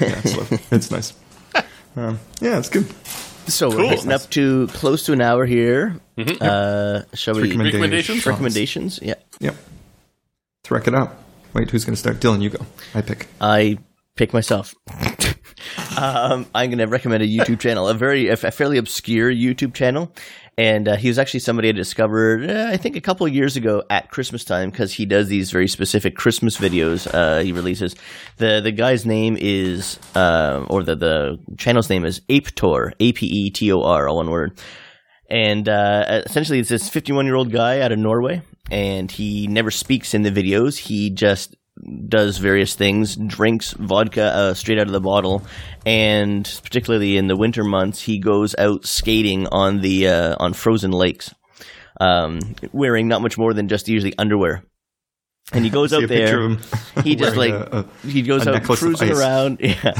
yeah, 0.00 0.20
it's, 0.24 0.52
it's 0.72 0.90
nice. 0.90 1.12
Um, 1.96 2.20
yeah, 2.40 2.58
it's 2.58 2.68
good. 2.68 2.86
So 3.46 3.70
Cool. 3.70 3.78
we're 3.80 3.88
hitting 3.90 4.12
up 4.12 4.28
to 4.30 4.68
close 4.68 5.04
to 5.06 5.12
an 5.12 5.20
hour 5.20 5.44
here. 5.44 5.96
Uh, 6.40 7.02
shall 7.14 7.34
we? 7.34 7.42
Recommendation. 7.42 7.64
Recommendations? 7.80 8.26
Recommendations? 8.26 8.98
Yeah. 9.02 9.14
Yep. 9.40 9.56
Threck 10.64 10.86
it 10.86 10.94
up. 10.94 11.22
Wait, 11.52 11.70
who's 11.70 11.84
going 11.84 11.94
to 11.94 12.00
start? 12.00 12.20
Dylan, 12.20 12.42
you 12.42 12.50
go. 12.50 12.64
I 12.94 13.02
pick. 13.02 13.26
I 13.40 13.78
pick 14.14 14.32
myself. 14.32 14.74
um, 15.96 16.46
I'm 16.54 16.70
going 16.70 16.78
to 16.78 16.86
recommend 16.86 17.22
a 17.22 17.26
YouTube 17.26 17.58
channel, 17.60 17.88
a 17.88 17.94
very, 17.94 18.28
a 18.28 18.36
fairly 18.36 18.78
obscure 18.78 19.32
YouTube 19.32 19.74
channel. 19.74 20.12
And 20.60 20.88
uh, 20.88 20.96
he 20.96 21.08
was 21.08 21.18
actually 21.18 21.40
somebody 21.40 21.70
I 21.70 21.72
discovered, 21.72 22.50
uh, 22.50 22.68
I 22.70 22.76
think, 22.76 22.94
a 22.94 23.00
couple 23.00 23.26
of 23.26 23.32
years 23.34 23.56
ago 23.56 23.82
at 23.88 24.10
Christmas 24.10 24.44
time 24.44 24.68
because 24.68 24.92
he 24.92 25.06
does 25.06 25.28
these 25.28 25.50
very 25.50 25.66
specific 25.66 26.16
Christmas 26.16 26.58
videos. 26.58 27.08
Uh, 27.14 27.42
he 27.42 27.50
releases 27.50 27.96
the 28.36 28.60
the 28.60 28.70
guy's 28.70 29.06
name 29.06 29.38
is, 29.40 29.98
uh, 30.14 30.66
or 30.68 30.82
the 30.82 30.96
the 30.96 31.38
channel's 31.56 31.88
name 31.88 32.04
is 32.04 32.20
Apetor, 32.28 32.92
A 33.00 33.12
P 33.12 33.24
E 33.24 33.50
T 33.50 33.72
O 33.72 33.80
R, 33.80 34.06
all 34.06 34.16
one 34.16 34.28
word. 34.28 34.60
And 35.30 35.66
uh, 35.66 36.20
essentially, 36.26 36.58
it's 36.58 36.68
this 36.68 36.90
51 36.90 37.24
year 37.24 37.36
old 37.36 37.50
guy 37.50 37.80
out 37.80 37.92
of 37.92 37.98
Norway, 37.98 38.42
and 38.70 39.10
he 39.10 39.46
never 39.46 39.70
speaks 39.70 40.12
in 40.12 40.20
the 40.20 40.30
videos. 40.30 40.76
He 40.76 41.08
just 41.08 41.56
does 42.08 42.38
various 42.38 42.74
things, 42.74 43.16
drinks 43.16 43.72
vodka 43.72 44.24
uh, 44.24 44.54
straight 44.54 44.78
out 44.78 44.86
of 44.86 44.92
the 44.92 45.00
bottle, 45.00 45.42
and 45.86 46.44
particularly 46.62 47.16
in 47.16 47.26
the 47.26 47.36
winter 47.36 47.64
months, 47.64 48.00
he 48.00 48.18
goes 48.18 48.54
out 48.58 48.84
skating 48.86 49.46
on 49.48 49.80
the 49.80 50.08
uh, 50.08 50.36
on 50.38 50.52
frozen 50.52 50.90
lakes, 50.90 51.34
um, 52.00 52.40
wearing 52.72 53.08
not 53.08 53.22
much 53.22 53.38
more 53.38 53.52
than 53.54 53.68
just 53.68 53.88
usually 53.88 54.14
underwear. 54.18 54.62
And 55.52 55.64
he 55.64 55.70
goes 55.70 55.92
out 55.94 56.06
there. 56.08 56.56
He 57.02 57.16
just 57.16 57.36
like 57.36 57.52
a- 57.52 57.86
a- 58.04 58.06
he 58.06 58.22
goes 58.22 58.46
out 58.46 58.62
cruising 58.64 59.10
around, 59.12 59.58
yeah. 59.62 59.92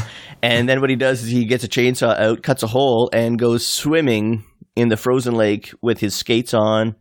And 0.42 0.68
then 0.68 0.80
what 0.80 0.90
he 0.90 0.96
does 0.96 1.22
is 1.22 1.28
he 1.28 1.44
gets 1.44 1.64
a 1.64 1.68
chainsaw 1.68 2.18
out, 2.18 2.42
cuts 2.42 2.62
a 2.62 2.66
hole, 2.66 3.10
and 3.12 3.38
goes 3.38 3.66
swimming 3.66 4.44
in 4.76 4.88
the 4.88 4.96
frozen 4.96 5.34
lake 5.34 5.72
with 5.82 5.98
his 6.00 6.14
skates 6.14 6.54
on. 6.54 6.94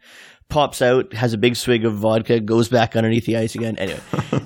Pops 0.50 0.82
out, 0.82 1.14
has 1.14 1.34
a 1.34 1.38
big 1.38 1.56
swig 1.56 1.86
of 1.86 1.94
vodka, 1.94 2.40
goes 2.40 2.70
back 2.70 2.96
underneath 2.96 3.26
the 3.28 3.38
ice 3.38 3.54
again. 3.54 3.78
Anyway, 3.78 4.00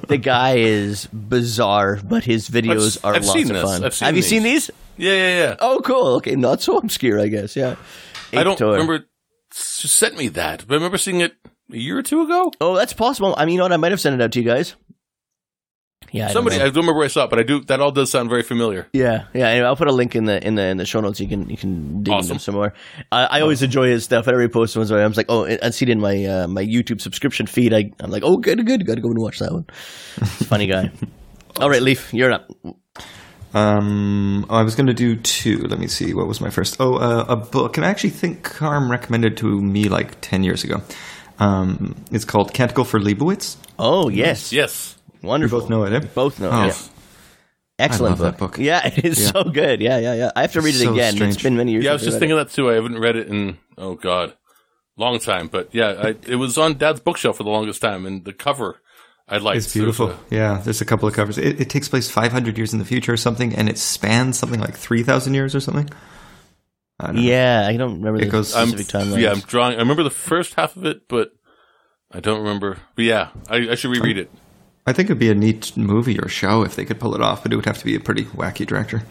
the 0.09 0.17
guy 0.17 0.57
is 0.57 1.07
bizarre, 1.07 1.97
but 2.03 2.25
his 2.25 2.49
videos 2.49 2.97
I've- 2.97 3.07
are 3.07 3.15
I've 3.15 3.25
lots 3.25 3.41
of 3.41 3.47
this. 3.47 3.61
fun. 3.63 3.83
I've 3.85 3.93
seen 3.93 4.05
Have 4.07 4.15
you 4.17 4.21
these. 4.21 4.29
seen 4.29 4.43
these? 4.43 4.71
Yeah, 4.97 5.13
yeah, 5.13 5.37
yeah. 5.43 5.55
Oh, 5.59 5.81
cool. 5.83 6.15
Okay, 6.15 6.35
not 6.35 6.61
so 6.61 6.77
obscure, 6.77 7.19
I 7.21 7.27
guess. 7.27 7.55
Yeah. 7.55 7.75
I 8.33 8.43
don't 8.43 8.59
remember. 8.59 9.05
Sent 9.53 10.17
me 10.17 10.27
that, 10.29 10.65
but 10.67 10.73
I 10.73 10.77
remember 10.77 10.97
seeing 10.97 11.21
it 11.21 11.33
a 11.71 11.77
year 11.77 11.97
or 11.99 12.03
two 12.03 12.21
ago. 12.23 12.51
Oh, 12.59 12.75
that's 12.75 12.91
possible. 12.93 13.33
I 13.37 13.45
mean, 13.45 13.53
you 13.53 13.57
know 13.59 13.65
what? 13.65 13.71
I 13.71 13.77
might 13.77 13.91
have 13.91 14.01
sent 14.01 14.13
it 14.19 14.21
out 14.23 14.31
to 14.33 14.39
you 14.41 14.45
guys. 14.45 14.75
Yeah, 16.13 16.25
I 16.25 16.27
don't 16.27 16.33
Somebody, 16.33 16.57
know. 16.57 16.61
I 16.63 16.65
don't 16.67 16.75
remember 16.75 16.93
where 16.99 17.05
I 17.05 17.07
saw 17.09 17.23
it, 17.23 17.31
but 17.31 17.39
I 17.39 17.43
do. 17.43 17.61
That 17.65 17.81
all 17.81 17.91
does 17.91 18.11
sound 18.11 18.29
very 18.29 18.43
familiar. 18.43 18.87
Yeah, 18.93 19.25
yeah. 19.33 19.47
Anyway, 19.47 19.65
I'll 19.65 19.75
put 19.75 19.87
a 19.87 19.91
link 19.91 20.15
in 20.15 20.25
the 20.25 20.45
in 20.45 20.53
the 20.53 20.63
in 20.67 20.77
the 20.77 20.85
show 20.85 20.99
notes. 21.01 21.19
You 21.19 21.27
can 21.27 21.49
you 21.49 21.57
can 21.57 22.03
dig 22.03 22.07
into 22.07 22.11
Awesome. 22.13 22.27
them 22.29 22.39
some 22.39 22.55
more. 22.55 22.73
I, 23.11 23.25
I 23.25 23.41
always 23.41 23.63
enjoy 23.63 23.87
his 23.89 24.03
stuff. 24.03 24.27
Whenever 24.27 24.43
he 24.43 24.47
posts 24.47 24.75
ones, 24.75 24.91
I'm 24.91 25.11
like, 25.13 25.25
oh, 25.29 25.45
I 25.45 25.71
see 25.71 25.85
it 25.85 25.89
in 25.89 25.99
my 25.99 26.23
uh, 26.23 26.47
my 26.47 26.63
YouTube 26.63 27.01
subscription 27.01 27.47
feed. 27.47 27.73
I, 27.73 27.91
I'm 27.99 28.11
like, 28.11 28.21
oh, 28.23 28.37
good, 28.37 28.63
good, 28.65 28.85
got 28.85 28.95
to 28.95 29.01
go 29.01 29.09
and 29.09 29.17
watch 29.19 29.39
that 29.39 29.51
one. 29.51 29.65
Funny 30.47 30.67
guy. 30.67 30.91
All 31.59 31.69
right, 31.69 31.81
Leaf, 31.81 32.13
you're 32.13 32.31
up. 32.31 32.47
Um, 33.53 34.45
I 34.49 34.63
was 34.63 34.75
going 34.75 34.87
to 34.87 34.93
do 34.93 35.15
two. 35.15 35.57
Let 35.67 35.79
me 35.79 35.87
see. 35.87 36.13
What 36.13 36.27
was 36.27 36.41
my 36.41 36.49
first? 36.49 36.77
Oh, 36.79 36.95
uh, 36.95 37.25
a 37.27 37.35
book. 37.35 37.77
And 37.77 37.85
I 37.85 37.89
actually 37.89 38.09
think 38.09 38.43
Carm 38.43 38.89
recommended 38.89 39.37
to 39.37 39.61
me 39.61 39.89
like 39.89 40.19
10 40.21 40.43
years 40.43 40.63
ago. 40.63 40.81
Um, 41.39 41.95
it's 42.11 42.25
called 42.25 42.53
Canticle 42.53 42.83
for 42.85 42.99
Leibowitz. 42.99 43.57
Oh 43.79 44.09
yes, 44.09 44.53
Yes. 44.53 44.95
Wonderful. 45.23 45.57
You 45.59 45.61
both 45.63 45.69
know 45.69 45.83
it, 45.85 45.93
eh? 45.93 46.07
Both 46.13 46.39
know. 46.39 46.49
Oh. 46.51 46.65
Yeah. 46.65 46.73
Excellent 47.79 48.19
love 48.19 48.31
that 48.31 48.37
book. 48.37 48.57
Yeah, 48.59 48.85
it 48.87 49.03
is 49.03 49.19
Yeah. 49.19 49.31
so 49.31 49.43
good. 49.45 49.81
Yeah, 49.81 49.97
yeah, 49.97 50.13
yeah. 50.13 50.31
I 50.35 50.41
have 50.41 50.53
to 50.53 50.61
read 50.61 50.75
it 50.75 50.79
So 50.79 50.93
again. 50.93 51.15
strange. 51.15 51.33
It's 51.35 51.43
been 51.43 51.57
many 51.57 51.71
years. 51.71 51.83
Yeah, 51.83 51.89
I 51.89 51.93
was 51.93 52.03
just 52.03 52.13
read 52.15 52.19
thinking 52.19 52.37
that 52.37 52.51
too. 52.51 52.69
I 52.69 52.73
haven't 52.75 52.99
read 52.99 53.15
it 53.15 53.27
in 53.27 53.57
oh 53.77 53.95
god, 53.95 54.33
long 54.95 55.17
time. 55.19 55.47
But 55.47 55.73
yeah, 55.73 55.87
I, 55.97 56.07
it 56.27 56.35
was 56.35 56.57
on 56.57 56.77
Dad's 56.77 56.99
bookshelf 56.99 57.37
for 57.37 57.43
the 57.43 57.49
longest 57.49 57.81
time, 57.81 58.05
and 58.05 58.23
the 58.23 58.31
cover 58.31 58.79
I 59.27 59.37
liked. 59.37 59.57
It's 59.57 59.73
beautiful. 59.73 60.07
There's 60.07 60.19
yeah, 60.29 60.61
there's 60.63 60.81
a 60.81 60.85
couple 60.85 61.07
of 61.07 61.15
covers. 61.15 61.37
It, 61.39 61.59
it 61.61 61.69
takes 61.69 61.89
place 61.89 62.09
500 62.11 62.57
years 62.57 62.73
in 62.73 62.79
the 62.79 62.85
future 62.85 63.13
or 63.13 63.17
something, 63.17 63.55
and 63.55 63.67
it 63.69 63.79
spans 63.79 64.37
something 64.37 64.59
like 64.59 64.75
3,000 64.77 65.33
years 65.33 65.55
or 65.55 65.59
something. 65.59 65.89
I 66.99 67.07
don't 67.07 67.17
it. 67.17 67.21
know. 67.21 67.27
Yeah, 67.27 67.65
I 67.67 67.75
don't 67.75 67.95
remember 67.95 68.21
It 68.21 68.25
the 68.25 68.31
goes- 68.31 68.53
a- 68.53 68.59
I'm, 68.59 68.67
specific 68.69 68.93
timeline. 68.93 69.19
yeah, 69.19 69.31
I'm 69.31 69.39
drawing. 69.39 69.75
I 69.75 69.79
remember 69.79 70.03
the 70.03 70.09
first 70.11 70.53
half 70.53 70.75
of 70.77 70.85
it, 70.85 71.07
but 71.07 71.31
I 72.11 72.19
don't 72.19 72.39
remember. 72.39 72.77
But 72.95 73.05
yeah, 73.05 73.29
I, 73.49 73.69
I 73.71 73.75
should 73.75 73.89
reread 73.91 74.19
it. 74.19 74.29
I 74.85 74.93
think 74.93 75.07
it'd 75.07 75.19
be 75.19 75.29
a 75.31 75.35
neat 75.35 75.75
movie 75.77 76.19
or 76.19 76.27
show 76.27 76.63
if 76.63 76.75
they 76.75 76.85
could 76.85 76.99
pull 76.99 77.15
it 77.15 77.21
off, 77.21 77.43
but 77.43 77.53
it 77.53 77.55
would 77.55 77.65
have 77.65 77.77
to 77.77 77.85
be 77.85 77.95
a 77.95 77.99
pretty 77.99 78.25
wacky 78.25 78.65
director. 78.65 79.03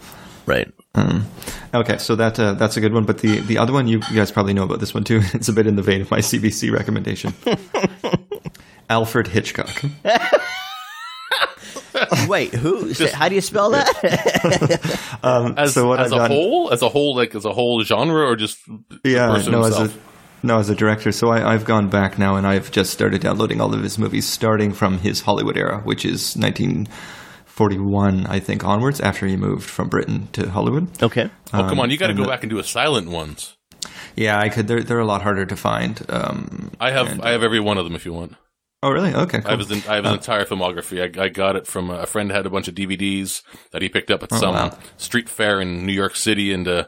right. 0.45 0.71
Um, 0.95 1.25
okay, 1.73 1.97
so 1.97 2.15
that 2.17 2.39
uh, 2.39 2.53
that's 2.53 2.77
a 2.77 2.81
good 2.81 2.93
one. 2.93 3.05
But 3.05 3.17
the, 3.17 3.39
the 3.39 3.57
other 3.57 3.73
one, 3.73 3.87
you, 3.87 3.97
you 4.11 4.15
guys 4.15 4.31
probably 4.31 4.53
know 4.53 4.61
about 4.63 4.79
this 4.79 4.93
one 4.93 5.03
too. 5.03 5.21
It's 5.33 5.49
a 5.49 5.53
bit 5.53 5.65
in 5.65 5.75
the 5.75 5.81
vein 5.81 6.01
of 6.01 6.11
my 6.11 6.19
CBC 6.19 6.71
recommendation. 6.71 7.33
Alfred 8.91 9.27
Hitchcock. 9.27 9.71
Wait, 12.27 12.53
who? 12.53 12.93
say- 12.93 13.09
how 13.11 13.27
do 13.29 13.33
you 13.35 13.41
spell 13.41 13.71
that? 13.71 13.89
Um, 15.23 15.55
As, 15.57 15.73
so 15.73 15.87
what 15.87 15.99
as 15.99 16.11
I've 16.11 16.17
a 16.17 16.21
done, 16.27 16.31
whole, 16.31 16.71
as 16.71 16.81
a 16.83 16.89
whole, 16.89 17.15
like 17.15 17.33
as 17.33 17.45
a 17.45 17.53
whole 17.53 17.81
genre, 17.83 18.27
or 18.27 18.35
just 18.35 18.59
the 18.67 18.99
yeah, 19.03 19.29
person 19.29 19.53
no, 19.53 19.63
as 19.63 19.79
a 19.79 19.91
himself? 20.43 20.57
no, 20.57 20.59
as 20.59 20.69
a 20.69 20.75
director. 20.75 21.11
So 21.11 21.29
I, 21.29 21.53
I've 21.53 21.65
gone 21.65 21.89
back 21.89 22.19
now, 22.19 22.35
and 22.35 22.45
I've 22.45 22.71
just 22.71 22.93
started 22.93 23.21
downloading 23.21 23.59
all 23.61 23.73
of 23.73 23.81
his 23.81 23.97
movies, 23.97 24.27
starting 24.27 24.73
from 24.73 24.99
his 24.99 25.21
Hollywood 25.21 25.57
era, 25.57 25.81
which 25.83 26.05
is 26.05 26.35
1941, 26.35 28.27
I 28.27 28.39
think, 28.39 28.63
onwards. 28.63 29.01
After 29.01 29.25
he 29.25 29.35
moved 29.35 29.69
from 29.69 29.89
Britain 29.89 30.27
to 30.33 30.49
Hollywood. 30.49 31.01
okay. 31.01 31.29
oh, 31.53 31.67
come 31.69 31.79
on, 31.79 31.89
you 31.89 31.97
got 31.97 32.07
to 32.07 32.13
go 32.13 32.23
the- 32.23 32.29
back 32.29 32.43
and 32.43 32.49
do 32.49 32.59
a 32.59 32.63
silent 32.63 33.09
ones. 33.09 33.57
Yeah, 34.15 34.39
I 34.39 34.49
could. 34.49 34.67
They're 34.67 34.83
they're 34.83 34.99
a 34.99 35.05
lot 35.05 35.23
harder 35.23 35.45
to 35.45 35.55
find. 35.55 35.99
Um, 36.07 36.71
I 36.79 36.91
have, 36.91 37.19
I 37.21 37.31
have 37.31 37.43
every 37.43 37.59
one 37.59 37.77
of 37.77 37.83
them. 37.83 37.95
If 37.95 38.05
you 38.05 38.13
want, 38.13 38.35
oh, 38.83 38.91
really? 38.91 39.13
Okay, 39.13 39.39
cool. 39.39 39.47
I 39.47 39.51
have 39.51 39.59
his, 39.59 39.87
I 39.87 39.95
have 39.95 40.03
his 40.03 40.13
entire 40.13 40.45
filmography. 40.45 41.01
I, 41.01 41.23
I 41.23 41.29
got 41.29 41.55
it 41.55 41.65
from 41.65 41.89
a 41.89 42.05
friend 42.05 42.31
had 42.31 42.45
a 42.45 42.49
bunch 42.49 42.67
of 42.67 42.75
DVDs 42.75 43.41
that 43.71 43.81
he 43.81 43.89
picked 43.89 44.11
up 44.11 44.21
at 44.21 44.31
some 44.31 44.53
wow. 44.53 44.77
street 44.97 45.29
fair 45.29 45.59
in 45.61 45.85
New 45.85 45.93
York 45.93 46.15
City, 46.15 46.53
and 46.53 46.67
uh, 46.67 46.85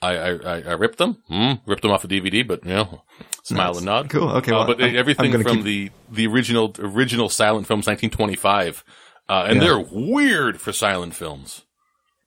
I, 0.00 0.10
I, 0.16 0.28
I, 0.30 0.54
I 0.62 0.72
ripped 0.74 0.98
them, 0.98 1.16
mm, 1.30 1.60
ripped 1.66 1.82
them 1.82 1.90
off 1.90 2.04
a 2.04 2.08
DVD, 2.08 2.46
but 2.46 2.64
you 2.64 2.70
know, 2.70 3.02
smile 3.42 3.76
and 3.76 3.86
nod. 3.86 4.08
Cool. 4.10 4.28
Okay, 4.30 4.52
Uh, 4.52 4.64
but 4.66 4.80
I'm- 4.80 4.94
everything 4.96 5.32
from 5.42 5.56
keep- 5.56 5.64
the 5.64 5.90
the 6.10 6.26
original 6.26 6.74
original 6.78 7.28
silent 7.28 7.66
films, 7.66 7.86
1925, 7.86 8.84
uh, 9.28 9.46
and 9.48 9.56
Yeah. 9.56 9.64
they're 9.64 9.78
weird 9.90 10.60
for 10.60 10.72
silent 10.72 11.14
films. 11.14 11.62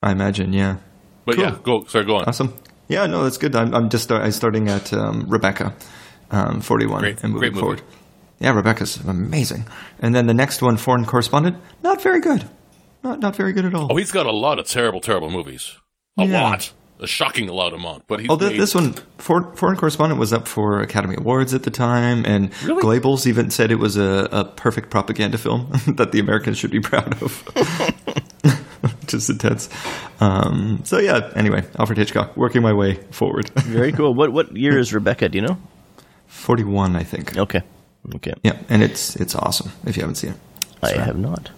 I 0.04 0.12
imagine. 0.12 0.52
Yeah. 0.54 0.78
But 1.26 1.36
Cool. 1.36 1.44
yeah, 1.46 1.58
go. 1.64 1.86
Sorry, 1.86 2.06
go 2.06 2.18
on. 2.18 2.26
Awesome. 2.26 2.54
Yeah, 2.90 3.06
no, 3.08 3.24
that's 3.24 3.38
good. 3.38 3.56
I'm, 3.56 3.74
I'm 3.74 3.90
just 3.90 4.04
start, 4.04 4.24
I'm 4.24 4.32
starting 4.32 4.68
at 4.68 4.92
um, 4.92 5.26
Rebecca, 5.30 5.74
um, 6.32 6.60
41, 6.60 7.00
Great- 7.00 7.24
and 7.24 7.34
moving 7.34 7.54
forward. 7.54 7.82
Yeah, 8.40 8.52
Rebecca's 8.54 8.98
amazing. 8.98 9.66
And 10.00 10.14
then 10.16 10.26
the 10.26 10.34
next 10.34 10.62
one, 10.62 10.76
Foreign 10.76 11.06
Correspondent, 11.06 11.58
not 11.84 12.02
very 12.02 12.20
good. 12.20 12.50
Not 13.04 13.20
not 13.20 13.36
very 13.36 13.54
good 13.54 13.66
at 13.66 13.74
all. 13.74 13.88
Oh, 13.92 13.96
he's 13.96 14.12
got 14.12 14.26
a 14.26 14.32
lot 14.32 14.60
of 14.60 14.68
terrible, 14.68 15.00
terrible 15.00 15.30
movies. 15.30 15.78
A 16.18 16.26
Yeah. 16.26 16.44
lot, 16.50 16.74
a 17.02 17.08
shocking 17.08 17.48
lot 17.48 17.74
amount. 17.74 18.08
But 18.08 18.20
he's 18.22 18.30
Oh, 18.30 18.38
made- 18.38 18.60
this 18.60 18.74
one, 18.76 18.94
For- 19.18 19.56
Foreign 19.56 19.76
Correspondent, 19.78 20.20
was 20.20 20.32
up 20.32 20.48
for 20.48 20.82
Academy 20.82 21.16
Awards 21.18 21.54
at 21.54 21.64
the 21.64 21.72
time, 21.72 22.24
and 22.26 22.52
Really? 22.64 23.00
Goebbels 23.00 23.26
even 23.28 23.50
said 23.50 23.72
it 23.72 23.80
was 23.80 23.98
a, 23.98 24.30
a 24.32 24.46
perfect 24.46 24.90
propaganda 24.92 25.38
film 25.38 25.68
that 25.88 26.12
the 26.12 26.20
Americans 26.20 26.58
should 26.58 26.72
be 26.72 26.80
proud 26.80 27.22
of. 27.22 27.44
Just 29.08 29.30
intense. 29.30 29.70
Um, 30.20 30.82
so 30.86 30.98
yeah. 31.00 31.32
Anyway, 31.36 31.64
Alfred 31.78 31.98
Hitchcock, 31.98 32.36
working 32.38 32.62
my 32.62 32.74
way 32.74 32.96
forward. 33.12 33.50
Very 33.56 33.92
cool. 33.92 34.14
What 34.14 34.32
what 34.32 34.56
year 34.56 34.78
is 34.80 34.94
Rebecca? 34.94 35.28
Do 35.30 35.38
you 35.38 35.46
know? 35.46 35.58
Forty-one, 36.28 36.96
I 36.96 37.04
think. 37.04 37.38
Okay. 37.38 37.62
Okay. 38.16 38.34
Yeah, 38.44 38.58
and 38.70 38.82
it's 38.82 39.16
it's 39.18 39.36
awesome 39.36 39.72
if 39.86 39.98
you 39.98 40.02
haven't 40.02 40.16
seen 40.16 40.32
it. 40.32 40.38
I 40.82 40.92
have 40.94 41.18
not. 41.18 41.52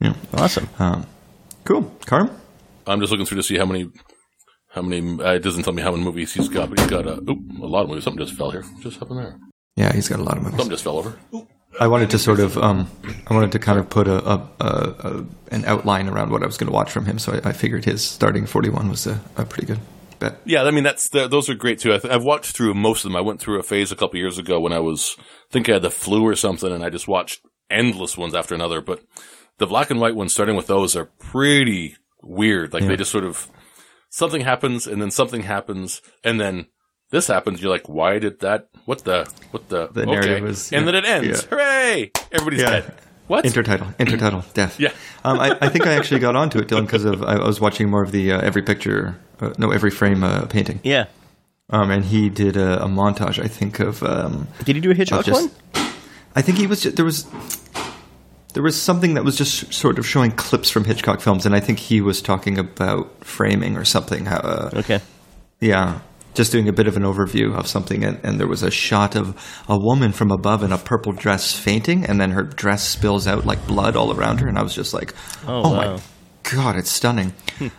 Yeah. 0.00 0.14
Awesome. 0.34 0.68
Um, 0.78 1.06
cool. 1.64 1.82
Carm? 2.06 2.30
I'm 2.86 3.00
just 3.00 3.10
looking 3.10 3.26
through 3.26 3.38
to 3.38 3.42
see 3.42 3.56
how 3.58 3.66
many, 3.66 3.90
how 4.74 4.82
many. 4.82 5.22
Uh, 5.22 5.34
it 5.34 5.42
doesn't 5.42 5.62
tell 5.62 5.72
me 5.72 5.82
how 5.82 5.92
many 5.92 6.04
movies 6.04 6.34
he's 6.34 6.48
got, 6.48 6.68
but 6.68 6.80
he's 6.80 6.90
got 6.90 7.06
a, 7.06 7.20
oop, 7.30 7.38
a 7.62 7.66
lot 7.66 7.82
of 7.82 7.88
movies. 7.88 8.04
Something 8.04 8.24
just 8.24 8.36
fell 8.36 8.50
here. 8.50 8.64
Just 8.80 8.98
happened 8.98 9.20
there. 9.20 9.38
Yeah, 9.76 9.92
he's 9.92 10.08
got 10.08 10.20
a 10.20 10.22
lot 10.22 10.36
of 10.36 10.42
movies. 10.42 10.58
Something 10.58 10.70
just 10.70 10.84
fell 10.84 10.98
over. 10.98 11.18
I 11.80 11.88
wanted 11.88 12.10
to 12.10 12.18
sort 12.18 12.38
of, 12.38 12.56
um, 12.56 12.88
I 13.26 13.34
wanted 13.34 13.50
to 13.52 13.58
kind 13.58 13.80
of 13.80 13.90
put 13.90 14.06
a, 14.06 14.24
a, 14.24 14.50
a, 14.60 14.64
a 14.64 15.26
an 15.50 15.64
outline 15.64 16.08
around 16.08 16.30
what 16.30 16.42
I 16.42 16.46
was 16.46 16.56
going 16.56 16.68
to 16.68 16.72
watch 16.72 16.90
from 16.90 17.04
him. 17.06 17.18
So 17.18 17.32
I, 17.32 17.48
I 17.48 17.52
figured 17.52 17.84
his 17.84 18.04
starting 18.04 18.46
41 18.46 18.88
was 18.88 19.06
a, 19.06 19.20
a 19.36 19.44
pretty 19.44 19.66
good 19.66 19.80
bet. 20.20 20.40
Yeah, 20.44 20.62
I 20.62 20.70
mean 20.70 20.84
that's 20.84 21.08
the, 21.08 21.26
those 21.28 21.48
are 21.48 21.54
great 21.54 21.78
too. 21.80 21.92
I 21.92 21.98
th- 21.98 22.12
I've 22.12 22.24
watched 22.24 22.56
through 22.56 22.74
most 22.74 23.04
of 23.04 23.10
them. 23.10 23.16
I 23.16 23.20
went 23.20 23.40
through 23.40 23.58
a 23.58 23.64
phase 23.64 23.90
a 23.90 23.96
couple 23.96 24.18
years 24.18 24.38
ago 24.38 24.60
when 24.60 24.72
I 24.72 24.78
was 24.80 25.16
I 25.18 25.22
think 25.52 25.68
I 25.68 25.74
had 25.74 25.82
the 25.82 25.90
flu 25.90 26.24
or 26.24 26.36
something, 26.36 26.72
and 26.72 26.84
I 26.84 26.90
just 26.90 27.08
watched 27.08 27.40
endless 27.70 28.16
ones 28.16 28.34
after 28.34 28.54
another. 28.54 28.80
But 28.80 29.02
the 29.58 29.66
black 29.66 29.90
and 29.90 30.00
white 30.00 30.14
ones, 30.14 30.32
starting 30.32 30.56
with 30.56 30.66
those, 30.66 30.94
are 30.94 31.06
pretty 31.18 31.96
weird. 32.22 32.72
Like 32.72 32.86
they 32.86 32.96
just 32.96 33.10
sort 33.10 33.24
of 33.24 33.48
something 34.14 34.42
happens, 34.42 34.86
and 34.86 35.02
then 35.02 35.10
something 35.10 35.42
happens, 35.42 36.00
and 36.22 36.40
then 36.40 36.66
this 37.10 37.26
happens. 37.26 37.60
You're 37.60 37.70
like, 37.72 37.88
why 37.88 38.18
did 38.18 38.40
that? 38.40 38.68
What 38.86 39.04
the? 39.04 39.28
What 39.50 39.68
the? 39.68 39.88
The 39.88 40.06
narrative 40.06 40.44
is- 40.46 40.72
and 40.72 40.86
yeah, 40.86 40.92
then 40.92 40.94
it 41.04 41.08
ends. 41.08 41.42
yeah. 41.42 41.48
Hooray! 41.50 42.10
Everybody's 42.32 42.60
Yeah. 42.60 42.70
dead. 42.70 42.94
What? 43.26 43.44
Intertitle, 43.44 43.94
intertitle, 44.04 44.42
death. 44.52 44.78
Yeah. 44.78 44.92
Um, 45.24 45.40
I, 45.40 45.56
I 45.60 45.68
think 45.70 45.86
I 45.86 45.94
actually 45.94 46.20
got 46.20 46.36
onto 46.36 46.58
it, 46.58 46.68
Dylan, 46.68 46.84
because 46.86 47.04
of 47.06 47.22
I 47.22 47.36
was 47.42 47.58
watching 47.60 47.88
more 47.90 48.02
of 48.02 48.12
the 48.12 48.32
uh, 48.32 48.40
every 48.40 48.62
picture, 48.62 49.16
uh, 49.40 49.52
no, 49.58 49.70
every 49.72 49.90
frame 49.90 50.22
uh, 50.22 50.44
painting. 50.46 50.78
Yeah. 50.84 51.06
Um, 51.70 51.90
and 51.90 52.04
he 52.04 52.28
did 52.28 52.56
a, 52.58 52.84
a 52.84 52.86
montage, 52.86 53.42
I 53.42 53.48
think, 53.48 53.80
of 53.80 54.02
um, 54.02 54.46
Did 54.64 54.76
he 54.76 54.80
do 54.82 54.90
a 54.90 54.94
Hitchcock 54.94 55.24
just- 55.24 55.50
one? 55.50 55.50
I 56.36 56.42
think 56.42 56.58
he 56.58 56.66
was 56.66 56.82
ju- 56.82 56.90
there 56.90 57.04
was 57.06 57.24
there 58.54 58.62
was 58.62 58.80
something 58.80 59.14
that 59.14 59.24
was 59.24 59.36
just 59.36 59.72
sort 59.74 59.98
of 59.98 60.06
showing 60.06 60.30
clips 60.32 60.70
from 60.70 60.84
Hitchcock 60.84 61.20
films, 61.20 61.44
and 61.46 61.54
I 61.54 61.60
think 61.60 61.78
he 61.78 62.00
was 62.00 62.22
talking 62.22 62.58
about 62.58 63.10
framing 63.24 63.76
or 63.76 63.84
something. 63.84 64.26
Uh, 64.26 64.70
Okay. 64.74 65.00
yeah, 65.60 66.00
just 66.34 66.50
doing 66.50 66.68
a 66.68 66.72
bit 66.72 66.86
of 66.88 66.96
an 66.96 67.02
overview 67.04 67.56
of 67.56 67.66
something, 67.66 68.02
and, 68.04 68.18
and 68.24 68.40
there 68.40 68.48
was 68.48 68.62
a 68.62 68.70
shot 68.70 69.14
of 69.14 69.36
a 69.68 69.76
woman 69.78 70.12
from 70.12 70.30
above 70.32 70.62
in 70.62 70.72
a 70.72 70.78
purple 70.78 71.12
dress 71.12 71.54
fainting, 71.54 72.04
and 72.04 72.20
then 72.20 72.30
her 72.32 72.42
dress 72.42 72.88
spills 72.88 73.26
out 73.26 73.44
like 73.44 73.64
blood 73.66 73.94
all 73.96 74.12
around 74.12 74.38
her, 74.40 74.48
and 74.48 74.58
I 74.58 74.62
was 74.62 74.74
just 74.74 74.94
like, 74.94 75.14
Oh, 75.46 75.62
oh, 75.64 75.70
wow. 75.72 75.94
my 75.96 76.00
god, 76.50 76.76
it's 76.76 76.90
stunning. 76.90 77.32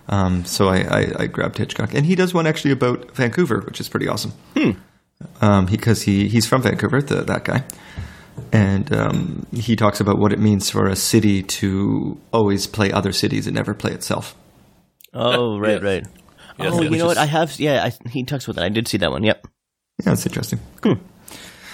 um, 0.07 0.45
so 0.45 0.67
I, 0.69 0.78
I, 0.78 1.11
I 1.19 1.28
grabbed 1.28 1.57
Hitchcock, 1.57 1.93
and 1.93 2.05
he 2.05 2.15
does 2.15 2.34
one 2.34 2.47
actually 2.47 2.71
about 2.71 3.11
Vancouver, 3.15 3.61
which 3.65 3.80
is 3.82 3.89
pretty 3.89 4.07
awesome. 4.07 4.34
Um, 5.41 5.65
because 5.65 6.01
he 6.01 6.28
he's 6.28 6.45
from 6.45 6.61
Vancouver, 6.61 7.01
the, 7.01 7.21
that 7.23 7.45
guy 7.45 7.63
and 8.51 8.91
um, 8.93 9.45
he 9.53 9.75
talks 9.75 9.99
about 9.99 10.17
what 10.17 10.31
it 10.33 10.39
means 10.39 10.69
for 10.69 10.88
a 10.88 10.95
city 10.95 11.43
to 11.43 12.19
always 12.31 12.67
play 12.67 12.91
other 12.91 13.11
cities 13.11 13.47
and 13.47 13.55
never 13.55 13.73
play 13.73 13.91
itself. 13.91 14.36
Oh, 15.13 15.57
right, 15.59 15.73
Yes. 15.73 15.83
right. 15.83 16.03
Yes, 16.57 16.73
oh, 16.73 16.81
yes. 16.83 16.91
you 16.91 16.97
know 16.97 17.05
what? 17.07 17.17
I 17.17 17.25
have. 17.25 17.59
Yeah, 17.59 17.83
I, 17.83 18.09
he 18.09 18.23
talks 18.23 18.45
about 18.45 18.55
that. 18.55 18.63
I 18.65 18.69
did 18.69 18.88
see 18.88 18.97
that 18.97 19.11
one. 19.11 19.23
Yep. 19.23 19.45
Yeah, 19.99 20.05
that's 20.05 20.25
interesting. 20.25 20.59
Cool. 20.81 20.97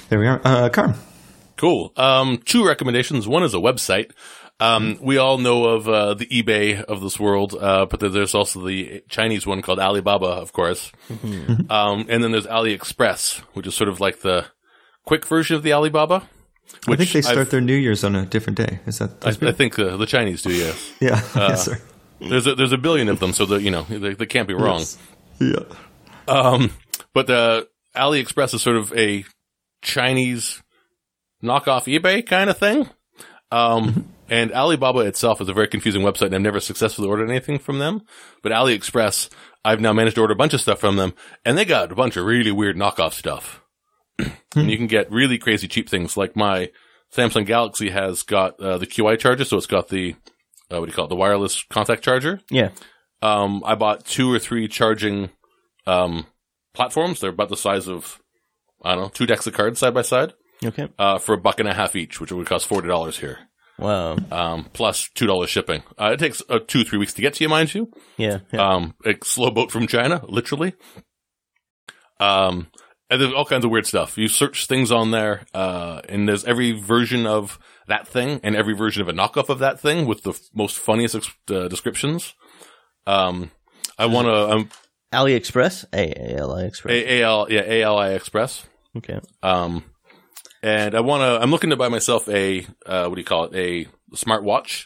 There 0.09 0.19
we 0.19 0.27
are. 0.27 0.41
Uh, 0.43 0.69
Carm. 0.69 0.95
Cool. 1.57 1.93
Um, 1.95 2.39
two 2.43 2.65
recommendations. 2.65 3.27
One 3.27 3.43
is 3.43 3.53
a 3.53 3.57
website. 3.57 4.11
Um, 4.59 4.97
we 5.01 5.17
all 5.17 5.37
know 5.39 5.65
of 5.65 5.87
uh, 5.89 6.13
the 6.15 6.25
eBay 6.27 6.81
of 6.83 7.01
this 7.01 7.19
world, 7.19 7.55
uh, 7.59 7.85
but 7.87 7.99
there's 7.99 8.35
also 8.35 8.63
the 8.65 9.03
Chinese 9.09 9.45
one 9.47 9.61
called 9.63 9.79
Alibaba, 9.79 10.27
of 10.27 10.53
course. 10.53 10.91
Um, 11.69 12.05
and 12.09 12.23
then 12.23 12.31
there's 12.31 12.45
AliExpress, 12.47 13.39
which 13.53 13.65
is 13.65 13.73
sort 13.75 13.89
of 13.89 13.99
like 13.99 14.21
the 14.21 14.45
quick 15.03 15.25
version 15.25 15.55
of 15.55 15.63
the 15.63 15.73
Alibaba. 15.73 16.27
I 16.87 16.95
think 16.95 17.11
they 17.11 17.21
start 17.21 17.37
I've- 17.37 17.49
their 17.49 17.61
New 17.61 17.75
Year's 17.75 18.03
on 18.03 18.15
a 18.15 18.25
different 18.25 18.57
day. 18.57 18.79
Is 18.85 18.99
that? 18.99 19.11
I, 19.25 19.47
I 19.47 19.51
think 19.51 19.77
uh, 19.77 19.97
the 19.97 20.05
Chinese 20.05 20.41
do, 20.41 20.51
yes. 20.51 20.93
yeah. 20.99 21.21
yes, 21.35 21.65
sir. 21.65 21.79
There's 22.19 22.45
a, 22.47 22.55
there's 22.55 22.71
a 22.71 22.77
billion 22.77 23.09
of 23.09 23.19
them, 23.19 23.33
so 23.33 23.45
the, 23.45 23.61
you 23.61 23.71
know 23.71 23.83
they, 23.83 24.13
they 24.13 24.25
can't 24.25 24.47
be 24.47 24.53
wrong. 24.53 24.79
Yes. 24.79 24.97
Yeah. 25.39 25.63
Um, 26.27 26.71
but 27.13 27.29
uh, 27.29 27.63
AliExpress 27.95 28.53
is 28.53 28.61
sort 28.61 28.77
of 28.77 28.93
a 28.93 29.25
Chinese 29.81 30.61
knockoff 31.43 31.85
eBay 31.99 32.25
kind 32.25 32.49
of 32.49 32.57
thing. 32.57 32.89
Um, 33.51 34.07
And 34.29 34.53
Alibaba 34.53 34.99
itself 34.99 35.41
is 35.41 35.49
a 35.49 35.53
very 35.53 35.67
confusing 35.67 36.03
website, 36.03 36.27
and 36.27 36.35
I've 36.35 36.41
never 36.41 36.61
successfully 36.61 37.09
ordered 37.09 37.29
anything 37.29 37.59
from 37.59 37.79
them. 37.79 38.01
But 38.41 38.53
AliExpress, 38.53 39.29
I've 39.65 39.81
now 39.81 39.91
managed 39.91 40.15
to 40.15 40.21
order 40.21 40.31
a 40.33 40.37
bunch 40.37 40.53
of 40.53 40.61
stuff 40.61 40.79
from 40.79 40.95
them, 40.95 41.13
and 41.43 41.57
they 41.57 41.65
got 41.65 41.91
a 41.91 41.95
bunch 41.95 42.15
of 42.15 42.25
really 42.25 42.51
weird 42.51 42.77
knockoff 42.77 43.11
stuff. 43.11 43.60
and 44.55 44.69
you 44.71 44.77
can 44.77 44.87
get 44.87 45.11
really 45.11 45.37
crazy 45.37 45.67
cheap 45.67 45.89
things, 45.89 46.15
like 46.17 46.35
my 46.35 46.71
Samsung 47.15 47.45
Galaxy 47.45 47.89
has 47.89 48.23
got 48.23 48.59
uh, 48.59 48.77
the 48.77 48.87
QI 48.87 49.17
charger, 49.19 49.43
so 49.45 49.57
it's 49.57 49.65
got 49.67 49.89
the 49.89 50.15
uh, 50.71 50.79
what 50.79 50.85
do 50.85 50.91
you 50.91 50.95
call 50.95 51.05
it, 51.05 51.09
the 51.09 51.15
wireless 51.15 51.63
contact 51.69 52.03
charger. 52.03 52.39
Yeah. 52.49 52.69
Um, 53.21 53.61
I 53.65 53.75
bought 53.75 54.05
two 54.05 54.31
or 54.31 54.39
three 54.39 54.67
charging 54.67 55.29
um, 55.85 56.25
platforms. 56.73 57.19
They're 57.19 57.29
about 57.31 57.49
the 57.49 57.57
size 57.57 57.87
of 57.87 58.19
I 58.83 58.95
don't 58.95 59.03
know 59.03 59.09
two 59.09 59.25
decks 59.25 59.45
of 59.47 59.53
cards 59.53 59.79
side 59.79 59.93
by 59.93 60.01
side 60.01 60.33
Okay. 60.65 60.87
uh, 60.97 61.17
for 61.19 61.33
a 61.33 61.37
buck 61.37 61.59
and 61.59 61.67
a 61.69 61.73
half 61.73 61.95
each, 61.95 62.19
which 62.21 62.31
would 62.31 62.47
cost 62.47 62.65
forty 62.67 62.87
dollars 62.87 63.19
here, 63.19 63.37
Wow. 63.77 64.15
um, 64.31 64.69
plus 64.73 65.09
two 65.13 65.27
dollars 65.27 65.49
shipping. 65.49 65.83
Uh, 65.99 66.11
it 66.13 66.19
takes 66.19 66.41
uh, 66.49 66.59
two 66.65 66.83
three 66.83 66.97
weeks 66.97 67.13
to 67.15 67.21
get 67.21 67.33
to 67.35 67.43
you, 67.43 67.49
mind 67.49 67.73
you. 67.75 67.91
Yeah. 68.17 68.39
yeah. 68.53 68.73
Um, 68.75 68.95
a 69.05 69.15
slow 69.23 69.51
boat 69.51 69.71
from 69.71 69.85
China, 69.87 70.23
literally. 70.27 70.73
Um, 72.19 72.67
and 73.11 73.21
there's 73.21 73.33
all 73.33 73.45
kinds 73.45 73.63
of 73.65 73.69
weird 73.69 73.85
stuff. 73.85 74.17
You 74.17 74.27
search 74.27 74.65
things 74.67 74.91
on 74.91 75.11
there, 75.11 75.45
uh, 75.53 76.01
and 76.09 76.27
there's 76.27 76.45
every 76.45 76.71
version 76.71 77.27
of 77.27 77.59
that 77.87 78.07
thing 78.07 78.39
and 78.43 78.55
every 78.55 78.73
version 78.73 79.01
of 79.03 79.07
a 79.09 79.13
knockoff 79.13 79.49
of 79.49 79.59
that 79.59 79.79
thing 79.79 80.07
with 80.07 80.23
the 80.23 80.31
f- 80.31 80.39
most 80.55 80.77
funniest 80.79 81.13
ex- 81.15 81.29
uh, 81.51 81.67
descriptions. 81.67 82.33
Um, 83.05 83.51
I 83.99 84.05
want 84.07 84.27
to 84.27 84.49
um, 84.51 84.69
AliExpress. 85.13 85.85
A 85.93 86.33
A 86.33 86.37
L 86.39 86.53
I 86.55 86.63
Express. 86.63 86.93
A- 86.95 87.21
AL 87.21 87.51
yeah 87.51 87.61
ALI 87.61 88.15
Express. 88.15 88.65
Okay. 88.97 89.19
Um, 89.43 89.83
and 90.63 90.95
I 90.95 91.01
want 91.01 91.21
to. 91.21 91.41
I'm 91.43 91.51
looking 91.51 91.71
to 91.71 91.75
buy 91.75 91.89
myself 91.89 92.27
a 92.29 92.65
uh, 92.85 93.07
what 93.07 93.15
do 93.15 93.21
you 93.21 93.25
call 93.25 93.45
it? 93.45 93.55
A 93.55 93.87
smartwatch. 94.15 94.85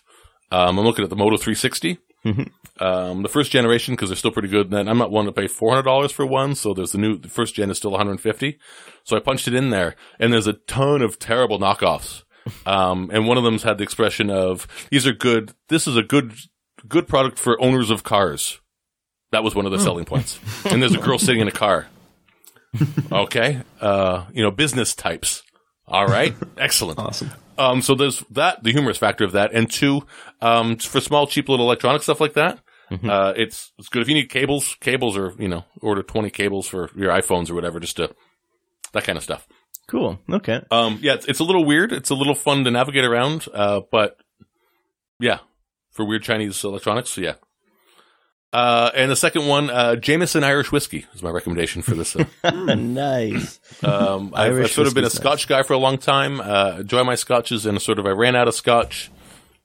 Um, 0.51 0.78
I'm 0.80 0.86
looking 0.86 1.03
at 1.03 1.09
the 1.09 1.15
Moto 1.15 1.38
360. 1.38 1.97
Mhm. 2.26 2.49
Um, 2.80 3.23
the 3.23 3.30
first 3.30 3.51
generation 3.51 3.93
because 3.95 4.09
they're 4.09 4.17
still 4.17 4.32
pretty 4.32 4.49
good. 4.49 4.67
And 4.67 4.73
then 4.73 4.89
I'm 4.89 4.97
not 4.97 5.11
one 5.11 5.26
to 5.26 5.32
pay 5.32 5.47
four 5.47 5.69
hundred 5.69 5.84
dollars 5.84 6.11
for 6.11 6.26
one, 6.26 6.55
so 6.55 6.73
there's 6.73 6.91
the 6.91 6.97
new. 6.97 7.17
The 7.17 7.30
first 7.30 7.55
gen 7.55 7.69
is 7.69 7.78
still 7.78 7.91
150. 7.91 8.57
So 9.03 9.15
I 9.15 9.19
punched 9.19 9.47
it 9.47 9.53
in 9.53 9.69
there, 9.69 9.95
and 10.19 10.34
there's 10.34 10.47
a 10.47 10.53
ton 10.53 11.01
of 11.01 11.19
terrible 11.19 11.59
knockoffs. 11.59 12.23
Um, 12.67 13.09
and 13.11 13.28
one 13.28 13.39
of 13.39 13.43
them's 13.43 13.63
had 13.63 13.80
the 13.80 13.84
expression 13.84 14.30
of 14.30 14.67
"These 14.91 15.07
are 15.07 15.13
good. 15.13 15.53
This 15.69 15.88
is 15.88 15.97
a 15.97 16.03
good 16.03 16.36
good 16.88 17.07
product 17.07 17.39
for 17.39 17.59
owners 17.59 17.89
of 17.89 18.03
cars." 18.03 18.59
That 19.32 19.43
was 19.43 19.55
one 19.55 19.65
of 19.65 19.71
the 19.71 19.80
selling 19.80 20.05
points. 20.05 20.39
And 20.71 20.80
there's 20.80 20.93
a 20.93 20.99
girl 20.99 21.17
sitting 21.17 21.41
in 21.41 21.47
a 21.47 21.51
car. 21.51 21.88
Okay, 23.11 23.61
uh, 23.82 24.26
you 24.32 24.43
know, 24.43 24.51
business 24.51 24.93
types. 24.93 25.41
All 25.88 26.05
right, 26.05 26.36
excellent. 26.57 26.99
Awesome. 26.99 27.32
Um, 27.57 27.82
so 27.82 27.95
there's 27.95 28.19
that, 28.32 28.63
the 28.63 28.71
humorous 28.73 28.97
factor 28.97 29.23
of 29.23 29.32
that, 29.32 29.53
and 29.53 29.71
two, 29.71 30.05
um, 30.41 30.76
for 30.78 30.99
small, 30.99 31.26
cheap 31.26 31.47
little 31.47 31.65
electronic 31.65 32.03
stuff 32.03 32.19
like 32.19 32.34
that, 32.34 32.59
uh, 32.91 33.33
it's 33.36 33.71
it's 33.77 33.89
good 33.89 34.01
if 34.01 34.07
you 34.07 34.15
need 34.15 34.29
cables. 34.29 34.75
Cables 34.79 35.17
are 35.17 35.33
you 35.38 35.47
know 35.47 35.65
order 35.81 36.03
twenty 36.03 36.29
cables 36.29 36.67
for 36.67 36.89
your 36.95 37.11
iPhones 37.11 37.49
or 37.49 37.55
whatever, 37.55 37.79
just 37.79 37.97
to 37.97 38.13
that 38.93 39.03
kind 39.03 39.17
of 39.17 39.23
stuff. 39.23 39.47
Cool. 39.88 40.19
Okay. 40.29 40.61
Um, 40.71 40.99
yeah, 41.01 41.13
it's, 41.13 41.25
it's 41.27 41.39
a 41.39 41.43
little 41.43 41.63
weird. 41.63 41.91
It's 41.91 42.09
a 42.09 42.15
little 42.15 42.33
fun 42.33 42.63
to 42.63 42.71
navigate 42.71 43.05
around, 43.05 43.47
uh, 43.53 43.81
but 43.91 44.17
yeah, 45.19 45.39
for 45.91 46.05
weird 46.05 46.23
Chinese 46.23 46.63
electronics, 46.63 47.17
yeah. 47.17 47.36
Uh, 48.51 48.89
and 48.95 49.11
the 49.11 49.15
second 49.17 49.47
one, 49.47 49.69
uh, 49.69 49.97
Jameson 49.97 50.43
Irish 50.43 50.71
whiskey 50.71 51.05
is 51.13 51.21
my 51.21 51.29
recommendation 51.29 51.81
for 51.81 51.93
this. 51.93 52.15
Uh, 52.15 52.25
nice. 52.75 53.59
Um, 53.83 54.31
I've, 54.33 54.57
I've 54.57 54.71
sort 54.71 54.88
of 54.88 54.93
been 54.93 55.03
a 55.03 55.07
whiskey's 55.07 55.25
nice. 55.25 55.41
Scotch 55.41 55.47
guy 55.49 55.61
for 55.61 55.73
a 55.73 55.77
long 55.77 55.97
time. 55.97 56.39
Uh, 56.39 56.77
enjoy 56.79 57.03
my 57.03 57.15
scotches, 57.15 57.65
and 57.65 57.81
sort 57.81 57.99
of 57.99 58.05
I 58.05 58.11
ran 58.11 58.36
out 58.36 58.47
of 58.47 58.55
Scotch 58.55 59.11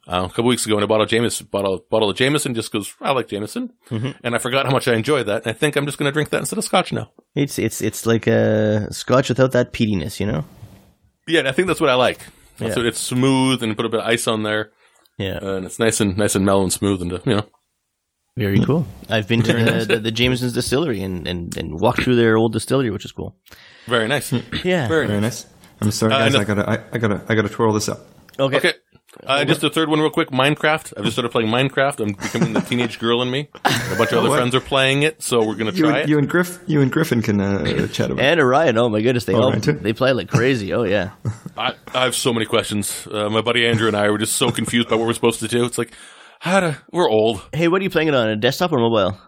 uh, 0.07 0.25
a 0.25 0.29
couple 0.29 0.45
weeks 0.47 0.67
ago, 0.67 0.75
and 0.77 0.85
I 0.85 0.87
bought 0.87 1.01
a 1.01 1.07
Jameson 1.07 1.49
bottle, 1.51 1.85
bottle 1.91 2.11
of 2.11 2.17
Jameson 2.17 2.55
just 2.55 2.71
because 2.73 2.95
I 3.01 3.13
like 3.13 3.29
Jameson, 3.29 3.73
Mm-hmm. 3.91 4.11
and 4.25 4.35
I 4.35 4.39
forgot 4.39 4.67
how 4.67 4.73
much 4.73 4.89
I 4.89 4.95
enjoyed 4.95 5.27
that. 5.27 5.43
And 5.43 5.51
I 5.51 5.53
think 5.53 5.77
I'm 5.77 5.87
just 5.87 5.99
going 5.99 6.09
to 6.09 6.13
drink 6.13 6.31
that 6.31 6.39
instead 6.39 6.59
of 6.59 6.65
Scotch 6.65 6.93
now. 6.93 7.11
It's 7.35 7.59
it's 7.59 7.81
it's 7.81 8.07
like 8.07 8.27
a 8.27 8.93
Scotch 8.93 9.29
without 9.29 9.53
that 9.53 9.73
peatiness, 9.73 10.19
you 10.21 10.27
know. 10.27 10.45
Yeah, 11.29 11.41
and 11.41 11.49
I 11.49 11.53
think 11.53 11.69
that's 11.69 11.81
what 11.81 11.91
I 11.91 11.95
like. 11.95 12.19
That's 12.59 12.77
Yeah. 12.77 12.83
what, 12.83 12.87
it's 12.87 12.99
smooth, 13.01 13.63
and 13.63 13.77
put 13.77 13.87
a 13.87 13.89
bit 13.89 14.01
of 14.01 14.07
ice 14.07 14.27
on 14.27 14.43
there, 14.43 14.71
Yeah. 15.19 15.39
and 15.43 15.65
it's 15.67 15.79
nice 15.79 16.01
and 16.01 16.17
nice 16.17 16.35
and 16.35 16.45
mellow 16.45 16.63
and 16.63 16.73
smooth, 16.73 17.03
and 17.03 17.13
uh, 17.13 17.19
you 17.25 17.37
know. 17.37 17.47
Very 18.37 18.61
cool. 18.65 18.87
I've 19.11 19.27
been 19.29 19.43
to 19.43 19.53
the, 19.53 19.85
the, 19.85 19.99
the 19.99 20.11
Jameson's 20.13 20.53
distillery 20.55 21.03
and, 21.03 21.27
and, 21.27 21.55
and 21.59 21.79
walked 21.81 22.03
through 22.03 22.15
their 22.17 22.37
old 22.37 22.53
distillery, 22.53 22.89
which 22.91 23.05
is 23.05 23.13
cool. 23.13 23.37
Very 23.87 24.07
nice. 24.09 24.33
Yeah. 24.65 24.89
Very 24.89 25.07
Very 25.09 25.21
nice. 25.21 25.45
nice. 25.45 25.53
I'm 25.83 25.91
sorry, 25.91 26.13
Uh, 26.15 26.19
guys. 26.29 26.35
I 26.37 26.45
gotta, 26.45 26.71
I, 26.71 26.75
I 26.93 26.99
gotta, 26.99 27.23
I 27.29 27.35
gotta 27.35 27.49
twirl 27.49 27.73
this 27.73 27.89
up. 27.89 28.01
Okay. 28.39 28.57
Okay. 28.59 28.73
Uh, 29.25 29.45
just 29.45 29.61
the 29.61 29.71
third 29.71 29.89
one, 29.89 29.99
real 30.01 30.09
quick. 30.11 30.31
Minecraft. 30.31 30.93
I've 30.97 31.03
just 31.05 31.15
started 31.17 31.31
playing 31.31 31.49
Minecraft. 31.49 32.01
I'm 32.01 32.13
becoming 32.13 32.53
the 32.53 32.61
teenage 32.61 32.99
girl 33.01 33.23
in 33.23 33.31
me. 33.31 33.49
A 33.65 33.97
bunch 33.99 34.13
of 34.13 34.19
other 34.19 34.29
what? 34.29 34.37
friends 34.37 34.55
are 34.55 34.61
playing 34.61 35.03
it, 35.03 35.21
so 35.23 35.45
we're 35.45 35.57
gonna 35.57 35.73
You 35.73 35.83
try 35.85 35.89
and, 35.91 35.99
it. 35.99 36.09
you 36.09 36.19
and 36.19 36.29
Griff, 36.29 36.61
you 36.67 36.81
and 36.81 36.93
Griffin 36.93 37.21
can 37.21 37.41
uh, 37.41 37.87
chat 37.89 38.11
about. 38.11 38.23
it. 38.23 38.27
And 38.29 38.41
Orion. 38.41 38.79
Oh 38.79 38.89
my 38.89 39.01
goodness, 39.03 39.25
they 39.25 39.35
Oh, 39.35 39.43
all 39.43 39.53
right, 39.53 39.63
they 39.63 39.93
play 39.93 40.13
like 40.13 40.29
crazy. 40.29 40.73
Oh 40.73 40.85
yeah. 40.85 41.11
I, 41.57 41.75
I 41.93 42.05
have 42.05 42.15
so 42.15 42.33
many 42.33 42.47
questions. 42.47 43.07
Uh, 43.11 43.29
my 43.29 43.41
buddy 43.41 43.67
Andrew 43.67 43.89
and 43.89 43.97
I 43.97 44.09
were 44.11 44.19
just 44.19 44.37
so 44.37 44.51
confused 44.53 44.89
by 44.89 44.95
what 44.97 45.07
we're 45.07 45.13
supposed 45.13 45.41
to 45.41 45.49
do. 45.49 45.65
It's 45.65 45.77
like, 45.79 45.93
how 46.39 46.61
to? 46.61 46.79
We're 46.93 47.11
old. 47.11 47.43
Hey, 47.53 47.67
what 47.69 47.81
are 47.81 47.85
you 47.85 47.91
playing 47.91 48.09
it 48.09 48.15
on? 48.15 48.29
A 48.29 48.37
desktop 48.37 48.73
or 48.73 48.79
mobile? 48.79 49.19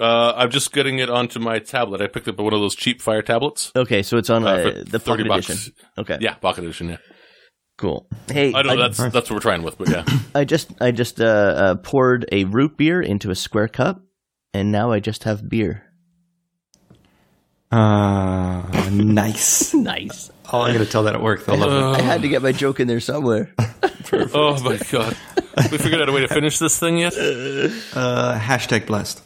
Uh, 0.00 0.32
I'm 0.36 0.50
just 0.50 0.72
getting 0.72 0.98
it 0.98 1.10
onto 1.10 1.38
my 1.38 1.58
tablet. 1.58 2.00
I 2.00 2.06
picked 2.08 2.26
up 2.26 2.38
one 2.38 2.54
of 2.54 2.60
those 2.60 2.74
cheap 2.74 3.00
Fire 3.02 3.22
tablets. 3.22 3.70
Okay, 3.76 4.02
so 4.02 4.16
it's 4.16 4.30
on 4.30 4.44
Uh, 4.46 4.50
uh, 4.50 4.62
for 4.62 4.84
the 4.84 4.98
30 4.98 5.04
pocket 5.24 5.28
bucks. 5.28 5.48
edition. 5.50 5.72
Okay. 5.98 6.18
Yeah, 6.20 6.34
pocket 6.34 6.64
edition. 6.64 6.88
Yeah, 6.88 6.96
Cool. 7.82 8.06
Hey, 8.28 8.54
I 8.54 8.62
know 8.62 8.74
I, 8.74 8.76
that's 8.76 8.96
that's 8.96 9.28
what 9.28 9.32
we're 9.32 9.40
trying 9.40 9.64
with, 9.64 9.76
but 9.76 9.88
yeah. 9.88 10.04
I 10.36 10.44
just 10.44 10.70
I 10.80 10.92
just 10.92 11.20
uh, 11.20 11.24
uh, 11.24 11.74
poured 11.74 12.24
a 12.30 12.44
root 12.44 12.76
beer 12.76 13.02
into 13.02 13.32
a 13.32 13.34
square 13.34 13.66
cup, 13.66 14.00
and 14.54 14.70
now 14.70 14.92
I 14.92 15.00
just 15.00 15.24
have 15.24 15.48
beer. 15.48 15.82
Uh, 17.72 18.88
nice. 18.92 19.74
Nice. 19.82 20.30
Oh, 20.52 20.60
I'm 20.60 20.74
gonna 20.74 20.86
tell 20.86 21.02
that 21.02 21.16
at 21.16 21.22
work. 21.22 21.44
They'll 21.44 21.56
love 21.56 21.98
it. 21.98 22.00
I 22.00 22.02
had 22.02 22.22
to 22.22 22.28
get 22.28 22.40
my 22.40 22.52
joke 22.52 22.78
in 22.78 22.86
there 22.86 23.00
somewhere. 23.00 23.52
oh 24.32 24.62
my 24.62 24.78
god, 24.92 25.16
we 25.72 25.78
figured 25.78 26.00
out 26.00 26.08
a 26.08 26.12
way 26.12 26.20
to 26.20 26.28
finish 26.28 26.60
this 26.60 26.78
thing 26.78 26.98
yet? 26.98 27.14
Uh, 27.16 28.38
hashtag 28.38 28.86
blessed. 28.86 29.20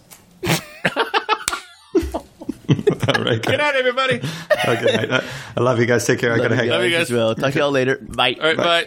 All 3.14 3.24
right, 3.24 3.40
Good 3.42 3.58
night, 3.58 3.74
everybody. 3.76 4.20
Okay, 4.68 5.06
I, 5.10 5.22
I 5.56 5.60
love 5.60 5.78
you 5.78 5.86
guys. 5.86 6.04
Take 6.06 6.18
care. 6.18 6.32
I 6.32 6.38
gotta 6.38 6.56
hang. 6.56 6.68
Out. 6.70 6.76
Love 6.80 6.84
you 6.84 6.90
guys. 6.90 7.02
as 7.02 7.12
well. 7.12 7.34
Talk 7.34 7.52
to 7.52 7.58
y'all 7.58 7.70
later. 7.70 7.98
Bye. 8.00 8.36
All 8.40 8.46
right, 8.48 8.56
bye. 8.56 8.86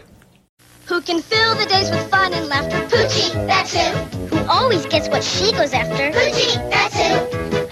Who 0.88 1.00
can 1.02 1.22
fill 1.22 1.56
the 1.56 1.66
days 1.68 1.90
with 1.92 2.10
fun 2.10 2.34
and 2.34 2.48
laughter? 2.48 2.78
Poochie, 2.94 3.32
that's 3.48 3.74
who. 3.74 4.36
Who 4.36 4.50
always 4.50 4.86
gets 4.88 5.08
what 5.08 5.24
she 5.24 5.52
goes 5.54 5.72
after? 5.74 6.12
Poochie, 6.12 6.70
that's 6.70 6.96
who. 6.96 7.16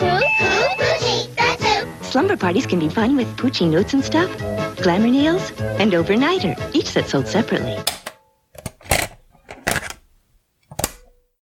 Who? 0.05 0.15
Who? 0.15 0.83
Poochie, 0.83 1.35
that's 1.35 1.63
who. 1.63 2.03
Slumber 2.05 2.37
parties 2.37 2.65
can 2.67 2.79
be 2.79 2.87
fun 2.89 3.17
with 3.17 3.27
Poochie 3.35 3.69
notes 3.69 3.93
and 3.93 4.03
stuff, 4.05 4.29
glamour 4.81 5.07
nails, 5.09 5.51
and 5.79 5.91
overnighter, 5.93 6.55
each 6.75 6.87
set 6.87 7.09
sold 7.09 7.27
separately. 7.27 7.75